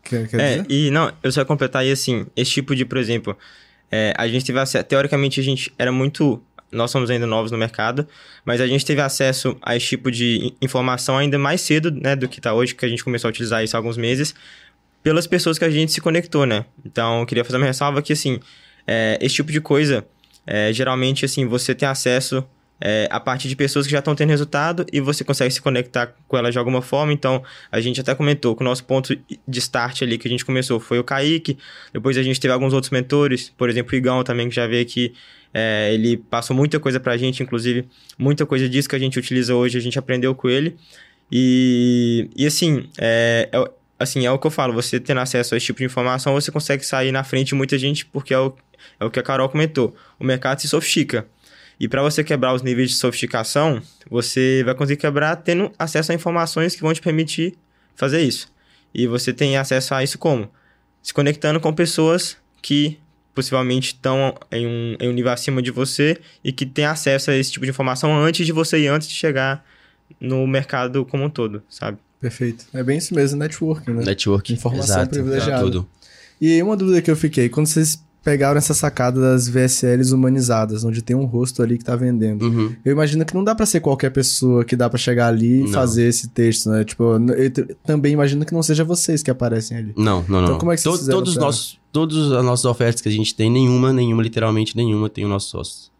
quer, 0.03 0.27
quer 0.27 0.39
É, 0.39 0.49
dizer? 0.61 0.65
e 0.71 0.89
não, 0.91 1.11
eu 1.21 1.31
só 1.31 1.41
ia 1.41 1.45
completar 1.45 1.81
aí 1.83 1.91
assim, 1.91 2.25
esse 2.35 2.51
tipo 2.51 2.75
de, 2.75 2.83
por 2.83 2.97
exemplo, 2.97 3.37
é, 3.91 4.13
a 4.17 4.27
gente 4.27 4.43
teve 4.45 4.59
acesso, 4.59 4.83
teoricamente 4.85 5.39
a 5.39 5.43
gente 5.43 5.71
era 5.77 5.91
muito, 5.91 6.41
nós 6.73 6.91
somos 6.91 7.09
ainda 7.09 7.25
novos 7.27 7.51
no 7.51 7.57
mercado, 7.57 8.07
mas 8.43 8.59
a 8.59 8.67
gente 8.67 8.85
teve 8.85 9.01
acesso 9.01 9.55
a 9.61 9.75
esse 9.75 9.87
tipo 9.87 10.11
de 10.11 10.47
in- 10.47 10.55
informação 10.61 11.17
ainda 11.17 11.37
mais 11.39 11.61
cedo, 11.61 11.91
né, 11.91 12.15
do 12.15 12.27
que 12.27 12.41
tá 12.41 12.53
hoje, 12.53 12.75
que 12.75 12.85
a 12.85 12.89
gente 12.89 13.03
começou 13.03 13.27
a 13.27 13.29
utilizar 13.29 13.63
isso 13.63 13.75
há 13.75 13.79
alguns 13.79 13.97
meses, 13.97 14.33
pelas 15.01 15.27
pessoas 15.27 15.59
que 15.59 15.65
a 15.65 15.69
gente 15.69 15.91
se 15.91 16.01
conectou, 16.01 16.45
né. 16.45 16.65
Então, 16.85 17.21
eu 17.21 17.25
queria 17.25 17.43
fazer 17.43 17.57
uma 17.57 17.65
ressalva 17.65 18.01
que, 18.01 18.13
assim, 18.13 18.39
é, 18.87 19.17
esse 19.21 19.35
tipo 19.35 19.51
de 19.51 19.61
coisa, 19.61 20.05
é, 20.45 20.73
geralmente, 20.73 21.25
assim, 21.25 21.45
você 21.45 21.75
tem 21.75 21.87
acesso 21.87 22.43
é, 22.81 23.07
a 23.09 23.19
partir 23.19 23.47
de 23.47 23.55
pessoas 23.55 23.85
que 23.85 23.91
já 23.93 23.99
estão 23.99 24.13
tendo 24.13 24.29
resultado 24.29 24.85
e 24.91 24.99
você 24.99 25.23
consegue 25.23 25.53
se 25.53 25.61
conectar 25.61 26.13
com 26.27 26.37
elas 26.37 26.53
de 26.53 26.59
alguma 26.59 26.81
forma. 26.81 27.13
Então, 27.13 27.41
a 27.71 27.79
gente 27.79 28.01
até 28.01 28.13
comentou 28.13 28.55
que 28.55 28.61
o 28.61 28.65
nosso 28.65 28.83
ponto 28.83 29.15
de 29.15 29.59
start 29.59 30.01
ali 30.01 30.17
que 30.17 30.27
a 30.27 30.31
gente 30.31 30.43
começou 30.43 30.81
foi 30.81 30.99
o 30.99 31.03
Kaique. 31.03 31.57
Depois 31.93 32.17
a 32.17 32.23
gente 32.23 32.39
teve 32.41 32.53
alguns 32.53 32.73
outros 32.73 32.91
mentores, 32.91 33.53
por 33.57 33.69
exemplo, 33.69 33.93
o 33.93 33.95
Igão 33.95 34.21
também, 34.23 34.49
que 34.49 34.55
já 34.55 34.67
veio 34.67 34.81
aqui. 34.81 35.13
É, 35.53 35.93
ele 35.93 36.17
passou 36.17 36.55
muita 36.55 36.79
coisa 36.79 36.99
pra 36.99 37.15
gente, 37.15 37.43
inclusive, 37.43 37.87
muita 38.17 38.45
coisa 38.45 38.67
disso 38.67 38.89
que 38.89 38.95
a 38.95 38.99
gente 38.99 39.19
utiliza 39.19 39.53
hoje, 39.53 39.77
a 39.77 39.81
gente 39.81 39.99
aprendeu 39.99 40.33
com 40.33 40.49
ele. 40.49 40.75
E, 41.31 42.29
e 42.35 42.45
assim, 42.45 42.89
é, 42.97 43.49
é, 43.51 43.71
assim, 43.99 44.25
é 44.25 44.31
o 44.31 44.39
que 44.39 44.47
eu 44.47 44.51
falo, 44.51 44.73
você 44.73 44.99
tendo 44.99 45.19
acesso 45.19 45.53
a 45.53 45.57
esse 45.57 45.67
tipo 45.67 45.79
de 45.79 45.85
informação, 45.85 46.33
você 46.33 46.51
consegue 46.51 46.85
sair 46.85 47.11
na 47.11 47.23
frente 47.23 47.49
de 47.49 47.55
muita 47.55 47.77
gente, 47.77 48.05
porque 48.05 48.33
é 48.33 48.39
o, 48.39 48.53
é 48.99 49.05
o 49.05 49.11
que 49.11 49.19
a 49.19 49.23
Carol 49.23 49.47
comentou. 49.49 49.95
O 50.19 50.23
mercado 50.23 50.59
se 50.59 50.67
sofistica. 50.67 51.27
E 51.79 51.87
para 51.87 52.01
você 52.01 52.23
quebrar 52.23 52.53
os 52.53 52.61
níveis 52.61 52.91
de 52.91 52.95
sofisticação, 52.95 53.81
você 54.09 54.63
vai 54.63 54.75
conseguir 54.75 55.01
quebrar 55.01 55.35
tendo 55.37 55.71
acesso 55.77 56.11
a 56.11 56.15
informações 56.15 56.75
que 56.75 56.81
vão 56.81 56.93
te 56.93 57.01
permitir 57.01 57.55
fazer 57.95 58.21
isso. 58.21 58.51
E 58.93 59.07
você 59.07 59.33
tem 59.33 59.57
acesso 59.57 59.93
a 59.93 60.03
isso 60.03 60.17
como? 60.17 60.49
Se 61.01 61.13
conectando 61.13 61.59
com 61.59 61.73
pessoas 61.73 62.37
que 62.61 62.97
possivelmente 63.33 63.87
estão 63.87 64.33
em 64.51 64.65
um, 64.67 64.95
em 64.99 65.09
um 65.09 65.13
nível 65.13 65.31
acima 65.31 65.61
de 65.61 65.71
você 65.71 66.17
e 66.43 66.51
que 66.51 66.65
têm 66.65 66.85
acesso 66.85 67.31
a 67.31 67.35
esse 67.35 67.51
tipo 67.51 67.65
de 67.65 67.71
informação 67.71 68.15
antes 68.15 68.45
de 68.45 68.51
você 68.51 68.79
e 68.79 68.87
antes 68.87 69.07
de 69.07 69.15
chegar 69.15 69.65
no 70.19 70.45
mercado 70.45 71.03
como 71.05 71.23
um 71.23 71.29
todo, 71.29 71.61
sabe? 71.69 71.97
Perfeito. 72.21 72.65
É 72.73 72.83
bem 72.83 72.97
isso 72.97 73.13
mesmo, 73.13 73.37
networking, 73.39 73.91
né? 73.91 74.03
Network. 74.05 74.53
Informação 74.53 74.95
exato, 74.97 75.09
privilegiada. 75.09 75.61
Tudo. 75.63 75.87
E 76.39 76.61
uma 76.61 76.77
dúvida 76.77 77.01
que 77.01 77.11
eu 77.11 77.15
fiquei, 77.15 77.49
quando 77.49 77.67
vocês 77.67 78.01
pegaram 78.23 78.57
essa 78.57 78.73
sacada 78.73 79.19
das 79.19 79.49
VSLs 79.49 80.13
humanizadas, 80.13 80.85
onde 80.85 81.01
tem 81.01 81.13
um 81.13 81.25
rosto 81.25 81.61
ali 81.61 81.77
que 81.77 81.83
tá 81.83 81.93
vendendo. 81.97 82.45
Uhum. 82.45 82.73
Eu 82.85 82.93
imagino 82.93 83.25
que 83.25 83.33
não 83.33 83.43
dá 83.43 83.53
pra 83.53 83.65
ser 83.65 83.81
qualquer 83.81 84.11
pessoa 84.11 84.63
que 84.63 84.77
dá 84.77 84.89
pra 84.89 84.97
chegar 84.97 85.27
ali 85.27 85.59
e 85.59 85.63
Não. 85.63 85.67
fazer 85.73 86.03
esse 86.07 86.29
texto, 86.29 86.69
né? 86.69 86.85
Tipo, 86.85 87.03
eu 87.35 87.75
também 87.85 88.13
imagino 88.13 88.45
que 88.45 88.53
não 88.53 88.63
seja 88.63 88.85
vocês 88.85 89.21
que 89.21 89.29
aparecem 89.29 89.77
ali. 89.77 89.93
Não, 89.97 90.21
não, 90.29 90.37
não. 90.39 90.43
Então, 90.45 90.57
como 90.59 90.71
é 90.71 90.75
que 90.75 90.81
vocês 90.81 90.99
To- 90.99 91.11
todos 91.11 91.31
os 91.31 91.35
pra- 91.35 91.45
nossos, 91.47 91.77
todas 91.93 92.31
as 92.31 92.43
nossas 92.43 92.65
ofertas 92.65 93.01
que 93.01 93.07
a 93.07 93.11
gente 93.11 93.33
tem, 93.35 93.51
nenhuma, 93.51 93.93
nenhuma, 93.93 94.23
literalmente 94.23 94.75
nenhuma, 94.75 95.07
tem 95.07 95.23
o 95.23 95.29
nosso 95.29 95.49
sócio. 95.49 95.91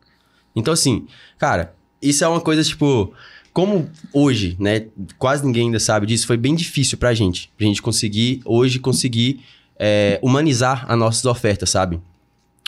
Então, 0.55 0.73
assim, 0.73 1.05
cara, 1.37 1.75
isso 2.01 2.23
é 2.23 2.27
uma 2.27 2.41
coisa, 2.41 2.63
tipo, 2.63 3.13
como 3.53 3.87
hoje, 4.11 4.57
né, 4.59 4.87
quase 5.19 5.45
ninguém 5.45 5.67
ainda 5.67 5.79
sabe 5.79 6.07
disso, 6.07 6.25
foi 6.25 6.35
bem 6.35 6.55
difícil 6.55 6.97
pra 6.97 7.13
gente. 7.13 7.51
Pra 7.55 7.67
gente 7.67 7.79
conseguir, 7.79 8.41
hoje, 8.43 8.79
conseguir 8.79 9.41
é, 9.77 10.19
humanizar 10.21 10.83
as 10.91 10.97
nossas 10.97 11.25
ofertas, 11.25 11.69
sabe? 11.69 12.01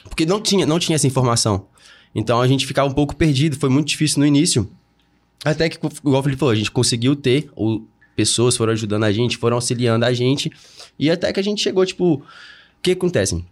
Porque 0.03 0.25
não 0.25 0.39
tinha, 0.39 0.65
não 0.65 0.77
tinha 0.77 0.95
essa 0.95 1.07
informação. 1.07 1.65
Então, 2.13 2.39
a 2.39 2.47
gente 2.47 2.65
ficava 2.67 2.87
um 2.87 2.93
pouco 2.93 3.15
perdido, 3.15 3.57
foi 3.57 3.69
muito 3.69 3.87
difícil 3.87 4.19
no 4.19 4.25
início. 4.25 4.69
Até 5.43 5.67
que, 5.67 5.77
igual 5.77 6.19
o 6.19 6.23
Felipe 6.23 6.39
falou, 6.39 6.53
a 6.53 6.55
gente 6.55 6.71
conseguiu 6.71 7.15
ter, 7.15 7.49
o, 7.55 7.81
pessoas 8.15 8.55
foram 8.55 8.71
ajudando 8.71 9.03
a 9.03 9.11
gente, 9.11 9.35
foram 9.35 9.57
auxiliando 9.57 10.05
a 10.05 10.13
gente, 10.13 10.51
e 10.97 11.09
até 11.09 11.33
que 11.33 11.39
a 11.39 11.43
gente 11.43 11.61
chegou, 11.61 11.85
tipo, 11.85 12.23
que 12.85 12.91
acontece? 12.91 13.43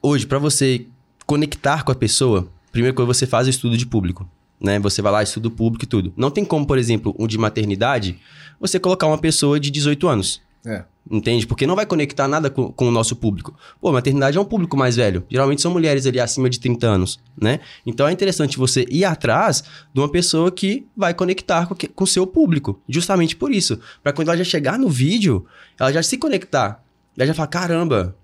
Hoje, 0.00 0.26
pra 0.26 0.38
você 0.38 0.86
conectar 1.26 1.82
com 1.82 1.92
a 1.92 1.94
pessoa, 1.94 2.48
primeiro 2.72 2.94
coisa 2.94 3.12
você 3.12 3.26
faz 3.26 3.46
o 3.46 3.50
estudo 3.50 3.76
de 3.76 3.84
público, 3.84 4.26
né? 4.58 4.78
Você 4.78 5.02
vai 5.02 5.12
lá, 5.12 5.22
estuda 5.22 5.48
o 5.48 5.50
público 5.50 5.84
e 5.84 5.88
tudo. 5.88 6.12
Não 6.16 6.30
tem 6.30 6.44
como, 6.44 6.66
por 6.66 6.78
exemplo, 6.78 7.14
um 7.18 7.26
de 7.26 7.36
maternidade, 7.36 8.18
você 8.58 8.80
colocar 8.80 9.06
uma 9.06 9.18
pessoa 9.18 9.60
de 9.60 9.70
18 9.70 10.08
anos. 10.08 10.40
É. 10.66 10.84
Entende? 11.10 11.46
Porque 11.46 11.66
não 11.66 11.76
vai 11.76 11.84
conectar 11.84 12.26
nada 12.26 12.48
com, 12.48 12.72
com 12.72 12.88
o 12.88 12.90
nosso 12.90 13.14
público. 13.14 13.54
Pô, 13.78 13.92
maternidade 13.92 14.38
é 14.38 14.40
um 14.40 14.44
público 14.44 14.74
mais 14.74 14.96
velho. 14.96 15.22
Geralmente 15.28 15.60
são 15.60 15.70
mulheres 15.70 16.06
ali 16.06 16.18
acima 16.18 16.48
de 16.48 16.58
30 16.58 16.86
anos, 16.86 17.20
né? 17.38 17.60
Então 17.84 18.08
é 18.08 18.12
interessante 18.12 18.56
você 18.56 18.86
ir 18.88 19.04
atrás 19.04 19.62
de 19.92 20.00
uma 20.00 20.08
pessoa 20.08 20.50
que 20.50 20.86
vai 20.96 21.12
conectar 21.12 21.66
com 21.66 22.04
o 22.04 22.06
seu 22.06 22.26
público. 22.26 22.80
Justamente 22.88 23.36
por 23.36 23.52
isso. 23.52 23.78
Pra 24.02 24.14
quando 24.14 24.28
ela 24.28 24.38
já 24.38 24.44
chegar 24.44 24.78
no 24.78 24.88
vídeo, 24.88 25.44
ela 25.78 25.92
já 25.92 26.02
se 26.02 26.16
conectar. 26.16 26.82
Ela 27.16 27.26
já 27.26 27.34
fala, 27.34 27.48
caramba, 27.48 28.16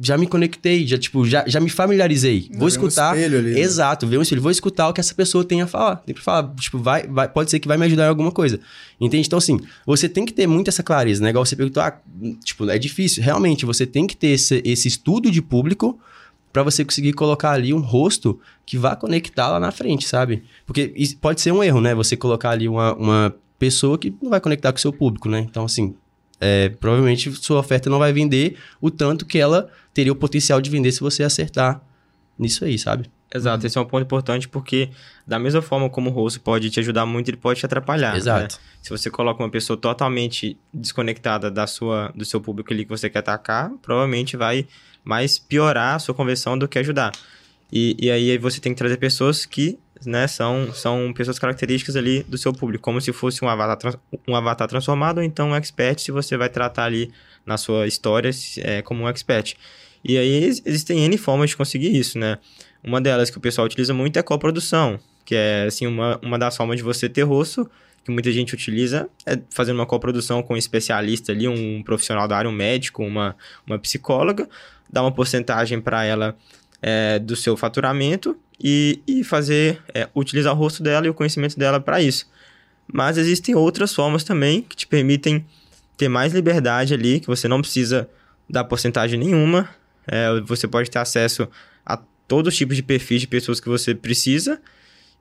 já 0.00 0.16
me 0.16 0.26
conectei, 0.26 0.86
já, 0.86 0.96
tipo, 0.98 1.26
já, 1.26 1.44
já 1.46 1.58
me 1.60 1.68
familiarizei. 1.68 2.48
Vou 2.50 2.58
Ver 2.58 2.64
um 2.64 2.68
escutar. 2.68 3.16
espelho 3.16 3.38
ali, 3.38 3.54
né? 3.54 3.60
Exato, 3.60 4.06
ver 4.06 4.18
um 4.18 4.22
espelho. 4.22 4.42
Vou 4.42 4.50
escutar 4.50 4.88
o 4.88 4.92
que 4.92 5.00
essa 5.00 5.14
pessoa 5.14 5.44
tem 5.44 5.60
a 5.62 5.66
falar. 5.66 5.96
Tem 5.96 6.14
que 6.14 6.20
falar, 6.20 6.54
tipo, 6.54 6.78
vai, 6.78 7.06
vai, 7.06 7.28
pode 7.28 7.50
ser 7.50 7.58
que 7.58 7.66
vai 7.66 7.76
me 7.76 7.84
ajudar 7.86 8.04
em 8.04 8.08
alguma 8.08 8.30
coisa. 8.30 8.60
Entende? 9.00 9.26
Então, 9.26 9.38
assim, 9.38 9.58
você 9.84 10.08
tem 10.08 10.24
que 10.24 10.32
ter 10.32 10.46
muito 10.46 10.68
essa 10.68 10.82
clareza, 10.82 11.22
né? 11.22 11.30
Igual 11.30 11.44
você 11.44 11.56
perguntou, 11.56 11.82
ah, 11.82 11.98
tipo, 12.44 12.68
é 12.70 12.78
difícil. 12.78 13.22
Realmente, 13.22 13.66
você 13.66 13.86
tem 13.86 14.06
que 14.06 14.16
ter 14.16 14.28
esse, 14.28 14.62
esse 14.64 14.86
estudo 14.88 15.30
de 15.30 15.42
público 15.42 15.98
para 16.52 16.62
você 16.62 16.84
conseguir 16.84 17.12
colocar 17.12 17.50
ali 17.50 17.74
um 17.74 17.80
rosto 17.80 18.38
que 18.64 18.78
vá 18.78 18.96
conectar 18.96 19.48
lá 19.48 19.60
na 19.60 19.70
frente, 19.70 20.06
sabe? 20.08 20.44
Porque 20.66 20.92
pode 21.20 21.40
ser 21.40 21.52
um 21.52 21.62
erro, 21.62 21.80
né? 21.80 21.94
Você 21.94 22.16
colocar 22.16 22.50
ali 22.50 22.68
uma, 22.68 22.94
uma 22.94 23.34
pessoa 23.58 23.98
que 23.98 24.14
não 24.22 24.30
vai 24.30 24.40
conectar 24.40 24.72
com 24.72 24.78
o 24.78 24.80
seu 24.80 24.92
público, 24.92 25.28
né? 25.28 25.40
Então, 25.40 25.64
assim, 25.64 25.94
é, 26.40 26.68
provavelmente 26.68 27.30
sua 27.32 27.60
oferta 27.60 27.90
não 27.90 27.98
vai 27.98 28.12
vender 28.12 28.56
o 28.80 28.90
tanto 28.90 29.26
que 29.26 29.38
ela 29.38 29.70
teria 29.92 30.12
o 30.12 30.16
potencial 30.16 30.60
de 30.60 30.70
vender 30.70 30.92
se 30.92 31.00
você 31.00 31.22
acertar 31.22 31.80
nisso 32.38 32.64
aí, 32.64 32.78
sabe? 32.78 33.10
Exato, 33.34 33.66
esse 33.66 33.76
é 33.76 33.80
um 33.80 33.84
ponto 33.84 34.04
importante 34.04 34.48
porque, 34.48 34.88
da 35.26 35.38
mesma 35.38 35.60
forma 35.60 35.90
como 35.90 36.08
o 36.08 36.12
rosto 36.12 36.40
pode 36.40 36.70
te 36.70 36.80
ajudar 36.80 37.04
muito, 37.04 37.28
ele 37.28 37.36
pode 37.36 37.60
te 37.60 37.66
atrapalhar. 37.66 38.12
né? 38.12 38.18
Exato. 38.18 38.58
Se 38.80 38.88
você 38.90 39.10
coloca 39.10 39.42
uma 39.42 39.50
pessoa 39.50 39.76
totalmente 39.76 40.58
desconectada 40.72 41.50
da 41.50 41.66
sua, 41.66 42.10
do 42.14 42.24
seu 42.24 42.40
público 42.40 42.72
ali 42.72 42.84
que 42.84 42.90
você 42.90 43.10
quer 43.10 43.18
atacar, 43.18 43.70
provavelmente 43.82 44.36
vai 44.36 44.66
mais 45.04 45.38
piorar 45.38 45.96
a 45.96 45.98
sua 45.98 46.14
conversão 46.14 46.56
do 46.56 46.66
que 46.66 46.78
ajudar. 46.78 47.12
E, 47.70 47.96
e 48.00 48.10
aí 48.10 48.38
você 48.38 48.60
tem 48.60 48.72
que 48.72 48.78
trazer 48.78 48.96
pessoas 48.96 49.44
que 49.44 49.78
né, 50.04 50.26
são, 50.26 50.72
são 50.72 51.12
pessoas 51.12 51.38
características 51.38 51.96
ali 51.96 52.22
do 52.22 52.38
seu 52.38 52.52
público, 52.52 52.82
como 52.82 53.00
se 53.00 53.12
fosse 53.12 53.44
um 53.44 53.48
avatar, 53.48 53.98
um 54.26 54.34
avatar 54.34 54.68
transformado 54.68 55.18
ou 55.18 55.24
então 55.24 55.50
um 55.50 55.54
expert, 55.54 56.00
se 56.00 56.10
você 56.10 56.36
vai 56.36 56.48
tratar 56.48 56.84
ali 56.84 57.10
na 57.44 57.56
sua 57.56 57.86
história 57.86 58.30
é, 58.58 58.82
como 58.82 59.04
um 59.04 59.08
expert. 59.08 59.54
E 60.04 60.16
aí 60.16 60.44
ex- 60.44 60.62
existem 60.64 61.04
N 61.04 61.16
formas 61.18 61.50
de 61.50 61.56
conseguir 61.56 61.96
isso, 61.96 62.18
né? 62.18 62.38
Uma 62.82 63.00
delas 63.00 63.30
que 63.30 63.38
o 63.38 63.40
pessoal 63.40 63.66
utiliza 63.66 63.92
muito 63.92 64.18
é 64.18 64.22
coprodução, 64.22 64.98
que 65.24 65.34
é 65.34 65.64
assim 65.66 65.86
uma, 65.86 66.18
uma 66.22 66.38
das 66.38 66.56
formas 66.56 66.76
de 66.76 66.82
você 66.82 67.08
ter 67.08 67.22
rosto, 67.22 67.68
que 68.04 68.10
muita 68.10 68.30
gente 68.32 68.54
utiliza, 68.54 69.08
é 69.26 69.38
fazendo 69.50 69.76
uma 69.76 69.86
coprodução 69.86 70.42
com 70.42 70.54
um 70.54 70.56
especialista 70.56 71.32
ali, 71.32 71.48
um 71.48 71.82
profissional 71.82 72.26
da 72.28 72.36
área, 72.36 72.48
um 72.48 72.52
médico, 72.52 73.04
uma, 73.04 73.36
uma 73.66 73.78
psicóloga, 73.78 74.48
dar 74.90 75.02
uma 75.02 75.12
porcentagem 75.12 75.80
para 75.80 76.04
ela 76.04 76.36
é, 76.82 77.18
do 77.18 77.36
seu 77.36 77.56
faturamento 77.56 78.36
e, 78.62 79.00
e 79.06 79.24
fazer, 79.24 79.82
é, 79.94 80.08
utilizar 80.14 80.52
o 80.52 80.56
rosto 80.56 80.82
dela 80.82 81.06
e 81.06 81.10
o 81.10 81.14
conhecimento 81.14 81.58
dela 81.58 81.80
para 81.80 82.00
isso. 82.00 82.28
Mas 82.92 83.18
existem 83.18 83.54
outras 83.54 83.94
formas 83.94 84.24
também 84.24 84.62
que 84.62 84.76
te 84.76 84.86
permitem 84.86 85.44
ter 85.96 86.08
mais 86.08 86.32
liberdade 86.32 86.94
ali, 86.94 87.20
que 87.20 87.26
você 87.26 87.48
não 87.48 87.60
precisa 87.60 88.08
dar 88.48 88.64
porcentagem 88.64 89.18
nenhuma, 89.18 89.68
é, 90.06 90.40
você 90.40 90.66
pode 90.66 90.90
ter 90.90 90.98
acesso 90.98 91.46
a 91.84 91.98
todos 92.26 92.52
os 92.52 92.56
tipos 92.56 92.76
de 92.76 92.82
perfis 92.82 93.20
de 93.20 93.26
pessoas 93.26 93.60
que 93.60 93.68
você 93.68 93.94
precisa 93.94 94.60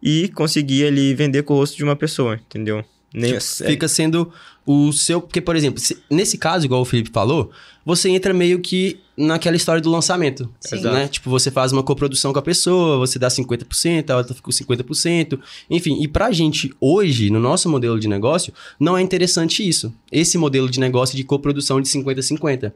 e 0.02 0.30
conseguir 0.30 0.86
ali 0.86 1.14
vender 1.14 1.44
com 1.44 1.54
o 1.54 1.58
rosto 1.58 1.76
de 1.76 1.84
uma 1.84 1.96
pessoa, 1.96 2.36
entendeu? 2.36 2.86
Nem, 3.18 3.32
Tipo, 3.38 3.44
fica 3.72 3.88
sendo 3.88 4.32
o 4.66 4.92
seu. 4.92 5.22
Porque, 5.22 5.42
por 5.42 5.56
exemplo, 5.56 5.80
se- 5.80 5.98
nesse 6.10 6.38
caso, 6.38 6.66
igual 6.66 6.82
o 6.82 6.86
Felipe 6.86 7.10
falou, 7.12 7.50
você 7.86 8.10
entra 8.10 8.34
meio 8.34 8.60
que 8.60 9.00
naquela 9.18 9.56
história 9.56 9.82
do 9.82 9.90
lançamento. 9.90 10.50
Sim. 10.60 10.82
Né? 10.82 11.08
Tipo, 11.08 11.30
você 11.30 11.50
faz 11.50 11.72
uma 11.72 11.82
coprodução 11.82 12.32
com 12.34 12.40
a 12.40 12.42
pessoa, 12.42 12.98
você 12.98 13.18
dá 13.18 13.30
50%, 13.30 14.10
a 14.12 14.18
outra 14.18 14.34
fica 14.36 14.46
com 14.46 14.52
50%. 14.52 15.40
Enfim, 15.70 16.02
e 16.02 16.08
pra 16.08 16.32
gente 16.32 16.72
hoje, 16.80 17.30
no 17.30 17.40
nosso 17.40 17.68
modelo 17.70 18.00
de 18.00 18.08
negócio, 18.08 18.54
não 18.80 18.98
é 18.98 19.02
interessante 19.02 19.68
isso. 19.68 19.94
Esse 20.12 20.38
modelo 20.38 20.70
de 20.70 20.80
negócio 20.80 21.16
de 21.18 21.24
coprodução 21.24 21.82
de 21.82 21.88
50-50. 21.90 22.72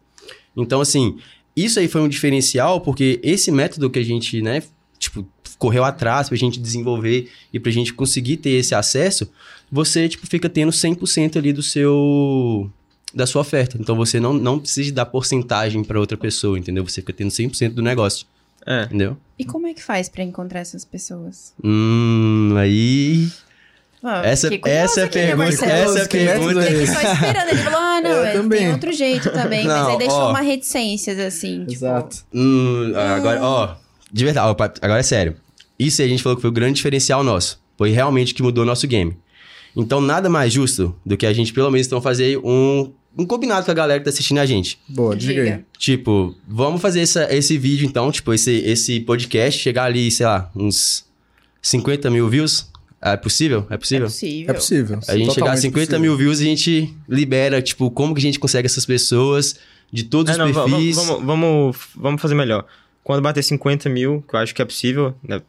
Então, 0.58 0.82
assim, 0.82 1.18
isso 1.56 1.80
aí 1.80 1.88
foi 1.88 2.02
um 2.02 2.08
diferencial, 2.08 2.82
porque 2.82 3.20
esse 3.22 3.52
método 3.52 3.90
que 3.90 4.00
a 4.00 4.04
gente, 4.04 4.42
né, 4.42 4.64
tipo, 5.12 5.28
correu 5.58 5.84
atrás 5.84 6.28
pra 6.30 6.38
gente 6.38 6.60
desenvolver 6.60 7.30
e 7.54 7.60
pra 7.60 7.72
gente 7.72 7.94
conseguir 7.94 8.38
ter 8.38 8.52
esse 8.52 8.74
acesso, 8.74 9.30
você, 9.72 10.08
tipo, 10.10 10.26
fica 10.28 10.50
tendo 10.50 10.72
100% 10.72 11.38
ali 11.38 11.54
do 11.54 11.62
seu... 11.64 12.70
da 13.14 13.26
sua 13.28 13.42
oferta. 13.42 13.78
Então, 13.80 13.96
você 13.96 14.20
não, 14.20 14.34
não 14.34 14.60
precisa 14.60 14.92
dar 14.94 15.06
porcentagem 15.06 15.84
pra 15.84 16.00
outra 16.00 16.18
pessoa, 16.18 16.58
entendeu? 16.58 16.84
Você 16.88 17.02
fica 17.02 17.14
tendo 17.14 17.30
100% 17.30 17.70
do 17.74 17.82
negócio, 17.82 18.26
É. 18.66 18.84
entendeu? 18.86 19.18
E 19.38 19.46
como 19.46 19.68
é 19.68 19.74
que 19.74 19.84
faz 19.84 20.10
pra 20.10 20.24
encontrar 20.24 20.60
essas 20.62 20.84
pessoas? 20.86 21.54
Hum, 21.64 22.54
aí... 22.58 23.30
Ah, 24.04 24.26
Essa- 24.26 24.50
essa 24.66 25.02
é 25.02 25.04
a 25.04 25.06
aqui, 25.06 25.20
né, 25.20 25.28
pergunta- 25.28 25.38
Marcelo? 25.38 25.72
essa 25.72 26.00
é 26.00 26.04
a 26.04 26.08
pergunta. 26.08 26.62
só 26.88 27.02
esperando. 27.14 27.50
Ele 27.50 27.58
falou, 27.62 27.80
ah, 27.80 28.02
não, 28.02 28.10
Eu 28.10 28.34
também. 28.42 28.60
tem 28.60 28.72
outro 28.72 28.92
jeito 28.94 29.30
também. 29.32 29.68
mas 29.68 29.78
Não, 29.78 29.90
aí 29.92 29.98
deixou 30.00 30.18
ó. 30.18 30.30
uma 30.32 30.42
reticências, 30.42 31.20
assim, 31.20 31.60
tipo... 31.60 31.72
Exato. 31.74 32.18
Hum, 32.34 32.94
agora, 32.96 33.44
ó, 33.44 33.76
de 34.12 34.24
verdade, 34.26 34.48
agora 34.82 35.00
é 35.00 35.04
sério. 35.04 35.36
Isso 35.80 36.02
aí 36.02 36.08
a 36.08 36.10
gente 36.12 36.22
falou 36.24 36.36
que 36.36 36.42
foi 36.42 36.50
o 36.50 36.54
grande 36.54 36.76
diferencial 36.76 37.24
nosso. 37.24 37.60
Foi 37.78 37.90
realmente 37.92 38.34
que 38.34 38.44
mudou 38.44 38.64
o 38.64 38.68
nosso 38.68 38.88
game. 38.88 39.18
Então, 39.76 40.00
nada 40.02 40.30
mais 40.30 40.52
justo 40.54 40.96
do 41.06 41.16
que 41.18 41.26
a 41.26 41.34
gente, 41.34 41.54
pelo 41.54 41.72
menos, 41.72 41.88
então, 41.88 42.02
fazer 42.02 42.38
um, 42.44 42.92
um 43.18 43.26
combinado 43.26 43.66
com 43.66 43.72
a 43.72 43.74
galera 43.74 44.00
que 44.00 44.04
tá 44.04 44.10
assistindo 44.10 44.38
a 44.40 44.46
gente. 44.46 44.78
Boa, 44.88 45.16
diga, 45.16 45.42
aí. 45.42 45.60
Tipo, 45.78 46.36
vamos 46.48 46.82
fazer 46.82 47.00
essa, 47.02 47.34
esse 47.34 47.58
vídeo, 47.58 47.86
então, 47.88 48.12
tipo, 48.12 48.34
esse, 48.34 48.52
esse 48.52 49.00
podcast, 49.00 49.60
chegar 49.62 49.86
ali, 49.86 50.12
sei 50.12 50.26
lá, 50.26 50.52
uns 50.56 51.06
50 51.62 52.10
mil 52.10 52.28
views. 52.30 52.70
É 53.02 53.18
possível? 53.18 53.66
É 53.70 53.74
É 53.74 53.78
possível? 53.78 54.06
possível. 54.08 54.50
É 54.50 54.54
possível. 54.54 55.00
A 55.08 55.18
gente 55.18 55.34
chegar 55.34 55.54
a 55.54 55.56
Totalmente 55.56 55.62
50 55.62 55.86
possível. 55.88 56.00
mil 56.02 56.18
views, 56.18 56.40
a 56.40 56.44
gente 56.44 56.94
libera, 57.10 57.62
tipo, 57.62 57.90
como 57.90 58.14
que 58.14 58.20
a 58.20 58.22
gente 58.22 58.38
consegue 58.40 58.68
essas 58.68 58.86
pessoas 58.86 59.56
de 59.92 60.04
todos 60.04 60.30
É, 60.30 60.34
os 60.34 60.38
não, 60.38 60.54
perfis. 60.70 60.96
vamos, 60.98 61.26
vamos, 61.26 61.78
vamos 61.96 62.22
fazer 62.22 62.36
melhor. 62.36 62.66
Quando 63.04 63.22
bater 63.22 63.44
50 63.44 63.90
mil, 63.90 64.24
que 64.28 64.36
eu 64.36 64.40
acho 64.40 64.54
que 64.54 64.62
é 64.62 64.66
possível, 64.66 65.16
né? 65.28 65.42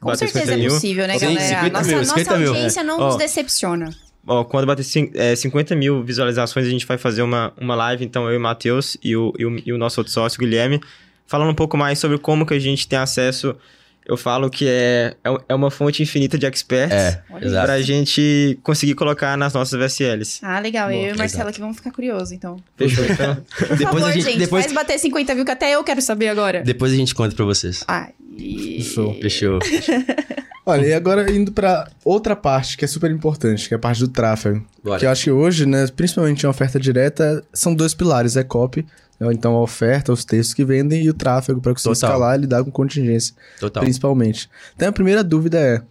Com 0.00 0.06
bater 0.08 0.28
certeza 0.28 0.54
é 0.54 0.68
possível, 0.68 1.06
né, 1.06 1.18
galera? 1.18 1.40
50 1.40 1.70
nossa 1.70 1.88
mil, 1.88 1.98
nossa 1.98 2.08
50 2.18 2.38
mil. 2.38 2.48
audiência 2.48 2.82
não 2.84 2.98
Ó. 3.00 3.06
nos 3.08 3.16
decepciona. 3.16 3.90
Ó, 4.26 4.44
quando 4.44 4.66
bater 4.66 4.84
cin- 4.84 5.10
é, 5.14 5.34
50 5.34 5.74
mil 5.74 6.02
visualizações, 6.04 6.66
a 6.66 6.70
gente 6.70 6.86
vai 6.86 6.96
fazer 6.98 7.22
uma, 7.22 7.52
uma 7.60 7.74
live, 7.74 8.04
então 8.04 8.26
eu 8.26 8.34
e 8.34 8.36
o 8.36 8.40
Matheus 8.40 8.96
e 9.02 9.16
o, 9.16 9.32
e, 9.38 9.44
o, 9.44 9.62
e 9.66 9.72
o 9.72 9.78
nosso 9.78 10.00
outro 10.00 10.12
sócio, 10.12 10.38
o 10.38 10.40
Guilherme, 10.44 10.80
falando 11.26 11.50
um 11.50 11.54
pouco 11.54 11.76
mais 11.76 11.98
sobre 11.98 12.18
como 12.18 12.46
que 12.46 12.54
a 12.54 12.58
gente 12.58 12.86
tem 12.86 12.98
acesso. 12.98 13.56
Eu 14.04 14.16
falo 14.16 14.50
que 14.50 14.66
é, 14.68 15.14
é, 15.24 15.36
é 15.50 15.54
uma 15.54 15.70
fonte 15.70 16.02
infinita 16.02 16.36
de 16.36 16.44
experts 16.46 16.92
É, 16.94 17.22
exato. 17.40 17.66
pra 17.66 17.80
gente 17.80 18.58
conseguir 18.62 18.94
colocar 18.94 19.36
nas 19.36 19.54
nossas 19.54 19.78
VSLs. 19.78 20.40
Ah, 20.42 20.58
legal. 20.58 20.90
eu 20.90 20.96
e 20.96 21.00
o 21.02 21.04
Exato. 21.06 21.18
Marcelo 21.18 21.48
aqui 21.50 21.60
vamos 21.60 21.76
ficar 21.76 21.92
curiosos, 21.92 22.32
então. 22.32 22.56
Fechou, 22.76 23.04
então? 23.08 23.36
Por 23.36 23.76
Depois 23.76 23.80
favor, 24.02 24.04
a 24.08 24.12
gente- 24.12 24.24
gente, 24.24 24.38
depois- 24.38 24.64
faz 24.64 24.74
bater 24.74 24.98
50 24.98 25.34
mil, 25.34 25.44
que 25.44 25.50
até 25.50 25.72
eu 25.74 25.84
quero 25.84 26.02
saber 26.02 26.28
agora. 26.28 26.62
Depois 26.62 26.92
a 26.92 26.96
gente 26.96 27.14
conta 27.14 27.34
pra 27.36 27.44
vocês. 27.44 27.84
Ai. 27.86 28.10
Fechou. 28.36 29.14
Fechou. 29.20 29.58
Olha, 30.64 30.86
e 30.86 30.92
agora 30.94 31.30
indo 31.30 31.50
pra 31.50 31.88
outra 32.04 32.36
parte 32.36 32.76
que 32.76 32.84
é 32.84 32.88
super 32.88 33.10
importante, 33.10 33.66
que 33.66 33.74
é 33.74 33.76
a 33.76 33.80
parte 33.80 33.98
do 34.00 34.06
tráfego. 34.08 34.64
Bora. 34.82 34.98
Que 35.00 35.06
eu 35.06 35.10
acho 35.10 35.24
que 35.24 35.30
hoje, 35.30 35.66
né, 35.66 35.86
principalmente 35.94 36.44
em 36.44 36.48
oferta 36.48 36.78
direta, 36.78 37.42
são 37.52 37.74
dois 37.74 37.94
pilares, 37.94 38.36
é 38.36 38.44
copy, 38.44 38.86
então 39.30 39.54
a 39.54 39.60
oferta, 39.60 40.12
os 40.12 40.24
textos 40.24 40.54
que 40.54 40.64
vendem 40.64 41.04
e 41.04 41.10
o 41.10 41.14
tráfego 41.14 41.60
para 41.60 41.72
conseguir 41.72 41.94
Total. 41.94 42.10
escalar 42.10 42.38
e 42.38 42.40
lidar 42.40 42.64
com 42.64 42.70
contingência, 42.70 43.34
Total. 43.60 43.82
principalmente. 43.82 44.48
Então 44.74 44.88
a 44.88 44.92
primeira 44.92 45.22
dúvida 45.22 45.58
é, 45.58 45.82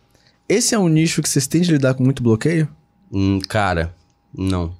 esse 0.50 0.76
é 0.76 0.80
um 0.80 0.90
nicho 0.90 1.22
que 1.22 1.30
vocês 1.30 1.48
têm 1.48 1.62
de 1.62 1.72
lidar 1.72 1.94
com 1.94 2.04
muito 2.04 2.22
bloqueio? 2.22 2.68
Hum, 3.10 3.40
cara, 3.48 3.94
não. 4.36 4.74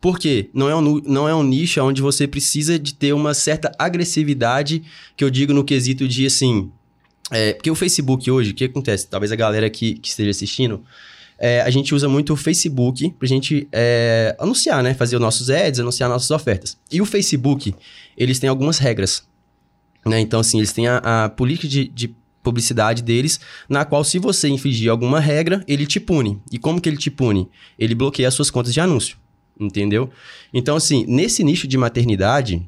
Por 0.00 0.18
quê? 0.18 0.50
Não 0.52 0.68
é, 0.68 0.74
um, 0.74 1.00
não 1.06 1.28
é 1.28 1.34
um 1.34 1.42
nicho 1.42 1.80
onde 1.80 2.02
você 2.02 2.26
precisa 2.26 2.78
de 2.78 2.92
ter 2.92 3.12
uma 3.12 3.32
certa 3.34 3.72
agressividade, 3.78 4.82
que 5.16 5.22
eu 5.22 5.30
digo 5.30 5.54
no 5.54 5.64
quesito 5.64 6.08
de, 6.08 6.26
assim... 6.26 6.70
É, 7.30 7.54
porque 7.54 7.70
o 7.70 7.74
Facebook 7.74 8.30
hoje, 8.30 8.50
o 8.50 8.54
que 8.54 8.64
acontece? 8.64 9.06
Talvez 9.06 9.32
a 9.32 9.36
galera 9.36 9.70
que, 9.70 9.94
que 9.94 10.08
esteja 10.08 10.30
assistindo, 10.30 10.82
é, 11.44 11.60
a 11.60 11.70
gente 11.70 11.92
usa 11.92 12.08
muito 12.08 12.32
o 12.34 12.36
Facebook 12.36 13.10
pra 13.18 13.26
gente 13.26 13.66
é, 13.72 14.36
anunciar, 14.38 14.80
né? 14.80 14.94
Fazer 14.94 15.16
os 15.16 15.20
nossos 15.20 15.50
ads, 15.50 15.80
anunciar 15.80 16.08
nossas 16.08 16.30
ofertas. 16.30 16.78
E 16.88 17.02
o 17.02 17.04
Facebook, 17.04 17.74
eles 18.16 18.38
têm 18.38 18.48
algumas 18.48 18.78
regras, 18.78 19.26
né? 20.06 20.20
Então, 20.20 20.38
assim, 20.38 20.58
eles 20.58 20.72
têm 20.72 20.86
a, 20.86 21.24
a 21.24 21.28
política 21.28 21.66
de, 21.66 21.88
de 21.88 22.14
publicidade 22.44 23.02
deles, 23.02 23.40
na 23.68 23.84
qual 23.84 24.04
se 24.04 24.20
você 24.20 24.48
infringir 24.48 24.88
alguma 24.88 25.18
regra, 25.18 25.64
ele 25.66 25.84
te 25.84 25.98
pune. 25.98 26.40
E 26.52 26.58
como 26.58 26.80
que 26.80 26.88
ele 26.88 26.96
te 26.96 27.10
pune? 27.10 27.48
Ele 27.76 27.96
bloqueia 27.96 28.28
as 28.28 28.34
suas 28.34 28.48
contas 28.48 28.72
de 28.72 28.80
anúncio, 28.80 29.16
entendeu? 29.58 30.10
Então, 30.54 30.76
assim, 30.76 31.04
nesse 31.08 31.42
nicho 31.42 31.66
de 31.66 31.76
maternidade, 31.76 32.62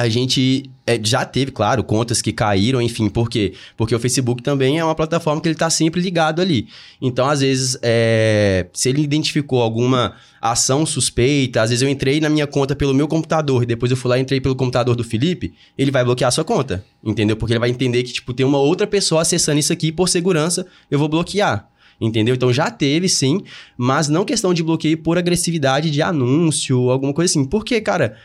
a 0.00 0.08
gente 0.08 0.70
é, 0.86 0.98
já 1.02 1.26
teve, 1.26 1.52
claro, 1.52 1.84
contas 1.84 2.22
que 2.22 2.32
caíram, 2.32 2.80
enfim, 2.80 3.10
por 3.10 3.28
quê? 3.28 3.52
Porque 3.76 3.94
o 3.94 3.98
Facebook 4.00 4.42
também 4.42 4.78
é 4.78 4.84
uma 4.84 4.94
plataforma 4.94 5.40
que 5.42 5.46
ele 5.46 5.54
está 5.54 5.68
sempre 5.68 6.00
ligado 6.00 6.40
ali. 6.40 6.68
Então, 7.02 7.28
às 7.28 7.40
vezes, 7.40 7.78
é, 7.82 8.66
se 8.72 8.88
ele 8.88 9.02
identificou 9.02 9.60
alguma 9.60 10.14
ação 10.40 10.86
suspeita, 10.86 11.60
às 11.60 11.68
vezes 11.68 11.82
eu 11.82 11.88
entrei 11.88 12.18
na 12.18 12.30
minha 12.30 12.46
conta 12.46 12.74
pelo 12.74 12.94
meu 12.94 13.06
computador 13.06 13.62
e 13.62 13.66
depois 13.66 13.90
eu 13.90 13.96
fui 13.96 14.08
lá 14.08 14.16
e 14.16 14.22
entrei 14.22 14.40
pelo 14.40 14.56
computador 14.56 14.96
do 14.96 15.04
Felipe, 15.04 15.52
ele 15.76 15.90
vai 15.90 16.02
bloquear 16.02 16.28
a 16.28 16.32
sua 16.32 16.44
conta, 16.44 16.82
entendeu? 17.04 17.36
Porque 17.36 17.52
ele 17.52 17.60
vai 17.60 17.68
entender 17.68 18.02
que, 18.02 18.14
tipo, 18.14 18.32
tem 18.32 18.46
uma 18.46 18.58
outra 18.58 18.86
pessoa 18.86 19.20
acessando 19.20 19.58
isso 19.58 19.74
aqui 19.74 19.92
por 19.92 20.08
segurança, 20.08 20.66
eu 20.90 20.98
vou 20.98 21.08
bloquear. 21.08 21.68
Entendeu? 22.00 22.34
Então 22.34 22.50
já 22.50 22.70
teve, 22.70 23.10
sim, 23.10 23.42
mas 23.76 24.08
não 24.08 24.24
questão 24.24 24.54
de 24.54 24.62
bloqueio 24.62 24.96
por 24.96 25.18
agressividade 25.18 25.90
de 25.90 26.00
anúncio, 26.00 26.88
alguma 26.88 27.12
coisa 27.12 27.30
assim. 27.30 27.44
Porque, 27.44 27.78
cara, 27.78 28.16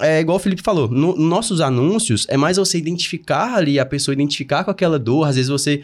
é 0.00 0.20
igual 0.20 0.36
o 0.36 0.40
Felipe 0.40 0.60
falou, 0.62 0.88
no, 0.88 1.14
nossos 1.16 1.60
anúncios 1.60 2.26
é 2.28 2.36
mais 2.36 2.56
você 2.56 2.76
identificar 2.78 3.54
ali, 3.54 3.78
a 3.78 3.86
pessoa 3.86 4.12
identificar 4.12 4.64
com 4.64 4.70
aquela 4.70 4.98
dor. 4.98 5.28
Às 5.28 5.36
vezes 5.36 5.48
você 5.50 5.82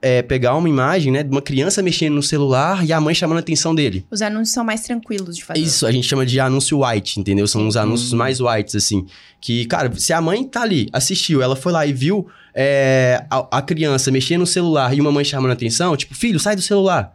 é, 0.00 0.22
pegar 0.22 0.54
uma 0.56 0.68
imagem, 0.68 1.12
né, 1.12 1.22
de 1.22 1.30
uma 1.30 1.42
criança 1.42 1.82
mexendo 1.82 2.14
no 2.14 2.22
celular 2.22 2.84
e 2.86 2.92
a 2.92 3.00
mãe 3.00 3.14
chamando 3.14 3.36
a 3.36 3.40
atenção 3.40 3.74
dele. 3.74 4.06
Os 4.10 4.22
anúncios 4.22 4.50
são 4.54 4.64
mais 4.64 4.80
tranquilos 4.82 5.36
de 5.36 5.44
fazer. 5.44 5.60
Isso, 5.60 5.86
a 5.86 5.92
gente 5.92 6.06
chama 6.06 6.24
de 6.24 6.40
anúncio 6.40 6.82
white, 6.84 7.20
entendeu? 7.20 7.46
São 7.46 7.66
os 7.68 7.76
anúncios 7.76 8.12
Uhum. 8.12 8.18
mais 8.18 8.40
whites, 8.40 8.74
assim. 8.74 9.06
Que, 9.40 9.66
cara, 9.66 9.92
se 9.94 10.12
a 10.12 10.20
mãe 10.20 10.42
tá 10.44 10.62
ali, 10.62 10.88
assistiu, 10.92 11.42
ela 11.42 11.54
foi 11.54 11.70
lá 11.72 11.86
e 11.86 11.92
viu 11.92 12.26
é, 12.54 13.24
a, 13.30 13.58
a 13.58 13.62
criança 13.62 14.10
mexendo 14.10 14.40
no 14.40 14.46
celular 14.46 14.96
e 14.96 15.00
uma 15.00 15.12
mãe 15.12 15.24
chamando 15.24 15.50
a 15.50 15.54
atenção, 15.54 15.94
tipo, 15.96 16.14
filho, 16.14 16.40
sai 16.40 16.56
do 16.56 16.62
celular. 16.62 17.14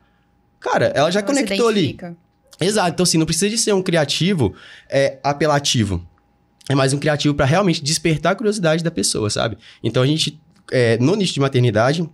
Cara, 0.59 0.91
ela 0.93 1.09
já 1.09 1.21
Você 1.21 1.25
conectou 1.25 1.67
ali. 1.69 1.79
identifica. 1.79 2.15
Exato, 2.61 2.89
então 2.89 3.03
assim, 3.05 3.17
não 3.17 3.25
precisa 3.25 3.49
de 3.49 3.57
ser 3.57 3.71
um 3.73 3.81
criativo 3.81 4.53
é, 4.89 5.17
apelativo. 5.23 6.05
É 6.69 6.75
mais 6.75 6.93
um 6.93 6.99
criativo 6.99 7.33
pra 7.33 7.47
realmente 7.47 7.83
despertar 7.83 8.33
a 8.33 8.35
curiosidade 8.35 8.83
da 8.83 8.91
pessoa, 8.91 9.27
sabe? 9.31 9.57
Então 9.83 10.03
a 10.03 10.05
gente, 10.07 10.39
é, 10.71 10.99
no 10.99 11.15
nicho 11.15 11.33
de 11.33 11.39
maternidade, 11.39 12.07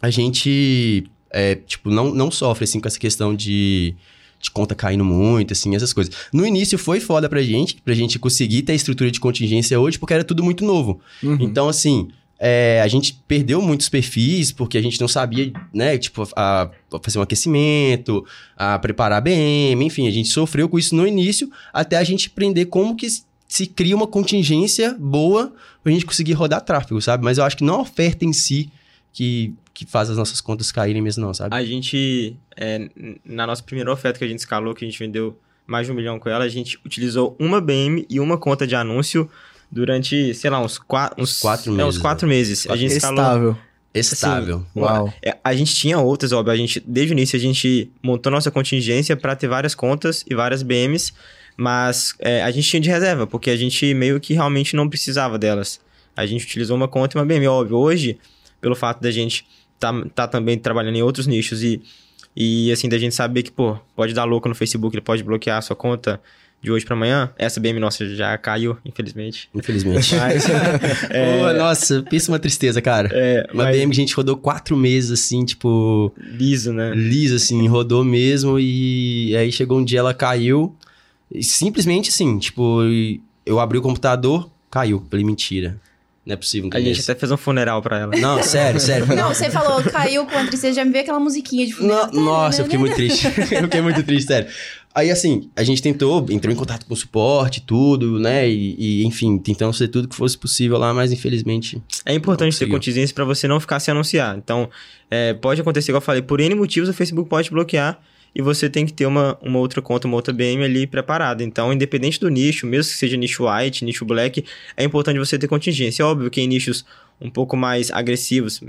a 0.00 0.08
gente, 0.08 1.04
é, 1.30 1.56
tipo, 1.56 1.90
não, 1.90 2.14
não 2.14 2.30
sofre, 2.30 2.62
assim, 2.62 2.78
com 2.78 2.86
essa 2.86 2.98
questão 2.98 3.34
de, 3.34 3.96
de 4.40 4.52
conta 4.52 4.72
caindo 4.72 5.04
muito, 5.04 5.52
assim, 5.52 5.74
essas 5.74 5.92
coisas. 5.92 6.14
No 6.32 6.46
início 6.46 6.78
foi 6.78 7.00
foda 7.00 7.28
pra 7.28 7.42
gente, 7.42 7.82
pra 7.82 7.92
gente 7.92 8.20
conseguir 8.20 8.62
ter 8.62 8.72
a 8.72 8.76
estrutura 8.76 9.10
de 9.10 9.18
contingência 9.18 9.78
hoje, 9.80 9.98
porque 9.98 10.14
era 10.14 10.22
tudo 10.22 10.44
muito 10.44 10.64
novo. 10.64 11.00
Uhum. 11.20 11.36
Então, 11.40 11.68
assim, 11.68 12.08
é, 12.38 12.80
a 12.80 12.86
gente 12.86 13.20
perdeu 13.26 13.60
muitos 13.60 13.88
perfis 13.88 14.52
porque 14.52 14.78
a 14.78 14.82
gente 14.82 15.00
não 15.00 15.08
sabia, 15.08 15.52
né, 15.74 15.98
tipo, 15.98 16.22
a, 16.36 16.70
a 16.92 16.98
fazer 17.02 17.18
um 17.18 17.22
aquecimento, 17.22 18.24
a 18.56 18.78
preparar 18.78 19.20
BM, 19.20 19.84
enfim, 19.84 20.06
a 20.06 20.10
gente 20.12 20.28
sofreu 20.28 20.68
com 20.68 20.78
isso 20.78 20.94
no 20.94 21.04
início 21.04 21.50
até 21.72 21.96
a 21.96 22.04
gente 22.04 22.28
aprender 22.28 22.66
como 22.66 22.94
que 22.94 23.08
se 23.48 23.66
cria 23.66 23.96
uma 23.96 24.06
contingência 24.06 24.94
boa 25.00 25.52
pra 25.82 25.90
gente 25.90 26.04
conseguir 26.04 26.34
rodar 26.34 26.60
tráfego, 26.60 27.00
sabe? 27.00 27.24
Mas 27.24 27.38
eu 27.38 27.44
acho 27.44 27.56
que 27.56 27.64
não 27.64 27.76
a 27.76 27.80
oferta 27.80 28.24
em 28.24 28.32
si 28.32 28.70
que, 29.10 29.54
que 29.72 29.86
faz 29.86 30.10
as 30.10 30.18
nossas 30.18 30.40
contas 30.40 30.70
caírem 30.70 31.00
mesmo, 31.00 31.24
não, 31.24 31.32
sabe? 31.32 31.56
A 31.56 31.64
gente, 31.64 32.36
é, 32.54 32.90
na 33.24 33.46
nossa 33.46 33.62
primeira 33.62 33.90
oferta 33.90 34.18
que 34.18 34.24
a 34.24 34.28
gente 34.28 34.40
escalou, 34.40 34.74
que 34.74 34.84
a 34.84 34.88
gente 34.88 34.98
vendeu 34.98 35.36
mais 35.66 35.86
de 35.86 35.92
um 35.92 35.96
milhão 35.96 36.18
com 36.18 36.28
ela, 36.28 36.44
a 36.44 36.48
gente 36.48 36.78
utilizou 36.84 37.34
uma 37.38 37.60
BM 37.60 38.06
e 38.08 38.20
uma 38.20 38.36
conta 38.36 38.66
de 38.66 38.74
anúncio 38.76 39.28
durante, 39.70 40.34
sei 40.34 40.50
lá, 40.50 40.60
uns, 40.60 40.78
qua 40.78 41.12
uns 41.16 41.40
Quatro 41.40 41.72
é, 41.72 41.76
meses, 41.76 41.96
uns 41.96 42.00
quatro 42.00 42.28
meses. 42.28 42.66
A 42.68 42.76
gente 42.76 42.94
escalou. 42.94 43.22
Estável. 43.22 43.56
Estável. 43.94 44.66
Uau. 44.76 45.12
É, 45.22 45.36
a 45.42 45.54
gente 45.54 45.74
tinha 45.74 45.98
outras, 45.98 46.32
óbvio. 46.32 46.52
A 46.52 46.56
gente, 46.56 46.80
desde 46.80 47.12
o 47.12 47.14
início, 47.14 47.36
a 47.36 47.40
gente 47.40 47.90
montou 48.02 48.30
nossa 48.30 48.50
contingência 48.50 49.16
para 49.16 49.34
ter 49.34 49.48
várias 49.48 49.74
contas 49.74 50.24
e 50.28 50.34
várias 50.34 50.62
BMs, 50.62 51.12
mas 51.58 52.14
é, 52.20 52.40
a 52.44 52.50
gente 52.52 52.68
tinha 52.68 52.80
de 52.80 52.88
reserva, 52.88 53.26
porque 53.26 53.50
a 53.50 53.56
gente 53.56 53.92
meio 53.92 54.20
que 54.20 54.32
realmente 54.32 54.76
não 54.76 54.88
precisava 54.88 55.36
delas. 55.36 55.80
A 56.16 56.24
gente 56.24 56.44
utilizou 56.44 56.76
uma 56.76 56.86
conta 56.86 57.18
e 57.18 57.20
uma 57.20 57.26
BM, 57.26 57.48
óbvio. 57.48 57.76
Hoje, 57.76 58.16
pelo 58.60 58.76
fato 58.76 59.02
da 59.02 59.10
gente 59.10 59.44
tá, 59.78 59.92
tá 60.14 60.28
também 60.28 60.56
trabalhando 60.56 60.96
em 60.96 61.02
outros 61.02 61.26
nichos 61.26 61.62
e 61.64 61.82
E 62.36 62.70
assim, 62.70 62.88
da 62.88 62.96
gente 62.96 63.12
saber 63.14 63.42
que, 63.42 63.50
pô, 63.50 63.76
pode 63.96 64.14
dar 64.14 64.24
louco 64.24 64.48
no 64.48 64.54
Facebook, 64.54 64.94
ele 64.94 65.02
pode 65.02 65.24
bloquear 65.24 65.58
a 65.58 65.62
sua 65.62 65.74
conta 65.74 66.20
de 66.62 66.70
hoje 66.70 66.84
pra 66.84 66.94
amanhã. 66.94 67.30
Essa 67.36 67.58
BM 67.58 67.80
nossa 67.80 68.06
já 68.14 68.36
caiu, 68.38 68.76
infelizmente. 68.84 69.48
Infelizmente. 69.52 70.14
Mas, 70.14 70.44
Pô, 71.10 71.52
nossa, 71.58 72.02
pensa 72.08 72.30
uma 72.30 72.38
tristeza, 72.38 72.80
cara. 72.80 73.10
é, 73.12 73.46
Uma 73.52 73.64
mas 73.64 73.76
BM 73.76 73.86
que 73.90 73.92
a 73.92 74.00
gente 74.02 74.14
rodou 74.14 74.36
quatro 74.36 74.76
meses, 74.76 75.10
assim, 75.10 75.44
tipo, 75.44 76.12
liso, 76.16 76.72
né? 76.72 76.92
lisa, 76.94 77.36
assim, 77.36 77.66
rodou 77.66 78.04
mesmo. 78.04 78.58
E 78.60 79.36
aí 79.36 79.50
chegou 79.50 79.78
um 79.78 79.84
dia, 79.84 79.98
ela 80.00 80.14
caiu. 80.14 80.74
E 81.32 81.42
simplesmente 81.42 82.08
assim, 82.10 82.38
tipo, 82.38 82.80
eu 83.44 83.60
abri 83.60 83.78
o 83.78 83.82
computador, 83.82 84.50
caiu. 84.70 85.04
Falei, 85.10 85.24
mentira. 85.24 85.80
Não 86.24 86.34
é 86.34 86.36
possível. 86.36 86.68
A 86.74 86.80
gente 86.80 87.00
até 87.00 87.14
fez 87.14 87.32
um 87.32 87.38
funeral 87.38 87.80
pra 87.80 88.00
ela. 88.00 88.16
Não, 88.16 88.42
sério, 88.42 88.78
sério. 88.78 89.06
Não, 89.16 89.28
você 89.28 89.48
falou, 89.48 89.82
caiu 89.82 90.26
com 90.26 90.36
a 90.36 90.44
tristeza, 90.46 90.74
já 90.74 90.84
me 90.84 90.92
veio 90.92 91.02
aquela 91.02 91.18
musiquinha 91.18 91.66
de 91.66 91.72
fundo. 91.72 91.88
No- 91.88 92.20
nossa, 92.20 92.60
eu 92.60 92.64
fiquei 92.66 92.78
muito 92.78 92.94
triste. 92.94 93.26
eu 93.50 93.62
fiquei 93.62 93.80
muito 93.80 94.02
triste, 94.02 94.26
sério. 94.26 94.50
Aí, 94.94 95.10
assim, 95.10 95.48
a 95.56 95.62
gente 95.62 95.80
tentou, 95.80 96.26
entrou 96.28 96.52
em 96.52 96.56
contato 96.56 96.84
com 96.84 96.92
o 96.92 96.96
suporte, 96.96 97.62
tudo, 97.62 98.18
né? 98.18 98.46
E, 98.46 98.74
e, 98.78 99.04
enfim, 99.06 99.38
tentamos 99.38 99.78
fazer 99.78 99.88
tudo 99.88 100.06
que 100.06 100.14
fosse 100.14 100.36
possível 100.36 100.76
lá, 100.76 100.92
mas 100.92 101.12
infelizmente. 101.12 101.80
É 102.04 102.12
importante 102.12 102.58
ter 102.58 102.66
contingência 102.66 103.14
pra 103.14 103.24
você 103.24 103.48
não 103.48 103.58
ficar 103.58 103.80
sem 103.80 103.92
anunciar. 103.92 104.36
Então, 104.36 104.68
é, 105.10 105.32
pode 105.32 105.60
acontecer, 105.62 105.92
igual 105.92 106.00
eu 106.02 106.04
falei, 106.04 106.20
por 106.20 106.40
N 106.40 106.54
motivos 106.54 106.90
o 106.90 106.92
Facebook 106.92 107.30
pode 107.30 107.50
bloquear 107.50 107.98
e 108.34 108.42
você 108.42 108.68
tem 108.68 108.84
que 108.86 108.92
ter 108.92 109.06
uma, 109.06 109.38
uma 109.42 109.58
outra 109.58 109.80
conta, 109.82 110.06
uma 110.06 110.16
outra 110.16 110.32
BM 110.32 110.62
ali 110.64 110.86
preparada. 110.86 111.42
Então, 111.42 111.72
independente 111.72 112.20
do 112.20 112.28
nicho, 112.28 112.66
mesmo 112.66 112.92
que 112.92 112.98
seja 112.98 113.16
nicho 113.16 113.44
white, 113.48 113.84
nicho 113.84 114.04
black, 114.04 114.44
é 114.76 114.84
importante 114.84 115.18
você 115.18 115.38
ter 115.38 115.48
contingência. 115.48 116.02
É 116.02 116.06
óbvio 116.06 116.30
que 116.30 116.40
em 116.40 116.46
nichos 116.46 116.84
um 117.20 117.30
pouco 117.30 117.56
mais 117.56 117.90
agressivos, 117.90 118.60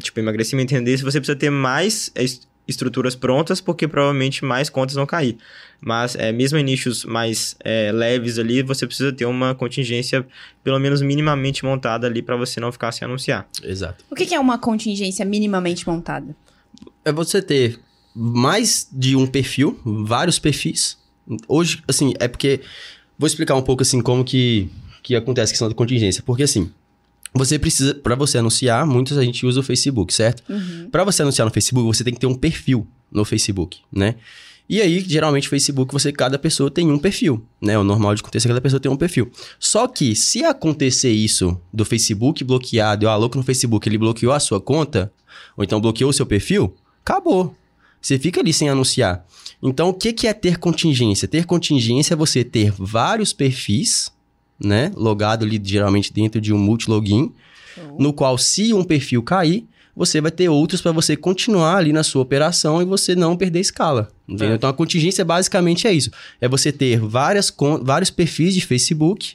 tipo 0.00 0.18
emagrecimento 0.18 0.74
e 0.74 0.76
tendência, 0.76 1.04
você 1.04 1.20
precisa 1.20 1.36
ter 1.38 1.50
mais 1.50 2.10
est- 2.16 2.48
estruturas 2.66 3.14
prontas, 3.14 3.60
porque 3.60 3.86
provavelmente 3.86 4.44
mais 4.44 4.68
contas 4.68 4.96
vão 4.96 5.06
cair. 5.06 5.36
Mas 5.80 6.14
é, 6.16 6.32
mesmo 6.32 6.58
em 6.58 6.62
nichos 6.64 7.04
mais 7.04 7.56
é, 7.62 7.92
leves 7.92 8.38
ali, 8.38 8.62
você 8.62 8.86
precisa 8.86 9.12
ter 9.12 9.24
uma 9.24 9.54
contingência 9.54 10.26
pelo 10.64 10.78
menos 10.78 11.02
minimamente 11.02 11.64
montada 11.64 12.06
ali 12.06 12.22
para 12.22 12.36
você 12.36 12.58
não 12.60 12.72
ficar 12.72 12.90
sem 12.92 13.04
anunciar. 13.06 13.48
Exato. 13.62 14.04
O 14.10 14.14
que 14.14 14.34
é 14.34 14.38
uma 14.40 14.58
contingência 14.58 15.24
minimamente 15.24 15.88
montada? 15.88 16.34
É 17.04 17.12
você 17.12 17.42
ter 17.42 17.78
mais 18.14 18.88
de 18.92 19.16
um 19.16 19.26
perfil, 19.26 19.78
vários 19.84 20.38
perfis. 20.38 20.98
Hoje, 21.48 21.82
assim, 21.86 22.14
é 22.18 22.28
porque. 22.28 22.60
Vou 23.18 23.26
explicar 23.26 23.54
um 23.54 23.62
pouco, 23.62 23.82
assim, 23.82 24.00
como 24.00 24.24
que, 24.24 24.68
que 25.02 25.14
acontece 25.14 25.50
a 25.50 25.52
questão 25.52 25.68
da 25.68 25.74
contingência. 25.74 26.22
Porque, 26.24 26.42
assim, 26.42 26.70
você 27.34 27.58
precisa. 27.58 27.94
Pra 27.94 28.14
você 28.14 28.38
anunciar, 28.38 28.86
muitos 28.86 29.16
a 29.16 29.24
gente 29.24 29.46
usa 29.46 29.60
o 29.60 29.62
Facebook, 29.62 30.12
certo? 30.12 30.42
Uhum. 30.48 30.88
Pra 30.90 31.04
você 31.04 31.22
anunciar 31.22 31.46
no 31.46 31.52
Facebook, 31.52 31.86
você 31.86 32.04
tem 32.04 32.12
que 32.12 32.20
ter 32.20 32.26
um 32.26 32.34
perfil 32.34 32.86
no 33.10 33.24
Facebook, 33.24 33.80
né? 33.90 34.16
E 34.68 34.80
aí, 34.80 35.00
geralmente, 35.00 35.48
Facebook, 35.48 35.92
você, 35.92 36.12
cada 36.12 36.38
pessoa 36.38 36.70
tem 36.70 36.90
um 36.90 36.98
perfil, 36.98 37.44
né? 37.60 37.78
O 37.78 37.84
normal 37.84 38.14
de 38.14 38.22
acontecer 38.22 38.46
é 38.46 38.48
que 38.48 38.54
cada 38.54 38.60
pessoa 38.60 38.80
tem 38.80 38.90
um 38.90 38.96
perfil. 38.96 39.30
Só 39.58 39.86
que, 39.86 40.14
se 40.14 40.44
acontecer 40.44 41.10
isso 41.10 41.60
do 41.72 41.84
Facebook 41.84 42.42
bloquear, 42.44 42.96
deu 42.96 43.10
a 43.10 43.16
louco 43.16 43.36
no 43.36 43.44
Facebook, 43.44 43.88
ele 43.88 43.98
bloqueou 43.98 44.32
a 44.32 44.40
sua 44.40 44.60
conta, 44.60 45.12
ou 45.56 45.64
então 45.64 45.80
bloqueou 45.80 46.10
o 46.10 46.12
seu 46.12 46.24
perfil, 46.24 46.74
acabou. 47.04 47.54
Você 48.02 48.18
fica 48.18 48.40
ali 48.40 48.52
sem 48.52 48.68
anunciar. 48.68 49.24
Então, 49.62 49.90
o 49.90 49.94
que, 49.94 50.12
que 50.12 50.26
é 50.26 50.34
ter 50.34 50.58
contingência? 50.58 51.28
Ter 51.28 51.46
contingência 51.46 52.14
é 52.14 52.16
você 52.16 52.42
ter 52.42 52.72
vários 52.76 53.32
perfis, 53.32 54.10
né? 54.58 54.90
Logado 54.96 55.44
ali, 55.44 55.60
geralmente, 55.62 56.12
dentro 56.12 56.40
de 56.40 56.52
um 56.52 56.58
multilogin, 56.58 57.32
no 57.98 58.12
qual, 58.12 58.36
se 58.36 58.74
um 58.74 58.82
perfil 58.82 59.22
cair, 59.22 59.64
você 59.94 60.20
vai 60.20 60.30
ter 60.30 60.48
outros 60.48 60.80
para 60.80 60.90
você 60.90 61.16
continuar 61.16 61.76
ali 61.76 61.92
na 61.92 62.02
sua 62.02 62.22
operação 62.22 62.80
e 62.80 62.84
você 62.84 63.14
não 63.14 63.36
perder 63.36 63.60
escala. 63.60 64.10
Entendeu? 64.26 64.52
É. 64.52 64.56
Então 64.56 64.70
a 64.70 64.72
contingência 64.72 65.24
basicamente 65.24 65.86
é 65.86 65.92
isso. 65.92 66.10
É 66.40 66.48
você 66.48 66.72
ter 66.72 66.98
várias 66.98 67.54
vários 67.82 68.10
perfis 68.10 68.54
de 68.54 68.62
Facebook 68.62 69.34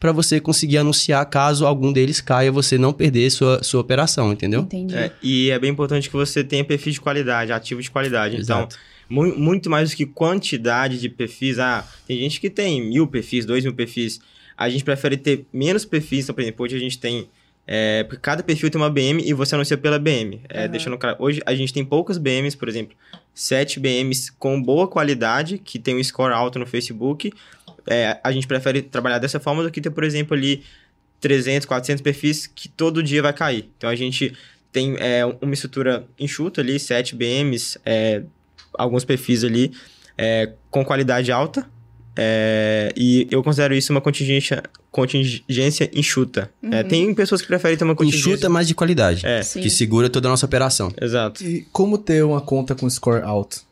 para 0.00 0.12
você 0.12 0.40
conseguir 0.40 0.78
anunciar 0.78 1.24
caso 1.26 1.66
algum 1.66 1.92
deles 1.92 2.20
caia, 2.20 2.52
você 2.52 2.78
não 2.78 2.92
perder 2.92 3.30
sua, 3.30 3.62
sua 3.62 3.80
operação, 3.80 4.32
entendeu? 4.32 4.60
Entendi. 4.60 4.94
É, 4.94 5.12
e 5.22 5.50
é 5.50 5.58
bem 5.58 5.70
importante 5.70 6.08
que 6.08 6.16
você 6.16 6.44
tenha 6.44 6.64
perfis 6.64 6.94
de 6.94 7.00
qualidade, 7.00 7.50
ativo 7.52 7.82
de 7.82 7.90
qualidade. 7.90 8.36
Exato. 8.36 8.76
Então, 8.76 9.16
mu- 9.24 9.36
muito 9.36 9.68
mais 9.68 9.90
do 9.90 9.96
que 9.96 10.06
quantidade 10.06 11.00
de 11.00 11.08
perfis. 11.08 11.58
Ah, 11.58 11.84
tem 12.06 12.16
gente 12.18 12.40
que 12.40 12.48
tem 12.48 12.80
mil 12.88 13.06
perfis, 13.06 13.44
dois 13.44 13.64
mil 13.64 13.74
perfis. 13.74 14.20
A 14.56 14.68
gente 14.68 14.84
prefere 14.84 15.16
ter 15.16 15.46
menos 15.52 15.84
perfis. 15.84 16.24
Então, 16.24 16.34
por 16.34 16.42
exemplo, 16.42 16.64
hoje 16.64 16.76
a 16.76 16.80
gente 16.80 16.98
tem. 16.98 17.28
É, 17.70 18.02
porque 18.04 18.22
cada 18.22 18.42
perfil 18.42 18.70
tem 18.70 18.80
uma 18.80 18.88
BM 18.88 19.22
e 19.22 19.32
você 19.34 19.54
anuncia 19.54 19.76
pela 19.76 19.98
BM. 19.98 20.40
É, 20.48 20.60
Aham. 20.60 20.68
Deixando 20.68 20.96
claro. 20.96 21.16
Hoje 21.18 21.40
a 21.44 21.54
gente 21.54 21.72
tem 21.72 21.84
poucas 21.84 22.16
BMs, 22.16 22.56
por 22.56 22.66
exemplo, 22.68 22.96
sete 23.34 23.78
BMs 23.78 24.32
com 24.38 24.60
boa 24.62 24.88
qualidade, 24.88 25.58
que 25.58 25.78
tem 25.78 25.94
um 25.96 26.02
score 26.02 26.32
alto 26.32 26.58
no 26.58 26.66
Facebook. 26.66 27.30
É, 27.88 28.18
a 28.22 28.32
gente 28.32 28.46
prefere 28.46 28.82
trabalhar 28.82 29.18
dessa 29.18 29.40
forma 29.40 29.62
do 29.62 29.70
que 29.70 29.80
ter, 29.80 29.90
por 29.90 30.04
exemplo, 30.04 30.36
ali 30.36 30.62
300, 31.20 31.66
400 31.66 32.02
perfis 32.02 32.46
que 32.46 32.68
todo 32.68 33.02
dia 33.02 33.22
vai 33.22 33.32
cair. 33.32 33.70
Então 33.76 33.88
a 33.88 33.96
gente 33.96 34.34
tem 34.70 34.96
é, 34.98 35.24
uma 35.40 35.54
estrutura 35.54 36.06
enxuta 36.18 36.60
ali, 36.60 36.78
7 36.78 37.14
BMs, 37.16 37.78
é, 37.84 38.22
alguns 38.74 39.04
perfis 39.04 39.42
ali 39.44 39.72
é, 40.16 40.52
com 40.70 40.84
qualidade 40.84 41.30
alta. 41.32 41.66
é, 42.16 42.92
e 42.96 43.28
eu 43.30 43.42
considero 43.44 43.74
isso 43.74 43.92
uma 43.92 44.00
contingência, 44.00 44.62
contingência 44.90 45.88
enxuta. 45.94 46.50
É, 46.62 46.82
tem 46.82 47.14
pessoas 47.14 47.40
que 47.40 47.46
preferem 47.46 47.76
ter 47.76 47.84
uma 47.84 47.94
contingência. 47.94 48.30
Enxuta, 48.30 48.48
mas 48.48 48.66
de 48.66 48.74
qualidade. 48.74 49.24
É, 49.24 49.40
Sim. 49.42 49.60
Que 49.60 49.70
segura 49.70 50.10
toda 50.10 50.28
a 50.28 50.30
nossa 50.30 50.44
operação. 50.44 50.92
exato. 51.00 51.44
E 51.44 51.66
como 51.72 51.96
ter 51.96 52.24
uma 52.24 52.40
conta 52.40 52.74
com 52.74 52.90
score 52.90 53.22
alto? 53.22 53.62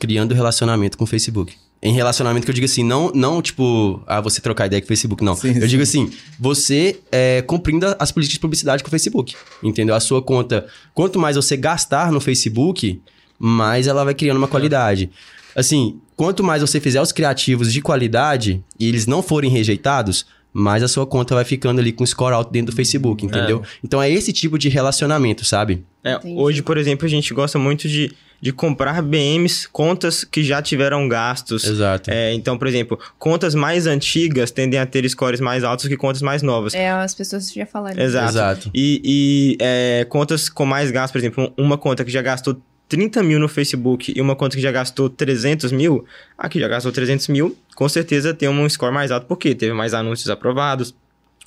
Criando 0.00 0.34
relacionamento 0.34 0.96
com 0.96 1.04
o 1.04 1.06
Facebook. 1.06 1.54
Em 1.82 1.92
relacionamento 1.92 2.44
que 2.44 2.50
eu 2.50 2.54
digo 2.54 2.64
assim, 2.64 2.84
não, 2.84 3.10
não 3.12 3.42
tipo, 3.42 4.00
ah, 4.06 4.20
você 4.20 4.40
trocar 4.40 4.66
ideia 4.66 4.80
com 4.80 4.84
o 4.84 4.88
Facebook, 4.88 5.24
não. 5.24 5.34
Sim, 5.34 5.48
eu 5.48 5.62
sim. 5.62 5.66
digo 5.66 5.82
assim, 5.82 6.12
você 6.38 7.00
é, 7.10 7.42
cumprindo 7.42 7.86
as 7.98 8.12
políticas 8.12 8.34
de 8.34 8.40
publicidade 8.40 8.84
com 8.84 8.86
o 8.86 8.90
Facebook. 8.90 9.34
Entendeu? 9.60 9.94
A 9.94 10.00
sua 10.00 10.22
conta, 10.22 10.66
quanto 10.94 11.18
mais 11.18 11.34
você 11.34 11.56
gastar 11.56 12.12
no 12.12 12.20
Facebook, 12.20 13.00
mais 13.36 13.88
ela 13.88 14.04
vai 14.04 14.14
criando 14.14 14.36
uma 14.36 14.46
qualidade. 14.46 15.10
Assim, 15.56 16.00
quanto 16.14 16.44
mais 16.44 16.62
você 16.62 16.78
fizer 16.78 17.02
os 17.02 17.10
criativos 17.10 17.72
de 17.72 17.82
qualidade 17.82 18.62
e 18.78 18.88
eles 18.88 19.06
não 19.06 19.20
forem 19.20 19.50
rejeitados, 19.50 20.24
mais 20.52 20.82
a 20.82 20.88
sua 20.88 21.06
conta 21.06 21.34
vai 21.34 21.44
ficando 21.44 21.80
ali 21.80 21.92
com 21.92 22.04
score 22.04 22.34
alto 22.34 22.52
dentro 22.52 22.72
do 22.72 22.76
Facebook, 22.76 23.24
entendeu? 23.24 23.62
Então 23.82 24.02
é 24.02 24.10
esse 24.10 24.32
tipo 24.32 24.58
de 24.58 24.68
relacionamento, 24.68 25.44
sabe? 25.44 25.84
É, 26.04 26.18
hoje, 26.24 26.62
por 26.62 26.76
exemplo, 26.76 27.06
a 27.06 27.08
gente 27.08 27.32
gosta 27.32 27.58
muito 27.58 27.88
de, 27.88 28.12
de 28.40 28.52
comprar 28.52 29.00
BMs, 29.00 29.68
contas 29.68 30.24
que 30.24 30.42
já 30.42 30.60
tiveram 30.60 31.08
gastos. 31.08 31.64
Exato. 31.64 32.10
É, 32.10 32.34
então, 32.34 32.58
por 32.58 32.66
exemplo, 32.66 32.98
contas 33.18 33.54
mais 33.54 33.86
antigas 33.86 34.50
tendem 34.50 34.80
a 34.80 34.84
ter 34.84 35.08
scores 35.08 35.40
mais 35.40 35.62
altos 35.62 35.86
que 35.86 35.96
contas 35.96 36.20
mais 36.20 36.42
novas. 36.42 36.74
É, 36.74 36.90
as 36.90 37.14
pessoas 37.14 37.52
já 37.52 37.64
falaram. 37.64 38.02
Exato. 38.02 38.30
Exato. 38.30 38.70
E, 38.74 39.00
e, 39.04 39.56
é, 39.60 40.04
contas 40.08 40.48
com 40.48 40.66
mais 40.66 40.90
gastos, 40.90 41.12
por 41.12 41.18
exemplo, 41.18 41.52
uma 41.56 41.78
conta 41.78 42.04
que 42.04 42.10
já 42.10 42.20
gastou 42.20 42.60
30 42.92 43.22
mil 43.22 43.38
no 43.38 43.48
Facebook 43.48 44.12
e 44.14 44.20
uma 44.20 44.36
conta 44.36 44.54
que 44.54 44.60
já 44.60 44.70
gastou 44.70 45.08
300 45.08 45.72
mil, 45.72 46.04
a 46.36 46.46
que 46.46 46.60
já 46.60 46.68
gastou 46.68 46.92
300 46.92 47.28
mil, 47.28 47.56
com 47.74 47.88
certeza 47.88 48.34
tem 48.34 48.50
um 48.50 48.68
score 48.68 48.92
mais 48.92 49.10
alto, 49.10 49.26
porque 49.26 49.54
teve 49.54 49.72
mais 49.72 49.94
anúncios 49.94 50.28
aprovados, 50.28 50.94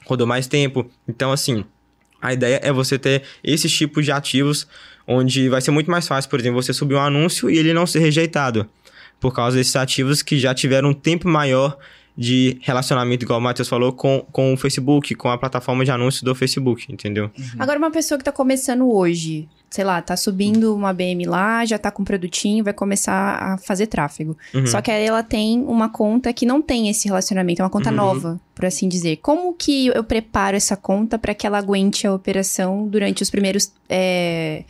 rodou 0.06 0.26
mais 0.26 0.48
tempo. 0.48 0.90
Então, 1.08 1.32
assim, 1.32 1.64
a 2.20 2.34
ideia 2.34 2.60
é 2.64 2.74
você 2.74 2.98
ter 2.98 3.22
esses 3.44 3.72
tipos 3.72 4.04
de 4.04 4.12
ativos, 4.12 4.68
onde 5.08 5.48
vai 5.48 5.62
ser 5.62 5.70
muito 5.70 5.92
mais 5.92 6.08
fácil, 6.08 6.32
por 6.32 6.40
exemplo, 6.40 6.60
você 6.60 6.74
subir 6.74 6.96
um 6.96 7.00
anúncio 7.00 7.48
e 7.48 7.60
ele 7.60 7.74
não 7.74 7.86
ser 7.86 8.00
rejeitado, 8.00 8.68
por 9.20 9.32
causa 9.32 9.56
desses 9.56 9.76
ativos 9.76 10.24
que 10.24 10.40
já 10.40 10.52
tiveram 10.52 10.90
um 10.90 10.94
tempo 10.96 11.28
maior 11.28 11.78
de 12.18 12.58
relacionamento, 12.62 13.26
igual 13.26 13.40
o 13.40 13.42
Matheus 13.42 13.68
falou, 13.68 13.92
com, 13.92 14.26
com 14.32 14.54
o 14.54 14.58
Facebook, 14.58 15.14
com 15.16 15.30
a 15.30 15.38
plataforma 15.38 15.84
de 15.84 15.92
anúncios 15.92 16.24
do 16.24 16.34
Facebook, 16.34 16.92
entendeu? 16.92 17.30
Agora, 17.60 17.78
uma 17.78 17.92
pessoa 17.92 18.18
que 18.18 18.24
tá 18.24 18.32
começando 18.32 18.90
hoje, 18.90 19.50
sei 19.70 19.84
lá, 19.84 20.02
tá 20.02 20.16
subindo 20.16 20.74
uma 20.74 20.94
BM 20.94 21.26
lá, 21.26 21.66
já 21.66 21.78
tá 21.78 21.92
com 21.92 22.04
um 22.04 22.06
produtinho, 22.06 22.64
vai 22.64 22.72
começar 22.74 23.14
a 23.14 23.58
fazer 23.58 23.88
tráfego. 23.88 24.38
Uhum. 24.54 24.66
Só 24.66 24.82
que 24.82 24.90
aí 24.90 25.04
ela 25.06 25.24
tem 25.24 25.60
uma 25.64 25.90
conta 25.90 26.32
que 26.32 26.46
não 26.46 26.62
tem 26.62 26.88
esse 26.90 27.08
relacionamento, 27.08 27.62
é 27.62 27.66
uma 27.66 27.70
conta 27.70 27.90
Uhum. 27.90 27.96
nova, 27.98 28.40
por 28.54 28.64
assim 28.64 28.88
dizer. 28.88 29.18
Como 29.18 29.54
que 29.54 29.88
eu 29.88 30.04
preparo 30.04 30.56
essa 30.56 30.78
conta 30.78 31.20
para 31.20 31.34
que 31.34 31.46
ela 31.46 31.58
aguente 31.58 32.08
a 32.08 32.14
operação 32.14 32.88
durante 32.88 33.24
os 33.24 33.30
primeiros. 33.30 33.72
é, 33.90 34.64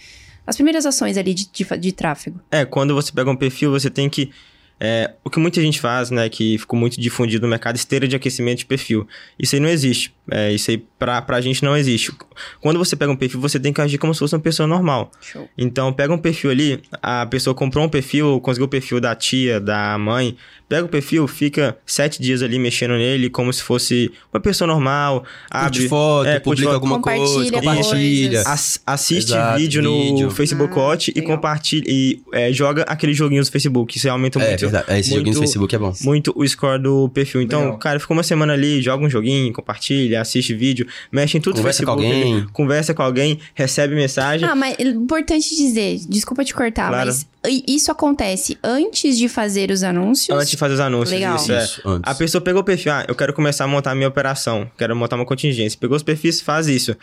as 0.48 0.56
primeiras 0.56 0.86
ações 0.86 1.18
ali 1.18 1.34
de, 1.34 1.48
de, 1.52 1.78
de 1.78 1.91
tráfego? 1.91 2.39
É, 2.52 2.66
quando 2.66 2.93
você 2.96 3.12
pega 3.12 3.30
um 3.30 3.36
perfil, 3.36 3.72
você 3.72 3.89
tem 3.89 4.10
que 4.10 4.32
é, 4.80 5.11
o 5.23 5.30
que 5.30 5.39
muita 5.39 5.61
gente 5.61 5.80
faz, 5.80 6.11
né, 6.11 6.28
que 6.30 6.57
ficou 6.57 6.78
muito 6.78 6.99
difundido 6.99 7.43
no 7.45 7.49
mercado, 7.49 7.76
esteira 7.76 8.07
de 8.07 8.15
aquecimento 8.15 8.59
de 8.59 8.65
perfil. 8.65 9.07
Isso 9.39 9.55
aí 9.55 9.61
não 9.61 9.69
existe. 9.69 10.13
É, 10.32 10.51
isso 10.51 10.71
aí 10.71 10.84
pra, 10.97 11.21
pra 11.21 11.39
gente 11.39 11.63
não 11.63 11.78
existe. 11.78 12.11
Quando 12.59 12.80
você 12.80 12.95
pega 12.95 13.11
um 13.11 13.15
perfil, 13.15 13.39
você 13.39 13.59
tem 13.59 13.71
que 13.71 13.80
agir 13.80 13.97
como 13.99 14.11
se 14.13 14.19
fosse 14.19 14.34
uma 14.36 14.41
pessoa 14.41 14.65
normal. 14.65 15.11
Show. 15.21 15.47
Então, 15.57 15.93
pega 15.93 16.11
um 16.13 16.17
perfil 16.17 16.49
ali, 16.49 16.82
a 17.01 17.26
pessoa 17.28 17.53
comprou 17.53 17.86
um 17.86 17.89
perfil, 17.89 18.39
conseguiu 18.41 18.65
o 18.65 18.69
perfil 18.69 18.99
da 18.99 19.13
tia, 19.15 19.59
da 19.59 19.97
mãe, 19.99 20.36
pega 20.67 20.84
o 20.84 20.89
perfil, 20.89 21.28
fica 21.28 21.78
sete 21.86 22.19
dias 22.21 22.41
ali 22.41 22.57
mexendo 22.57 22.95
nele 22.95 23.30
como 23.30 23.53
se 23.53 23.61
fosse 23.61 24.11
uma 24.34 24.39
pessoa 24.39 24.67
normal, 24.67 25.23
abre, 25.49 25.78
Curte 25.82 25.89
foto, 25.89 26.28
é, 26.28 26.39
publica 26.39 26.63
foto. 26.69 26.73
alguma 26.73 26.99
coisa, 26.99 27.19
Compartilha 27.19 27.51
compartilha. 27.61 28.30
coisas. 28.30 28.45
Ass- 28.47 28.82
assiste 28.86 29.30
Exato, 29.30 29.59
vídeo 29.59 29.84
no 29.84 30.03
vídeo. 30.03 30.32
Facebook 30.32 30.73
Ah, 30.76 30.82
Watch 30.82 31.11
e 31.15 31.19
legal. 31.19 31.36
compartilha 31.36 31.84
e 31.88 32.19
é, 32.34 32.51
joga 32.51 32.82
aqueles 32.88 33.15
joguinhos 33.15 33.47
do 33.47 33.51
Facebook. 33.51 33.95
Isso 33.95 34.09
aumenta 34.09 34.39
É 34.41 34.55
muito. 34.72 34.91
É, 34.91 34.99
Esse 34.99 35.09
joguinho 35.09 35.26
no 35.26 35.32
muito- 35.32 35.39
Facebook 35.39 35.76
é 35.76 35.80
bom. 35.80 35.93
muito 36.01 36.34
o 36.36 36.47
score 36.47 36.82
do 36.82 37.09
perfil. 37.09 37.41
Então, 37.41 37.61
Legal. 37.61 37.78
cara 37.78 37.99
ficou 37.99 38.16
uma 38.16 38.24
semana 38.24 38.53
ali, 38.53 38.82
joga 38.82 39.03
um 39.05 39.09
joguinho, 39.09 39.51
compartilha, 39.53 40.22
assiste 40.22 40.53
vídeo, 40.53 40.88
mexe 41.11 41.38
em 41.38 41.41
tudo 41.41 41.55
no 41.55 41.61
Conversa 41.61 41.86
com 41.86 41.93
Facebook. 41.97 42.22
ali, 42.22 42.32
alguém. 42.34 42.47
conversa 42.53 42.93
com 42.93 43.01
alguém, 43.03 43.39
recebe 43.53 43.95
mensagem. 43.95 44.47
Ah, 44.47 44.55
mas 44.55 44.76
é 44.80 44.84
importante 44.84 45.55
dizer, 45.55 45.99
desculpa 46.07 46.43
te 46.43 46.53
cortar, 46.53 46.89
Claro. 46.89 47.05
mas 47.07 47.26
isso 47.68 47.91
acontece 47.91 48.57
antes 48.63 49.18
de 49.18 49.28
fazer 49.30 49.72
os 49.72 49.84
anúncios. 49.84 50.36
Antes 50.38 50.49
de 50.51 50.57
fazer 50.57 50.74
os 50.76 50.80
anúncios. 50.80 51.11
Legal. 51.11 51.36
Isso, 51.36 51.51
é. 51.51 51.63
Isso, 51.63 51.82
antes. 51.86 52.11
A 52.11 52.16
pessoa 52.16 52.41
pegou 52.41 52.61
o 52.61 52.63
perfil, 52.63 52.91
ah, 52.91 53.05
eu 53.07 53.16
quero 53.16 53.34
começar 53.34 53.66
a 53.66 53.68
montar 53.68 53.91
a 53.91 53.95
minha 53.95 54.07
operação, 54.07 54.70
quero 54.78 54.95
montar 54.95 55.16
uma 55.16 55.26
contingência. 55.26 55.78
Pegou 55.80 55.95
os 55.95 56.03
perfis, 56.03 56.41
faz 56.41 56.68
isso. 56.68 56.95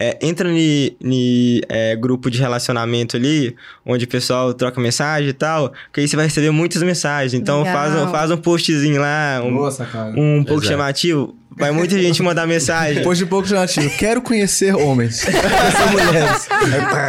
É, 0.00 0.16
entra 0.22 0.48
em 0.48 1.60
grupo 1.98 2.30
de 2.30 2.38
relacionamento 2.38 3.16
ali, 3.16 3.56
onde 3.84 4.04
o 4.04 4.08
pessoal 4.08 4.54
troca 4.54 4.80
mensagem 4.80 5.30
e 5.30 5.32
tal, 5.32 5.72
que 5.92 6.00
aí 6.00 6.06
você 6.06 6.14
vai 6.14 6.26
receber 6.26 6.50
muitas 6.52 6.82
mensagens. 6.82 7.34
Então 7.34 7.62
Legal. 7.62 7.74
faz, 7.74 7.94
um- 7.96 8.10
faz 8.12 8.30
um 8.30 8.36
postzinho 8.36 9.00
lá, 9.00 9.40
um, 9.44 9.50
Nossa, 9.50 9.84
cara. 9.84 10.10
um 10.10 10.44
pouco 10.44 10.62
Exato. 10.62 10.66
chamativo. 10.68 11.34
Vai 11.58 11.70
muita 11.72 11.98
gente 12.00 12.22
mandar 12.22 12.46
mensagem. 12.46 12.94
Depois 12.96 13.18
de 13.18 13.26
pouco 13.26 13.48
chamativo. 13.48 13.90
Quero 13.96 14.22
conhecer 14.22 14.74
homens. 14.74 15.24
conhecer 15.24 15.90
mulheres. 15.92 16.48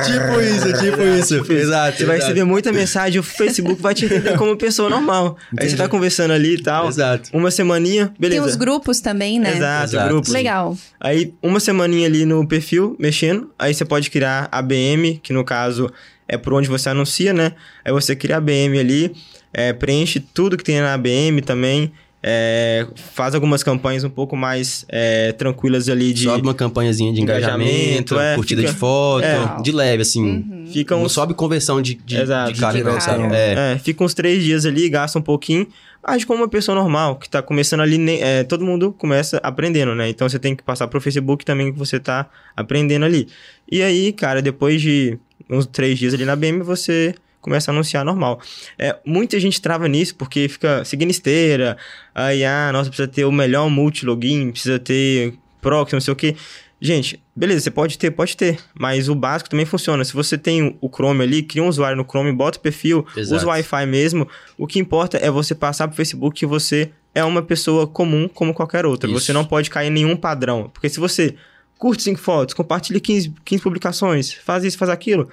Tipo 0.08 0.42
isso, 0.42 0.82
tipo 0.82 1.04
isso. 1.04 1.52
Exato. 1.54 1.98
Você 1.98 2.06
vai 2.06 2.18
receber 2.18 2.44
muita 2.44 2.72
mensagem, 2.72 3.20
o 3.20 3.24
Facebook 3.24 3.82
vai 3.82 3.94
te 3.94 4.06
entender 4.06 4.38
como 4.38 4.56
pessoa 4.58 4.90
normal. 4.90 5.38
Aí 5.58 5.70
você 5.70 5.76
tá 5.78 5.88
conversando 5.88 6.32
ali 6.34 6.56
e 6.56 6.64
tal. 6.64 6.88
Exato. 6.88 7.30
Uma 7.34 7.52
semaninha, 7.52 8.08
Tem 8.08 8.16
beleza. 8.20 8.46
os 8.46 8.56
grupos 8.56 9.00
também, 9.00 9.40
né? 9.40 9.56
Exato, 9.58 9.84
Exato. 9.92 10.10
grupos. 10.10 10.32
Legal. 10.32 10.78
Aí, 11.00 11.34
uma 11.42 11.60
semaninha 11.60 12.08
ali 12.08 12.26
no 12.26 12.48
perfil, 12.48 12.96
mexendo. 13.00 13.52
Aí 13.58 13.74
você 13.74 13.86
pode 13.86 14.10
criar 14.10 14.48
a 14.52 14.62
BM, 14.62 15.20
que 15.22 15.32
no 15.32 15.44
caso 15.44 15.92
é 16.28 16.38
por 16.38 16.54
onde 16.54 16.68
você 16.68 16.90
anuncia, 16.90 17.34
né? 17.34 17.54
Aí 17.84 17.92
você 17.92 18.16
cria 18.16 18.38
a 18.38 18.42
BM 18.42 18.78
ali, 18.80 19.14
é, 19.54 19.74
preenche 19.74 20.20
tudo 20.20 20.58
que 20.58 20.64
tem 20.64 20.80
na 20.82 20.98
BM 20.98 21.42
também. 21.42 21.92
É, 22.22 22.86
faz 23.14 23.34
algumas 23.34 23.64
campanhas 23.64 24.04
um 24.04 24.10
pouco 24.10 24.36
mais 24.36 24.86
é, 24.90 25.32
tranquilas 25.34 25.88
ali 25.88 26.12
de. 26.14 26.26
Sobe 26.26 26.42
uma 26.44 26.54
campanhazinha 26.54 27.14
de 27.14 27.22
engajamento, 27.22 27.70
Engajamento, 27.72 28.20
é, 28.20 28.36
curtida 28.36 28.62
fica- 28.62 28.74
de 28.74 28.78
foto, 28.80 29.24
é. 29.24 29.62
de 29.62 29.72
leve, 29.72 30.02
assim. 30.02 30.66
Fica 30.72 30.96
Não 30.96 31.04
uns, 31.04 31.14
sobe 31.14 31.34
conversão 31.34 31.82
de, 31.82 31.96
de, 31.96 32.18
Exato, 32.18 32.54
de 32.54 32.60
cara, 32.60 32.78
de 32.78 32.84
não, 32.84 32.92
direto, 32.92 33.04
sabe? 33.04 33.24
não. 33.24 33.34
É. 33.34 33.74
É, 33.74 33.80
fica 33.80 34.04
uns 34.04 34.14
três 34.14 34.44
dias 34.44 34.66
ali, 34.66 34.90
gasta 34.90 35.18
um 35.18 35.22
pouquinho, 35.22 35.66
age 36.04 36.26
como 36.26 36.42
uma 36.44 36.50
pessoa 36.50 36.76
normal, 36.76 37.16
que 37.16 37.30
tá 37.30 37.42
começando 37.42 37.80
ali, 37.82 37.98
é, 38.20 38.44
todo 38.44 38.66
mundo 38.66 38.92
começa 38.98 39.40
aprendendo, 39.42 39.96
né? 39.96 40.10
Então 40.10 40.28
você 40.28 40.38
tem 40.38 40.56
que 40.56 40.62
passar 40.64 40.88
pro 40.88 41.00
Facebook 41.00 41.46
também 41.46 41.72
que 41.72 41.80
você 41.80 42.00
tá 42.00 42.30
aprendendo 42.56 43.06
ali. 43.06 43.28
E 43.72 43.82
aí, 43.82 44.12
cara, 44.12 44.42
depois 44.42 44.82
de 44.82 45.18
uns 45.50 45.66
três 45.66 45.98
dias 45.98 46.14
ali 46.14 46.26
na 46.26 46.36
BM, 46.36 46.62
você 46.64 47.16
começa 47.42 47.72
a 47.72 47.74
anunciar 47.74 48.04
normal. 48.04 48.40
É, 48.78 48.96
muita 49.06 49.40
gente 49.40 49.62
trava 49.62 49.88
nisso 49.88 50.16
porque 50.16 50.48
fica 50.48 50.84
seguindo 50.86 51.12
esteira, 51.12 51.78
aí, 52.14 52.44
ah, 52.44 52.72
nossa, 52.72 52.90
precisa 52.90 53.08
ter 53.08 53.26
o 53.26 53.32
melhor 53.32 53.70
multilogin, 53.70 54.52
precisa 54.52 54.80
ter 54.80 55.34
proxy, 55.62 55.94
não 55.94 56.02
sei 56.02 56.14
o 56.14 56.16
quê. 56.16 56.36
Gente, 56.82 57.22
beleza, 57.36 57.62
você 57.62 57.72
pode 57.72 57.98
ter, 57.98 58.10
pode 58.12 58.38
ter, 58.38 58.58
mas 58.74 59.10
o 59.10 59.16
básico 59.16 59.50
também 59.50 59.66
funciona. 59.66 60.04
Se 60.06 60.14
você 60.14 60.38
tem 60.38 60.78
o 60.80 60.88
Chrome 60.88 61.22
ali, 61.24 61.44
cria 61.44 61.62
um 61.62 61.68
usuário 61.68 61.98
no 61.98 62.06
Chrome, 62.10 62.32
bota 62.32 62.58
o 62.58 62.62
perfil, 62.62 63.06
Exato. 63.18 63.36
usa 63.36 63.46
o 63.46 63.50
Wi-Fi 63.50 63.86
mesmo. 63.86 64.28
O 64.58 64.66
que 64.66 64.80
importa 64.80 65.18
é 65.18 65.30
você 65.30 65.54
passar 65.54 65.88
pro 65.90 65.98
Facebook 65.98 66.40
que 66.40 66.46
você 66.46 66.92
é 67.14 67.24
uma 67.24 67.42
pessoa 67.42 67.86
comum 67.86 68.30
como 68.30 68.54
qualquer 68.54 68.86
outra. 68.86 69.10
Isso. 69.10 69.20
Você 69.20 69.34
não 69.34 69.44
pode 69.44 69.70
cair 69.70 69.88
em 69.88 69.92
nenhum 69.92 70.16
padrão. 70.16 70.70
Porque 70.74 70.88
se 70.88 71.02
você 71.02 71.36
curte 71.78 72.04
cinco 72.04 72.20
fotos, 72.20 72.54
compartilha 72.54 73.00
15, 73.00 73.34
15 73.44 73.64
publicações, 73.64 74.34
faz 74.34 74.64
isso, 74.64 74.78
faz 74.78 74.90
aquilo, 74.90 75.30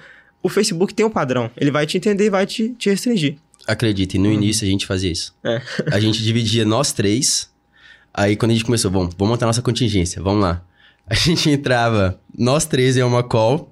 o 0.47 0.49
Facebook 0.49 0.93
tem 0.93 1.05
um 1.05 1.09
padrão. 1.09 1.51
Ele 1.55 1.69
vai 1.69 1.85
te 1.85 1.97
entender 1.97 2.25
e 2.25 2.29
vai 2.29 2.45
te, 2.45 2.69
te 2.69 2.89
restringir. 2.89 3.37
Acredite, 3.67 4.17
no 4.17 4.31
início 4.31 4.65
a 4.65 4.69
gente 4.69 4.85
fazia 4.85 5.11
isso. 5.11 5.35
É. 5.43 5.61
A 5.91 5.99
gente 5.99 6.23
dividia 6.23 6.63
nós 6.63 6.93
três. 6.93 7.49
Aí 8.13 8.35
quando 8.35 8.51
a 8.51 8.53
gente 8.53 8.63
começou, 8.63 8.89
vamos, 8.89 9.13
vamos 9.17 9.33
montar 9.33 9.45
nossa 9.45 9.61
contingência, 9.61 10.21
vamos 10.21 10.41
lá. 10.41 10.63
A 11.05 11.13
gente 11.13 11.49
entrava, 11.49 12.19
nós 12.37 12.65
três 12.65 12.97
em 12.97 13.03
uma 13.03 13.23
call. 13.23 13.71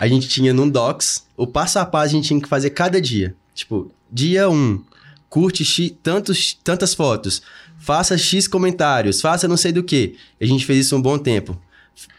A 0.00 0.08
gente 0.08 0.26
tinha 0.28 0.52
num 0.52 0.68
Docs, 0.68 1.26
o 1.36 1.46
passo 1.46 1.78
a 1.78 1.84
passo 1.84 2.06
a 2.06 2.08
gente 2.16 2.26
tinha 2.26 2.40
que 2.40 2.48
fazer 2.48 2.70
cada 2.70 3.00
dia. 3.00 3.34
Tipo, 3.54 3.92
dia 4.10 4.48
1, 4.48 4.52
um, 4.52 4.82
curte 5.28 5.64
X, 5.64 5.92
tantos, 6.02 6.54
tantas 6.64 6.94
fotos, 6.94 7.42
faça 7.78 8.18
X 8.18 8.48
comentários, 8.48 9.20
faça 9.20 9.46
não 9.46 9.56
sei 9.56 9.72
do 9.72 9.84
que. 9.84 10.16
A 10.40 10.44
gente 10.46 10.66
fez 10.66 10.86
isso 10.86 10.96
um 10.96 11.02
bom 11.02 11.16
tempo. 11.16 11.58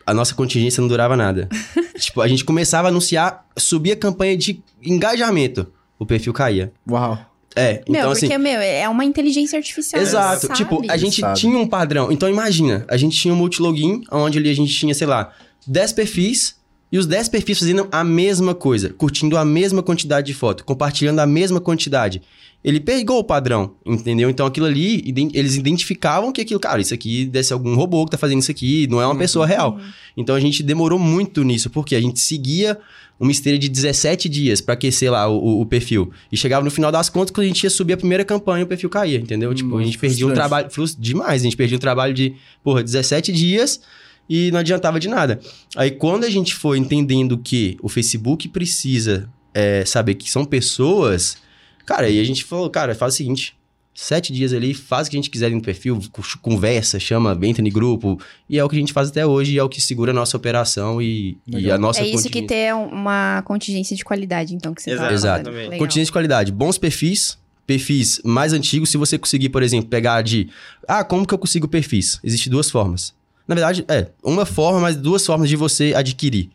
A 0.05 0.13
nossa 0.13 0.33
contingência 0.33 0.81
não 0.81 0.87
durava 0.87 1.15
nada. 1.17 1.49
tipo, 1.97 2.21
a 2.21 2.27
gente 2.27 2.43
começava 2.43 2.87
a 2.87 2.89
anunciar, 2.89 3.45
subia 3.57 3.93
a 3.93 3.97
campanha 3.97 4.37
de 4.37 4.61
engajamento. 4.81 5.67
O 5.97 6.05
perfil 6.05 6.33
caía. 6.33 6.71
Uau. 6.89 7.17
É, 7.55 7.83
Meu, 7.87 7.99
então 7.99 8.11
assim. 8.11 8.27
porque, 8.27 8.37
meu, 8.37 8.59
é 8.59 8.87
uma 8.89 9.05
inteligência 9.05 9.57
artificial. 9.57 10.01
Exato. 10.01 10.47
sabe? 10.47 10.57
Tipo, 10.57 10.81
a 10.89 10.97
gente 10.97 11.21
Sabe. 11.21 11.39
tinha 11.39 11.57
um 11.57 11.65
padrão. 11.65 12.11
Então, 12.11 12.29
imagina, 12.29 12.85
a 12.89 12.97
gente 12.97 13.17
tinha 13.17 13.33
um 13.33 13.37
multilogin, 13.37 14.01
onde 14.11 14.37
ali 14.37 14.49
a 14.49 14.53
gente 14.53 14.73
tinha, 14.73 14.93
sei 14.93 15.07
lá, 15.07 15.31
10 15.65 15.93
perfis, 15.93 16.57
e 16.95 16.97
os 16.97 17.05
10 17.05 17.27
perfis 17.27 17.59
fazendo 17.59 17.89
a 17.91 18.05
mesma 18.05 18.55
coisa, 18.55 18.87
curtindo 18.89 19.37
a 19.37 19.43
mesma 19.43 19.83
quantidade 19.83 20.27
de 20.27 20.33
foto, 20.33 20.63
compartilhando 20.63 21.19
a 21.19 21.27
mesma 21.27 21.59
quantidade. 21.59 22.21
Ele 22.63 22.79
pegou 22.79 23.19
o 23.19 23.23
padrão, 23.23 23.73
entendeu? 23.85 24.29
Então, 24.29 24.45
aquilo 24.45 24.65
ali, 24.65 25.03
eles 25.33 25.55
identificavam 25.57 26.31
que 26.31 26.39
aquilo, 26.39 26.57
cara, 26.57 26.79
isso 26.81 26.93
aqui 26.93 27.25
deve 27.25 27.43
ser 27.45 27.53
algum 27.53 27.75
robô 27.75 28.05
que 28.05 28.11
tá 28.11 28.17
fazendo 28.17 28.39
isso 28.39 28.49
aqui, 28.49 28.87
não 28.89 29.01
é 29.01 29.05
uma 29.05 29.17
pessoa 29.17 29.45
real. 29.45 29.77
Então, 30.15 30.33
a 30.35 30.39
gente 30.39 30.63
demorou 30.63 30.97
muito 30.97 31.43
nisso, 31.43 31.69
porque 31.69 31.97
a 31.97 32.01
gente 32.01 32.17
seguia 32.21 32.77
uma 33.19 33.29
esteira 33.29 33.59
de 33.59 33.67
17 33.67 34.29
dias 34.29 34.61
pra 34.61 34.73
aquecer 34.73 35.11
lá 35.11 35.27
o, 35.27 35.61
o- 35.61 35.65
perfil. 35.65 36.11
E 36.31 36.37
chegava 36.37 36.63
no 36.63 36.71
final 36.71 36.91
das 36.93 37.09
contas, 37.09 37.31
quando 37.31 37.43
a 37.43 37.47
gente 37.47 37.61
ia 37.63 37.69
subir 37.69 37.93
a 37.93 37.97
primeira 37.97 38.23
campanha, 38.23 38.63
o 38.63 38.67
perfil 38.67 38.89
caía, 38.89 39.17
entendeu? 39.19 39.53
Tipo, 39.53 39.77
a 39.77 39.83
gente 39.83 39.97
perdia 39.99 40.25
um 40.25 40.29
trabalho 40.33 40.67
demais. 40.97 41.41
A 41.41 41.43
gente 41.43 41.57
perdia 41.57 41.75
um 41.75 41.79
trabalho 41.79 42.13
de, 42.13 42.33
porra, 42.63 42.81
17 42.81 43.31
dias 43.33 43.81
e 44.29 44.51
não 44.51 44.59
adiantava 44.59 44.99
de 44.99 45.07
nada. 45.07 45.39
Aí, 45.75 45.91
quando 45.91 46.23
a 46.23 46.29
gente 46.29 46.53
foi 46.55 46.77
entendendo 46.77 47.37
que 47.37 47.77
o 47.81 47.89
Facebook 47.89 48.47
precisa 48.49 49.29
é, 49.53 49.85
saber 49.85 50.15
que 50.15 50.29
são 50.29 50.43
pessoas, 50.45 51.37
cara, 51.85 52.07
aí 52.07 52.19
a 52.19 52.23
gente 52.23 52.43
falou, 52.43 52.69
cara, 52.69 52.93
faz 52.95 53.13
o 53.13 53.17
seguinte. 53.17 53.55
Sete 53.97 54.33
dias 54.33 54.51
ali, 54.51 54.73
faz 54.73 55.07
o 55.07 55.09
que 55.09 55.15
a 55.15 55.19
gente 55.19 55.29
quiser 55.29 55.49
no 55.51 55.61
perfil, 55.61 56.01
co- 56.11 56.21
conversa, 56.41 56.99
chama, 56.99 57.37
entra 57.43 57.65
em 57.65 57.71
grupo. 57.71 58.19
E 58.49 58.59
é 58.59 58.63
o 58.63 58.67
que 58.67 58.75
a 58.75 58.79
gente 58.79 58.91
faz 58.91 59.07
até 59.07 59.25
hoje, 59.25 59.53
e 59.53 59.57
é 59.57 59.63
o 59.63 59.69
que 59.69 59.79
segura 59.79 60.11
a 60.11 60.13
nossa 60.13 60.35
operação 60.35 61.01
e, 61.01 61.37
e 61.47 61.71
a 61.71 61.77
nossa 61.77 62.01
É 62.01 62.05
isso 62.05 62.29
que 62.29 62.41
ter 62.41 62.75
uma 62.75 63.41
contingência 63.45 63.95
de 63.95 64.03
qualidade, 64.03 64.53
então, 64.53 64.73
que 64.73 64.81
você 64.81 64.91
Exato. 64.91 65.07
tá 65.07 65.13
Exato. 65.13 65.49
Legal. 65.49 65.79
Contingência 65.79 66.07
de 66.07 66.11
qualidade, 66.11 66.51
bons 66.51 66.77
perfis, 66.77 67.37
perfis 67.65 68.19
mais 68.25 68.51
antigos, 68.51 68.89
se 68.89 68.97
você 68.97 69.17
conseguir, 69.17 69.47
por 69.47 69.63
exemplo, 69.63 69.89
pegar 69.89 70.21
de... 70.21 70.49
Ah, 70.85 71.05
como 71.05 71.25
que 71.25 71.33
eu 71.33 71.37
consigo 71.37 71.65
perfis? 71.65 72.19
Existem 72.21 72.51
duas 72.51 72.69
formas. 72.69 73.13
Na 73.47 73.53
verdade, 73.55 73.85
é, 73.87 74.07
uma 74.23 74.45
forma, 74.45 74.79
mas 74.79 74.95
duas 74.95 75.25
formas 75.25 75.49
de 75.49 75.55
você 75.55 75.93
adquirir. 75.95 76.49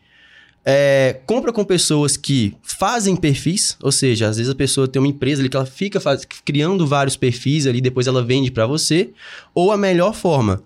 É, 0.63 1.19
compra 1.25 1.51
com 1.51 1.63
pessoas 1.63 2.15
que 2.15 2.55
fazem 2.61 3.15
perfis, 3.15 3.75
ou 3.81 3.91
seja, 3.91 4.27
às 4.27 4.37
vezes 4.37 4.51
a 4.51 4.55
pessoa 4.55 4.87
tem 4.87 5.01
uma 5.01 5.07
empresa 5.07 5.41
ali 5.41 5.49
que 5.49 5.57
ela 5.57 5.65
fica 5.65 5.99
faz- 5.99 6.25
criando 6.45 6.85
vários 6.85 7.15
perfis 7.17 7.65
ali, 7.65 7.81
depois 7.81 8.05
ela 8.05 8.23
vende 8.23 8.51
para 8.51 8.67
você. 8.67 9.09
Ou 9.55 9.71
a 9.71 9.77
melhor 9.77 10.13
forma, 10.13 10.61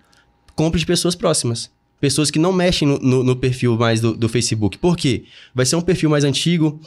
compre 0.56 0.80
de 0.80 0.86
pessoas 0.86 1.16
próximas. 1.16 1.70
Pessoas 2.02 2.30
que 2.30 2.38
não 2.40 2.52
mexem 2.52 2.86
no, 2.88 3.00
no- 3.00 3.24
no 3.24 3.36
perfil 3.38 3.78
mais 3.78 4.02
do, 4.02 4.14
do 4.18 4.28
Facebook. 4.28 4.78
Por 4.78 4.98
quê? 4.98 5.24
Vai 5.54 5.66
ser 5.66 5.78
um 5.78 5.82
perfil 5.82 6.10
mais 6.10 6.26
antigo, 6.26 6.78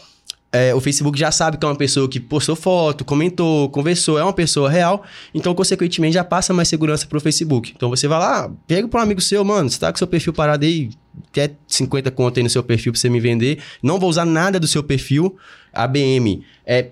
é, 0.50 0.74
o 0.74 0.80
Facebook 0.80 1.18
já 1.18 1.30
sabe 1.30 1.58
que 1.58 1.64
é 1.64 1.68
uma 1.68 1.76
pessoa 1.76 2.08
que 2.08 2.18
postou 2.18 2.56
foto, 2.56 3.04
comentou, 3.04 3.68
conversou, 3.68 4.18
é 4.18 4.22
uma 4.22 4.32
pessoa 4.32 4.70
real, 4.70 5.02
então, 5.34 5.54
consequentemente, 5.54 6.14
já 6.14 6.24
passa 6.24 6.54
mais 6.54 6.68
segurança 6.68 7.06
pro 7.06 7.20
Facebook. 7.20 7.72
Então, 7.76 7.90
você 7.90 8.08
vai 8.08 8.18
lá, 8.18 8.50
pega 8.66 8.88
pra 8.88 9.00
um 9.00 9.02
amigo 9.02 9.20
seu, 9.20 9.44
mano, 9.44 9.68
você 9.68 9.78
tá 9.78 9.92
com 9.92 9.98
seu 9.98 10.06
perfil 10.06 10.32
parado 10.32 10.64
aí, 10.64 10.90
quer 11.32 11.54
50 11.66 12.10
conto 12.10 12.38
aí 12.38 12.42
no 12.42 12.50
seu 12.50 12.62
perfil 12.62 12.92
pra 12.92 13.00
você 13.00 13.10
me 13.10 13.20
vender, 13.20 13.58
não 13.82 13.98
vou 13.98 14.08
usar 14.08 14.24
nada 14.24 14.58
do 14.58 14.66
seu 14.66 14.82
perfil, 14.82 15.36
ABM. 15.72 16.42
É, 16.64 16.88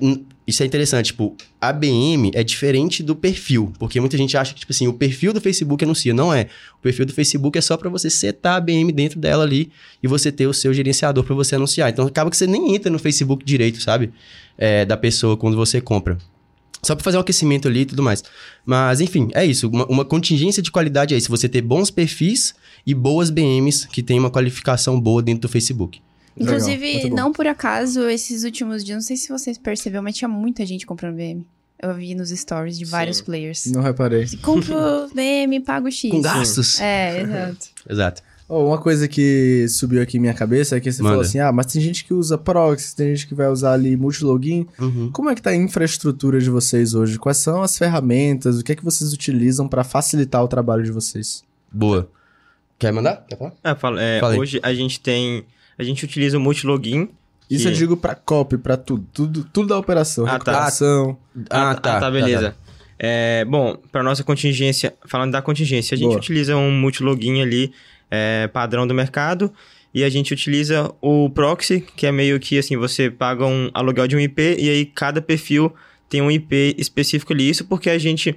isso 0.46 0.62
é 0.62 0.66
interessante, 0.66 1.06
tipo, 1.06 1.36
ABM 1.60 2.30
é 2.32 2.44
diferente 2.44 3.02
do 3.02 3.16
perfil, 3.16 3.72
porque 3.80 3.98
muita 3.98 4.16
gente 4.16 4.36
acha 4.36 4.54
que, 4.54 4.60
tipo 4.60 4.72
assim, 4.72 4.86
o 4.86 4.92
perfil 4.92 5.32
do 5.32 5.40
Facebook 5.40 5.82
anuncia, 5.84 6.14
não 6.14 6.32
é. 6.32 6.46
O 6.78 6.82
perfil 6.82 7.04
do 7.04 7.12
Facebook 7.12 7.58
é 7.58 7.60
só 7.60 7.76
pra 7.76 7.90
você 7.90 8.08
setar 8.08 8.54
a 8.54 8.56
ABM 8.56 8.92
dentro 8.92 9.18
dela 9.18 9.42
ali 9.42 9.72
e 10.00 10.06
você 10.06 10.30
ter 10.30 10.46
o 10.46 10.54
seu 10.54 10.72
gerenciador 10.72 11.24
pra 11.24 11.34
você 11.34 11.56
anunciar. 11.56 11.90
Então, 11.90 12.06
acaba 12.06 12.30
que 12.30 12.36
você 12.36 12.46
nem 12.46 12.76
entra 12.76 12.92
no 12.92 12.98
Facebook 12.98 13.44
direito, 13.44 13.82
sabe? 13.82 14.12
É, 14.56 14.84
da 14.84 14.96
pessoa 14.96 15.36
quando 15.36 15.56
você 15.56 15.80
compra. 15.80 16.16
Só 16.80 16.94
pra 16.94 17.02
fazer 17.02 17.16
um 17.16 17.20
aquecimento 17.20 17.66
ali 17.66 17.80
e 17.80 17.86
tudo 17.86 18.02
mais. 18.02 18.22
Mas, 18.64 19.00
enfim, 19.00 19.28
é 19.34 19.44
isso. 19.44 19.68
Uma, 19.68 19.86
uma 19.86 20.04
contingência 20.04 20.62
de 20.62 20.70
qualidade 20.70 21.12
é 21.12 21.16
isso. 21.16 21.28
Você 21.28 21.48
ter 21.48 21.60
bons 21.60 21.90
perfis 21.90 22.54
e 22.86 22.94
boas 22.94 23.30
BMs 23.30 23.88
que 23.88 24.00
tem 24.00 24.16
uma 24.16 24.30
qualificação 24.30 25.00
boa 25.00 25.20
dentro 25.20 25.42
do 25.42 25.48
Facebook. 25.48 26.00
Inclusive, 26.38 27.10
não 27.10 27.32
por 27.32 27.46
acaso, 27.46 28.08
esses 28.08 28.44
últimos 28.44 28.84
dias, 28.84 28.96
não 28.96 29.02
sei 29.02 29.16
se 29.16 29.28
vocês 29.28 29.56
perceberam, 29.58 30.02
mas 30.04 30.16
tinha 30.16 30.28
muita 30.28 30.64
gente 30.66 30.84
comprando 30.86 31.16
BM. 31.16 31.46
Eu 31.82 31.94
vi 31.94 32.14
nos 32.14 32.30
stories 32.30 32.78
de 32.78 32.84
vários 32.84 33.18
Sim. 33.18 33.24
players. 33.24 33.66
Não 33.66 33.82
reparei. 33.82 34.26
Compro 34.42 34.74
BM, 35.14 35.60
pago 35.60 35.90
X. 35.90 36.10
Com 36.10 36.20
gastos. 36.22 36.80
É, 36.80 37.20
exato. 37.22 37.66
Exato. 37.88 38.22
Oh, 38.48 38.64
uma 38.68 38.78
coisa 38.78 39.08
que 39.08 39.66
subiu 39.68 40.00
aqui 40.00 40.18
em 40.18 40.20
minha 40.20 40.32
cabeça 40.32 40.76
é 40.76 40.80
que 40.80 40.90
você 40.90 41.02
Manda. 41.02 41.14
falou 41.14 41.26
assim: 41.26 41.40
ah, 41.40 41.50
mas 41.50 41.66
tem 41.66 41.82
gente 41.82 42.04
que 42.04 42.14
usa 42.14 42.38
proxy, 42.38 42.94
tem 42.94 43.08
gente 43.14 43.26
que 43.26 43.34
vai 43.34 43.48
usar 43.48 43.72
ali 43.72 43.96
multilogin. 43.96 44.66
Uhum. 44.78 45.10
Como 45.12 45.28
é 45.28 45.34
que 45.34 45.42
tá 45.42 45.50
a 45.50 45.56
infraestrutura 45.56 46.38
de 46.40 46.48
vocês 46.48 46.94
hoje? 46.94 47.18
Quais 47.18 47.38
são 47.38 47.60
as 47.62 47.76
ferramentas? 47.76 48.58
O 48.58 48.62
que 48.64 48.70
é 48.72 48.76
que 48.76 48.84
vocês 48.84 49.12
utilizam 49.12 49.66
pra 49.66 49.82
facilitar 49.82 50.44
o 50.44 50.48
trabalho 50.48 50.84
de 50.84 50.92
vocês? 50.92 51.42
Boa. 51.72 52.08
Quer 52.78 52.92
mandar? 52.92 53.24
Quer 53.28 53.36
falar? 53.36 53.52
É, 53.64 53.74
fala- 53.74 54.00
é, 54.02 54.22
hoje 54.38 54.60
a 54.62 54.72
gente 54.72 55.00
tem. 55.00 55.44
A 55.78 55.82
gente 55.84 56.04
utiliza 56.04 56.38
o 56.38 56.40
multilogin. 56.40 57.08
Isso 57.50 57.64
que- 57.64 57.68
eu 57.68 57.72
digo 57.72 57.96
pra 57.96 58.14
copy, 58.14 58.56
pra 58.58 58.76
tudo. 58.76 59.06
Tudo, 59.12 59.44
tudo 59.52 59.68
da 59.68 59.78
operação. 59.78 60.24
Ah, 60.24 60.30
tá. 60.30 60.34
recuperação. 60.34 61.18
Ah, 61.50 61.74
tá. 61.74 62.10
beleza. 62.10 62.56
É, 62.98 63.44
bom, 63.44 63.76
para 63.92 64.02
nossa 64.02 64.24
contingência, 64.24 64.94
falando 65.06 65.32
da 65.32 65.42
contingência, 65.42 65.94
a 65.94 65.98
gente 65.98 66.08
Boa. 66.08 66.18
utiliza 66.18 66.56
um 66.56 66.70
multilogin 66.72 67.42
ali, 67.42 67.70
é, 68.10 68.48
padrão 68.48 68.86
do 68.86 68.94
mercado, 68.94 69.52
e 69.92 70.02
a 70.02 70.08
gente 70.08 70.32
utiliza 70.32 70.90
o 71.00 71.28
proxy, 71.30 71.80
que 71.94 72.06
é 72.06 72.12
meio 72.12 72.40
que 72.40 72.58
assim, 72.58 72.76
você 72.76 73.10
paga 73.10 73.44
um 73.44 73.70
aluguel 73.74 74.08
de 74.08 74.16
um 74.16 74.20
IP, 74.20 74.56
e 74.58 74.70
aí 74.70 74.86
cada 74.86 75.20
perfil 75.20 75.72
tem 76.08 76.22
um 76.22 76.30
IP 76.30 76.74
específico 76.78 77.32
ali. 77.34 77.48
Isso 77.50 77.64
porque 77.66 77.90
a 77.90 77.98
gente 77.98 78.34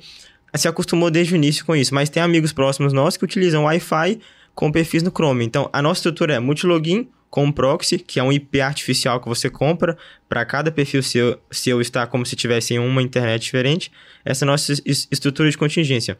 se 0.55 0.67
acostumou 0.67 1.09
desde 1.09 1.33
o 1.33 1.37
início 1.37 1.65
com 1.65 1.73
isso, 1.75 1.93
mas 1.95 2.09
tem 2.09 2.21
amigos 2.21 2.51
próximos 2.51 2.91
nossos 2.91 3.15
que 3.17 3.23
utilizam 3.23 3.63
Wi-Fi 3.63 4.19
com 4.53 4.71
perfis 4.71 5.03
no 5.03 5.09
Chrome. 5.11 5.45
Então, 5.45 5.69
a 5.71 5.81
nossa 5.81 5.99
estrutura 5.99 6.33
é 6.33 6.39
multilogin 6.39 7.07
com 7.29 7.45
um 7.45 7.51
proxy, 7.51 7.99
que 7.99 8.19
é 8.19 8.23
um 8.23 8.31
IP 8.31 8.59
artificial 8.59 9.19
que 9.21 9.27
você 9.27 9.49
compra 9.49 9.97
para 10.27 10.43
cada 10.45 10.71
perfil 10.71 11.03
seu, 11.03 11.39
seu 11.51 11.79
estar 11.79 12.07
como 12.07 12.25
se 12.25 12.35
tivesse 12.35 12.73
em 12.73 12.79
uma 12.79 13.01
internet 13.01 13.41
diferente. 13.43 13.91
Essa 14.25 14.43
é 14.43 14.47
a 14.47 14.51
nossa 14.51 14.73
es- 14.85 15.07
estrutura 15.11 15.49
de 15.49 15.57
contingência. 15.57 16.17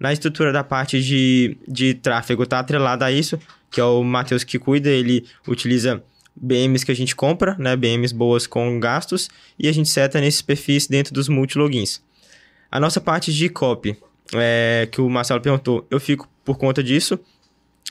Na 0.00 0.12
estrutura 0.12 0.52
da 0.52 0.64
parte 0.64 1.02
de, 1.02 1.56
de 1.66 1.94
tráfego, 1.94 2.42
está 2.42 2.58
atrelada 2.58 3.04
a 3.04 3.12
isso, 3.12 3.38
que 3.70 3.80
é 3.80 3.84
o 3.84 4.02
Matheus 4.02 4.44
que 4.44 4.58
cuida, 4.58 4.88
ele 4.90 5.24
utiliza 5.46 6.02
BMs 6.34 6.84
que 6.84 6.92
a 6.92 6.96
gente 6.96 7.14
compra, 7.16 7.56
né, 7.58 7.74
BMs 7.76 8.14
boas 8.14 8.46
com 8.46 8.78
gastos, 8.78 9.28
e 9.58 9.68
a 9.68 9.72
gente 9.72 9.88
seta 9.88 10.20
nesses 10.20 10.42
perfis 10.42 10.86
dentro 10.86 11.14
dos 11.14 11.28
multilogins. 11.28 12.02
A 12.70 12.78
nossa 12.78 13.00
parte 13.00 13.32
de 13.32 13.48
copy, 13.48 13.96
é, 14.34 14.88
que 14.90 15.00
o 15.00 15.08
Marcelo 15.08 15.40
perguntou, 15.40 15.86
eu 15.90 15.98
fico 16.00 16.28
por 16.44 16.58
conta 16.58 16.82
disso, 16.82 17.18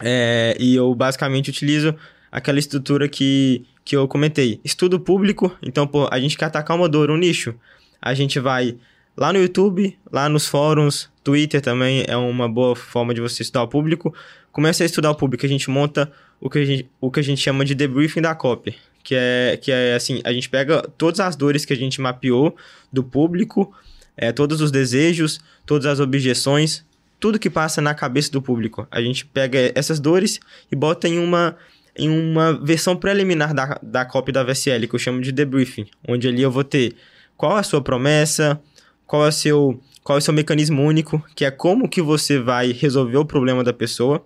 é, 0.04 0.56
e 0.60 0.76
eu 0.76 0.94
basicamente 0.94 1.50
utilizo 1.50 1.96
aquela 2.36 2.60
estrutura 2.60 3.08
que, 3.08 3.64
que 3.86 3.96
eu 3.96 4.06
comentei. 4.10 4.60
Estudo 4.62 5.00
público, 5.00 5.58
então, 5.64 5.88
pô, 5.88 6.10
a 6.12 6.20
gente 6.20 6.38
quer 6.38 6.46
atacar 6.46 6.76
uma 6.76 6.90
dor, 6.90 7.10
um 7.10 7.16
nicho. 7.16 7.56
A 8.02 8.14
gente 8.14 8.42
vai 8.42 8.76
lá 9.16 9.32
no 9.32 9.40
YouTube, 9.40 9.98
lá 10.12 10.28
nos 10.28 10.46
fóruns, 10.46 11.10
Twitter 11.24 11.62
também 11.62 12.04
é 12.06 12.18
uma 12.18 12.50
boa 12.50 12.76
forma 12.76 13.14
de 13.14 13.22
você 13.22 13.42
estudar 13.42 13.64
o 13.64 13.70
público. 13.70 14.14
Começa 14.52 14.84
a 14.84 14.86
estudar 14.86 15.12
o 15.12 15.16
público, 15.16 15.46
a 15.46 15.50
gente 15.50 15.70
monta 15.70 16.12
o 16.42 16.50
que 16.50 16.60
a 16.60 16.66
gente, 16.66 16.90
o 17.00 17.10
que 17.10 17.22
a 17.22 17.24
gente 17.24 17.40
chama 17.40 17.64
de 17.64 17.74
debriefing 17.74 18.22
da 18.22 18.36
copy. 18.36 18.76
Que 19.02 19.16
é, 19.16 19.58
que 19.62 19.72
é 19.72 19.96
assim, 19.96 20.20
a 20.26 20.34
gente 20.34 20.50
pega 20.50 20.82
todas 20.98 21.22
as 21.22 21.38
dores 21.38 21.64
que 21.64 21.72
a 21.72 21.78
gente 21.78 22.02
mapeou 22.02 22.54
do 22.92 23.02
público, 23.02 23.74
é, 24.18 24.34
todos 24.34 24.60
os 24.60 24.72
desejos, 24.72 25.40
todas 25.66 25.86
as 25.86 26.02
objeções, 26.02 26.84
tudo 27.18 27.40
que 27.40 27.50
passa 27.50 27.82
na 27.82 27.94
cabeça 27.94 28.30
do 28.30 28.42
público. 28.42 28.86
A 28.92 29.02
gente 29.02 29.26
pega 29.26 29.72
essas 29.74 30.02
dores 30.02 30.42
e 30.70 30.76
bota 30.76 31.08
em 31.08 31.18
uma, 31.18 31.56
em 31.98 32.10
uma 32.10 32.54
versão 32.54 32.96
preliminar 32.96 33.54
da, 33.54 33.80
da 33.82 34.06
copy 34.06 34.32
da 34.32 34.44
VSL, 34.44 34.88
que 34.88 34.96
eu 34.96 35.00
chamo 35.00 35.22
de 35.22 35.32
debriefing, 35.32 35.88
onde 36.08 36.28
ali 36.28 36.42
eu 36.42 36.52
vou 36.52 36.64
ter 36.64 36.96
qual 37.38 37.58
é 37.58 37.60
a 37.60 37.64
sua 37.64 37.82
promessa, 37.82 38.60
qual 39.08 39.26
é 39.26 39.30
o 39.30 39.32
seu, 39.32 39.82
qual 40.04 40.18
é 40.18 40.20
o 40.20 40.22
seu 40.22 40.34
mecanismo 40.34 40.84
único, 40.84 41.24
que 41.36 41.46
é 41.46 41.52
como 41.52 41.88
que 41.88 42.02
você 42.02 42.40
vai 42.40 42.72
resolver 42.72 43.18
o 43.18 43.26
problema 43.26 43.64
da 43.64 43.74
pessoa, 43.74 44.26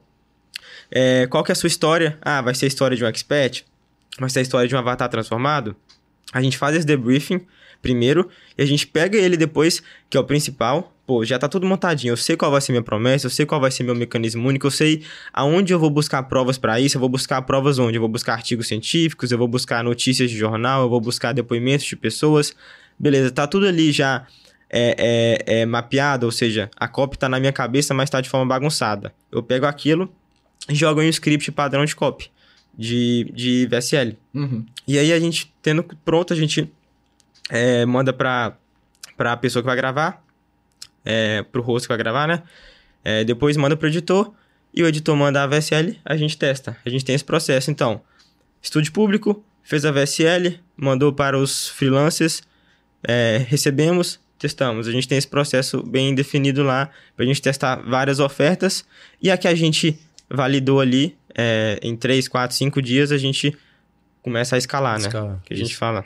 é, 0.92 1.28
qual 1.28 1.44
que 1.44 1.52
é 1.52 1.54
a 1.54 1.56
sua 1.56 1.68
história, 1.68 2.18
ah, 2.22 2.42
vai 2.42 2.56
ser 2.56 2.66
a 2.66 2.68
história 2.68 2.98
de 2.98 3.04
um 3.04 3.08
expert, 3.08 3.64
vai 4.20 4.30
ser 4.30 4.40
a 4.40 4.42
história 4.42 4.68
de 4.68 4.76
um 4.76 4.80
avatar 4.80 5.10
transformado, 5.10 5.76
a 6.34 6.42
gente 6.42 6.58
faz 6.58 6.76
esse 6.76 6.86
debriefing 6.86 7.46
primeiro 7.82 8.30
e 8.58 8.62
a 8.62 8.66
gente 8.66 8.86
pega 8.86 9.18
ele 9.18 9.38
depois, 9.38 9.82
que 10.10 10.18
é 10.18 10.20
o 10.20 10.24
principal. 10.24 10.94
Pô, 11.10 11.26
já 11.26 11.40
tá 11.40 11.50
tudo 11.50 11.66
montadinho. 11.66 12.12
Eu 12.12 12.18
sei 12.18 12.38
qual 12.38 12.52
vai 12.52 12.62
ser 12.62 12.72
minha 12.72 12.84
promessa, 12.84 13.26
eu 13.26 13.32
sei 13.32 13.44
qual 13.44 13.60
vai 13.60 13.72
ser 13.72 13.82
meu 13.82 13.96
mecanismo 13.96 14.48
único, 14.48 14.68
eu 14.68 14.72
sei 14.72 15.04
aonde 15.34 15.74
eu 15.74 15.80
vou 15.80 15.90
buscar 15.90 16.22
provas 16.22 16.60
para 16.60 16.80
isso, 16.80 16.98
eu 16.98 17.00
vou 17.00 17.10
buscar 17.10 17.42
provas 17.42 17.80
onde? 17.80 17.98
Eu 17.98 18.02
vou 18.02 18.08
buscar 18.08 18.34
artigos 18.34 18.68
científicos, 18.68 19.32
eu 19.32 19.38
vou 19.40 19.48
buscar 19.48 19.84
notícias 19.84 20.30
de 20.30 20.38
jornal, 20.38 20.84
eu 20.84 20.90
vou 20.90 21.02
buscar 21.02 21.34
depoimentos 21.34 21.88
de 21.88 21.96
pessoas. 21.96 22.56
Beleza, 23.00 23.32
tá 23.32 23.48
tudo 23.48 23.66
ali 23.66 23.92
já 23.92 24.28
é, 24.70 25.42
é, 25.48 25.62
é 25.62 25.66
mapeado, 25.66 26.28
ou 26.28 26.32
seja, 26.32 26.70
a 26.78 26.88
copy 26.88 27.18
tá 27.18 27.28
na 27.28 27.40
minha 27.40 27.52
cabeça, 27.52 27.92
mas 27.92 28.08
tá 28.08 28.22
de 28.22 28.30
forma 28.30 28.46
bagunçada. 28.46 29.12
Eu 29.32 29.42
pego 29.42 29.66
aquilo 29.66 30.14
e 30.70 30.76
jogo 30.76 31.02
em 31.02 31.08
um 31.08 31.10
script 31.10 31.52
padrão 31.52 31.86
de 31.86 31.96
copy, 31.96 32.30
de, 32.78 33.32
de 33.34 33.66
VSL. 33.66 34.16
Uhum. 34.32 34.64
E 34.88 35.00
aí 35.00 35.12
a 35.12 35.20
gente, 35.20 35.52
tendo 35.60 35.84
pronto, 36.06 36.34
a 36.34 36.36
gente 36.36 36.72
é, 37.50 37.84
manda 37.84 38.14
pra, 38.14 38.56
pra 39.18 39.36
pessoa 39.36 39.64
que 39.64 39.68
vai 39.68 39.76
gravar, 39.76 40.24
é, 41.10 41.42
pro 41.42 41.64
host 41.64 41.88
que 41.88 41.92
vai 41.92 41.98
gravar, 41.98 42.28
né? 42.28 42.44
É, 43.04 43.24
depois 43.24 43.58
manda 43.58 43.76
pro 43.76 43.88
editor 43.88 44.32
e 44.72 44.84
o 44.84 44.88
editor 44.88 45.16
manda 45.16 45.42
a 45.42 45.48
VSL, 45.48 45.98
a 46.06 46.16
gente 46.16 46.38
testa. 46.38 46.78
A 46.86 46.90
gente 46.90 47.04
tem 47.04 47.16
esse 47.16 47.26
processo, 47.26 47.72
então. 47.72 48.02
Estúdio 48.62 48.92
público, 48.94 49.44
fez 49.64 49.86
a 49.86 49.92
VSL, 49.92 50.60
mandou 50.78 51.12
para 51.12 51.38
os 51.38 51.70
freelancers, 51.70 52.44
é, 53.02 53.44
recebemos, 53.48 54.20
testamos. 54.38 54.88
A 54.88 54.92
gente 54.92 55.08
tem 55.08 55.18
esse 55.18 55.28
processo 55.28 55.82
bem 55.82 56.14
definido 56.14 56.62
lá 56.62 56.90
pra 57.16 57.26
gente 57.26 57.42
testar 57.42 57.78
várias 57.78 58.20
ofertas 58.20 58.86
e 59.22 59.32
a 59.32 59.38
que 59.38 59.48
a 59.48 59.56
gente 59.56 59.98
validou 60.30 60.80
ali 60.80 61.18
é, 61.36 61.80
em 61.82 61.96
3, 61.96 62.28
4, 62.28 62.56
5 62.56 62.82
dias 62.82 63.12
a 63.12 63.18
gente 63.18 63.58
começa 64.22 64.56
a 64.56 64.60
escalar, 64.60 65.00
né? 65.00 65.08
Escalar, 65.08 65.42
Que 65.44 65.54
a 65.54 65.58
gente 65.58 65.76
fala. 65.76 66.06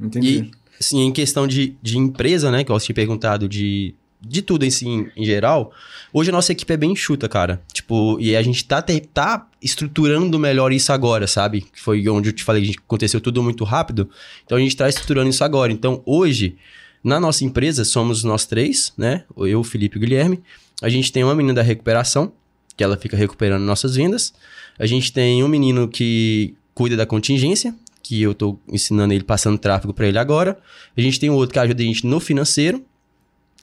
Entendi. 0.00 0.28
E, 0.28 0.50
assim, 0.78 1.00
em 1.00 1.12
questão 1.12 1.46
de, 1.46 1.76
de 1.82 1.98
empresa, 1.98 2.50
né, 2.50 2.64
que 2.64 2.72
eu 2.72 2.78
tinha 2.78 2.94
perguntado 2.94 3.48
de, 3.48 3.94
de 4.20 4.42
tudo 4.42 4.64
em 4.64 4.70
si, 4.70 4.86
em, 4.86 5.10
em 5.16 5.24
geral, 5.24 5.72
hoje 6.12 6.30
a 6.30 6.32
nossa 6.32 6.52
equipe 6.52 6.72
é 6.72 6.76
bem 6.76 6.92
enxuta, 6.92 7.28
cara. 7.28 7.62
Tipo, 7.72 8.18
e 8.20 8.36
a 8.36 8.42
gente 8.42 8.64
tá, 8.64 8.82
te- 8.82 9.00
tá 9.00 9.46
estruturando 9.62 10.38
melhor 10.38 10.72
isso 10.72 10.92
agora, 10.92 11.26
sabe? 11.26 11.66
Foi 11.74 12.06
onde 12.08 12.28
eu 12.28 12.32
te 12.32 12.44
falei 12.44 12.62
que 12.70 12.78
aconteceu 12.78 13.20
tudo 13.20 13.42
muito 13.42 13.64
rápido. 13.64 14.08
Então 14.44 14.58
a 14.58 14.60
gente 14.60 14.76
tá 14.76 14.88
estruturando 14.88 15.30
isso 15.30 15.42
agora. 15.42 15.72
Então 15.72 16.02
hoje, 16.04 16.56
na 17.02 17.18
nossa 17.18 17.44
empresa, 17.44 17.84
somos 17.84 18.22
nós 18.22 18.44
três, 18.44 18.92
né? 18.96 19.24
Eu, 19.36 19.60
o 19.60 19.64
Felipe 19.64 19.96
e 19.96 19.98
o 19.98 20.00
Guilherme. 20.00 20.40
A 20.82 20.88
gente 20.88 21.10
tem 21.12 21.24
uma 21.24 21.34
menina 21.34 21.54
da 21.54 21.62
recuperação, 21.62 22.32
que 22.76 22.84
ela 22.84 22.96
fica 22.96 23.16
recuperando 23.16 23.62
nossas 23.62 23.96
vendas. 23.96 24.32
A 24.78 24.86
gente 24.86 25.12
tem 25.12 25.42
um 25.44 25.48
menino 25.48 25.88
que 25.88 26.54
cuida 26.74 26.96
da 26.96 27.04
contingência, 27.04 27.74
que 28.02 28.22
eu 28.22 28.34
tô 28.34 28.58
ensinando 28.66 29.12
ele, 29.12 29.22
passando 29.24 29.58
tráfego 29.58 29.92
para 29.92 30.08
ele 30.08 30.18
agora. 30.18 30.58
A 30.96 31.00
gente 31.00 31.20
tem 31.20 31.28
outro 31.30 31.52
que 31.52 31.58
ajuda 31.58 31.82
a 31.82 31.84
gente 31.86 32.06
no 32.06 32.18
financeiro. 32.20 32.84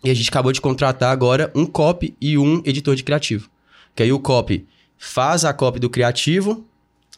E 0.03 0.09
a 0.09 0.13
gente 0.13 0.29
acabou 0.29 0.51
de 0.51 0.61
contratar 0.61 1.11
agora 1.11 1.51
um 1.55 1.65
copy 1.65 2.15
e 2.21 2.37
um 2.37 2.61
editor 2.65 2.95
de 2.95 3.03
criativo. 3.03 3.49
Que 3.95 4.03
aí 4.03 4.11
o 4.11 4.19
copy 4.19 4.65
faz 4.97 5.43
a 5.43 5.53
copy 5.53 5.79
do 5.79 5.89
criativo, 5.89 6.65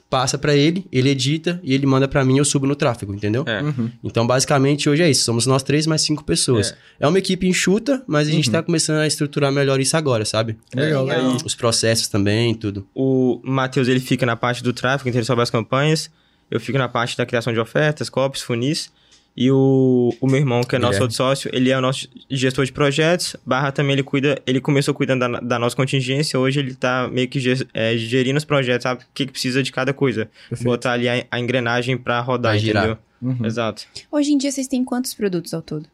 passa 0.09 0.37
para 0.39 0.55
ele, 0.55 0.85
ele 0.91 1.09
edita 1.09 1.59
e 1.61 1.73
ele 1.73 1.85
manda 1.85 2.07
para 2.07 2.25
mim, 2.25 2.37
eu 2.39 2.45
subo 2.45 2.65
no 2.65 2.75
tráfego, 2.75 3.13
entendeu? 3.13 3.43
É. 3.45 3.61
Uhum. 3.61 3.91
Então, 4.03 4.25
basicamente, 4.25 4.89
hoje 4.89 5.03
é 5.03 5.09
isso. 5.09 5.23
Somos 5.23 5.45
nós 5.45 5.61
três 5.61 5.85
mais 5.85 6.01
cinco 6.01 6.23
pessoas. 6.23 6.73
É, 6.99 7.07
uma 7.07 7.19
equipe 7.19 7.47
enxuta, 7.47 8.03
mas 8.07 8.27
a 8.27 8.31
gente 8.31 8.47
Uhum. 8.47 8.53
tá 8.53 8.63
começando 8.63 8.97
a 8.99 9.07
estruturar 9.07 9.51
melhor 9.51 9.79
isso 9.79 9.95
agora, 9.95 10.25
sabe? 10.25 10.57
Legal. 10.73 11.05
legal. 11.05 11.37
Os 11.45 11.53
processos 11.53 12.07
também, 12.07 12.55
tudo. 12.55 12.87
O 12.95 13.39
Matheus, 13.43 13.87
ele 13.87 13.99
fica 13.99 14.25
na 14.25 14.35
parte 14.35 14.63
do 14.63 14.73
tráfego, 14.73 15.09
então 15.09 15.19
ele 15.19 15.25
sobe 15.25 15.41
as 15.43 15.49
campanhas. 15.51 16.09
Eu 16.49 16.59
fico 16.59 16.77
na 16.79 16.89
parte 16.89 17.15
da 17.15 17.25
criação 17.25 17.53
de 17.53 17.59
ofertas, 17.59 18.09
copies, 18.09 18.41
funis. 18.41 18.91
E 19.37 19.49
o, 19.51 20.13
o 20.19 20.27
meu 20.27 20.37
irmão, 20.37 20.61
que 20.63 20.75
é 20.75 20.79
nosso 20.79 21.01
outro 21.01 21.15
sócio, 21.15 21.49
ele 21.53 21.69
é 21.69 21.77
o 21.77 21.81
nosso 21.81 22.07
gestor 22.29 22.65
de 22.65 22.73
projetos. 22.73 23.35
Barra 23.45 23.71
também, 23.71 23.93
ele 23.93 24.03
cuida, 24.03 24.41
ele 24.45 24.59
começou 24.59 24.93
cuidando 24.93 25.21
da, 25.21 25.39
da 25.39 25.57
nossa 25.59 25.75
contingência. 25.75 26.37
Hoje 26.37 26.59
ele 26.59 26.75
tá 26.75 27.07
meio 27.09 27.27
que 27.29 27.39
ge- 27.39 27.65
é, 27.73 27.95
gerindo 27.95 28.37
os 28.37 28.43
projetos, 28.43 28.83
sabe? 28.83 29.03
O 29.03 29.05
que, 29.13 29.25
que 29.25 29.31
precisa 29.31 29.63
de 29.63 29.71
cada 29.71 29.93
coisa. 29.93 30.29
Perfeito. 30.49 30.63
Botar 30.67 30.91
ali 30.93 31.07
a, 31.07 31.25
a 31.31 31.39
engrenagem 31.39 31.97
pra 31.97 32.19
rodar, 32.19 32.51
Pra 32.53 32.57
girar. 32.59 32.83
entendeu? 32.83 33.01
Uhum. 33.21 33.45
Exato. 33.45 33.83
Hoje 34.11 34.31
em 34.33 34.37
dia 34.37 34.51
vocês 34.51 34.67
têm 34.67 34.83
quantos 34.83 35.13
produtos 35.13 35.53
ao 35.53 35.61
todo? 35.61 35.85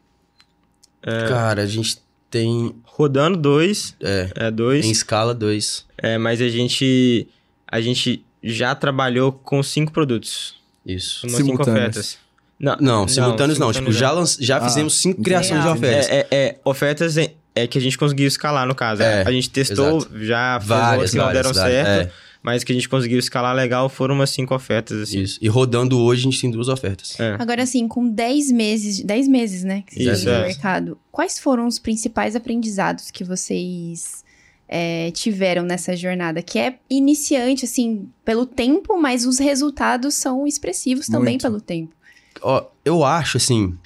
Cara, 1.02 1.62
a 1.62 1.66
gente 1.66 1.98
tem 2.30 2.74
Rodando 2.84 3.36
dois, 3.38 3.94
é, 4.02 4.30
é 4.34 4.50
dois. 4.50 4.84
em 4.84 4.90
escala 4.90 5.32
dois. 5.34 5.86
É, 5.96 6.18
mas 6.18 6.40
a 6.40 6.48
gente, 6.48 7.28
a 7.66 7.80
gente 7.80 8.24
já 8.42 8.74
trabalhou 8.74 9.30
com 9.32 9.62
cinco 9.62 9.92
produtos. 9.92 10.56
Isso. 10.84 11.26
Umas 11.26 11.36
cinco 11.44 11.62
ofertas. 11.62 12.18
Não, 12.58 12.76
Não, 12.80 13.08
simultâneos 13.08 13.58
não. 13.58 13.70
Tipo, 13.72 13.92
já, 13.92 14.10
lan- 14.10 14.24
já 14.40 14.56
Ah, 14.58 14.64
fizemos 14.68 14.94
cinco 14.94 15.22
criações 15.22 15.60
de 15.60 15.66
Legal. 15.68 15.74
ofertas. 15.76 16.08
É, 16.08 16.16
é, 16.16 16.26
é, 16.30 16.56
ofertas 16.64 17.16
é, 17.18 17.34
é 17.54 17.66
que 17.66 17.76
a 17.76 17.80
gente 17.80 17.98
conseguiu 17.98 18.26
escalar, 18.26 18.66
no 18.66 18.74
caso. 18.74 19.02
É, 19.02 19.22
a 19.26 19.30
gente 19.30 19.50
testou, 19.50 20.06
já 20.20 20.56
fez 20.60 20.68
Várias, 20.68 21.10
que 21.10 21.16
não 21.18 21.24
várias, 21.26 21.42
deram 21.42 21.54
várias, 21.54 21.86
certo, 21.86 22.08
é. 22.08 22.12
mas 22.42 22.64
que 22.64 22.72
a 22.72 22.74
gente 22.74 22.88
conseguiu 22.88 23.18
escalar 23.18 23.54
legal 23.54 23.88
foram 23.90 24.14
umas 24.14 24.30
cinco 24.30 24.54
ofertas, 24.54 25.00
assim. 25.02 25.20
Isso. 25.20 25.38
E 25.42 25.48
rodando 25.48 25.98
hoje, 25.98 26.22
a 26.22 26.24
gente 26.24 26.40
tem 26.40 26.50
duas 26.50 26.68
ofertas. 26.68 27.18
É. 27.20 27.36
Agora, 27.38 27.62
assim, 27.62 27.86
com 27.86 28.08
10 28.08 28.50
meses, 28.52 29.00
10 29.02 29.28
meses, 29.28 29.62
né, 29.62 29.82
que 29.86 29.94
vocês 29.94 30.06
Isso, 30.06 30.18
estão 30.20 30.32
no 30.34 30.40
é. 30.40 30.46
mercado, 30.46 30.98
quais 31.12 31.38
foram 31.38 31.66
os 31.66 31.78
principais 31.78 32.34
aprendizados 32.34 33.10
que 33.10 33.22
vocês 33.22 34.24
é, 34.68 35.10
tiveram 35.12 35.62
nessa 35.62 35.94
jornada? 35.94 36.40
Que 36.42 36.58
é 36.58 36.74
iniciante, 36.88 37.64
assim, 37.66 38.08
pelo 38.24 38.46
tempo, 38.46 38.98
mas 39.00 39.26
os 39.26 39.38
resultados 39.38 40.14
são 40.14 40.46
expressivos 40.46 41.06
também 41.06 41.32
Muito. 41.34 41.42
pelo 41.42 41.60
tempo. 41.60 41.94
Ó, 42.42 42.64
eu 42.84 43.04
acho, 43.04 43.36
assim, 43.36 43.76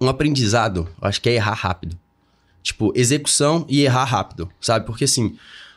um 0.00 0.08
aprendizado, 0.08 0.88
acho 1.00 1.20
que 1.20 1.28
é 1.28 1.34
errar 1.34 1.54
rápido. 1.54 1.98
Tipo, 2.62 2.92
execução 2.94 3.64
e 3.68 3.82
errar 3.82 4.04
rápido, 4.04 4.50
sabe? 4.60 4.86
Porque, 4.86 5.04
assim, 5.04 5.36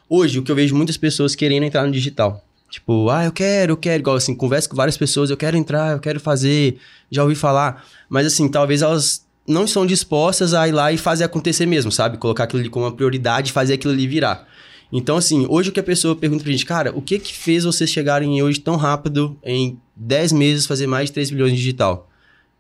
hoje 0.09 0.39
o 0.39 0.43
que 0.43 0.51
eu 0.51 0.55
vejo 0.55 0.75
muitas 0.75 0.97
pessoas 0.97 1.35
querendo 1.35 1.63
entrar 1.63 1.85
no 1.85 1.91
digital. 1.91 2.43
Tipo, 2.69 3.09
ah, 3.09 3.25
eu 3.25 3.31
quero, 3.31 3.73
eu 3.73 3.77
quero. 3.77 4.01
Igual, 4.01 4.15
assim, 4.15 4.35
converso 4.35 4.69
com 4.69 4.75
várias 4.75 4.97
pessoas, 4.97 5.29
eu 5.29 5.37
quero 5.37 5.55
entrar, 5.55 5.93
eu 5.93 5.99
quero 5.99 6.19
fazer, 6.19 6.77
já 7.11 7.23
ouvi 7.23 7.35
falar. 7.35 7.85
Mas, 8.09 8.25
assim, 8.25 8.49
talvez 8.49 8.81
elas 8.81 9.25
não 9.47 9.65
estão 9.65 9.85
dispostas 9.85 10.53
a 10.53 10.67
ir 10.67 10.71
lá 10.71 10.91
e 10.91 10.97
fazer 10.97 11.23
acontecer 11.23 11.65
mesmo, 11.65 11.91
sabe? 11.91 12.17
Colocar 12.17 12.45
aquilo 12.45 12.61
ali 12.61 12.69
como 12.69 12.85
uma 12.85 12.91
prioridade 12.91 13.51
fazer 13.51 13.73
aquilo 13.73 13.93
ali 13.93 14.07
virar. 14.07 14.47
Então, 14.91 15.17
assim, 15.17 15.45
hoje 15.49 15.69
o 15.69 15.73
que 15.73 15.79
a 15.79 15.83
pessoa 15.83 16.15
pergunta 16.15 16.43
pra 16.43 16.51
gente, 16.51 16.65
cara, 16.65 16.91
o 16.95 17.01
que 17.01 17.17
que 17.17 17.33
fez 17.33 17.63
vocês 17.63 17.89
chegarem 17.89 18.41
hoje 18.41 18.59
tão 18.59 18.75
rápido, 18.75 19.37
em 19.43 19.79
10 19.95 20.31
meses, 20.33 20.65
fazer 20.65 20.87
mais 20.87 21.09
de 21.09 21.13
3 21.13 21.31
milhões 21.31 21.51
de 21.51 21.57
digital? 21.57 22.09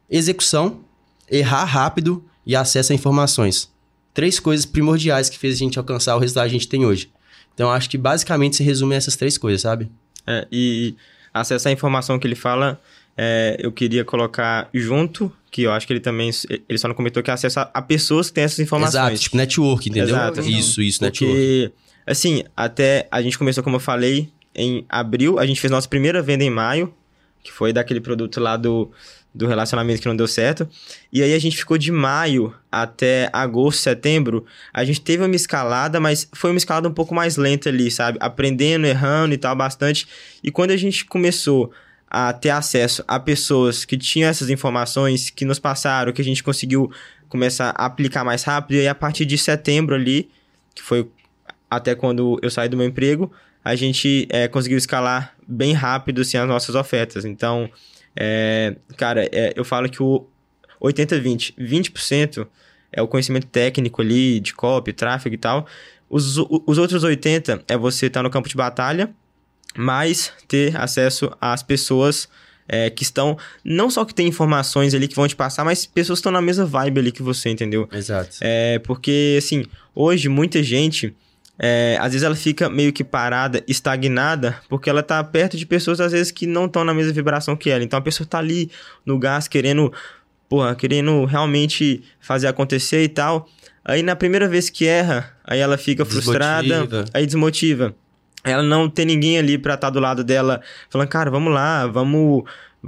Execução, 0.09 0.81
errar 1.29 1.65
rápido 1.65 2.23
e 2.45 2.55
acesso 2.55 2.91
a 2.91 2.95
informações. 2.95 3.71
Três 4.13 4.39
coisas 4.39 4.65
primordiais 4.65 5.29
que 5.29 5.37
fez 5.37 5.55
a 5.55 5.57
gente 5.57 5.79
alcançar 5.79 6.15
o 6.15 6.19
resultado 6.19 6.45
que 6.45 6.55
a 6.55 6.59
gente 6.59 6.67
tem 6.67 6.85
hoje. 6.85 7.09
Então, 7.53 7.71
acho 7.71 7.89
que 7.89 7.97
basicamente 7.97 8.55
se 8.55 8.63
resume 8.63 8.95
a 8.95 8.97
essas 8.97 9.15
três 9.15 9.37
coisas, 9.37 9.61
sabe? 9.61 9.89
É, 10.25 10.47
e 10.51 10.95
acesso 11.33 11.67
à 11.67 11.71
informação 11.71 12.19
que 12.19 12.27
ele 12.27 12.35
fala, 12.35 12.79
é, 13.17 13.57
eu 13.59 13.71
queria 13.71 14.03
colocar 14.03 14.69
junto, 14.73 15.31
que 15.51 15.63
eu 15.63 15.71
acho 15.71 15.85
que 15.85 15.93
ele 15.93 15.99
também, 15.99 16.31
ele 16.67 16.77
só 16.77 16.87
não 16.87 16.95
comentou 16.95 17.21
que 17.21 17.29
é 17.29 17.33
acesso 17.33 17.59
a, 17.59 17.69
a 17.73 17.81
pessoas 17.81 18.29
que 18.29 18.35
têm 18.35 18.43
essas 18.43 18.59
informações. 18.59 18.95
Exato, 18.95 19.17
tipo 19.17 19.37
network, 19.37 19.89
entendeu? 19.89 20.15
Exato. 20.15 20.41
Isso, 20.41 20.81
isso, 20.81 21.03
network. 21.03 21.33
Porque, 21.33 21.71
assim, 22.05 22.43
até 22.55 23.07
a 23.11 23.21
gente 23.21 23.37
começou, 23.37 23.63
como 23.63 23.75
eu 23.75 23.79
falei, 23.79 24.29
em 24.55 24.85
abril, 24.89 25.39
a 25.39 25.45
gente 25.45 25.59
fez 25.61 25.69
nossa 25.69 25.87
primeira 25.87 26.21
venda 26.21 26.43
em 26.43 26.49
maio, 26.49 26.93
que 27.43 27.51
foi 27.51 27.73
daquele 27.73 27.99
produto 27.99 28.39
lá 28.39 28.55
do, 28.55 28.89
do 29.33 29.47
relacionamento 29.47 30.01
que 30.01 30.07
não 30.07 30.15
deu 30.15 30.27
certo. 30.27 30.67
E 31.11 31.21
aí 31.21 31.33
a 31.33 31.39
gente 31.39 31.57
ficou 31.57 31.77
de 31.77 31.91
maio 31.91 32.53
até 32.71 33.29
agosto, 33.33 33.81
setembro. 33.81 34.45
A 34.73 34.85
gente 34.85 35.01
teve 35.01 35.23
uma 35.23 35.35
escalada, 35.35 35.99
mas 35.99 36.27
foi 36.33 36.51
uma 36.51 36.57
escalada 36.57 36.87
um 36.87 36.93
pouco 36.93 37.13
mais 37.13 37.35
lenta 37.35 37.69
ali, 37.69 37.91
sabe? 37.91 38.17
Aprendendo, 38.21 38.87
errando 38.87 39.33
e 39.33 39.37
tal, 39.37 39.55
bastante. 39.55 40.07
E 40.43 40.49
quando 40.49 40.71
a 40.71 40.77
gente 40.77 41.05
começou 41.05 41.71
a 42.07 42.31
ter 42.31 42.51
acesso 42.51 43.03
a 43.07 43.19
pessoas 43.19 43.85
que 43.85 43.97
tinham 43.97 44.29
essas 44.29 44.49
informações, 44.49 45.31
que 45.31 45.43
nos 45.45 45.57
passaram, 45.57 46.13
que 46.13 46.21
a 46.21 46.25
gente 46.25 46.43
conseguiu 46.43 46.91
começar 47.27 47.73
a 47.75 47.85
aplicar 47.85 48.23
mais 48.23 48.43
rápido, 48.43 48.77
e 48.77 48.81
aí 48.81 48.87
a 48.87 48.93
partir 48.93 49.25
de 49.25 49.35
setembro 49.35 49.95
ali, 49.95 50.29
que 50.75 50.83
foi 50.83 51.09
até 51.69 51.95
quando 51.95 52.39
eu 52.43 52.51
saí 52.51 52.69
do 52.69 52.77
meu 52.77 52.85
emprego, 52.85 53.31
a 53.63 53.75
gente 53.75 54.27
é, 54.29 54.47
conseguiu 54.47 54.77
escalar 54.77 55.35
bem 55.47 55.73
rápido 55.73 56.21
assim, 56.21 56.37
as 56.37 56.47
nossas 56.47 56.75
ofertas. 56.75 57.25
Então, 57.25 57.69
é, 58.15 58.75
cara, 58.97 59.29
é, 59.31 59.53
eu 59.55 59.63
falo 59.63 59.89
que 59.89 60.01
o 60.01 60.27
80-20, 60.81 61.55
20% 61.57 62.47
é 62.91 63.01
o 63.01 63.07
conhecimento 63.07 63.47
técnico 63.47 64.01
ali, 64.01 64.39
de 64.39 64.53
copy, 64.53 64.93
tráfego 64.93 65.35
e 65.35 65.37
tal. 65.37 65.65
Os, 66.09 66.37
os 66.37 66.77
outros 66.77 67.03
80% 67.03 67.63
é 67.67 67.77
você 67.77 68.07
estar 68.07 68.21
no 68.21 68.29
campo 68.29 68.47
de 68.47 68.55
batalha, 68.55 69.09
mas 69.75 70.31
ter 70.47 70.75
acesso 70.77 71.31
às 71.41 71.63
pessoas 71.63 72.29
é, 72.67 72.89
que 72.89 73.03
estão. 73.03 73.37
Não 73.63 73.89
só 73.89 74.05
que 74.05 74.13
tem 74.13 74.27
informações 74.27 74.93
ali 74.93 75.07
que 75.07 75.15
vão 75.15 75.27
te 75.27 75.35
passar, 75.35 75.65
mas 75.65 75.85
pessoas 75.85 76.19
que 76.19 76.21
estão 76.21 76.31
na 76.31 76.41
mesma 76.41 76.65
vibe 76.65 76.99
ali 76.99 77.11
que 77.11 77.23
você, 77.23 77.49
entendeu? 77.49 77.89
Exato. 77.91 78.37
É, 78.41 78.79
porque, 78.79 79.35
assim, 79.37 79.65
hoje 79.95 80.29
muita 80.29 80.61
gente, 80.61 81.15
é, 81.59 81.97
às 81.99 82.11
vezes 82.13 82.23
ela 82.23 82.35
fica 82.35 82.69
meio 82.69 82.91
que 82.91 83.03
parada, 83.03 83.63
estagnada, 83.67 84.59
porque 84.67 84.89
ela 84.89 85.03
tá 85.03 85.23
perto 85.23 85.55
de 85.55 85.65
pessoas, 85.65 85.99
às 86.01 86.11
vezes, 86.11 86.31
que 86.31 86.47
não 86.47 86.65
estão 86.65 86.83
na 86.83 86.93
mesma 86.93 87.13
vibração 87.13 87.55
que 87.55 87.69
ela. 87.69 87.83
Então 87.83 87.97
a 87.99 88.01
pessoa 88.01 88.25
tá 88.27 88.39
ali 88.39 88.71
no 89.05 89.19
gás 89.19 89.47
querendo, 89.47 89.93
porra, 90.49 90.75
querendo 90.75 91.25
realmente 91.25 92.03
fazer 92.19 92.47
acontecer 92.47 93.03
e 93.03 93.09
tal. 93.09 93.47
Aí 93.85 94.01
na 94.01 94.15
primeira 94.15 94.47
vez 94.47 94.69
que 94.69 94.87
erra, 94.87 95.35
aí 95.43 95.59
ela 95.59 95.77
fica 95.77 96.05
frustrada, 96.05 96.63
Desmotiva. 96.63 97.05
aí 97.13 97.25
desmotiva. 97.25 97.95
Ela 98.43 98.63
não 98.63 98.89
tem 98.89 99.05
ninguém 99.05 99.37
ali 99.37 99.57
pra 99.57 99.75
estar 99.75 99.89
do 99.89 99.99
lado 99.99 100.23
dela, 100.23 100.61
falando, 100.89 101.07
cara, 101.07 101.31
vamos 101.31 101.53
lá, 101.53 101.87
vamos. 101.87 102.43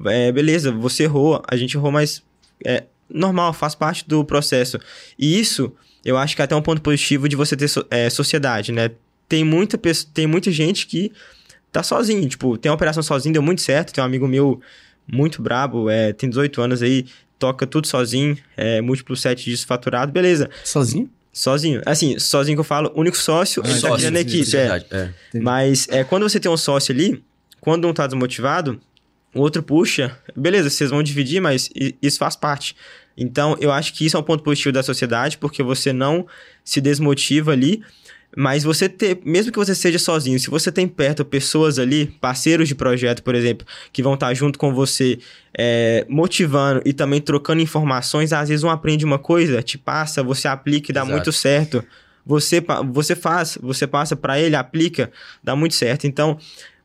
é, 0.08 0.32
beleza, 0.32 0.72
você 0.72 1.04
errou, 1.04 1.42
a 1.48 1.56
gente 1.56 1.78
errou, 1.78 1.92
mas 1.92 2.24
é 2.66 2.84
normal, 3.10 3.54
faz 3.54 3.76
parte 3.76 4.08
do 4.08 4.24
processo. 4.26 4.80
E 5.18 5.40
isso, 5.40 5.74
eu 6.06 6.18
acho 6.18 6.36
que 6.36 6.42
é 6.42 6.46
até 6.46 6.56
um 6.56 6.62
ponto 6.62 6.82
positivo 6.82 7.28
de 7.28 7.36
você 7.36 7.56
ter 7.58 7.70
é, 7.90 8.10
sociedade, 8.10 8.72
né? 8.72 8.92
Tem 9.28 9.44
muita, 9.44 9.78
tem 10.14 10.28
muita 10.28 10.52
gente 10.52 10.86
que 10.88 11.12
tá 11.72 11.82
sozinho, 11.84 12.30
tipo, 12.30 12.58
tem 12.58 12.70
uma 12.70 12.76
operação 12.76 13.02
sozinho, 13.04 13.34
deu 13.34 13.42
muito 13.42 13.62
certo. 13.62 13.92
Tem 13.92 14.02
um 14.04 14.06
amigo 14.08 14.28
meu 14.28 14.62
muito 15.12 15.42
brabo, 15.42 15.90
é, 15.90 16.14
tem 16.14 16.30
18 16.30 16.62
anos 16.62 16.82
aí, 16.82 17.06
toca 17.40 17.66
tudo 17.68 17.88
sozinho, 17.88 18.38
é, 18.56 18.80
múltiplo 18.82 19.16
7 19.16 19.44
disso 19.46 19.66
faturado, 19.68 20.12
beleza. 20.12 20.50
Sozinho? 20.64 21.10
Sozinho. 21.34 21.82
Assim, 21.86 22.18
sozinho 22.18 22.56
que 22.56 22.62
eu 22.62 22.64
falo, 22.64 22.92
único 22.96 23.18
sócio, 23.18 23.62
Ah, 23.66 23.68
ele 23.70 23.82
tá 23.82 23.88
sócio, 23.90 23.98
criando 23.98 24.16
a 24.16 24.20
sim, 24.30 24.40
equipe. 24.40 24.58
é. 24.58 24.86
É. 24.92 25.40
Mas 25.40 25.88
é, 25.90 26.04
quando 26.04 26.24
você 26.24 26.40
tem 26.40 26.50
um 26.50 26.56
sócio 26.56 26.94
ali, 26.94 27.22
quando 27.60 27.88
um 27.88 27.94
tá 27.94 28.08
desmotivado, 28.08 28.80
o 29.34 29.42
outro 29.42 29.62
puxa. 29.62 30.18
Beleza, 30.36 30.70
vocês 30.70 30.90
vão 30.92 31.04
dividir, 31.04 31.42
mas 31.42 31.70
isso 32.02 32.18
faz 32.20 32.36
parte. 32.38 32.74
Então, 33.18 33.56
eu 33.60 33.72
acho 33.72 33.94
que 33.94 34.06
isso 34.06 34.18
é 34.18 34.20
um 34.20 34.24
ponto 34.24 34.44
positivo 34.44 34.74
da 34.74 34.84
sociedade, 34.84 35.38
porque 35.38 35.64
você 35.64 35.94
não 35.94 36.26
se 36.64 36.82
desmotiva 36.82 37.52
ali. 37.52 37.82
Mas 38.38 38.64
você 38.66 38.90
ter, 38.90 39.20
mesmo 39.24 39.50
que 39.50 39.58
você 39.58 39.74
seja 39.74 39.98
sozinho, 39.98 40.38
se 40.38 40.50
você 40.50 40.70
tem 40.70 40.88
perto 40.90 41.24
pessoas 41.24 41.80
ali, 41.80 42.08
parceiros 42.20 42.68
de 42.68 42.76
projeto, 42.76 43.24
por 43.24 43.34
exemplo, 43.34 43.66
que 43.94 44.04
vão 44.04 44.16
estar 44.16 44.34
junto 44.34 44.60
com 44.60 44.74
você, 44.74 45.20
é, 45.58 46.06
motivando 46.10 46.82
e 46.84 46.92
também 46.92 47.22
trocando 47.22 47.62
informações, 47.62 48.34
às 48.34 48.50
vezes 48.50 48.64
um 48.64 48.70
aprende 48.70 49.06
uma 49.06 49.18
coisa, 49.18 49.64
te 49.64 49.78
passa, 49.78 50.22
você 50.22 50.50
aplica 50.50 50.92
e 50.92 50.94
dá 50.94 51.02
Exato. 51.02 51.14
muito 51.14 51.32
certo. 51.32 51.84
Você, 52.26 52.62
você 52.92 53.16
faz, 53.16 53.58
você 53.62 53.88
passa 53.88 54.18
para 54.18 54.38
ele, 54.38 54.56
aplica, 54.56 55.10
dá 55.42 55.56
muito 55.56 55.76
certo. 55.76 56.06
Então, 56.06 56.38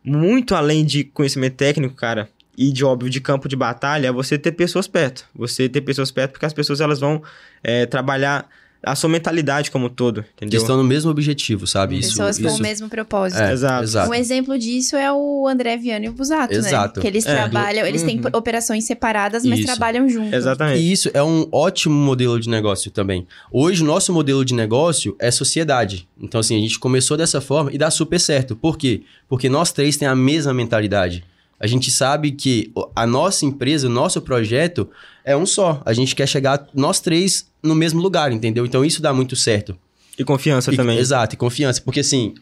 muito 0.05 0.55
além 0.55 0.85
de 0.85 1.03
conhecimento 1.03 1.57
técnico, 1.57 1.97
cara, 1.97 2.29
e 2.63 2.71
de 2.71 2.85
óbvio 2.85 3.09
de 3.09 3.21
campo 3.23 3.49
de 3.49 3.57
batalha, 3.57 4.09
é 4.09 4.13
você 4.13 4.37
ter 4.37 4.53
pessoas 4.53 4.87
perto. 4.87 5.25
Você 5.35 5.67
ter 5.69 5.81
pessoas 5.81 6.11
perto, 6.11 6.33
porque 6.33 6.45
as 6.45 6.53
pessoas 6.53 6.81
elas 6.83 7.01
vão 7.01 7.23
é, 7.65 7.87
trabalhar 7.87 8.47
a 8.83 8.95
sua 8.95 9.11
mentalidade 9.11 9.71
como 9.71 9.87
um 9.87 9.89
todo, 9.91 10.23
Que 10.23 10.29
entendeu? 10.45 10.61
estão 10.61 10.75
no 10.77 10.83
mesmo 10.85 11.11
objetivo, 11.11 11.67
sabe? 11.67 11.99
Isso, 11.99 12.11
Pessoas 12.11 12.39
com 12.39 12.47
isso. 12.49 12.57
o 12.59 12.63
mesmo 12.63 12.89
propósito. 12.89 13.39
É, 13.43 13.53
Exato. 13.53 13.83
exato. 13.85 14.11
Um 14.11 14.15
exemplo 14.15 14.59
disso 14.59 14.97
é 14.97 15.13
o 15.13 15.47
André 15.47 15.77
Viana 15.77 16.07
e 16.07 16.09
o 16.09 16.13
Busato, 16.13 16.55
Exato. 16.55 16.99
né? 16.99 17.03
Que 17.03 17.07
eles 17.09 17.27
É. 17.27 17.35
trabalham, 17.35 17.87
eles 17.87 18.03
têm 18.03 18.17
Uhum. 18.19 18.31
operações 18.33 18.85
separadas, 18.85 19.45
mas 19.45 19.59
Isso. 19.59 19.67
trabalham 19.67 20.09
juntos. 20.09 20.33
Exatamente. 20.33 20.81
E 20.81 20.93
isso 20.93 21.11
é 21.13 21.23
um 21.23 21.47
ótimo 21.53 21.95
modelo 21.95 22.41
de 22.41 22.49
negócio 22.49 22.91
também. 22.91 23.27
Hoje, 23.53 23.83
o 23.83 23.87
nosso 23.87 24.15
modelo 24.15 24.45
de 24.47 24.55
negócio 24.55 25.15
é 25.19 25.31
sociedade. 25.31 26.09
Então, 26.19 26.41
assim, 26.41 26.57
a 26.57 26.61
gente 26.61 26.79
começou 26.79 27.19
dessa 27.19 27.39
forma 27.41 27.71
e 27.73 27.77
dá 27.77 27.91
super 27.91 28.19
certo. 28.19 28.57
Por 28.57 28.79
quê? 28.79 29.03
Porque 29.29 29.49
nós 29.51 29.73
três 29.73 29.99
temos 29.99 30.13
a 30.13 30.17
mesma 30.17 30.55
mentalidade. 30.55 31.23
A 31.61 31.67
gente 31.67 31.91
sabe 31.91 32.33
que 32.33 32.73
a 32.97 33.07
nossa 33.07 33.45
empresa, 33.45 33.87
o 33.87 33.91
nosso 33.91 34.21
projeto 34.23 34.89
é 35.25 35.37
um 35.37 35.45
só. 35.45 35.83
A 35.85 35.93
gente 35.93 36.15
quer 36.17 36.27
chegar, 36.27 36.67
nós 36.75 37.01
três, 37.01 37.47
no 37.63 37.75
mesmo 37.75 38.01
lugar, 38.01 38.33
entendeu? 38.33 38.65
Então, 38.65 38.83
isso 38.85 39.03
dá 39.03 39.13
muito 39.13 39.37
certo. 39.37 39.77
E 40.19 40.25
confiança 40.25 40.73
E- 40.73 40.77
também. 40.77 40.99
Exato, 40.99 41.35
e 41.35 41.39
confiança. 41.39 41.81
Porque 41.83 42.01
assim, 42.01 42.35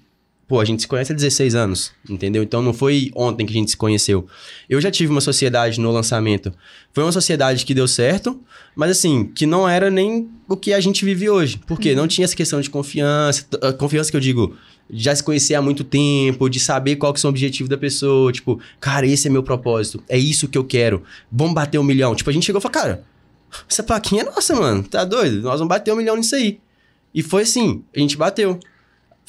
pô, 0.46 0.60
a 0.60 0.64
gente 0.64 0.82
se 0.82 0.88
conhece 0.88 1.12
há 1.12 1.14
16 1.14 1.54
anos, 1.54 1.92
entendeu? 2.08 2.42
Então 2.42 2.62
não 2.62 2.72
foi 2.72 3.10
ontem 3.14 3.44
que 3.44 3.52
a 3.52 3.56
gente 3.56 3.70
se 3.72 3.76
conheceu. 3.76 4.26
Eu 4.68 4.80
já 4.80 4.90
tive 4.90 5.10
uma 5.10 5.20
sociedade 5.20 5.80
no 5.80 5.90
lançamento. 5.90 6.52
Foi 6.92 7.02
uma 7.04 7.12
sociedade 7.12 7.64
que 7.66 7.74
deu 7.74 7.86
certo, 7.88 8.40
mas 8.74 8.90
assim, 8.92 9.24
que 9.26 9.46
não 9.46 9.68
era 9.68 9.90
nem 9.90 10.28
o 10.48 10.56
que 10.56 10.72
a 10.72 10.80
gente 10.80 11.04
vive 11.04 11.28
hoje. 11.28 11.60
Porque 11.66 11.94
não 11.94 12.06
tinha 12.08 12.24
essa 12.24 12.34
questão 12.36 12.60
de 12.60 12.70
confiança. 12.70 13.46
a 13.62 13.72
Confiança 13.72 14.10
que 14.10 14.16
eu 14.16 14.20
digo, 14.20 14.56
já 14.90 15.14
se 15.14 15.22
conhecer 15.22 15.54
há 15.54 15.62
muito 15.62 15.84
tempo, 15.84 16.48
de 16.48 16.58
saber 16.58 16.96
qual 16.96 17.12
que 17.12 17.20
são 17.20 17.28
o 17.28 17.32
objetivo 17.32 17.68
da 17.68 17.76
pessoa. 17.76 18.32
Tipo, 18.32 18.60
cara, 18.80 19.06
esse 19.06 19.28
é 19.28 19.30
meu 19.30 19.42
propósito. 19.42 20.02
É 20.08 20.18
isso 20.18 20.48
que 20.48 20.56
eu 20.56 20.64
quero. 20.64 21.02
Vamos 21.30 21.54
bater 21.54 21.78
um 21.78 21.82
milhão. 21.84 22.14
Tipo, 22.14 22.30
a 22.30 22.32
gente 22.32 22.46
chegou 22.46 22.58
e 22.58 22.62
falou, 22.62 22.72
cara, 22.72 23.04
essa 23.68 23.82
plaquinha 23.82 24.22
é 24.22 24.24
nossa, 24.24 24.54
mano. 24.54 24.82
Tá 24.82 25.04
doido? 25.04 25.42
Nós 25.42 25.58
vamos 25.58 25.68
bater 25.68 25.92
um 25.92 25.96
milhão 25.96 26.16
nisso 26.16 26.34
aí. 26.34 26.60
E 27.14 27.22
foi 27.22 27.42
assim, 27.42 27.82
a 27.94 27.98
gente 27.98 28.16
bateu. 28.16 28.58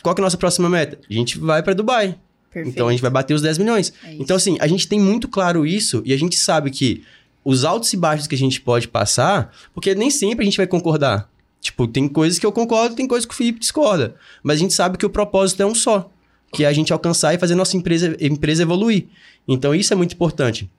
Qual 0.02 0.15
que 0.15 0.22
é 0.22 0.23
a 0.23 0.26
nossa 0.26 0.38
próxima 0.38 0.69
meta? 0.69 0.99
A 1.10 1.14
gente 1.14 1.38
vai 1.38 1.61
pra 1.61 1.73
Dubai. 1.73 2.18
Perfeito. 2.52 2.73
Então 2.73 2.88
a 2.88 2.91
gente 2.91 3.02
vai 3.02 3.11
bater 3.11 3.34
os 3.34 3.41
10 3.41 3.57
milhões. 3.57 3.94
É 4.03 4.14
então 4.14 4.36
assim, 4.36 4.57
a 4.60 4.68
gente 4.68 4.88
tem 4.88 4.99
muito 4.99 5.27
claro 5.27 5.65
isso 5.65 6.02
e 6.06 6.14
a 6.14 6.18
gente 6.18 6.38
sabe 6.38 6.72
que 6.72 7.03
os 7.44 7.64
altos 7.64 7.91
e 7.94 7.98
baixos 7.98 8.27
que 8.27 8.36
a 8.36 8.38
gente 8.38 8.60
pode 8.61 8.88
passar, 8.88 9.53
porque 9.73 9.94
nem 9.95 10.10
sempre 10.10 10.44
a 10.44 10.45
gente 10.45 10.57
vai 10.57 10.68
concordar. 10.68 11.30
Tipo, 11.61 11.88
tem 11.88 12.07
coisas 12.07 12.40
que 12.40 12.45
eu 12.45 12.52
concordo, 12.52 12.95
tem 12.95 13.07
coisas 13.07 13.26
que 13.26 13.34
o 13.34 13.38
Felipe 13.38 13.60
discorda. 13.60 14.15
Mas 14.41 14.57
a 14.57 14.60
gente 14.60 14.73
sabe 14.73 14.98
que 14.98 15.06
o 15.06 15.10
propósito 15.10 15.61
é 15.61 15.65
um 15.65 15.76
só. 15.76 16.10
Que 16.53 16.64
é 16.64 16.68
a 16.68 16.73
gente 16.73 16.91
alcançar 16.94 17.34
e 17.34 17.38
fazer 17.38 17.56
nossa 17.56 17.76
empresa, 17.77 18.15
empresa 18.19 18.64
evoluir. 18.64 19.07
Então, 19.48 19.76
isso 19.76 19.94
é 19.94 19.95
muito 19.95 20.14
importante. 20.14 20.69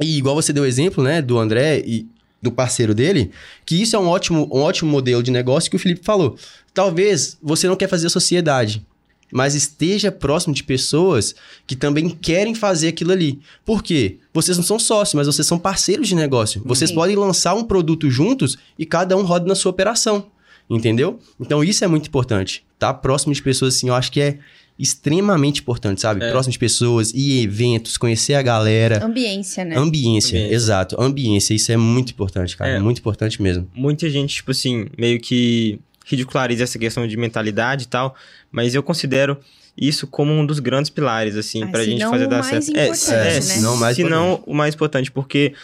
E 0.00 0.18
igual 0.18 0.34
você 0.34 0.52
deu 0.52 0.62
o 0.62 0.66
exemplo, 0.66 1.02
né, 1.02 1.20
do 1.20 1.38
André 1.38 1.82
e 1.84 2.06
do 2.40 2.52
parceiro 2.52 2.94
dele, 2.94 3.32
que 3.66 3.82
isso 3.82 3.96
é 3.96 3.98
um 3.98 4.06
ótimo, 4.06 4.48
um 4.52 4.60
ótimo 4.60 4.90
modelo 4.90 5.22
de 5.22 5.30
negócio 5.30 5.70
que 5.70 5.76
o 5.76 5.78
Felipe 5.78 6.04
falou. 6.04 6.36
Talvez 6.72 7.36
você 7.42 7.66
não 7.66 7.74
quer 7.74 7.88
fazer 7.88 8.06
a 8.06 8.10
sociedade, 8.10 8.86
mas 9.32 9.54
esteja 9.54 10.10
próximo 10.10 10.54
de 10.54 10.64
pessoas 10.64 11.34
que 11.66 11.76
também 11.76 12.08
querem 12.08 12.54
fazer 12.54 12.88
aquilo 12.88 13.12
ali. 13.12 13.38
Por 13.64 13.82
quê? 13.82 14.18
Vocês 14.32 14.56
não 14.56 14.64
são 14.64 14.78
sócios, 14.78 15.14
mas 15.14 15.26
vocês 15.26 15.46
são 15.46 15.58
parceiros 15.58 16.08
de 16.08 16.14
negócio. 16.14 16.62
Vocês 16.64 16.90
Sim. 16.90 16.96
podem 16.96 17.16
lançar 17.16 17.54
um 17.54 17.64
produto 17.64 18.10
juntos 18.10 18.56
e 18.78 18.86
cada 18.86 19.16
um 19.16 19.22
roda 19.22 19.46
na 19.46 19.54
sua 19.54 19.70
operação. 19.70 20.26
Entendeu? 20.70 21.18
Então 21.40 21.64
isso 21.64 21.82
é 21.84 21.88
muito 21.88 22.08
importante. 22.08 22.62
Tá 22.78 22.92
próximo 22.92 23.32
de 23.32 23.42
pessoas 23.42 23.74
assim, 23.74 23.88
eu 23.88 23.94
acho 23.94 24.12
que 24.12 24.20
é 24.20 24.38
extremamente 24.78 25.60
importante, 25.60 26.00
sabe? 26.00 26.24
É. 26.24 26.30
Próximo 26.30 26.52
de 26.52 26.58
pessoas, 26.58 27.12
ir 27.12 27.40
em 27.40 27.42
eventos, 27.42 27.96
conhecer 27.96 28.34
a 28.34 28.42
galera. 28.42 29.04
Ambiência, 29.04 29.64
né? 29.64 29.76
Ambiência, 29.76 30.38
Ambiência. 30.38 30.54
exato. 30.54 31.00
Ambiência, 31.00 31.54
isso 31.54 31.72
é 31.72 31.76
muito 31.76 32.12
importante, 32.12 32.56
cara. 32.56 32.72
É. 32.72 32.78
Muito 32.78 32.98
importante 32.98 33.42
mesmo. 33.42 33.68
muita 33.74 34.08
gente, 34.08 34.36
tipo 34.36 34.52
assim, 34.52 34.86
meio 34.96 35.18
que 35.20 35.80
ridiculariza 36.06 36.64
essa 36.64 36.78
questão 36.78 37.06
de 37.06 37.16
mentalidade 37.16 37.84
e 37.84 37.86
tal, 37.86 38.14
mas 38.50 38.74
eu 38.74 38.82
considero 38.82 39.38
isso 39.76 40.06
como 40.06 40.32
um 40.32 40.44
dos 40.44 40.58
grandes 40.58 40.90
pilares, 40.90 41.36
assim, 41.36 41.62
Ah, 41.62 41.68
pra 41.68 41.84
gente 41.84 42.04
fazer 42.04 42.26
dar 42.26 42.42
certo. 42.42 42.76
É, 42.76 42.86
é, 42.86 43.34
né? 43.34 43.40
se 43.40 43.60
não 43.60 43.74
o 43.74 43.76
mais 43.76 43.96
se 43.96 44.04
não 44.04 44.42
o 44.44 44.54
mais 44.54 44.74
importante, 44.74 45.10
porque, 45.10 45.54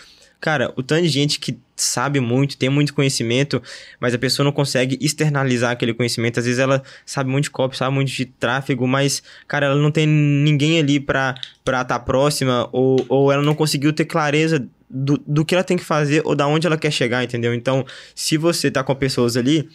cara, 0.40 0.72
o 0.76 0.82
tanto 0.82 1.02
de 1.02 1.08
gente 1.08 1.40
que 1.40 1.58
sabe 1.76 2.20
muito, 2.20 2.56
tem 2.56 2.68
muito 2.68 2.94
conhecimento, 2.94 3.60
mas 3.98 4.14
a 4.14 4.18
pessoa 4.18 4.44
não 4.44 4.52
consegue 4.52 4.96
externalizar 5.00 5.72
aquele 5.72 5.92
conhecimento. 5.92 6.38
Às 6.38 6.46
vezes 6.46 6.60
ela 6.60 6.82
sabe 7.04 7.28
muito 7.28 7.44
de 7.44 7.50
copy, 7.50 7.76
sabe 7.76 7.92
muito 7.92 8.12
de 8.12 8.24
tráfego, 8.24 8.86
mas, 8.86 9.22
cara, 9.48 9.66
ela 9.66 9.76
não 9.76 9.90
tem 9.90 10.06
ninguém 10.06 10.78
ali 10.78 11.00
pra 11.00 11.34
estar 11.66 11.84
tá 11.84 11.98
próxima, 11.98 12.68
ou, 12.70 13.04
ou 13.08 13.32
ela 13.32 13.42
não 13.42 13.54
conseguiu 13.54 13.92
ter 13.92 14.04
clareza 14.04 14.64
do, 14.88 15.20
do 15.26 15.44
que 15.44 15.54
ela 15.54 15.64
tem 15.64 15.76
que 15.76 15.84
fazer 15.84 16.22
ou 16.24 16.36
da 16.36 16.46
onde 16.46 16.66
ela 16.66 16.78
quer 16.78 16.92
chegar, 16.92 17.24
entendeu? 17.24 17.52
Então, 17.52 17.84
se 18.14 18.36
você 18.36 18.70
tá 18.70 18.84
com 18.84 18.94
pessoas 18.94 19.36
ali, 19.36 19.68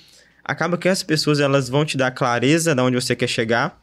acaba 0.50 0.78
que 0.78 0.88
essas 0.88 1.04
pessoas 1.04 1.40
elas 1.40 1.70
vão 1.70 1.86
te 1.86 1.98
dar 1.98 2.12
clareza 2.12 2.74
da 2.76 2.84
onde 2.84 2.96
você 2.96 3.16
quer 3.16 3.28
chegar 3.28 3.80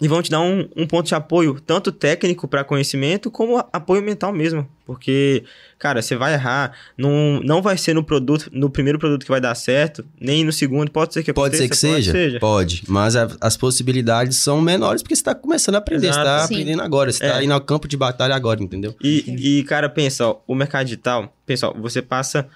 e 0.00 0.08
vão 0.08 0.20
te 0.20 0.30
dar 0.32 0.40
um, 0.40 0.68
um 0.74 0.84
ponto 0.84 1.06
de 1.06 1.14
apoio, 1.14 1.60
tanto 1.64 1.92
técnico 1.92 2.48
para 2.48 2.64
conhecimento, 2.64 3.30
como 3.30 3.58
apoio 3.72 4.02
mental 4.02 4.32
mesmo. 4.32 4.68
Porque, 4.84 5.44
cara, 5.78 6.02
você 6.02 6.16
vai 6.16 6.32
errar, 6.32 6.72
não, 6.98 7.40
não 7.44 7.62
vai 7.62 7.78
ser 7.78 7.94
no 7.94 8.02
produto, 8.02 8.50
no 8.52 8.68
primeiro 8.68 8.98
produto 8.98 9.22
que 9.22 9.30
vai 9.30 9.40
dar 9.40 9.54
certo, 9.54 10.04
nem 10.20 10.44
no 10.44 10.50
segundo, 10.52 10.90
pode 10.90 11.14
ser 11.14 11.22
que 11.22 11.32
Pode 11.32 11.56
ser 11.56 11.68
que 11.68 11.76
seja? 11.76 12.12
Pode. 12.40 12.82
Mas 12.88 13.14
a- 13.14 13.28
as 13.40 13.56
possibilidades 13.56 14.38
são 14.38 14.60
menores 14.60 15.02
porque 15.02 15.14
você 15.14 15.22
tá 15.22 15.36
começando 15.36 15.76
a 15.76 15.78
aprender. 15.78 16.08
Exato. 16.08 16.18
Você 16.20 16.24
tá 16.24 16.46
Sim. 16.48 16.54
aprendendo 16.54 16.82
agora. 16.82 17.12
Você 17.12 17.20
tá 17.20 17.40
É. 17.40 17.44
indo 17.44 17.54
ao 17.54 17.60
campo 17.60 17.86
de 17.86 17.96
batalha 17.96 18.34
agora, 18.34 18.60
entendeu? 18.60 18.96
E, 19.00 19.58
e, 19.60 19.62
cara, 19.64 19.88
pensa, 19.88 20.26
ó, 20.26 20.38
o 20.48 20.54
mercado 20.56 20.86
digital, 20.86 21.32
pensa, 21.46 21.68
ó, 21.68 21.74
você 21.74 22.02
passa 22.02 22.48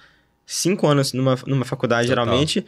cinco 0.45 0.85
anos 0.85 1.13
numa, 1.13 1.37
numa 1.45 1.63
faculdade, 1.65 2.09
Total. 2.09 2.25
geralmente, 2.25 2.65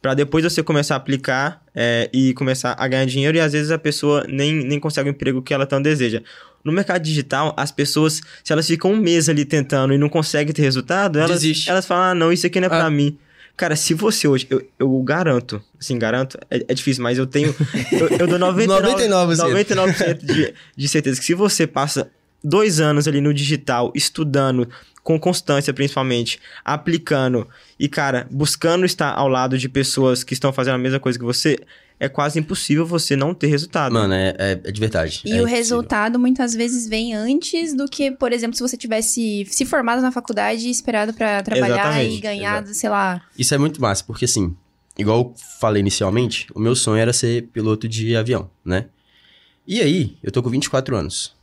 para 0.00 0.14
depois 0.14 0.44
você 0.44 0.62
começar 0.62 0.94
a 0.94 0.96
aplicar 0.96 1.62
é, 1.74 2.08
e 2.12 2.32
começar 2.34 2.74
a 2.78 2.88
ganhar 2.88 3.04
dinheiro, 3.04 3.36
e 3.36 3.40
às 3.40 3.52
vezes 3.52 3.70
a 3.70 3.78
pessoa 3.78 4.24
nem, 4.28 4.54
nem 4.64 4.80
consegue 4.80 5.08
o 5.08 5.12
emprego 5.12 5.42
que 5.42 5.52
ela 5.52 5.66
tanto 5.66 5.84
deseja. 5.84 6.22
No 6.64 6.72
mercado 6.72 7.02
digital, 7.02 7.54
as 7.56 7.70
pessoas, 7.70 8.20
se 8.44 8.52
elas 8.52 8.66
ficam 8.66 8.92
um 8.92 8.96
mês 8.96 9.28
ali 9.28 9.44
tentando 9.44 9.92
e 9.94 9.98
não 9.98 10.08
conseguem 10.08 10.52
ter 10.52 10.62
resultado, 10.62 11.18
elas, 11.18 11.40
Desiste. 11.40 11.70
elas 11.70 11.86
falam, 11.86 12.04
ah, 12.10 12.14
não, 12.14 12.32
isso 12.32 12.46
aqui 12.46 12.60
não 12.60 12.68
é 12.68 12.70
Ah. 12.74 12.80
pra 12.80 12.90
mim. 12.90 13.16
Cara, 13.56 13.76
se 13.76 13.92
você 13.92 14.26
hoje, 14.26 14.46
eu, 14.48 14.66
eu 14.78 15.02
garanto, 15.02 15.62
assim, 15.78 15.98
garanto, 15.98 16.38
é, 16.50 16.64
é 16.68 16.74
difícil, 16.74 17.02
mas 17.02 17.18
eu 17.18 17.26
tenho, 17.26 17.54
eu, 17.92 18.08
eu 18.20 18.26
dou 18.26 18.38
99%, 18.38 18.66
99%. 18.66 19.66
99% 19.66 20.24
de, 20.24 20.54
de 20.76 20.88
certeza 20.88 21.20
que 21.20 21.26
se 21.26 21.34
você 21.34 21.66
passa 21.66 22.10
dois 22.42 22.80
anos 22.80 23.06
ali 23.06 23.20
no 23.20 23.34
digital, 23.34 23.92
estudando, 23.94 24.66
com 25.02 25.18
constância 25.18 25.72
principalmente, 25.72 26.40
aplicando 26.64 27.48
e, 27.78 27.88
cara, 27.88 28.26
buscando 28.30 28.84
estar 28.84 29.12
ao 29.12 29.28
lado 29.28 29.58
de 29.58 29.68
pessoas 29.68 30.22
que 30.22 30.34
estão 30.34 30.52
fazendo 30.52 30.74
a 30.74 30.78
mesma 30.78 31.00
coisa 31.00 31.18
que 31.18 31.24
você, 31.24 31.58
é 31.98 32.08
quase 32.08 32.38
impossível 32.38 32.86
você 32.86 33.14
não 33.14 33.34
ter 33.34 33.48
resultado. 33.48 33.92
Mano, 33.92 34.14
é, 34.14 34.34
é, 34.38 34.60
é 34.64 34.72
de 34.72 34.80
verdade. 34.80 35.20
E 35.24 35.30
É 35.30 35.32
o 35.32 35.36
impossível. 35.36 35.56
resultado 35.56 36.18
muitas 36.18 36.54
vezes 36.54 36.88
vem 36.88 37.14
antes 37.14 37.74
do 37.74 37.86
que, 37.86 38.10
por 38.10 38.32
exemplo, 38.32 38.56
se 38.56 38.62
você 38.62 38.76
tivesse 38.76 39.46
se 39.48 39.66
formado 39.66 40.00
na 40.00 40.10
faculdade 40.10 40.66
e 40.66 40.70
esperado 40.70 41.12
pra 41.12 41.42
trabalhar 41.42 41.90
Exatamente, 41.90 42.16
e 42.16 42.20
ganhar, 42.20 42.66
sei 42.68 42.88
lá. 42.88 43.22
Isso 43.38 43.54
é 43.54 43.58
muito 43.58 43.80
massa, 43.80 44.02
porque 44.04 44.24
assim, 44.24 44.56
igual 44.98 45.18
eu 45.20 45.34
falei 45.60 45.80
inicialmente, 45.80 46.46
o 46.54 46.58
meu 46.58 46.74
sonho 46.74 47.00
era 47.00 47.12
ser 47.12 47.48
piloto 47.52 47.86
de 47.86 48.16
avião, 48.16 48.50
né? 48.64 48.86
E 49.66 49.80
aí, 49.82 50.16
eu 50.22 50.32
tô 50.32 50.42
com 50.42 50.48
24 50.48 50.96
anos. 50.96 51.36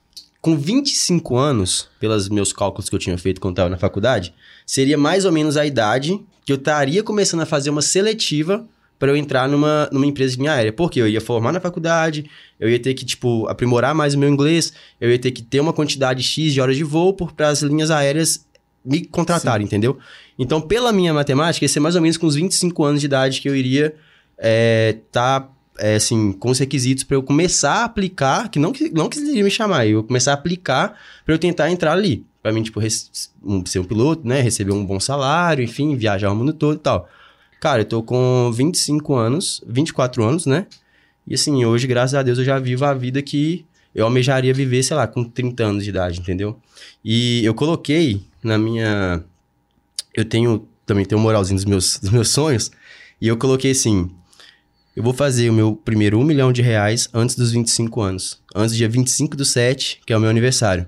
Com 0.48 0.57
25 0.57 1.36
anos, 1.36 1.90
pelos 1.99 2.30
meus 2.30 2.53
cálculos 2.53 2.90
que 2.90 2.95
eu 2.95 2.99
tinha 2.99 3.18
feito 3.18 3.41
quando 3.41 3.57
tava 3.57 3.68
na 3.68 3.78
faculdade, 3.78 4.34
seria 4.65 4.98
mais 4.98 5.26
ou 5.26 5.32
menos 5.34 5.57
a 5.57 5.65
idade 5.65 6.22
que 6.45 6.53
eu 6.53 6.56
estaria 6.56 7.03
começando 7.03 7.41
a 7.41 7.45
fazer 7.45 7.69
uma 7.69 7.82
seletiva 7.82 8.65
para 8.98 9.11
eu 9.11 9.18
entrar 9.18 9.49
numa, 9.49 9.90
numa 9.91 10.06
empresa 10.06 10.36
de 10.36 10.40
linha 10.40 10.53
aérea. 10.53 10.72
Porque 10.72 11.02
eu 11.02 11.07
ia 11.10 11.19
formar 11.19 11.52
na 11.52 11.60
faculdade, 11.60 12.32
eu 12.57 12.69
ia 12.69 12.80
ter 12.80 12.94
que, 12.94 13.03
tipo, 13.03 13.45
aprimorar 13.49 13.94
mais 13.94 14.14
o 14.14 14.18
meu 14.18 14.30
inglês, 14.30 14.72
eu 15.02 15.11
ia 15.11 15.19
ter 15.19 15.32
que 15.32 15.41
ter 15.41 15.60
uma 15.60 15.74
quantidade 15.74 16.24
X 16.24 16.53
de 16.53 16.61
horas 16.61 16.78
de 16.78 16.84
voo 16.86 17.14
para 17.14 17.49
as 17.49 17.61
linhas 17.61 17.91
aéreas 17.91 18.48
me 18.86 19.03
contratarem, 19.03 19.65
entendeu? 19.65 19.98
Então, 20.40 20.61
pela 20.61 20.94
minha 20.94 21.14
matemática, 21.14 21.65
ia 21.65 21.69
ser 21.69 21.82
mais 21.82 21.98
ou 21.98 22.02
menos 22.02 22.15
com 22.15 22.26
uns 22.26 22.36
25 22.36 22.86
anos 22.86 23.02
de 23.02 23.06
idade 23.06 23.41
que 23.41 23.49
eu 23.49 23.53
iria 23.53 23.94
é, 24.38 24.95
tá, 25.11 25.49
é, 25.80 25.95
assim, 25.95 26.32
com 26.32 26.49
os 26.49 26.60
requisitos 26.60 27.04
para 27.04 27.16
eu 27.16 27.24
começar 27.24 27.74
a 27.82 27.84
aplicar, 27.86 28.49
que 28.49 28.60
não, 28.60 28.74
não 28.94 29.10
quisiam 29.10 29.44
me 29.44 29.52
chamar, 29.52 29.86
eu 29.88 30.04
começar 30.04 30.32
a 30.32 30.34
aplicar 30.36 30.98
para 31.26 31.34
eu 31.34 31.40
tentar 31.40 31.70
entrar 31.72 31.91
ali. 31.94 32.26
Pra 32.41 32.52
mim, 32.54 32.64
tipo, 32.64 32.80
um- 33.44 33.66
ser 33.66 33.80
um 33.80 33.84
piloto, 33.84 34.26
né? 34.28 34.40
Receber 34.41 34.72
um 34.72 34.86
bom 34.86 34.99
salário, 34.99 35.64
enfim, 35.64 35.95
viajar 35.95 36.32
o 36.32 36.36
mundo 36.36 36.54
todo 36.54 36.76
e 36.76 36.80
tal. 36.80 37.10
Cara, 37.60 37.82
eu 37.82 37.86
tô 37.86 38.02
com 38.04 38.52
25 38.54 39.16
anos, 39.16 39.62
24 39.68 40.24
anos, 40.24 40.45
né? 40.45 40.66
E 41.28 41.34
assim, 41.34 41.66
hoje, 41.66 41.88
graças 41.88 42.14
a 42.16 42.24
Deus, 42.24 42.38
eu 42.38 42.45
já 42.45 42.58
vivo 42.60 42.86
a 42.86 42.94
vida 42.94 43.22
que 43.22 43.66
eu 43.94 44.06
almejaria 44.06 44.54
viver, 44.54 44.82
sei 44.84 44.95
lá, 44.95 45.08
com 45.08 45.24
30 45.24 45.66
anos 45.66 45.84
de 45.84 45.90
idade, 45.90 46.20
entendeu? 46.20 46.58
E 47.04 47.44
eu 47.44 47.54
coloquei 47.54 48.22
na 48.44 48.58
minha. 48.58 49.24
Eu 50.14 50.24
tenho. 50.24 50.68
Também 50.86 51.04
tenho 51.04 51.20
um 51.20 51.24
moralzinho 51.24 51.58
dos 51.58 51.66
meus, 51.66 51.98
dos 51.99 52.10
meus 52.12 52.30
sonhos. 52.30 52.72
E 53.20 53.28
eu 53.28 53.36
coloquei 53.36 53.72
assim. 53.72 54.10
Eu 54.98 55.03
vou 55.03 55.14
fazer 55.14 55.48
o 55.48 55.53
meu 55.53 55.76
primeiro 55.76 56.18
um 56.19 56.24
milhão 56.24 56.52
de 56.52 56.64
reais 56.64 57.07
antes 57.14 57.36
dos 57.36 57.52
25 57.52 58.02
anos. 58.02 58.41
Antes 58.56 58.72
do 58.72 58.78
dia 58.78 58.90
25 58.90 59.38
do 59.38 59.45
7, 59.45 60.02
que 60.03 60.11
é 60.11 60.18
o 60.18 60.19
meu 60.19 60.28
aniversário. 60.28 60.88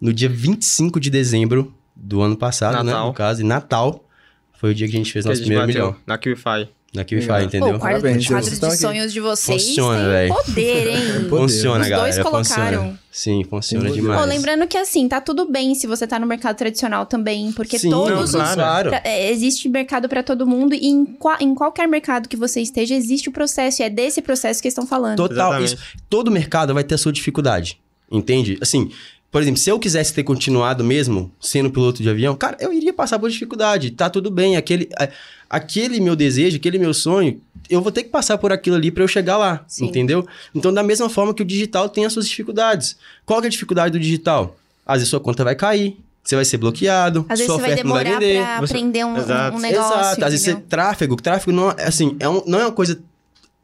No 0.00 0.10
dia 0.10 0.26
25 0.26 0.98
de 0.98 1.10
dezembro 1.10 1.74
do 1.94 2.22
ano 2.22 2.34
passado, 2.34 2.76
né? 2.76 2.84
Natal. 2.84 3.08
No 3.08 3.12
caso, 3.12 3.42
em 3.42 3.44
Natal, 3.44 4.08
foi 4.54 4.70
o 4.70 4.74
dia 4.74 4.88
que 4.88 4.94
a 4.94 4.96
gente 4.96 5.12
fez 5.12 5.26
Que 5.26 5.28
nosso 5.28 5.42
primeiro 5.42 5.66
milhão. 5.66 5.94
na 6.06 6.16
QFI. 6.16 6.70
Na 6.94 7.06
Legal. 7.10 7.42
entendeu? 7.42 7.68
Pô, 7.70 7.76
o 7.76 7.78
quadro, 7.80 8.00
Parabéns, 8.02 8.26
quadro 8.28 8.44
de 8.48 8.52
estão 8.52 8.68
aqui. 8.68 8.78
sonhos 8.78 9.12
de 9.14 9.20
vocês 9.20 9.66
Funciona, 9.68 9.98
tem 9.98 10.08
velho. 10.08 10.34
poder, 10.34 10.86
hein? 10.88 10.98
Funciona, 11.30 11.80
Os 11.84 11.88
galera. 11.88 12.12
dois 12.12 12.18
colocaram. 12.30 12.78
Funciona. 12.80 13.00
Sim, 13.10 13.44
funciona 13.44 13.90
demais. 13.90 14.20
Pô, 14.20 14.26
lembrando 14.26 14.66
que 14.66 14.76
assim, 14.76 15.08
tá 15.08 15.18
tudo 15.18 15.50
bem 15.50 15.74
se 15.74 15.86
você 15.86 16.06
tá 16.06 16.18
no 16.18 16.26
mercado 16.26 16.54
tradicional 16.56 17.06
também, 17.06 17.50
porque 17.52 17.78
Sim, 17.78 17.88
todos 17.88 18.10
não, 18.10 18.22
os. 18.24 18.30
claro. 18.32 18.54
claro. 18.54 18.88
pra- 18.90 19.00
é, 19.04 19.30
existe 19.30 19.70
mercado 19.70 20.06
pra 20.06 20.22
todo 20.22 20.46
mundo 20.46 20.74
e 20.74 20.86
em, 20.86 21.06
qua- 21.06 21.38
em 21.40 21.54
qualquer 21.54 21.88
mercado 21.88 22.28
que 22.28 22.36
você 22.36 22.60
esteja, 22.60 22.94
existe 22.94 23.26
o 23.30 23.32
processo. 23.32 23.80
E 23.80 23.86
é 23.86 23.88
desse 23.90 24.20
processo 24.20 24.60
que 24.60 24.68
eles 24.68 24.72
estão 24.74 24.86
falando. 24.86 25.16
Total. 25.16 25.34
Exatamente. 25.54 25.74
Isso, 25.74 25.82
todo 26.10 26.30
mercado 26.30 26.74
vai 26.74 26.84
ter 26.84 26.94
a 26.96 26.98
sua 26.98 27.12
dificuldade. 27.12 27.78
Entende? 28.10 28.58
Assim, 28.60 28.90
por 29.30 29.40
exemplo, 29.40 29.58
se 29.58 29.70
eu 29.70 29.78
quisesse 29.78 30.12
ter 30.12 30.22
continuado 30.24 30.84
mesmo 30.84 31.32
sendo 31.40 31.70
piloto 31.70 32.02
de 32.02 32.08
avião, 32.10 32.34
cara, 32.36 32.58
eu 32.60 32.70
iria 32.70 32.92
passar 32.92 33.18
por 33.18 33.30
dificuldade. 33.30 33.90
Tá 33.92 34.10
tudo 34.10 34.30
bem. 34.30 34.56
Aquele, 34.58 34.88
a- 34.98 35.08
aquele 35.52 36.00
meu 36.00 36.16
desejo, 36.16 36.56
aquele 36.56 36.78
meu 36.78 36.92
sonho, 36.94 37.40
eu 37.68 37.80
vou 37.82 37.92
ter 37.92 38.02
que 38.02 38.08
passar 38.08 38.38
por 38.38 38.50
aquilo 38.52 38.74
ali 38.76 38.90
pra 38.90 39.04
eu 39.04 39.08
chegar 39.08 39.36
lá. 39.36 39.62
Sim. 39.68 39.84
Entendeu? 39.86 40.26
Então, 40.54 40.72
da 40.72 40.82
mesma 40.82 41.08
forma 41.10 41.32
que 41.34 41.42
o 41.42 41.44
digital 41.44 41.88
tem 41.88 42.04
as 42.06 42.12
suas 42.12 42.26
dificuldades. 42.28 42.96
Qual 43.26 43.38
que 43.40 43.46
é 43.46 43.48
a 43.48 43.50
dificuldade 43.50 43.92
do 43.92 44.00
digital? 44.00 44.56
Às 44.86 44.96
vezes 44.96 45.08
sua 45.10 45.20
conta 45.20 45.44
vai 45.44 45.54
cair. 45.54 45.96
Você 46.24 46.34
vai 46.36 46.44
ser 46.44 46.56
bloqueado. 46.56 47.26
Às 47.28 47.38
vezes 47.40 47.46
sua 47.46 47.56
você 47.56 47.62
oferta 47.64 47.84
não 47.84 47.92
vai 47.94 48.04
demorar 48.04 48.20
vender. 48.20 48.42
pra 48.42 48.60
Você- 48.60 48.72
aprender 48.72 49.04
um, 49.04 49.16
Exato. 49.16 49.56
um 49.56 49.60
negócio. 49.60 49.92
Exato. 50.00 50.24
Às 50.24 50.30
vezes 50.30 50.40
você, 50.44 50.50
entendeu? 50.52 50.68
tráfego, 50.68 51.16
tráfego 51.16 51.52
não 51.52 51.70
é 51.70 51.84
assim, 51.84 52.16
é 52.18 52.28
um- 52.28 52.42
não 52.46 52.58
é 52.60 52.64
uma 52.66 52.72
coisa. 52.72 53.00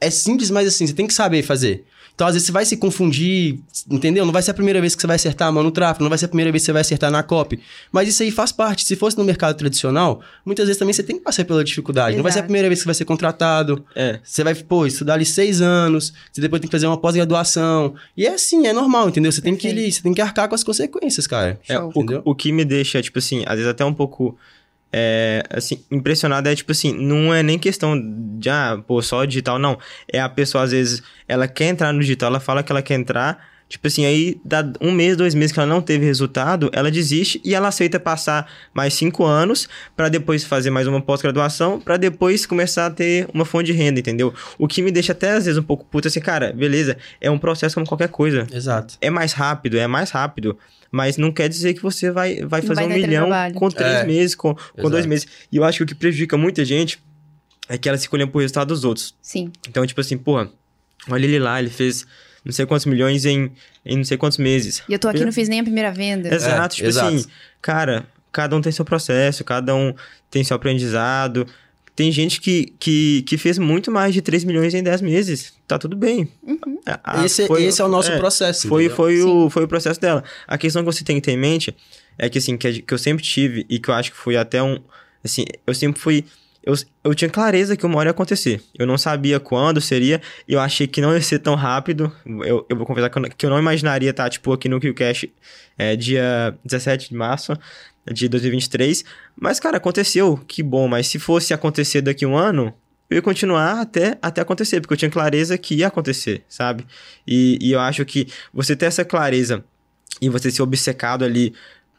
É 0.00 0.10
simples, 0.10 0.50
mas 0.50 0.66
assim, 0.68 0.86
você 0.86 0.92
tem 0.92 1.06
que 1.06 1.14
saber 1.14 1.42
fazer. 1.42 1.84
Então, 2.18 2.26
às 2.26 2.34
vezes, 2.34 2.46
você 2.46 2.52
vai 2.52 2.64
se 2.64 2.76
confundir, 2.76 3.60
entendeu? 3.88 4.26
Não 4.26 4.32
vai 4.32 4.42
ser 4.42 4.50
a 4.50 4.54
primeira 4.54 4.80
vez 4.80 4.92
que 4.92 5.00
você 5.00 5.06
vai 5.06 5.14
acertar 5.14 5.46
a 5.46 5.52
mão 5.52 5.62
no 5.62 5.70
tráfego, 5.70 6.02
não 6.02 6.08
vai 6.08 6.18
ser 6.18 6.24
a 6.24 6.28
primeira 6.28 6.50
vez 6.50 6.62
que 6.62 6.66
você 6.66 6.72
vai 6.72 6.80
acertar 6.80 7.12
na 7.12 7.22
copy. 7.22 7.60
Mas 7.92 8.08
isso 8.08 8.24
aí 8.24 8.32
faz 8.32 8.50
parte. 8.50 8.84
Se 8.84 8.96
fosse 8.96 9.16
no 9.16 9.22
mercado 9.22 9.56
tradicional, 9.56 10.20
muitas 10.44 10.66
vezes 10.66 10.80
também 10.80 10.92
você 10.92 11.04
tem 11.04 11.16
que 11.16 11.22
passar 11.22 11.44
pela 11.44 11.62
dificuldade. 11.62 12.16
Não 12.16 12.24
vai 12.24 12.32
ser 12.32 12.38
a 12.38 12.40
Exato. 12.40 12.46
primeira 12.48 12.66
vez 12.66 12.80
que 12.80 12.82
você 12.82 12.88
vai 12.88 12.94
ser 12.96 13.04
contratado. 13.04 13.84
É. 13.94 14.18
Você 14.24 14.42
vai, 14.42 14.52
pô, 14.52 14.84
estudar 14.84 15.14
ali 15.14 15.24
seis 15.24 15.60
anos, 15.60 16.12
você 16.32 16.40
depois 16.40 16.58
tem 16.58 16.68
que 16.68 16.72
fazer 16.74 16.88
uma 16.88 16.96
pós-graduação. 16.98 17.94
E 18.16 18.26
é 18.26 18.34
assim, 18.34 18.66
é 18.66 18.72
normal, 18.72 19.10
entendeu? 19.10 19.30
Você 19.30 19.40
tem 19.40 19.54
que 19.54 19.68
Perfeito. 19.68 19.88
ir, 19.88 19.92
você 19.92 20.02
tem 20.02 20.12
que 20.12 20.20
arcar 20.20 20.48
com 20.48 20.56
as 20.56 20.64
consequências, 20.64 21.24
cara. 21.24 21.60
É, 21.68 21.78
o, 21.78 21.90
Entendeu? 21.90 22.22
o 22.24 22.34
que 22.34 22.50
me 22.50 22.64
deixa, 22.64 23.00
tipo 23.00 23.20
assim, 23.20 23.44
às 23.46 23.54
vezes 23.54 23.68
até 23.68 23.84
um 23.84 23.94
pouco 23.94 24.36
é, 24.92 25.42
assim, 25.50 25.84
impressionado 25.90 26.48
é, 26.48 26.54
tipo 26.54 26.72
assim, 26.72 26.92
não 26.92 27.32
é 27.32 27.42
nem 27.42 27.58
questão 27.58 28.00
de, 28.38 28.48
ah, 28.48 28.80
pô, 28.86 29.02
só 29.02 29.24
digital, 29.24 29.58
não. 29.58 29.78
É 30.10 30.20
a 30.20 30.28
pessoa, 30.28 30.64
às 30.64 30.70
vezes, 30.70 31.02
ela 31.26 31.46
quer 31.46 31.66
entrar 31.66 31.92
no 31.92 32.00
digital, 32.00 32.28
ela 32.28 32.40
fala 32.40 32.62
que 32.62 32.72
ela 32.72 32.80
quer 32.82 32.94
entrar, 32.94 33.46
tipo 33.68 33.86
assim, 33.86 34.06
aí 34.06 34.40
dá 34.42 34.66
um 34.80 34.90
mês, 34.90 35.16
dois 35.16 35.34
meses 35.34 35.52
que 35.52 35.60
ela 35.60 35.68
não 35.68 35.82
teve 35.82 36.06
resultado, 36.06 36.70
ela 36.72 36.90
desiste 36.90 37.38
e 37.44 37.54
ela 37.54 37.68
aceita 37.68 38.00
passar 38.00 38.50
mais 38.72 38.94
cinco 38.94 39.24
anos 39.24 39.68
pra 39.94 40.08
depois 40.08 40.42
fazer 40.42 40.70
mais 40.70 40.86
uma 40.86 41.02
pós-graduação, 41.02 41.78
pra 41.78 41.98
depois 41.98 42.46
começar 42.46 42.86
a 42.86 42.90
ter 42.90 43.28
uma 43.34 43.44
fonte 43.44 43.66
de 43.66 43.72
renda, 43.72 44.00
entendeu? 44.00 44.32
O 44.58 44.66
que 44.66 44.80
me 44.80 44.90
deixa 44.90 45.12
até, 45.12 45.32
às 45.32 45.44
vezes, 45.44 45.58
um 45.58 45.62
pouco 45.62 45.84
puto, 45.84 46.08
assim, 46.08 46.20
cara, 46.20 46.52
beleza, 46.52 46.96
é 47.20 47.30
um 47.30 47.38
processo 47.38 47.74
como 47.74 47.86
qualquer 47.86 48.08
coisa 48.08 48.46
Exato. 48.50 48.94
é 49.02 49.10
mais 49.10 49.34
rápido, 49.34 49.76
é 49.76 49.86
mais 49.86 50.10
rápido. 50.10 50.56
Mas 50.90 51.16
não 51.18 51.30
quer 51.30 51.48
dizer 51.48 51.74
que 51.74 51.82
você 51.82 52.10
vai, 52.10 52.40
vai 52.42 52.62
fazer 52.62 52.86
vai 52.86 52.86
um 52.86 53.02
milhão 53.02 53.26
trabalho. 53.26 53.54
com 53.54 53.68
três 53.70 53.92
É, 53.96 54.04
meses, 54.06 54.34
com, 54.34 54.54
com 54.54 54.88
dois 54.90 55.04
meses. 55.04 55.26
E 55.52 55.56
eu 55.56 55.64
acho 55.64 55.78
que 55.78 55.84
o 55.84 55.86
que 55.86 55.94
prejudica 55.94 56.36
muita 56.38 56.64
gente 56.64 56.98
é 57.68 57.76
que 57.76 57.88
ela 57.88 57.98
se 57.98 58.08
colhe 58.08 58.26
por 58.26 58.38
resultado 58.40 58.68
dos 58.68 58.84
outros. 58.84 59.14
Sim. 59.20 59.52
Então, 59.68 59.86
tipo 59.86 60.00
assim, 60.00 60.16
porra, 60.16 60.50
olha 61.10 61.24
ele 61.26 61.38
lá, 61.38 61.60
ele 61.60 61.68
fez 61.68 62.06
não 62.42 62.52
sei 62.52 62.64
quantos 62.64 62.86
milhões 62.86 63.26
em, 63.26 63.52
em 63.84 63.96
não 63.98 64.04
sei 64.04 64.16
quantos 64.16 64.38
meses. 64.38 64.82
E 64.88 64.92
eu 64.94 64.98
tô 64.98 65.08
aqui, 65.08 65.20
Eu- 65.20 65.26
não 65.26 65.32
fiz 65.32 65.48
nem 65.50 65.60
a 65.60 65.62
primeira 65.62 65.92
venda. 65.92 66.34
Exato, 66.34 66.74
É, 66.74 66.76
tipo 66.76 66.88
exato. 66.88 67.14
assim, 67.14 67.26
cara, 67.60 68.06
cada 68.32 68.56
um 68.56 68.60
tem 68.62 68.72
seu 68.72 68.84
processo, 68.86 69.44
cada 69.44 69.74
um 69.74 69.92
tem 70.30 70.42
seu 70.42 70.56
aprendizado. 70.56 71.46
Tem 71.98 72.12
gente 72.12 72.40
que, 72.40 72.72
que, 72.78 73.22
que 73.26 73.36
fez 73.36 73.58
muito 73.58 73.90
mais 73.90 74.14
de 74.14 74.22
3 74.22 74.44
milhões 74.44 74.72
em 74.72 74.84
10 74.84 75.00
meses. 75.02 75.52
Tá 75.66 75.80
tudo 75.80 75.96
bem. 75.96 76.28
A- 76.86 77.22
a- 77.22 77.24
esse, 77.26 77.44
foi- 77.48 77.64
esse 77.64 77.82
é 77.82 77.84
o 77.84 77.88
nosso 77.88 78.12
é, 78.12 78.18
processo. 78.18 78.68
foi, 78.68 78.88
foi, 78.88 79.20
o, 79.20 79.50
foi 79.50 79.64
o 79.64 79.68
processo 79.68 80.00
dela. 80.00 80.22
A 80.46 80.56
questão 80.56 80.82
que 80.82 80.86
você 80.86 81.02
tem 81.02 81.16
que 81.16 81.22
ter 81.22 81.32
em 81.32 81.36
mente 81.36 81.74
é 82.16 82.28
que, 82.28 82.38
assim, 82.38 82.56
que, 82.56 82.82
que 82.82 82.94
eu 82.94 82.98
sempre 82.98 83.24
tive 83.24 83.66
e 83.68 83.80
que 83.80 83.88
eu 83.90 83.94
acho 83.94 84.12
que 84.12 84.16
foi 84.16 84.36
até 84.36 84.62
um... 84.62 84.78
Assim, 85.24 85.44
eu 85.66 85.74
sempre 85.74 86.00
fui... 86.00 86.24
Eu, 86.62 86.74
eu 87.02 87.14
tinha 87.16 87.28
clareza 87.28 87.76
que 87.76 87.84
uma 87.84 87.98
hora 87.98 88.10
ia 88.10 88.12
acontecer. 88.12 88.62
Eu 88.78 88.86
não 88.86 88.96
sabia 88.96 89.40
quando 89.40 89.80
seria. 89.80 90.20
e 90.46 90.52
Eu 90.52 90.60
achei 90.60 90.86
que 90.86 91.00
não 91.00 91.12
ia 91.12 91.20
ser 91.20 91.40
tão 91.40 91.56
rápido. 91.56 92.12
Eu, 92.44 92.64
eu 92.68 92.76
vou 92.76 92.86
confessar 92.86 93.10
que 93.10 93.18
eu, 93.18 93.22
não- 93.22 93.28
que 93.28 93.44
eu 93.46 93.50
não 93.50 93.58
imaginaria 93.58 94.10
estar, 94.10 94.30
tipo, 94.30 94.52
aqui 94.52 94.68
no 94.68 94.78
QCash 94.78 95.26
é, 95.76 95.96
dia 95.96 96.56
17 96.64 97.08
de 97.08 97.14
março 97.16 97.58
de 98.12 98.28
2023. 98.28 99.04
Mas, 99.36 99.60
cara, 99.60 99.76
aconteceu. 99.76 100.38
Que 100.46 100.62
bom. 100.62 100.88
Mas 100.88 101.06
se 101.06 101.18
fosse 101.18 101.54
acontecer 101.54 102.00
daqui 102.00 102.24
um 102.26 102.36
ano, 102.36 102.74
eu 103.10 103.16
ia 103.16 103.22
continuar 103.22 103.80
até, 103.80 104.18
até 104.20 104.40
acontecer, 104.40 104.80
porque 104.80 104.92
eu 104.92 104.98
tinha 104.98 105.10
clareza 105.10 105.56
que 105.56 105.76
ia 105.76 105.86
acontecer, 105.86 106.44
sabe? 106.48 106.86
E, 107.26 107.58
e 107.60 107.72
eu 107.72 107.80
acho 107.80 108.04
que 108.04 108.28
você 108.52 108.76
ter 108.76 108.86
essa 108.86 109.04
clareza 109.04 109.64
e 110.20 110.28
você 110.28 110.50
ser 110.50 110.62
obcecado 110.62 111.24
ali 111.24 111.54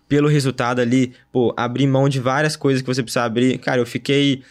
pelo 0.08 0.28
resultado 0.28 0.82
ali, 0.82 1.14
pô, 1.32 1.54
abrir 1.56 1.88
mão 1.88 2.10
de 2.10 2.20
várias 2.20 2.56
coisas 2.56 2.82
que 2.82 2.88
você 2.88 3.04
precisa 3.04 3.24
abrir. 3.24 3.58
Cara, 3.60 3.80
eu 3.80 3.86
fiquei. 3.86 4.44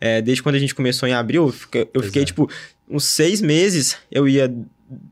é, 0.00 0.20
desde 0.22 0.42
quando 0.42 0.54
a 0.54 0.58
gente 0.58 0.74
começou 0.74 1.08
em 1.08 1.12
abril, 1.12 1.46
eu 1.46 1.52
fiquei, 1.52 1.90
eu 1.92 2.02
fiquei 2.02 2.22
é. 2.22 2.24
tipo, 2.24 2.50
uns 2.88 3.04
seis 3.04 3.40
meses 3.40 3.96
eu 4.10 4.26
ia. 4.28 4.52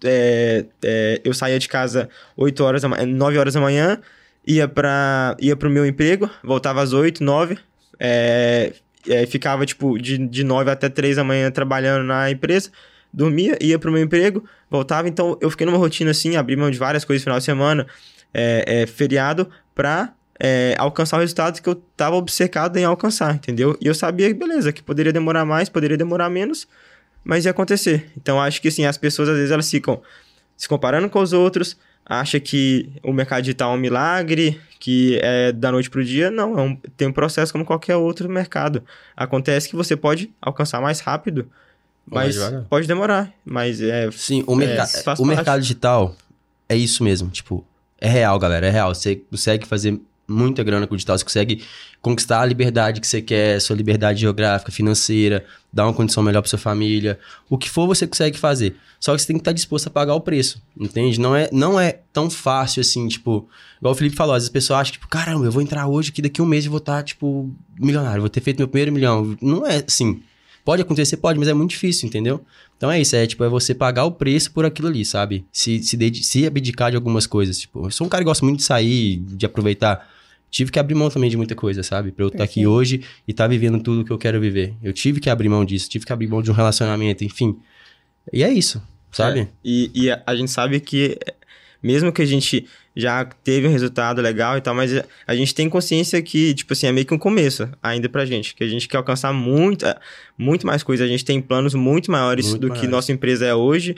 é, 0.04 0.64
é, 0.82 1.20
eu 1.22 1.32
saía 1.32 1.58
de 1.58 1.68
casa 1.68 2.08
8 2.36 2.64
horas 2.64 2.82
da 2.82 2.88
manhã, 2.88 3.06
9 3.06 3.38
horas 3.38 3.54
da 3.54 3.60
manhã, 3.60 4.00
ia 4.46 4.66
para 4.66 5.36
ia 5.40 5.56
pro 5.56 5.70
meu 5.70 5.86
emprego, 5.86 6.28
voltava 6.42 6.82
às 6.82 6.92
8, 6.92 7.22
9, 7.22 7.58
é, 7.98 8.72
é, 9.08 9.26
ficava 9.26 9.64
tipo 9.66 9.98
de, 9.98 10.18
de 10.18 10.44
9 10.44 10.70
até 10.70 10.88
3 10.88 11.16
da 11.16 11.24
manhã 11.24 11.50
trabalhando 11.50 12.04
na 12.04 12.30
empresa, 12.30 12.70
dormia, 13.12 13.56
ia 13.60 13.78
pro 13.78 13.92
meu 13.92 14.02
emprego, 14.02 14.44
voltava, 14.70 15.08
então 15.08 15.36
eu 15.40 15.50
fiquei 15.50 15.66
numa 15.66 15.78
rotina 15.78 16.10
assim, 16.10 16.36
abri 16.36 16.56
mão 16.56 16.70
de 16.70 16.78
várias 16.78 17.04
coisas 17.04 17.22
final 17.22 17.38
de 17.38 17.44
semana, 17.44 17.86
é, 18.32 18.82
é, 18.82 18.86
feriado, 18.86 19.48
pra 19.74 20.12
é, 20.38 20.74
alcançar 20.78 21.18
o 21.18 21.20
resultado 21.20 21.60
que 21.60 21.68
eu 21.68 21.74
tava 21.96 22.16
obcecado 22.16 22.76
em 22.78 22.84
alcançar, 22.84 23.34
entendeu? 23.34 23.76
E 23.80 23.86
eu 23.86 23.94
sabia 23.94 24.32
beleza, 24.34 24.72
que 24.72 24.82
poderia 24.82 25.12
demorar 25.12 25.44
mais, 25.44 25.68
poderia 25.68 25.96
demorar 25.96 26.30
menos, 26.30 26.66
mas 27.22 27.44
ia 27.44 27.50
acontecer. 27.50 28.10
Então 28.16 28.40
acho 28.40 28.62
que 28.62 28.68
assim, 28.68 28.86
as 28.86 28.96
pessoas 28.96 29.28
às 29.28 29.36
vezes 29.36 29.50
elas 29.50 29.70
ficam 29.70 30.00
se 30.56 30.68
comparando 30.68 31.08
com 31.10 31.20
os 31.20 31.32
outros, 31.32 31.76
acha 32.10 32.40
que 32.40 32.90
o 33.04 33.12
mercado 33.12 33.42
digital 33.42 33.72
é 33.72 33.76
um 33.76 33.80
milagre, 33.80 34.60
que 34.80 35.20
é 35.22 35.52
da 35.52 35.70
noite 35.70 35.88
pro 35.88 36.04
dia. 36.04 36.28
Não, 36.28 36.58
é 36.58 36.62
um, 36.62 36.76
tem 36.96 37.06
um 37.06 37.12
processo 37.12 37.52
como 37.52 37.64
qualquer 37.64 37.94
outro 37.94 38.28
mercado. 38.28 38.82
Acontece 39.16 39.68
que 39.68 39.76
você 39.76 39.96
pode 39.96 40.28
alcançar 40.42 40.80
mais 40.80 40.98
rápido, 40.98 41.48
mas 42.04 42.36
pode 42.68 42.88
demorar. 42.88 43.32
Mas 43.44 43.80
é. 43.80 44.10
Sim, 44.10 44.42
o, 44.44 44.56
merca 44.56 44.82
É, 44.82 45.14
o 45.18 45.24
mercado 45.24 45.62
digital 45.62 46.16
é 46.68 46.74
isso 46.74 47.04
mesmo. 47.04 47.30
Tipo, 47.30 47.64
é 48.00 48.08
real, 48.08 48.36
galera. 48.40 48.66
É 48.66 48.70
real. 48.70 48.92
Você 48.92 49.14
consegue 49.14 49.64
fazer 49.64 49.96
muita 50.30 50.62
grana 50.62 50.86
com 50.86 50.94
o 50.94 50.96
digital. 50.96 51.18
Você 51.18 51.24
consegue 51.24 51.64
conquistar 52.00 52.40
a 52.40 52.46
liberdade 52.46 53.00
que 53.00 53.06
você 53.06 53.20
quer, 53.20 53.60
sua 53.60 53.76
liberdade 53.76 54.20
geográfica, 54.20 54.70
financeira, 54.70 55.44
dar 55.72 55.86
uma 55.86 55.92
condição 55.92 56.22
melhor 56.22 56.40
para 56.40 56.48
sua 56.48 56.58
família. 56.58 57.18
O 57.48 57.58
que 57.58 57.68
for, 57.68 57.86
você 57.86 58.06
consegue 58.06 58.38
fazer. 58.38 58.76
Só 58.98 59.14
que 59.14 59.20
você 59.20 59.26
tem 59.26 59.36
que 59.36 59.40
estar 59.40 59.52
disposto 59.52 59.86
a 59.86 59.90
pagar 59.90 60.14
o 60.14 60.20
preço, 60.20 60.62
entende? 60.78 61.18
Não 61.18 61.34
é, 61.34 61.48
não 61.52 61.80
é 61.80 62.00
tão 62.12 62.30
fácil 62.30 62.80
assim, 62.80 63.08
tipo... 63.08 63.48
Igual 63.78 63.94
o 63.94 63.96
Felipe 63.96 64.14
falou, 64.14 64.34
às 64.34 64.42
vezes 64.42 64.50
a 64.50 64.52
pessoa 64.52 64.78
acha, 64.78 64.92
tipo, 64.92 65.08
caramba, 65.08 65.46
eu 65.46 65.52
vou 65.52 65.62
entrar 65.62 65.86
hoje 65.86 66.12
que 66.12 66.20
daqui 66.20 66.40
a 66.40 66.44
um 66.44 66.46
mês 66.46 66.66
eu 66.66 66.70
vou 66.70 66.78
estar, 66.78 67.02
tipo, 67.02 67.50
milionário. 67.78 68.20
Vou 68.20 68.28
ter 68.28 68.40
feito 68.40 68.58
meu 68.58 68.68
primeiro 68.68 68.92
milhão. 68.92 69.36
Não 69.40 69.66
é 69.66 69.82
assim. 69.86 70.22
Pode 70.64 70.82
acontecer, 70.82 71.16
pode, 71.16 71.38
mas 71.38 71.48
é 71.48 71.54
muito 71.54 71.70
difícil, 71.70 72.06
entendeu? 72.06 72.44
Então 72.76 72.90
é 72.90 73.00
isso, 73.00 73.16
é 73.16 73.26
tipo, 73.26 73.42
é 73.42 73.48
você 73.48 73.74
pagar 73.74 74.04
o 74.04 74.12
preço 74.12 74.52
por 74.52 74.64
aquilo 74.64 74.88
ali, 74.88 75.04
sabe? 75.04 75.44
Se, 75.50 75.82
se, 75.82 76.14
se 76.22 76.46
abdicar 76.46 76.90
de 76.90 76.96
algumas 76.96 77.26
coisas. 77.26 77.58
Tipo, 77.58 77.86
eu 77.86 77.90
sou 77.90 78.06
um 78.06 78.10
cara 78.10 78.22
que 78.22 78.28
gosta 78.28 78.44
muito 78.44 78.58
de 78.58 78.64
sair, 78.64 79.16
de 79.16 79.46
aproveitar. 79.46 80.08
Tive 80.50 80.72
que 80.72 80.78
abrir 80.78 80.94
mão 80.96 81.08
também 81.08 81.30
de 81.30 81.36
muita 81.36 81.54
coisa, 81.54 81.82
sabe? 81.82 82.10
Pra 82.10 82.24
eu 82.24 82.28
estar 82.28 82.42
aqui 82.42 82.54
Perfeito. 82.56 82.70
hoje 82.70 83.00
e 83.26 83.30
estar 83.30 83.46
vivendo 83.46 83.80
tudo 83.82 84.04
que 84.04 84.10
eu 84.10 84.18
quero 84.18 84.40
viver. 84.40 84.74
Eu 84.82 84.92
tive 84.92 85.20
que 85.20 85.30
abrir 85.30 85.48
mão 85.48 85.64
disso, 85.64 85.88
tive 85.88 86.04
que 86.04 86.12
abrir 86.12 86.26
mão 86.26 86.42
de 86.42 86.50
um 86.50 86.54
relacionamento, 86.54 87.22
enfim. 87.24 87.56
E 88.32 88.42
é 88.42 88.50
isso, 88.52 88.82
sabe? 89.12 89.40
É, 89.40 89.48
e 89.64 89.90
e 89.94 90.10
a, 90.10 90.20
a 90.26 90.34
gente 90.34 90.50
sabe 90.50 90.80
que, 90.80 91.16
mesmo 91.82 92.12
que 92.12 92.20
a 92.20 92.26
gente 92.26 92.66
já 92.96 93.24
teve 93.24 93.68
um 93.68 93.70
resultado 93.70 94.20
legal 94.20 94.58
e 94.58 94.60
tal, 94.60 94.74
mas 94.74 94.92
a- 94.94 95.04
a 95.24 95.34
gente 95.36 95.54
tem 95.54 95.68
consciência 95.68 96.20
que, 96.20 96.52
tipo 96.54 96.72
assim, 96.72 96.88
é 96.88 96.92
meio 96.92 97.06
que 97.06 97.14
um 97.14 97.18
começo 97.18 97.68
ainda 97.80 98.08
pra 98.08 98.26
gente. 98.26 98.52
Que 98.54 98.64
a 98.64 98.68
gente 98.68 98.88
quer 98.88 98.96
alcançar 98.96 99.32
muito, 99.32 99.86
muito 100.36 100.66
mais 100.66 100.82
coisa. 100.82 101.04
A 101.04 101.06
gente 101.06 101.24
tem 101.24 101.40
planos 101.40 101.72
muito 101.74 102.10
maiores 102.10 102.48
Muito 102.48 102.60
do 102.60 102.66
que 102.66 102.70
maiores. 102.72 102.90
nossa 102.90 103.12
empresa 103.12 103.46
é 103.46 103.54
hoje. 103.54 103.94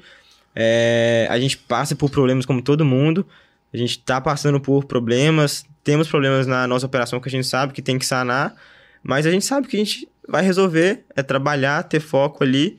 É, 0.55 1.27
a 1.31 1.41
gente 1.41 1.57
passa 1.57 1.97
por 1.97 2.11
problemas 2.11 2.45
como 2.45 2.61
todo 2.61 2.85
mundo. 2.85 3.27
A 3.73 3.77
gente 3.79 3.99
tá 3.99 4.21
passando 4.21 4.61
por 4.61 4.85
problemas. 4.85 5.65
Temos 5.85 6.09
problemas 6.09 6.47
na 6.47 6.67
nossa 6.67 6.87
operação 6.87 7.21
que 7.21 7.29
a 7.29 7.31
gente 7.31 7.47
sabe 7.47 7.73
que 7.73 7.83
tem 7.83 7.99
que 7.99 8.07
sanar. 8.07 8.55
Mas 9.03 9.27
a 9.27 9.31
gente 9.31 9.45
sabe 9.45 9.67
que 9.67 9.77
a 9.77 9.79
gente 9.81 10.09
vai 10.29 10.43
resolver. 10.45 11.05
É 11.17 11.23
trabalhar, 11.23 11.83
ter 11.85 12.01
foco 12.01 12.45
ali. 12.45 12.79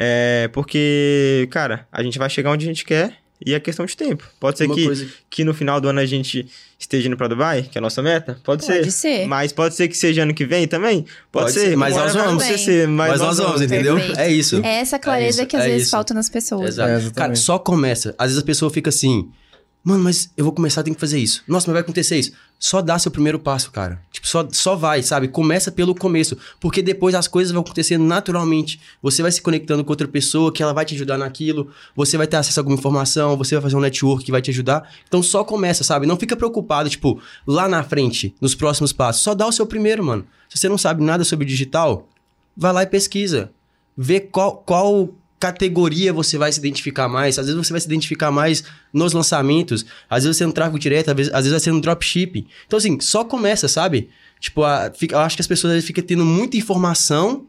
É, 0.00 0.48
porque, 0.52 1.48
cara, 1.50 1.86
a 1.90 2.02
gente 2.02 2.18
vai 2.18 2.30
chegar 2.30 2.50
onde 2.52 2.64
a 2.64 2.68
gente 2.68 2.84
quer 2.84 3.14
e 3.44 3.52
é 3.54 3.60
questão 3.60 3.84
de 3.84 3.96
tempo. 3.96 4.24
Pode 4.40 4.56
ser 4.58 4.66
Uma 4.66 4.74
que, 4.74 4.84
coisa- 4.86 5.06
que 5.28 5.44
no 5.44 5.52
final 5.52 5.80
do 5.80 5.88
ano 5.88 6.00
a 6.00 6.06
gente 6.06 6.46
esteja 6.78 7.08
indo 7.08 7.16
pra 7.16 7.26
Dubai, 7.28 7.62
que 7.64 7.76
é 7.76 7.80
a 7.80 7.82
nossa 7.82 8.00
meta. 8.02 8.38
Pode, 8.44 8.64
Pode 8.64 8.92
ser. 8.92 9.26
Mas 9.26 9.52
pode 9.52 9.74
ser 9.74 9.88
que 9.88 9.96
seja 9.96 10.22
ano 10.22 10.32
que 10.32 10.44
vem 10.46 10.66
também? 10.68 11.02
Pode, 11.02 11.46
Pode 11.46 11.52
ser. 11.52 11.60
ser, 11.70 11.76
mas 11.76 11.94
nós 11.96 12.14
vamos. 12.14 12.42
acontecer, 12.44 12.86
mas, 12.88 13.10
Mas 13.10 13.20
nós 13.20 13.38
vamos, 13.38 13.60
entendeu? 13.60 13.96
Perfeito. 13.96 14.20
É 14.20 14.30
isso. 14.30 14.56
É 14.64 14.76
essa 14.80 14.98
clareza 14.98 15.40
É 15.40 15.42
isso, 15.42 15.46
que 15.50 15.56
às 15.56 15.62
é 15.64 15.68
vezes 15.68 15.82
isso. 15.82 15.90
falta 15.90 16.14
nas 16.14 16.28
pessoas. 16.28 16.68
Exato. 16.70 17.08
É. 17.08 17.10
Cara, 17.10 17.34
só 17.36 17.58
começa. 17.58 18.14
Às 18.16 18.28
vezes 18.30 18.42
a 18.42 18.46
pessoa 18.46 18.70
fica 18.70 18.88
assim, 18.90 19.28
mano, 19.88 20.04
mas 20.04 20.30
eu 20.36 20.44
vou 20.44 20.52
começar, 20.52 20.82
tem 20.82 20.92
que 20.92 21.00
fazer 21.00 21.18
isso. 21.18 21.42
Nossa, 21.48 21.66
mas 21.66 21.72
vai 21.72 21.80
acontecer 21.80 22.18
isso. 22.18 22.32
Só 22.58 22.82
dá 22.82 22.98
seu 22.98 23.10
primeiro 23.10 23.38
passo, 23.38 23.70
cara. 23.70 24.02
Tipo, 24.10 24.28
só, 24.28 24.46
só 24.50 24.76
vai, 24.76 25.02
sabe? 25.02 25.28
Começa 25.28 25.72
pelo 25.72 25.94
começo. 25.94 26.36
Porque 26.60 26.82
depois 26.82 27.14
as 27.14 27.26
coisas 27.26 27.52
vão 27.52 27.62
acontecendo 27.62 28.04
naturalmente. 28.04 28.80
Você 29.00 29.22
vai 29.22 29.32
se 29.32 29.40
conectando 29.40 29.82
com 29.82 29.90
outra 29.90 30.06
pessoa 30.06 30.52
que 30.52 30.62
ela 30.62 30.74
vai 30.74 30.84
te 30.84 30.94
ajudar 30.94 31.16
naquilo. 31.16 31.70
Você 31.96 32.18
vai 32.18 32.26
ter 32.26 32.36
acesso 32.36 32.58
a 32.58 32.60
alguma 32.60 32.76
informação. 32.76 33.36
Você 33.36 33.54
vai 33.54 33.62
fazer 33.62 33.76
um 33.76 33.80
network 33.80 34.24
que 34.24 34.32
vai 34.32 34.42
te 34.42 34.50
ajudar. 34.50 34.92
Então 35.06 35.22
só 35.22 35.42
começa, 35.42 35.82
sabe? 35.82 36.06
Não 36.06 36.16
fica 36.16 36.36
preocupado, 36.36 36.90
tipo, 36.90 37.20
lá 37.46 37.66
na 37.66 37.82
frente, 37.82 38.34
nos 38.40 38.54
próximos 38.54 38.92
passos. 38.92 39.22
Só 39.22 39.34
dá 39.34 39.46
o 39.46 39.52
seu 39.52 39.66
primeiro, 39.66 40.04
mano. 40.04 40.26
Se 40.48 40.58
você 40.58 40.68
não 40.68 40.76
sabe 40.76 41.02
nada 41.02 41.24
sobre 41.24 41.46
digital, 41.46 42.08
vai 42.56 42.72
lá 42.72 42.82
e 42.82 42.86
pesquisa. 42.86 43.50
Vê 43.96 44.20
qual, 44.20 44.58
qual 44.58 45.08
categoria 45.40 46.12
você 46.12 46.36
vai 46.38 46.50
se 46.52 46.58
identificar 46.58 47.08
mais. 47.08 47.38
Às 47.38 47.46
vezes 47.46 47.66
você 47.66 47.72
vai 47.72 47.80
se 47.80 47.86
identificar 47.86 48.30
mais 48.30 48.64
nos 48.92 49.12
lançamentos. 49.12 49.84
Às 50.08 50.24
vezes 50.24 50.36
você 50.36 50.46
no 50.46 50.52
tráfego 50.52 50.78
direto, 50.78 51.10
às 51.10 51.16
vezes, 51.16 51.32
às 51.32 51.38
vezes 51.40 51.50
vai 51.52 51.60
ser 51.60 51.72
no 51.72 51.80
dropshipping. 51.80 52.46
Então, 52.66 52.76
assim, 52.76 52.98
só 53.00 53.24
começa, 53.24 53.68
sabe? 53.68 54.10
Tipo, 54.40 54.62
a- 54.64 54.90
fica- 54.96 55.16
eu 55.16 55.20
acho 55.20 55.36
que 55.36 55.42
as 55.42 55.46
pessoas 55.46 55.70
às 55.72 55.74
vezes 55.76 55.86
ficam 55.86 56.04
tendo 56.04 56.24
muita 56.24 56.56
informação 56.56 57.46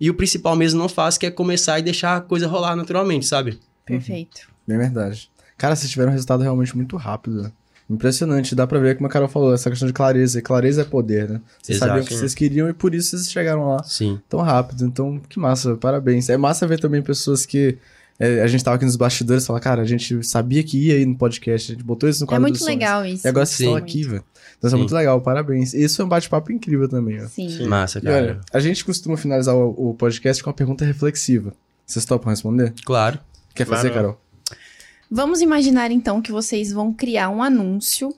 e 0.00 0.08
o 0.10 0.14
principal 0.14 0.56
mesmo 0.56 0.78
não 0.78 0.88
faz, 0.88 1.18
que 1.18 1.26
é 1.26 1.30
começar 1.30 1.78
e 1.78 1.82
deixar 1.82 2.16
a 2.16 2.20
coisa 2.20 2.46
rolar 2.46 2.74
naturalmente, 2.76 3.26
sabe? 3.26 3.58
Perfeito. 3.84 4.40
Bem 4.66 4.78
verdade. 4.78 5.30
Cara, 5.58 5.76
vocês 5.76 5.90
tiveram 5.90 6.10
um 6.10 6.12
resultado 6.12 6.42
realmente 6.42 6.74
muito 6.76 6.96
rápido. 6.96 7.52
Impressionante. 7.94 8.54
Dá 8.54 8.66
pra 8.66 8.78
ver, 8.78 8.96
como 8.96 9.06
a 9.06 9.10
Carol 9.10 9.28
falou, 9.28 9.52
essa 9.52 9.68
questão 9.68 9.86
de 9.86 9.92
clareza. 9.92 10.38
E 10.38 10.42
clareza 10.42 10.82
é 10.82 10.84
poder, 10.84 11.28
né? 11.28 11.40
Vocês 11.60 11.76
Exato. 11.76 11.88
sabiam 11.90 12.04
o 12.04 12.06
que 12.08 12.14
vocês 12.14 12.34
queriam 12.34 12.68
e 12.68 12.72
por 12.72 12.94
isso 12.94 13.10
vocês 13.16 13.30
chegaram 13.30 13.68
lá 13.68 13.82
Sim. 13.82 14.20
tão 14.28 14.40
rápido. 14.40 14.84
Então, 14.84 15.20
que 15.28 15.38
massa. 15.38 15.76
Parabéns. 15.76 16.28
É 16.28 16.36
massa 16.36 16.66
ver 16.66 16.78
também 16.80 17.02
pessoas 17.02 17.44
que... 17.44 17.76
é, 18.18 18.42
a 18.42 18.46
gente 18.46 18.62
tava 18.62 18.76
aqui 18.76 18.84
nos 18.84 18.96
bastidores 18.96 19.44
e 19.44 19.46
fala, 19.46 19.58
cara, 19.60 19.82
a 19.82 19.84
gente 19.86 20.22
sabia 20.24 20.62
que 20.62 20.78
ia 20.86 20.98
ir 20.98 21.06
no 21.06 21.16
podcast, 21.16 21.72
a 21.72 21.74
gente 21.74 21.84
botou 21.84 22.08
isso 22.08 22.20
no 22.20 22.26
É 22.26 22.28
quadro 22.28 22.42
muito 22.42 22.54
dos 22.54 22.62
sonhos. 22.64 22.78
legal 22.78 23.04
isso. 23.04 23.26
E 23.26 23.28
agora 23.28 23.44
vocês 23.46 23.60
estão 23.60 23.72
Sim. 23.74 23.78
aqui, 23.82 24.02
velho. 24.04 24.24
Então, 24.58 24.66
isso 24.66 24.66
é 24.66 24.70
Sim. 24.70 24.76
muito 24.76 24.94
legal, 24.94 25.20
parabéns. 25.20 25.72
Isso 25.74 26.00
é 26.02 26.04
um 26.04 26.08
bate-papo 26.08 26.52
incrível 26.52 26.88
também, 26.88 27.20
ó. 27.22 27.26
Sim. 27.28 27.66
Massa, 27.66 27.98
E 27.98 28.02
cara. 28.02 28.16
olha, 28.16 28.40
a 28.52 28.60
gente 28.60 28.84
costuma 28.84 29.16
finalizar 29.16 29.54
o, 29.56 29.90
o 29.90 29.94
podcast 29.94 30.42
com 30.42 30.50
uma 30.50 30.54
pergunta 30.54 30.84
reflexiva. 30.84 31.52
Vocês 31.86 32.04
topam 32.04 32.30
responder? 32.30 32.72
Claro. 32.84 33.18
Quer 33.54 33.66
fazer, 33.66 33.90
Claro. 33.90 33.94
Carol? 34.08 34.20
Vamos 35.10 35.40
imaginar 35.40 35.90
então 35.90 36.22
que 36.22 36.30
vocês 36.30 36.72
vão 36.72 36.92
criar 36.92 37.28
um 37.30 37.42
anúncio 37.42 38.14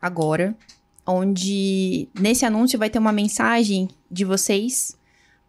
agora, 0.00 0.56
onde 1.06 2.08
nesse 2.18 2.44
anúncio 2.44 2.78
vai 2.78 2.88
ter 2.90 2.98
uma 2.98 3.12
mensagem 3.12 3.88
de 4.10 4.24
vocês 4.24 4.96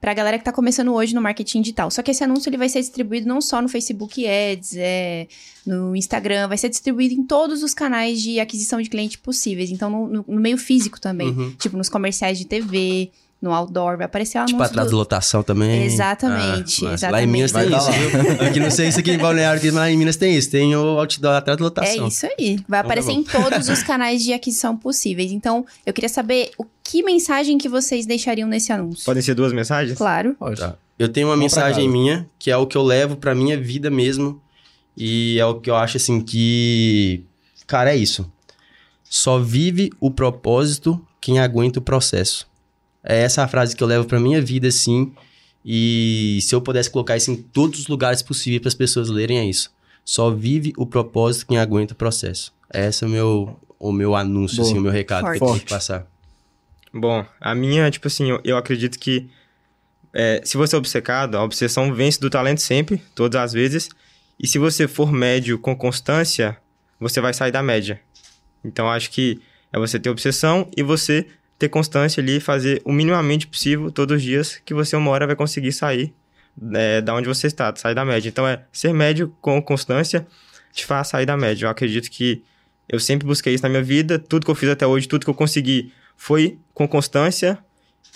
pra 0.02 0.14
galera 0.14 0.38
que 0.40 0.46
tá 0.46 0.52
começando 0.54 0.94
hoje 0.94 1.14
no 1.14 1.22
marketing 1.22 1.62
digital. 1.62 1.92
Só 1.92 2.02
que 2.02 2.10
esse 2.12 2.24
anúncio 2.24 2.50
ele 2.50 2.58
vai 2.58 2.70
ser 2.70 2.80
distribuído 2.80 3.28
não 3.28 3.42
só 3.42 3.62
no 3.62 3.68
Facebook 3.68 4.26
Ads, 4.26 4.76
é, 4.78 5.28
no 5.66 5.94
Instagram, 5.96 6.48
vai 6.48 6.58
ser 6.58 6.70
distribuído 6.70 7.14
em 7.14 7.24
todos 7.24 7.62
os 7.64 7.74
canais 7.74 8.22
de 8.22 8.40
aquisição 8.40 8.82
de 8.82 8.90
cliente 8.90 9.18
possíveis. 9.20 9.70
Então, 9.72 9.90
no, 9.90 10.08
no- 10.08 10.26
no 10.28 10.40
meio 10.42 10.58
físico 10.58 11.00
também. 11.02 11.28
Uhum. 11.28 11.52
Tipo, 11.60 11.76
nos 11.78 11.90
comerciais 11.90 12.38
de 12.40 12.46
TV, 12.46 13.12
no 13.42 13.54
outdoor, 13.54 13.96
vai 13.98 14.06
aparecer 14.06 14.38
o 14.38 14.42
anúncio. 14.42 14.56
Tipo, 14.58 14.64
atrás 14.64 14.88
do- 14.88 14.90
de 14.92 14.96
lotação 14.96 15.42
também. 15.44 15.84
Exatamente, 15.86 16.86
Ah, 16.86 16.94
exatamente. 16.94 17.12
Lá 17.12 17.24
em 17.24 17.28
Minas 17.28 17.52
tem 17.52 17.70
Vai 17.70 17.80
isso, 17.80 17.92
dar 17.92 17.98
viu? 18.38 18.48
Aqui 18.48 18.60
não 18.60 18.72
sei 18.72 18.92
se 18.92 19.00
aqui 19.00 19.12
em 19.12 19.18
Balneário 19.18 19.62
tem, 19.62 19.72
mas 19.72 19.80
lá 19.80 19.90
em 19.92 19.98
Minas 19.98 20.16
tem 20.18 20.36
isso. 20.36 20.50
Tem 20.52 20.76
o 20.76 21.00
outdoor 21.00 21.36
atrás 21.36 21.58
de 21.58 21.64
É 21.64 21.66
lotação. 21.66 22.08
isso 22.08 22.26
aí. 22.26 22.36
Vai 22.38 22.54
Então 22.56 22.66
tá 22.70 22.80
aparecer 22.82 23.14
bom. 23.14 23.20
em 23.20 23.24
todos 23.24 23.70
os 23.70 23.82
canais 23.84 24.24
de 24.24 24.34
aquisição 24.34 24.76
possíveis. 24.76 25.32
Então, 25.32 25.66
eu 25.86 25.94
queria 25.94 26.10
saber 26.10 26.52
o 26.58 26.66
que 26.84 27.02
mensagem 27.04 27.58
que 27.58 27.70
vocês 27.70 28.06
deixariam 28.06 28.48
nesse 28.50 28.72
anúncio. 28.74 29.06
Podem 29.06 29.22
ser 29.24 29.36
duas 29.36 29.54
mensagens? 29.54 29.98
Claro. 29.98 30.36
Pode. 30.38 30.60
Tá. 30.60 30.76
Eu 30.98 31.08
tenho 31.08 31.28
uma 31.28 31.38
mensagem 31.38 31.88
minha, 31.88 32.28
que 32.38 32.52
é 32.52 32.58
o 32.58 32.68
que 32.68 32.76
eu 32.76 32.84
levo 32.84 33.16
pra 33.16 33.34
minha 33.34 33.58
vida 33.58 33.90
mesmo. 33.90 34.42
E 34.98 35.40
é 35.40 35.46
o 35.46 35.62
que 35.62 35.70
eu 35.70 35.76
acho 35.78 35.96
assim 35.96 36.20
que. 36.20 37.24
Cara, 37.66 37.94
é 37.94 37.96
isso. 37.96 38.30
Só 39.10 39.40
vive 39.40 39.92
o 40.00 40.12
propósito 40.12 41.00
quem 41.22 41.40
aguenta 41.40 41.80
o 41.80 41.82
processo. 41.82 42.49
É 43.04 43.22
essa 43.22 43.44
a 43.44 43.48
frase 43.48 43.76
que 43.76 43.84
eu 43.84 43.88
levo 43.88 44.06
pra 44.06 44.20
minha 44.20 44.42
vida, 44.42 44.68
assim. 44.68 45.12
E 45.64 46.40
se 46.42 46.56
eu 46.56 46.62
pudesse 46.62 46.90
colocar 46.90 47.18
isso 47.18 47.32
em 47.32 47.36
todos 47.36 47.82
os 47.82 47.88
lugares 47.88 48.22
possíveis 48.22 48.62
para 48.62 48.70
as 48.70 48.76
pessoas 48.76 49.10
lerem, 49.10 49.40
é 49.40 49.46
isso. 49.46 49.72
Só 50.04 50.32
vive 50.32 50.74
o 50.78 50.86
propósito 50.86 51.48
quem 51.48 51.58
aguenta 51.58 51.94
o 51.94 51.98
processo. 51.98 52.54
Esse 52.74 53.04
é 53.04 53.08
o 53.08 53.10
meu, 53.10 53.60
o 53.78 53.92
meu 53.92 54.16
anúncio, 54.16 54.58
Boa. 54.58 54.68
assim, 54.68 54.80
o 54.80 54.82
meu 54.82 54.92
recado 54.92 55.26
que 55.26 55.36
eu 55.36 55.40
Forte. 55.40 55.52
tenho 55.54 55.66
que 55.66 55.70
passar. 55.70 56.08
Bom, 56.94 57.26
a 57.40 57.54
minha, 57.54 57.90
tipo 57.92 58.08
assim, 58.08 58.30
eu, 58.30 58.42
eu 58.44 58.58
acredito 58.58 58.98
que 58.98 59.30
é, 60.14 60.42
se 60.44 60.58
você 60.58 60.76
é 60.76 60.80
obcecado, 60.80 61.36
a 61.36 61.44
obsessão 61.44 61.94
vence 61.94 62.20
do 62.20 62.30
talento 62.30 62.62
sempre, 62.62 63.02
todas 63.14 63.40
as 63.42 63.54
vezes. 63.54 63.90
E 64.40 64.48
se 64.48 64.58
você 64.58 64.88
for 64.88 65.12
médio 65.12 65.60
com 65.60 65.76
constância, 65.76 66.58
você 67.00 67.22
vai 67.22 67.34
sair 67.34 67.52
da 67.52 67.62
média. 67.62 68.02
Então, 68.64 68.90
acho 68.90 69.12
que 69.12 69.40
é 69.72 69.78
você 69.78 70.00
ter 70.00 70.10
obsessão 70.10 70.68
e 70.76 70.82
você 70.82 71.28
ter 71.60 71.70
constância 71.70 72.22
ali 72.22 72.40
fazer 72.40 72.82
o 72.86 72.92
minimamente 72.92 73.46
possível 73.46 73.92
todos 73.92 74.16
os 74.16 74.24
dias, 74.24 74.62
que 74.66 74.74
você 74.74 74.96
uma 74.96 75.12
hora 75.12 75.28
vai 75.28 75.36
conseguir 75.36 75.74
sair 75.74 76.14
é, 76.74 77.02
da 77.02 77.14
onde 77.14 77.28
você 77.28 77.48
está, 77.48 77.76
sair 77.76 77.94
da 77.94 78.06
média. 78.06 78.30
Então, 78.30 78.48
é 78.48 78.64
ser 78.72 78.94
médio 78.94 79.36
com 79.42 79.62
constância 79.62 80.26
te 80.72 80.86
faz 80.86 81.10
sair 81.10 81.26
da 81.26 81.36
média. 81.36 81.66
Eu 81.66 81.70
acredito 81.70 82.10
que 82.10 82.44
eu 82.88 83.00
sempre 83.00 83.28
busquei 83.28 83.54
isso 83.54 83.64
na 83.64 83.70
minha 83.70 83.84
vida, 83.84 84.18
tudo 84.18 84.46
que 84.46 84.52
eu 84.52 84.56
fiz 84.56 84.70
até 84.70 84.88
hoje, 84.88 85.08
tudo 85.08 85.26
que 85.26 85.30
eu 85.30 85.36
consegui 85.36 85.92
foi 86.16 86.58
com 86.74 86.88
constância 86.88 87.58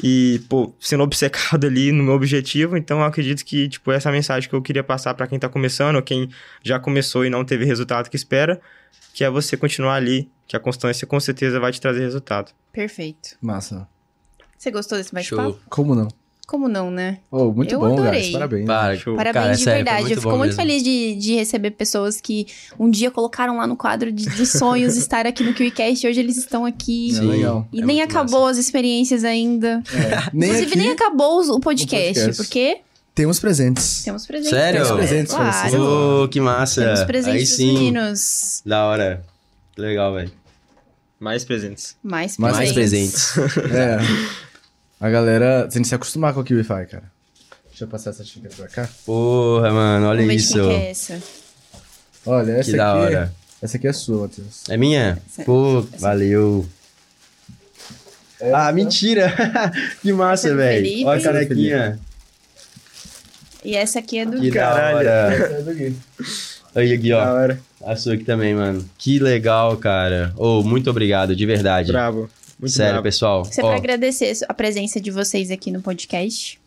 e, 0.01 0.41
pô, 0.49 0.73
sendo 0.79 1.03
obcecado 1.03 1.67
ali 1.67 1.91
no 1.91 2.03
meu 2.03 2.13
objetivo. 2.13 2.77
Então, 2.77 2.99
eu 2.99 3.05
acredito 3.05 3.43
que, 3.43 3.67
tipo, 3.67 3.91
essa 3.91 4.09
é 4.09 4.11
mensagem 4.11 4.49
que 4.49 4.55
eu 4.55 4.61
queria 4.61 4.83
passar 4.83 5.13
pra 5.13 5.27
quem 5.27 5.37
tá 5.37 5.49
começando 5.49 5.97
ou 5.97 6.01
quem 6.01 6.29
já 6.63 6.79
começou 6.79 7.25
e 7.25 7.29
não 7.29 7.43
teve 7.43 7.65
resultado 7.65 8.09
que 8.09 8.15
espera, 8.15 8.61
que 9.13 9.23
é 9.23 9.29
você 9.29 9.57
continuar 9.57 9.95
ali, 9.95 10.29
que 10.47 10.55
a 10.55 10.59
constância 10.59 11.05
com 11.07 11.19
certeza 11.19 11.59
vai 11.59 11.71
te 11.71 11.79
trazer 11.81 12.01
resultado. 12.01 12.51
Perfeito. 12.71 13.37
Massa. 13.41 13.87
Você 14.57 14.71
gostou 14.71 14.97
desse 14.97 15.13
bate-papo? 15.13 15.51
Show. 15.51 15.59
Como 15.69 15.95
não? 15.95 16.07
Como 16.45 16.67
não, 16.67 16.91
né? 16.91 17.19
Oh, 17.31 17.51
muito 17.53 17.73
Eu 17.73 17.79
bom, 17.79 17.93
adorei. 17.93 18.21
guys. 18.23 18.31
Parabéns. 18.33 18.65
Para, 18.65 18.97
Show. 18.97 19.15
Parabéns 19.15 19.43
Cara, 19.43 19.55
de 19.55 19.63
sério, 19.63 19.85
verdade. 19.85 20.11
Eu 20.13 20.17
fico 20.17 20.29
muito 20.31 20.41
mesmo. 20.43 20.55
feliz 20.61 20.83
de, 20.83 21.15
de 21.15 21.35
receber 21.35 21.71
pessoas 21.71 22.19
que 22.19 22.47
um 22.77 22.89
dia 22.89 23.09
colocaram 23.09 23.57
lá 23.57 23.65
no 23.65 23.77
quadro 23.77 24.11
de, 24.11 24.29
dos 24.29 24.49
sonhos 24.51 24.97
estar 24.97 25.25
aqui 25.25 25.41
no 25.43 25.53
KiwiCast 25.53 26.05
e 26.05 26.09
hoje 26.09 26.19
eles 26.19 26.35
estão 26.37 26.65
aqui. 26.65 27.15
É 27.17 27.21
legal. 27.21 27.67
E 27.71 27.81
É 27.81 27.85
nem 27.85 28.01
acabou 28.01 28.45
as 28.45 28.57
experiências 28.57 29.23
ainda. 29.23 29.81
É, 29.93 30.29
nem 30.33 30.49
Inclusive, 30.49 30.67
aqui 30.71 30.77
nem 30.77 30.91
acabou 30.91 31.41
o 31.49 31.59
podcast, 31.61 32.13
podcast. 32.13 32.35
porque 32.37 32.77
temos 33.15 33.39
presentes. 33.39 34.03
temos 34.03 34.27
presentes. 34.27 34.49
Sério? 34.51 34.83
Temos 34.83 34.97
presentes 34.97 35.33
pra 35.33 35.51
vocês. 35.51 35.73
Claro. 35.73 36.23
Ô, 36.23 36.27
que 36.27 36.41
massa. 36.41 36.81
Temos 36.83 36.99
Aí 36.99 37.05
presentes 37.07 37.49
dos 37.49 37.57
sim. 37.57 37.73
meninos. 37.73 38.61
Da 38.65 38.85
hora. 38.85 39.23
Legal, 39.77 40.13
velho. 40.13 40.31
Mais 41.19 41.43
presentes. 41.45 41.95
Mais 42.03 42.37
Mais 42.37 42.55
Mais 42.57 42.71
presentes. 42.73 43.31
presentes. 43.33 43.71
É. 43.73 43.97
A 44.99 45.09
galera 45.09 45.67
tem 45.71 45.81
que 45.81 45.87
se 45.87 45.95
acostumar 45.95 46.33
com 46.33 46.39
o 46.39 46.43
KiwiFi, 46.43 46.67
cara. 46.89 47.11
Deixa 47.69 47.83
eu 47.83 47.87
passar 47.87 48.11
essa 48.11 48.23
xícara 48.23 48.53
pra 48.55 48.67
cá. 48.67 48.89
Porra, 49.05 49.71
mano, 49.71 50.07
olha 50.07 50.21
Vamos 50.21 50.35
de 50.35 50.39
isso. 50.41 50.53
que 50.53 50.59
é 50.59 50.89
essa. 50.91 51.21
Olha, 52.25 52.51
essa 52.53 52.71
Que 52.71 52.77
da 52.77 52.91
aqui. 52.91 52.99
hora. 53.15 53.33
Essa 53.61 53.77
aqui 53.77 53.87
é 53.87 53.93
sua, 53.93 54.21
Matheus. 54.21 54.63
É 54.69 54.77
minha? 54.77 55.21
Essa- 55.29 55.43
Pô, 55.43 55.79
essa- 55.79 55.97
valeu. 55.97 56.65
Ah, 58.53 58.71
mentira! 58.71 59.33
que 60.01 60.11
massa, 60.13 60.47
Essa 60.49 60.53
é 60.53 60.57
velho. 60.57 61.07
Olha 61.07 61.19
a 61.19 61.23
canequinha. 61.23 61.99
E 63.63 63.75
essa 63.75 63.99
aqui 63.99 64.19
é 64.19 64.25
do 64.25 64.39
Que 64.39 64.51
da 64.51 64.59
Caralho. 64.59 65.07
Essa 65.09 65.43
é 65.53 65.61
do 65.61 65.73
Gui. 65.73 65.95
Aí, 66.75 66.93
aqui, 66.93 67.09
Da 67.09 67.17
ó. 67.31 67.35
hora. 67.35 67.61
A 67.85 67.95
sua 67.95 68.13
aqui 68.13 68.23
também, 68.23 68.55
mano. 68.55 68.83
Que 68.97 69.19
legal, 69.19 69.75
cara. 69.77 70.33
Ô, 70.37 70.63
muito 70.63 70.89
obrigado, 70.89 71.35
de 71.35 71.45
verdade. 71.45 71.91
Bravo. 71.91 72.29
Muito 72.59 72.71
Sério, 72.73 72.93
bravo. 72.93 73.03
pessoal. 73.03 73.49
É 73.57 73.61
Ó, 73.61 73.67
pra 73.67 73.75
agradecer 73.77 74.33
a 74.47 74.53
presença 74.53 74.99
de 75.01 75.11
vocês 75.11 75.51
aqui 75.51 75.69
no 75.69 75.81
podcast. 75.81 76.59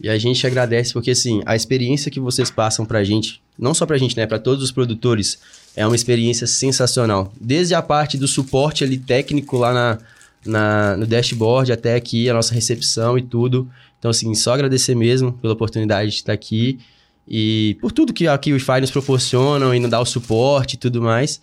E 0.00 0.08
a 0.08 0.18
gente 0.18 0.44
agradece 0.46 0.92
porque, 0.92 1.12
assim, 1.12 1.40
a 1.46 1.54
experiência 1.54 2.10
que 2.10 2.18
vocês 2.18 2.50
passam 2.50 2.84
pra 2.84 3.04
gente, 3.04 3.40
não 3.56 3.72
só 3.72 3.86
pra 3.86 3.96
gente, 3.96 4.16
né, 4.16 4.26
pra 4.26 4.40
todos 4.40 4.64
os 4.64 4.72
produtores, 4.72 5.38
é 5.76 5.86
uma 5.86 5.94
experiência 5.94 6.46
sensacional. 6.48 7.32
Desde 7.40 7.74
a 7.76 7.80
parte 7.80 8.18
do 8.18 8.26
suporte 8.26 8.82
ali 8.82 8.98
técnico 8.98 9.56
lá 9.56 9.72
na, 9.72 9.98
na- 10.44 10.96
no 10.96 11.06
dashboard 11.06 11.70
até 11.72 11.94
aqui, 11.94 12.28
a 12.28 12.34
nossa 12.34 12.52
recepção 12.52 13.16
e 13.16 13.22
tudo. 13.22 13.70
Então, 14.00 14.10
assim, 14.10 14.34
só 14.34 14.54
agradecer 14.54 14.96
mesmo 14.96 15.32
pela 15.34 15.52
oportunidade 15.54 16.10
de 16.10 16.16
estar 16.16 16.32
aqui 16.32 16.80
e 17.26 17.76
por 17.80 17.90
tudo 17.92 18.12
que 18.12 18.26
aqui 18.28 18.50
o 18.52 18.54
Wi-Fi 18.54 18.80
nos 18.80 18.90
proporcionam 18.90 19.74
e 19.74 19.80
nos 19.80 19.90
dá 19.90 20.00
o 20.00 20.04
suporte 20.06 20.74
e 20.74 20.76
tudo 20.78 21.00
mais. 21.02 21.40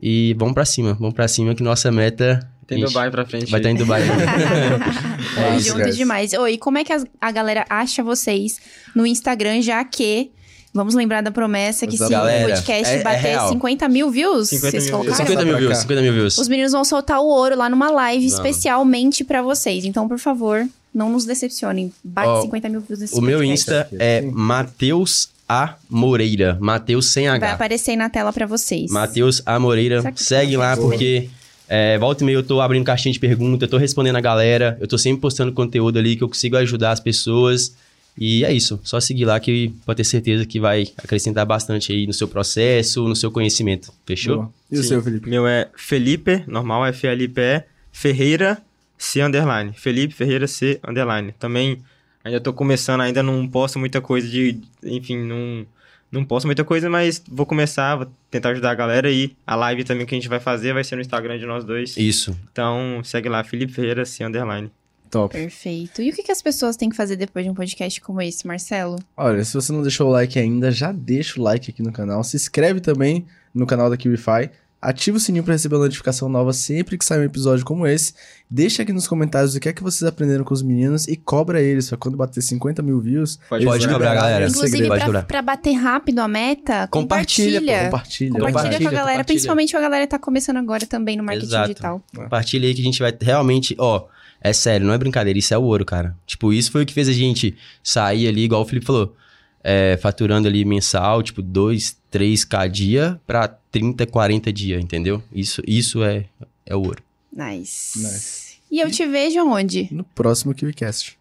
E 0.00 0.34
vamos 0.38 0.54
pra 0.54 0.64
cima, 0.64 0.94
vamos 0.94 1.14
pra 1.14 1.28
cima 1.28 1.54
que 1.54 1.62
nossa 1.62 1.90
meta... 1.92 2.48
Tem 2.66 2.78
Ixi, 2.78 2.86
Dubai 2.92 3.10
pra 3.10 3.26
frente. 3.26 3.50
Vai 3.50 3.60
estar 3.60 3.68
aí. 3.68 3.74
em 3.74 3.78
Dubai. 3.78 4.02
É 5.36 5.56
isso, 5.56 5.68
juntos 5.68 5.82
guys. 5.84 5.96
demais. 5.96 6.32
Oi, 6.32 6.58
como 6.58 6.78
é 6.78 6.84
que 6.84 6.92
a, 6.92 7.02
a 7.20 7.30
galera 7.32 7.64
acha 7.68 8.02
vocês 8.02 8.58
no 8.94 9.06
Instagram, 9.06 9.60
já 9.62 9.82
que. 9.84 10.30
Vamos 10.74 10.94
lembrar 10.94 11.20
da 11.22 11.30
promessa 11.30 11.86
que 11.86 11.98
se 11.98 12.02
Exato. 12.02 12.14
o 12.14 12.16
Galera, 12.16 12.48
podcast 12.48 12.90
é- 12.94 12.98
é 13.00 13.02
bater 13.02 13.20
real. 13.20 13.48
50 13.50 13.88
mil 13.90 14.10
views, 14.10 14.48
50 14.48 14.70
vocês 14.70 14.84
mil 14.84 14.92
colocaram? 14.92 15.16
50 15.26 15.44
mil 15.44 15.56
views, 15.58 15.72
cá. 15.74 15.80
50 15.82 16.02
mil 16.02 16.12
views. 16.14 16.38
Os 16.38 16.48
meninos 16.48 16.72
vão 16.72 16.82
soltar 16.84 17.20
o 17.20 17.26
ouro 17.26 17.56
lá 17.56 17.68
numa 17.68 17.90
live 17.90 18.26
Vamos. 18.28 18.34
especialmente 18.46 19.22
pra 19.22 19.42
vocês. 19.42 19.84
Então, 19.84 20.08
por 20.08 20.18
favor, 20.18 20.66
não 20.94 21.10
nos 21.10 21.24
decepcionem. 21.24 21.92
Bate 22.02 22.28
Ó, 22.28 22.42
50 22.42 22.68
mil 22.68 22.80
views 22.80 23.00
nesse 23.00 23.14
O 23.14 23.20
meu. 23.20 23.42
Insta 23.42 23.88
é 23.98 24.20
Mateus 24.20 25.30
A 25.48 25.76
Moreira. 25.88 26.56
Mateus 26.60 27.06
sem 27.06 27.26
Vai 27.26 27.36
H. 27.36 27.52
aparecer 27.52 27.92
aí 27.92 27.96
na 27.96 28.10
tela 28.10 28.32
pra 28.32 28.46
vocês. 28.46 28.90
Mateus 28.90 29.42
A 29.46 29.58
Moreira. 29.58 30.12
Que 30.12 30.22
Segue 30.22 30.52
tá 30.52 30.58
lá, 30.58 30.76
porque 30.76 31.28
é, 31.68 31.98
volta 31.98 32.22
e 32.22 32.26
meia 32.26 32.36
eu 32.36 32.42
tô 32.42 32.60
abrindo 32.60 32.84
caixinha 32.84 33.12
de 33.12 33.18
pergunta, 33.18 33.64
eu 33.64 33.68
tô 33.68 33.78
respondendo 33.78 34.16
a 34.16 34.20
galera, 34.20 34.76
eu 34.80 34.86
tô 34.86 34.98
sempre 34.98 35.20
postando 35.22 35.52
conteúdo 35.52 35.98
ali 35.98 36.16
que 36.16 36.22
eu 36.22 36.28
consigo 36.28 36.56
ajudar 36.56 36.92
as 36.92 37.00
pessoas. 37.00 37.74
E 38.18 38.44
é 38.44 38.52
isso. 38.52 38.78
Só 38.84 39.00
seguir 39.00 39.24
lá 39.24 39.40
que 39.40 39.72
pode 39.86 39.96
ter 39.96 40.04
certeza 40.04 40.44
que 40.44 40.60
vai 40.60 40.86
acrescentar 40.98 41.46
bastante 41.46 41.92
aí 41.92 42.06
no 42.06 42.12
seu 42.12 42.28
processo, 42.28 43.08
no 43.08 43.16
seu 43.16 43.30
conhecimento. 43.30 43.90
Fechou? 44.04 44.36
Boa. 44.36 44.50
E 44.70 44.78
o 44.78 44.82
Sim. 44.82 44.88
seu, 44.90 45.02
Felipe? 45.02 45.30
Meu 45.30 45.46
é 45.46 45.68
Felipe, 45.74 46.44
normal, 46.46 46.84
F-L-I-P-E, 46.88 47.64
Ferreira 47.90 48.58
C 48.96 49.20
underline. 49.20 49.72
Felipe 49.72 50.14
Ferreira 50.14 50.46
C 50.46 50.80
underline. 50.86 51.32
Também 51.38 51.82
ainda 52.24 52.40
tô 52.40 52.52
começando, 52.52 53.00
ainda 53.00 53.22
não 53.22 53.46
posto 53.48 53.78
muita 53.78 54.00
coisa 54.00 54.28
de. 54.28 54.60
Enfim, 54.82 55.18
não, 55.18 55.66
não 56.10 56.24
posto 56.24 56.46
muita 56.46 56.64
coisa, 56.64 56.88
mas 56.88 57.22
vou 57.28 57.46
começar, 57.46 57.96
vou 57.96 58.06
tentar 58.30 58.50
ajudar 58.50 58.70
a 58.70 58.74
galera 58.74 59.08
aí. 59.08 59.34
A 59.46 59.54
live 59.54 59.84
também 59.84 60.06
que 60.06 60.14
a 60.14 60.18
gente 60.18 60.28
vai 60.28 60.40
fazer 60.40 60.72
vai 60.72 60.84
ser 60.84 60.96
no 60.96 61.02
Instagram 61.02 61.38
de 61.38 61.46
nós 61.46 61.64
dois. 61.64 61.96
Isso. 61.96 62.36
Então 62.52 63.00
segue 63.04 63.28
lá, 63.28 63.42
Felipe 63.42 63.72
Ferreira 63.72 64.04
C 64.04 64.24
underline. 64.24 64.70
Top. 65.10 65.34
Perfeito. 65.36 66.00
E 66.00 66.08
o 66.08 66.14
que, 66.14 66.22
que 66.22 66.32
as 66.32 66.40
pessoas 66.40 66.74
têm 66.74 66.88
que 66.88 66.96
fazer 66.96 67.16
depois 67.16 67.44
de 67.44 67.50
um 67.50 67.54
podcast 67.54 68.00
como 68.00 68.22
esse, 68.22 68.46
Marcelo? 68.46 68.98
Olha, 69.14 69.44
se 69.44 69.52
você 69.52 69.70
não 69.70 69.82
deixou 69.82 70.08
o 70.08 70.10
like 70.10 70.38
ainda, 70.38 70.70
já 70.70 70.90
deixa 70.90 71.38
o 71.38 71.42
like 71.42 71.70
aqui 71.70 71.82
no 71.82 71.92
canal. 71.92 72.24
Se 72.24 72.34
inscreve 72.34 72.80
também 72.80 73.26
no 73.54 73.66
canal 73.66 73.90
da 73.90 73.96
KiwiFi. 73.98 74.48
Ativa 74.82 75.16
o 75.16 75.20
sininho 75.20 75.44
para 75.44 75.52
receber 75.54 75.76
a 75.76 75.78
notificação 75.78 76.28
nova 76.28 76.52
sempre 76.52 76.98
que 76.98 77.04
sair 77.04 77.20
um 77.20 77.22
episódio 77.22 77.64
como 77.64 77.86
esse. 77.86 78.14
Deixa 78.50 78.82
aqui 78.82 78.92
nos 78.92 79.06
comentários 79.06 79.54
o 79.54 79.60
que 79.60 79.68
é 79.68 79.72
que 79.72 79.80
vocês 79.80 80.02
aprenderam 80.02 80.42
com 80.42 80.52
os 80.52 80.60
meninos 80.60 81.06
e 81.06 81.14
cobra 81.14 81.62
eles. 81.62 81.88
Pra 81.88 81.96
quando 81.96 82.16
bater 82.16 82.42
50 82.42 82.82
mil 82.82 83.00
views, 83.00 83.38
Pode 83.48 83.64
Pode 83.64 83.86
cobrar, 83.86 84.14
galera. 84.16 84.48
Inclusive, 84.48 84.88
pra, 84.88 85.04
cobrar. 85.04 85.22
pra 85.22 85.40
bater 85.40 85.74
rápido 85.74 86.18
a 86.18 86.26
meta, 86.26 86.88
Compartilha, 86.88 87.60
compartilha. 87.60 87.78
pô, 87.78 87.90
Compartilha. 87.90 88.30
Compartilha, 88.30 88.30
com 88.32 88.36
a 88.36 88.46
Compartilha, 88.48 88.78
galera, 88.90 89.00
compartilha. 89.04 89.24
principalmente 89.24 89.72
com 89.72 89.78
a 89.78 89.80
galera 89.80 90.04
que 90.06 90.10
tá 90.10 90.18
começando 90.18 90.56
agora 90.56 90.84
também 90.84 91.16
no 91.16 91.22
marketing 91.22 91.46
Exato. 91.46 91.68
digital. 91.68 92.02
Compartilha 92.14 92.66
aí 92.68 92.74
que 92.74 92.80
a 92.80 92.84
gente 92.84 92.98
vai 92.98 93.16
realmente, 93.22 93.76
ó, 93.78 94.06
é 94.40 94.52
sério, 94.52 94.84
não 94.84 94.92
é 94.92 94.98
brincadeira, 94.98 95.38
isso 95.38 95.54
é 95.54 95.58
o 95.58 95.62
ouro, 95.62 95.84
cara. 95.84 96.16
Tipo, 96.26 96.52
isso 96.52 96.72
foi 96.72 96.82
o 96.82 96.86
que 96.86 96.92
fez 96.92 97.08
a 97.08 97.12
gente 97.12 97.56
sair 97.84 98.26
ali, 98.26 98.42
igual 98.42 98.62
o 98.62 98.64
Felipe 98.64 98.84
falou, 98.86 99.14
é, 99.62 99.96
faturando 100.02 100.48
ali 100.48 100.64
mensal, 100.64 101.22
tipo, 101.22 101.40
2, 101.40 101.96
3k 102.12 102.68
dia 102.68 103.20
pra 103.26 103.48
30, 103.48 104.06
40 104.06 104.52
dia, 104.52 104.78
entendeu? 104.78 105.22
Isso, 105.32 105.62
isso 105.66 106.04
é, 106.04 106.26
é 106.66 106.76
o 106.76 106.80
ouro. 106.82 107.02
Nice. 107.32 107.98
Nice. 107.98 108.52
E 108.70 108.80
eu 108.80 108.90
te 108.90 109.06
vejo 109.06 109.40
onde? 109.46 109.88
No 109.90 110.04
próximo 110.04 110.54
KiwiCast. 110.54 111.18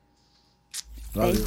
Valeu. 1.14 1.46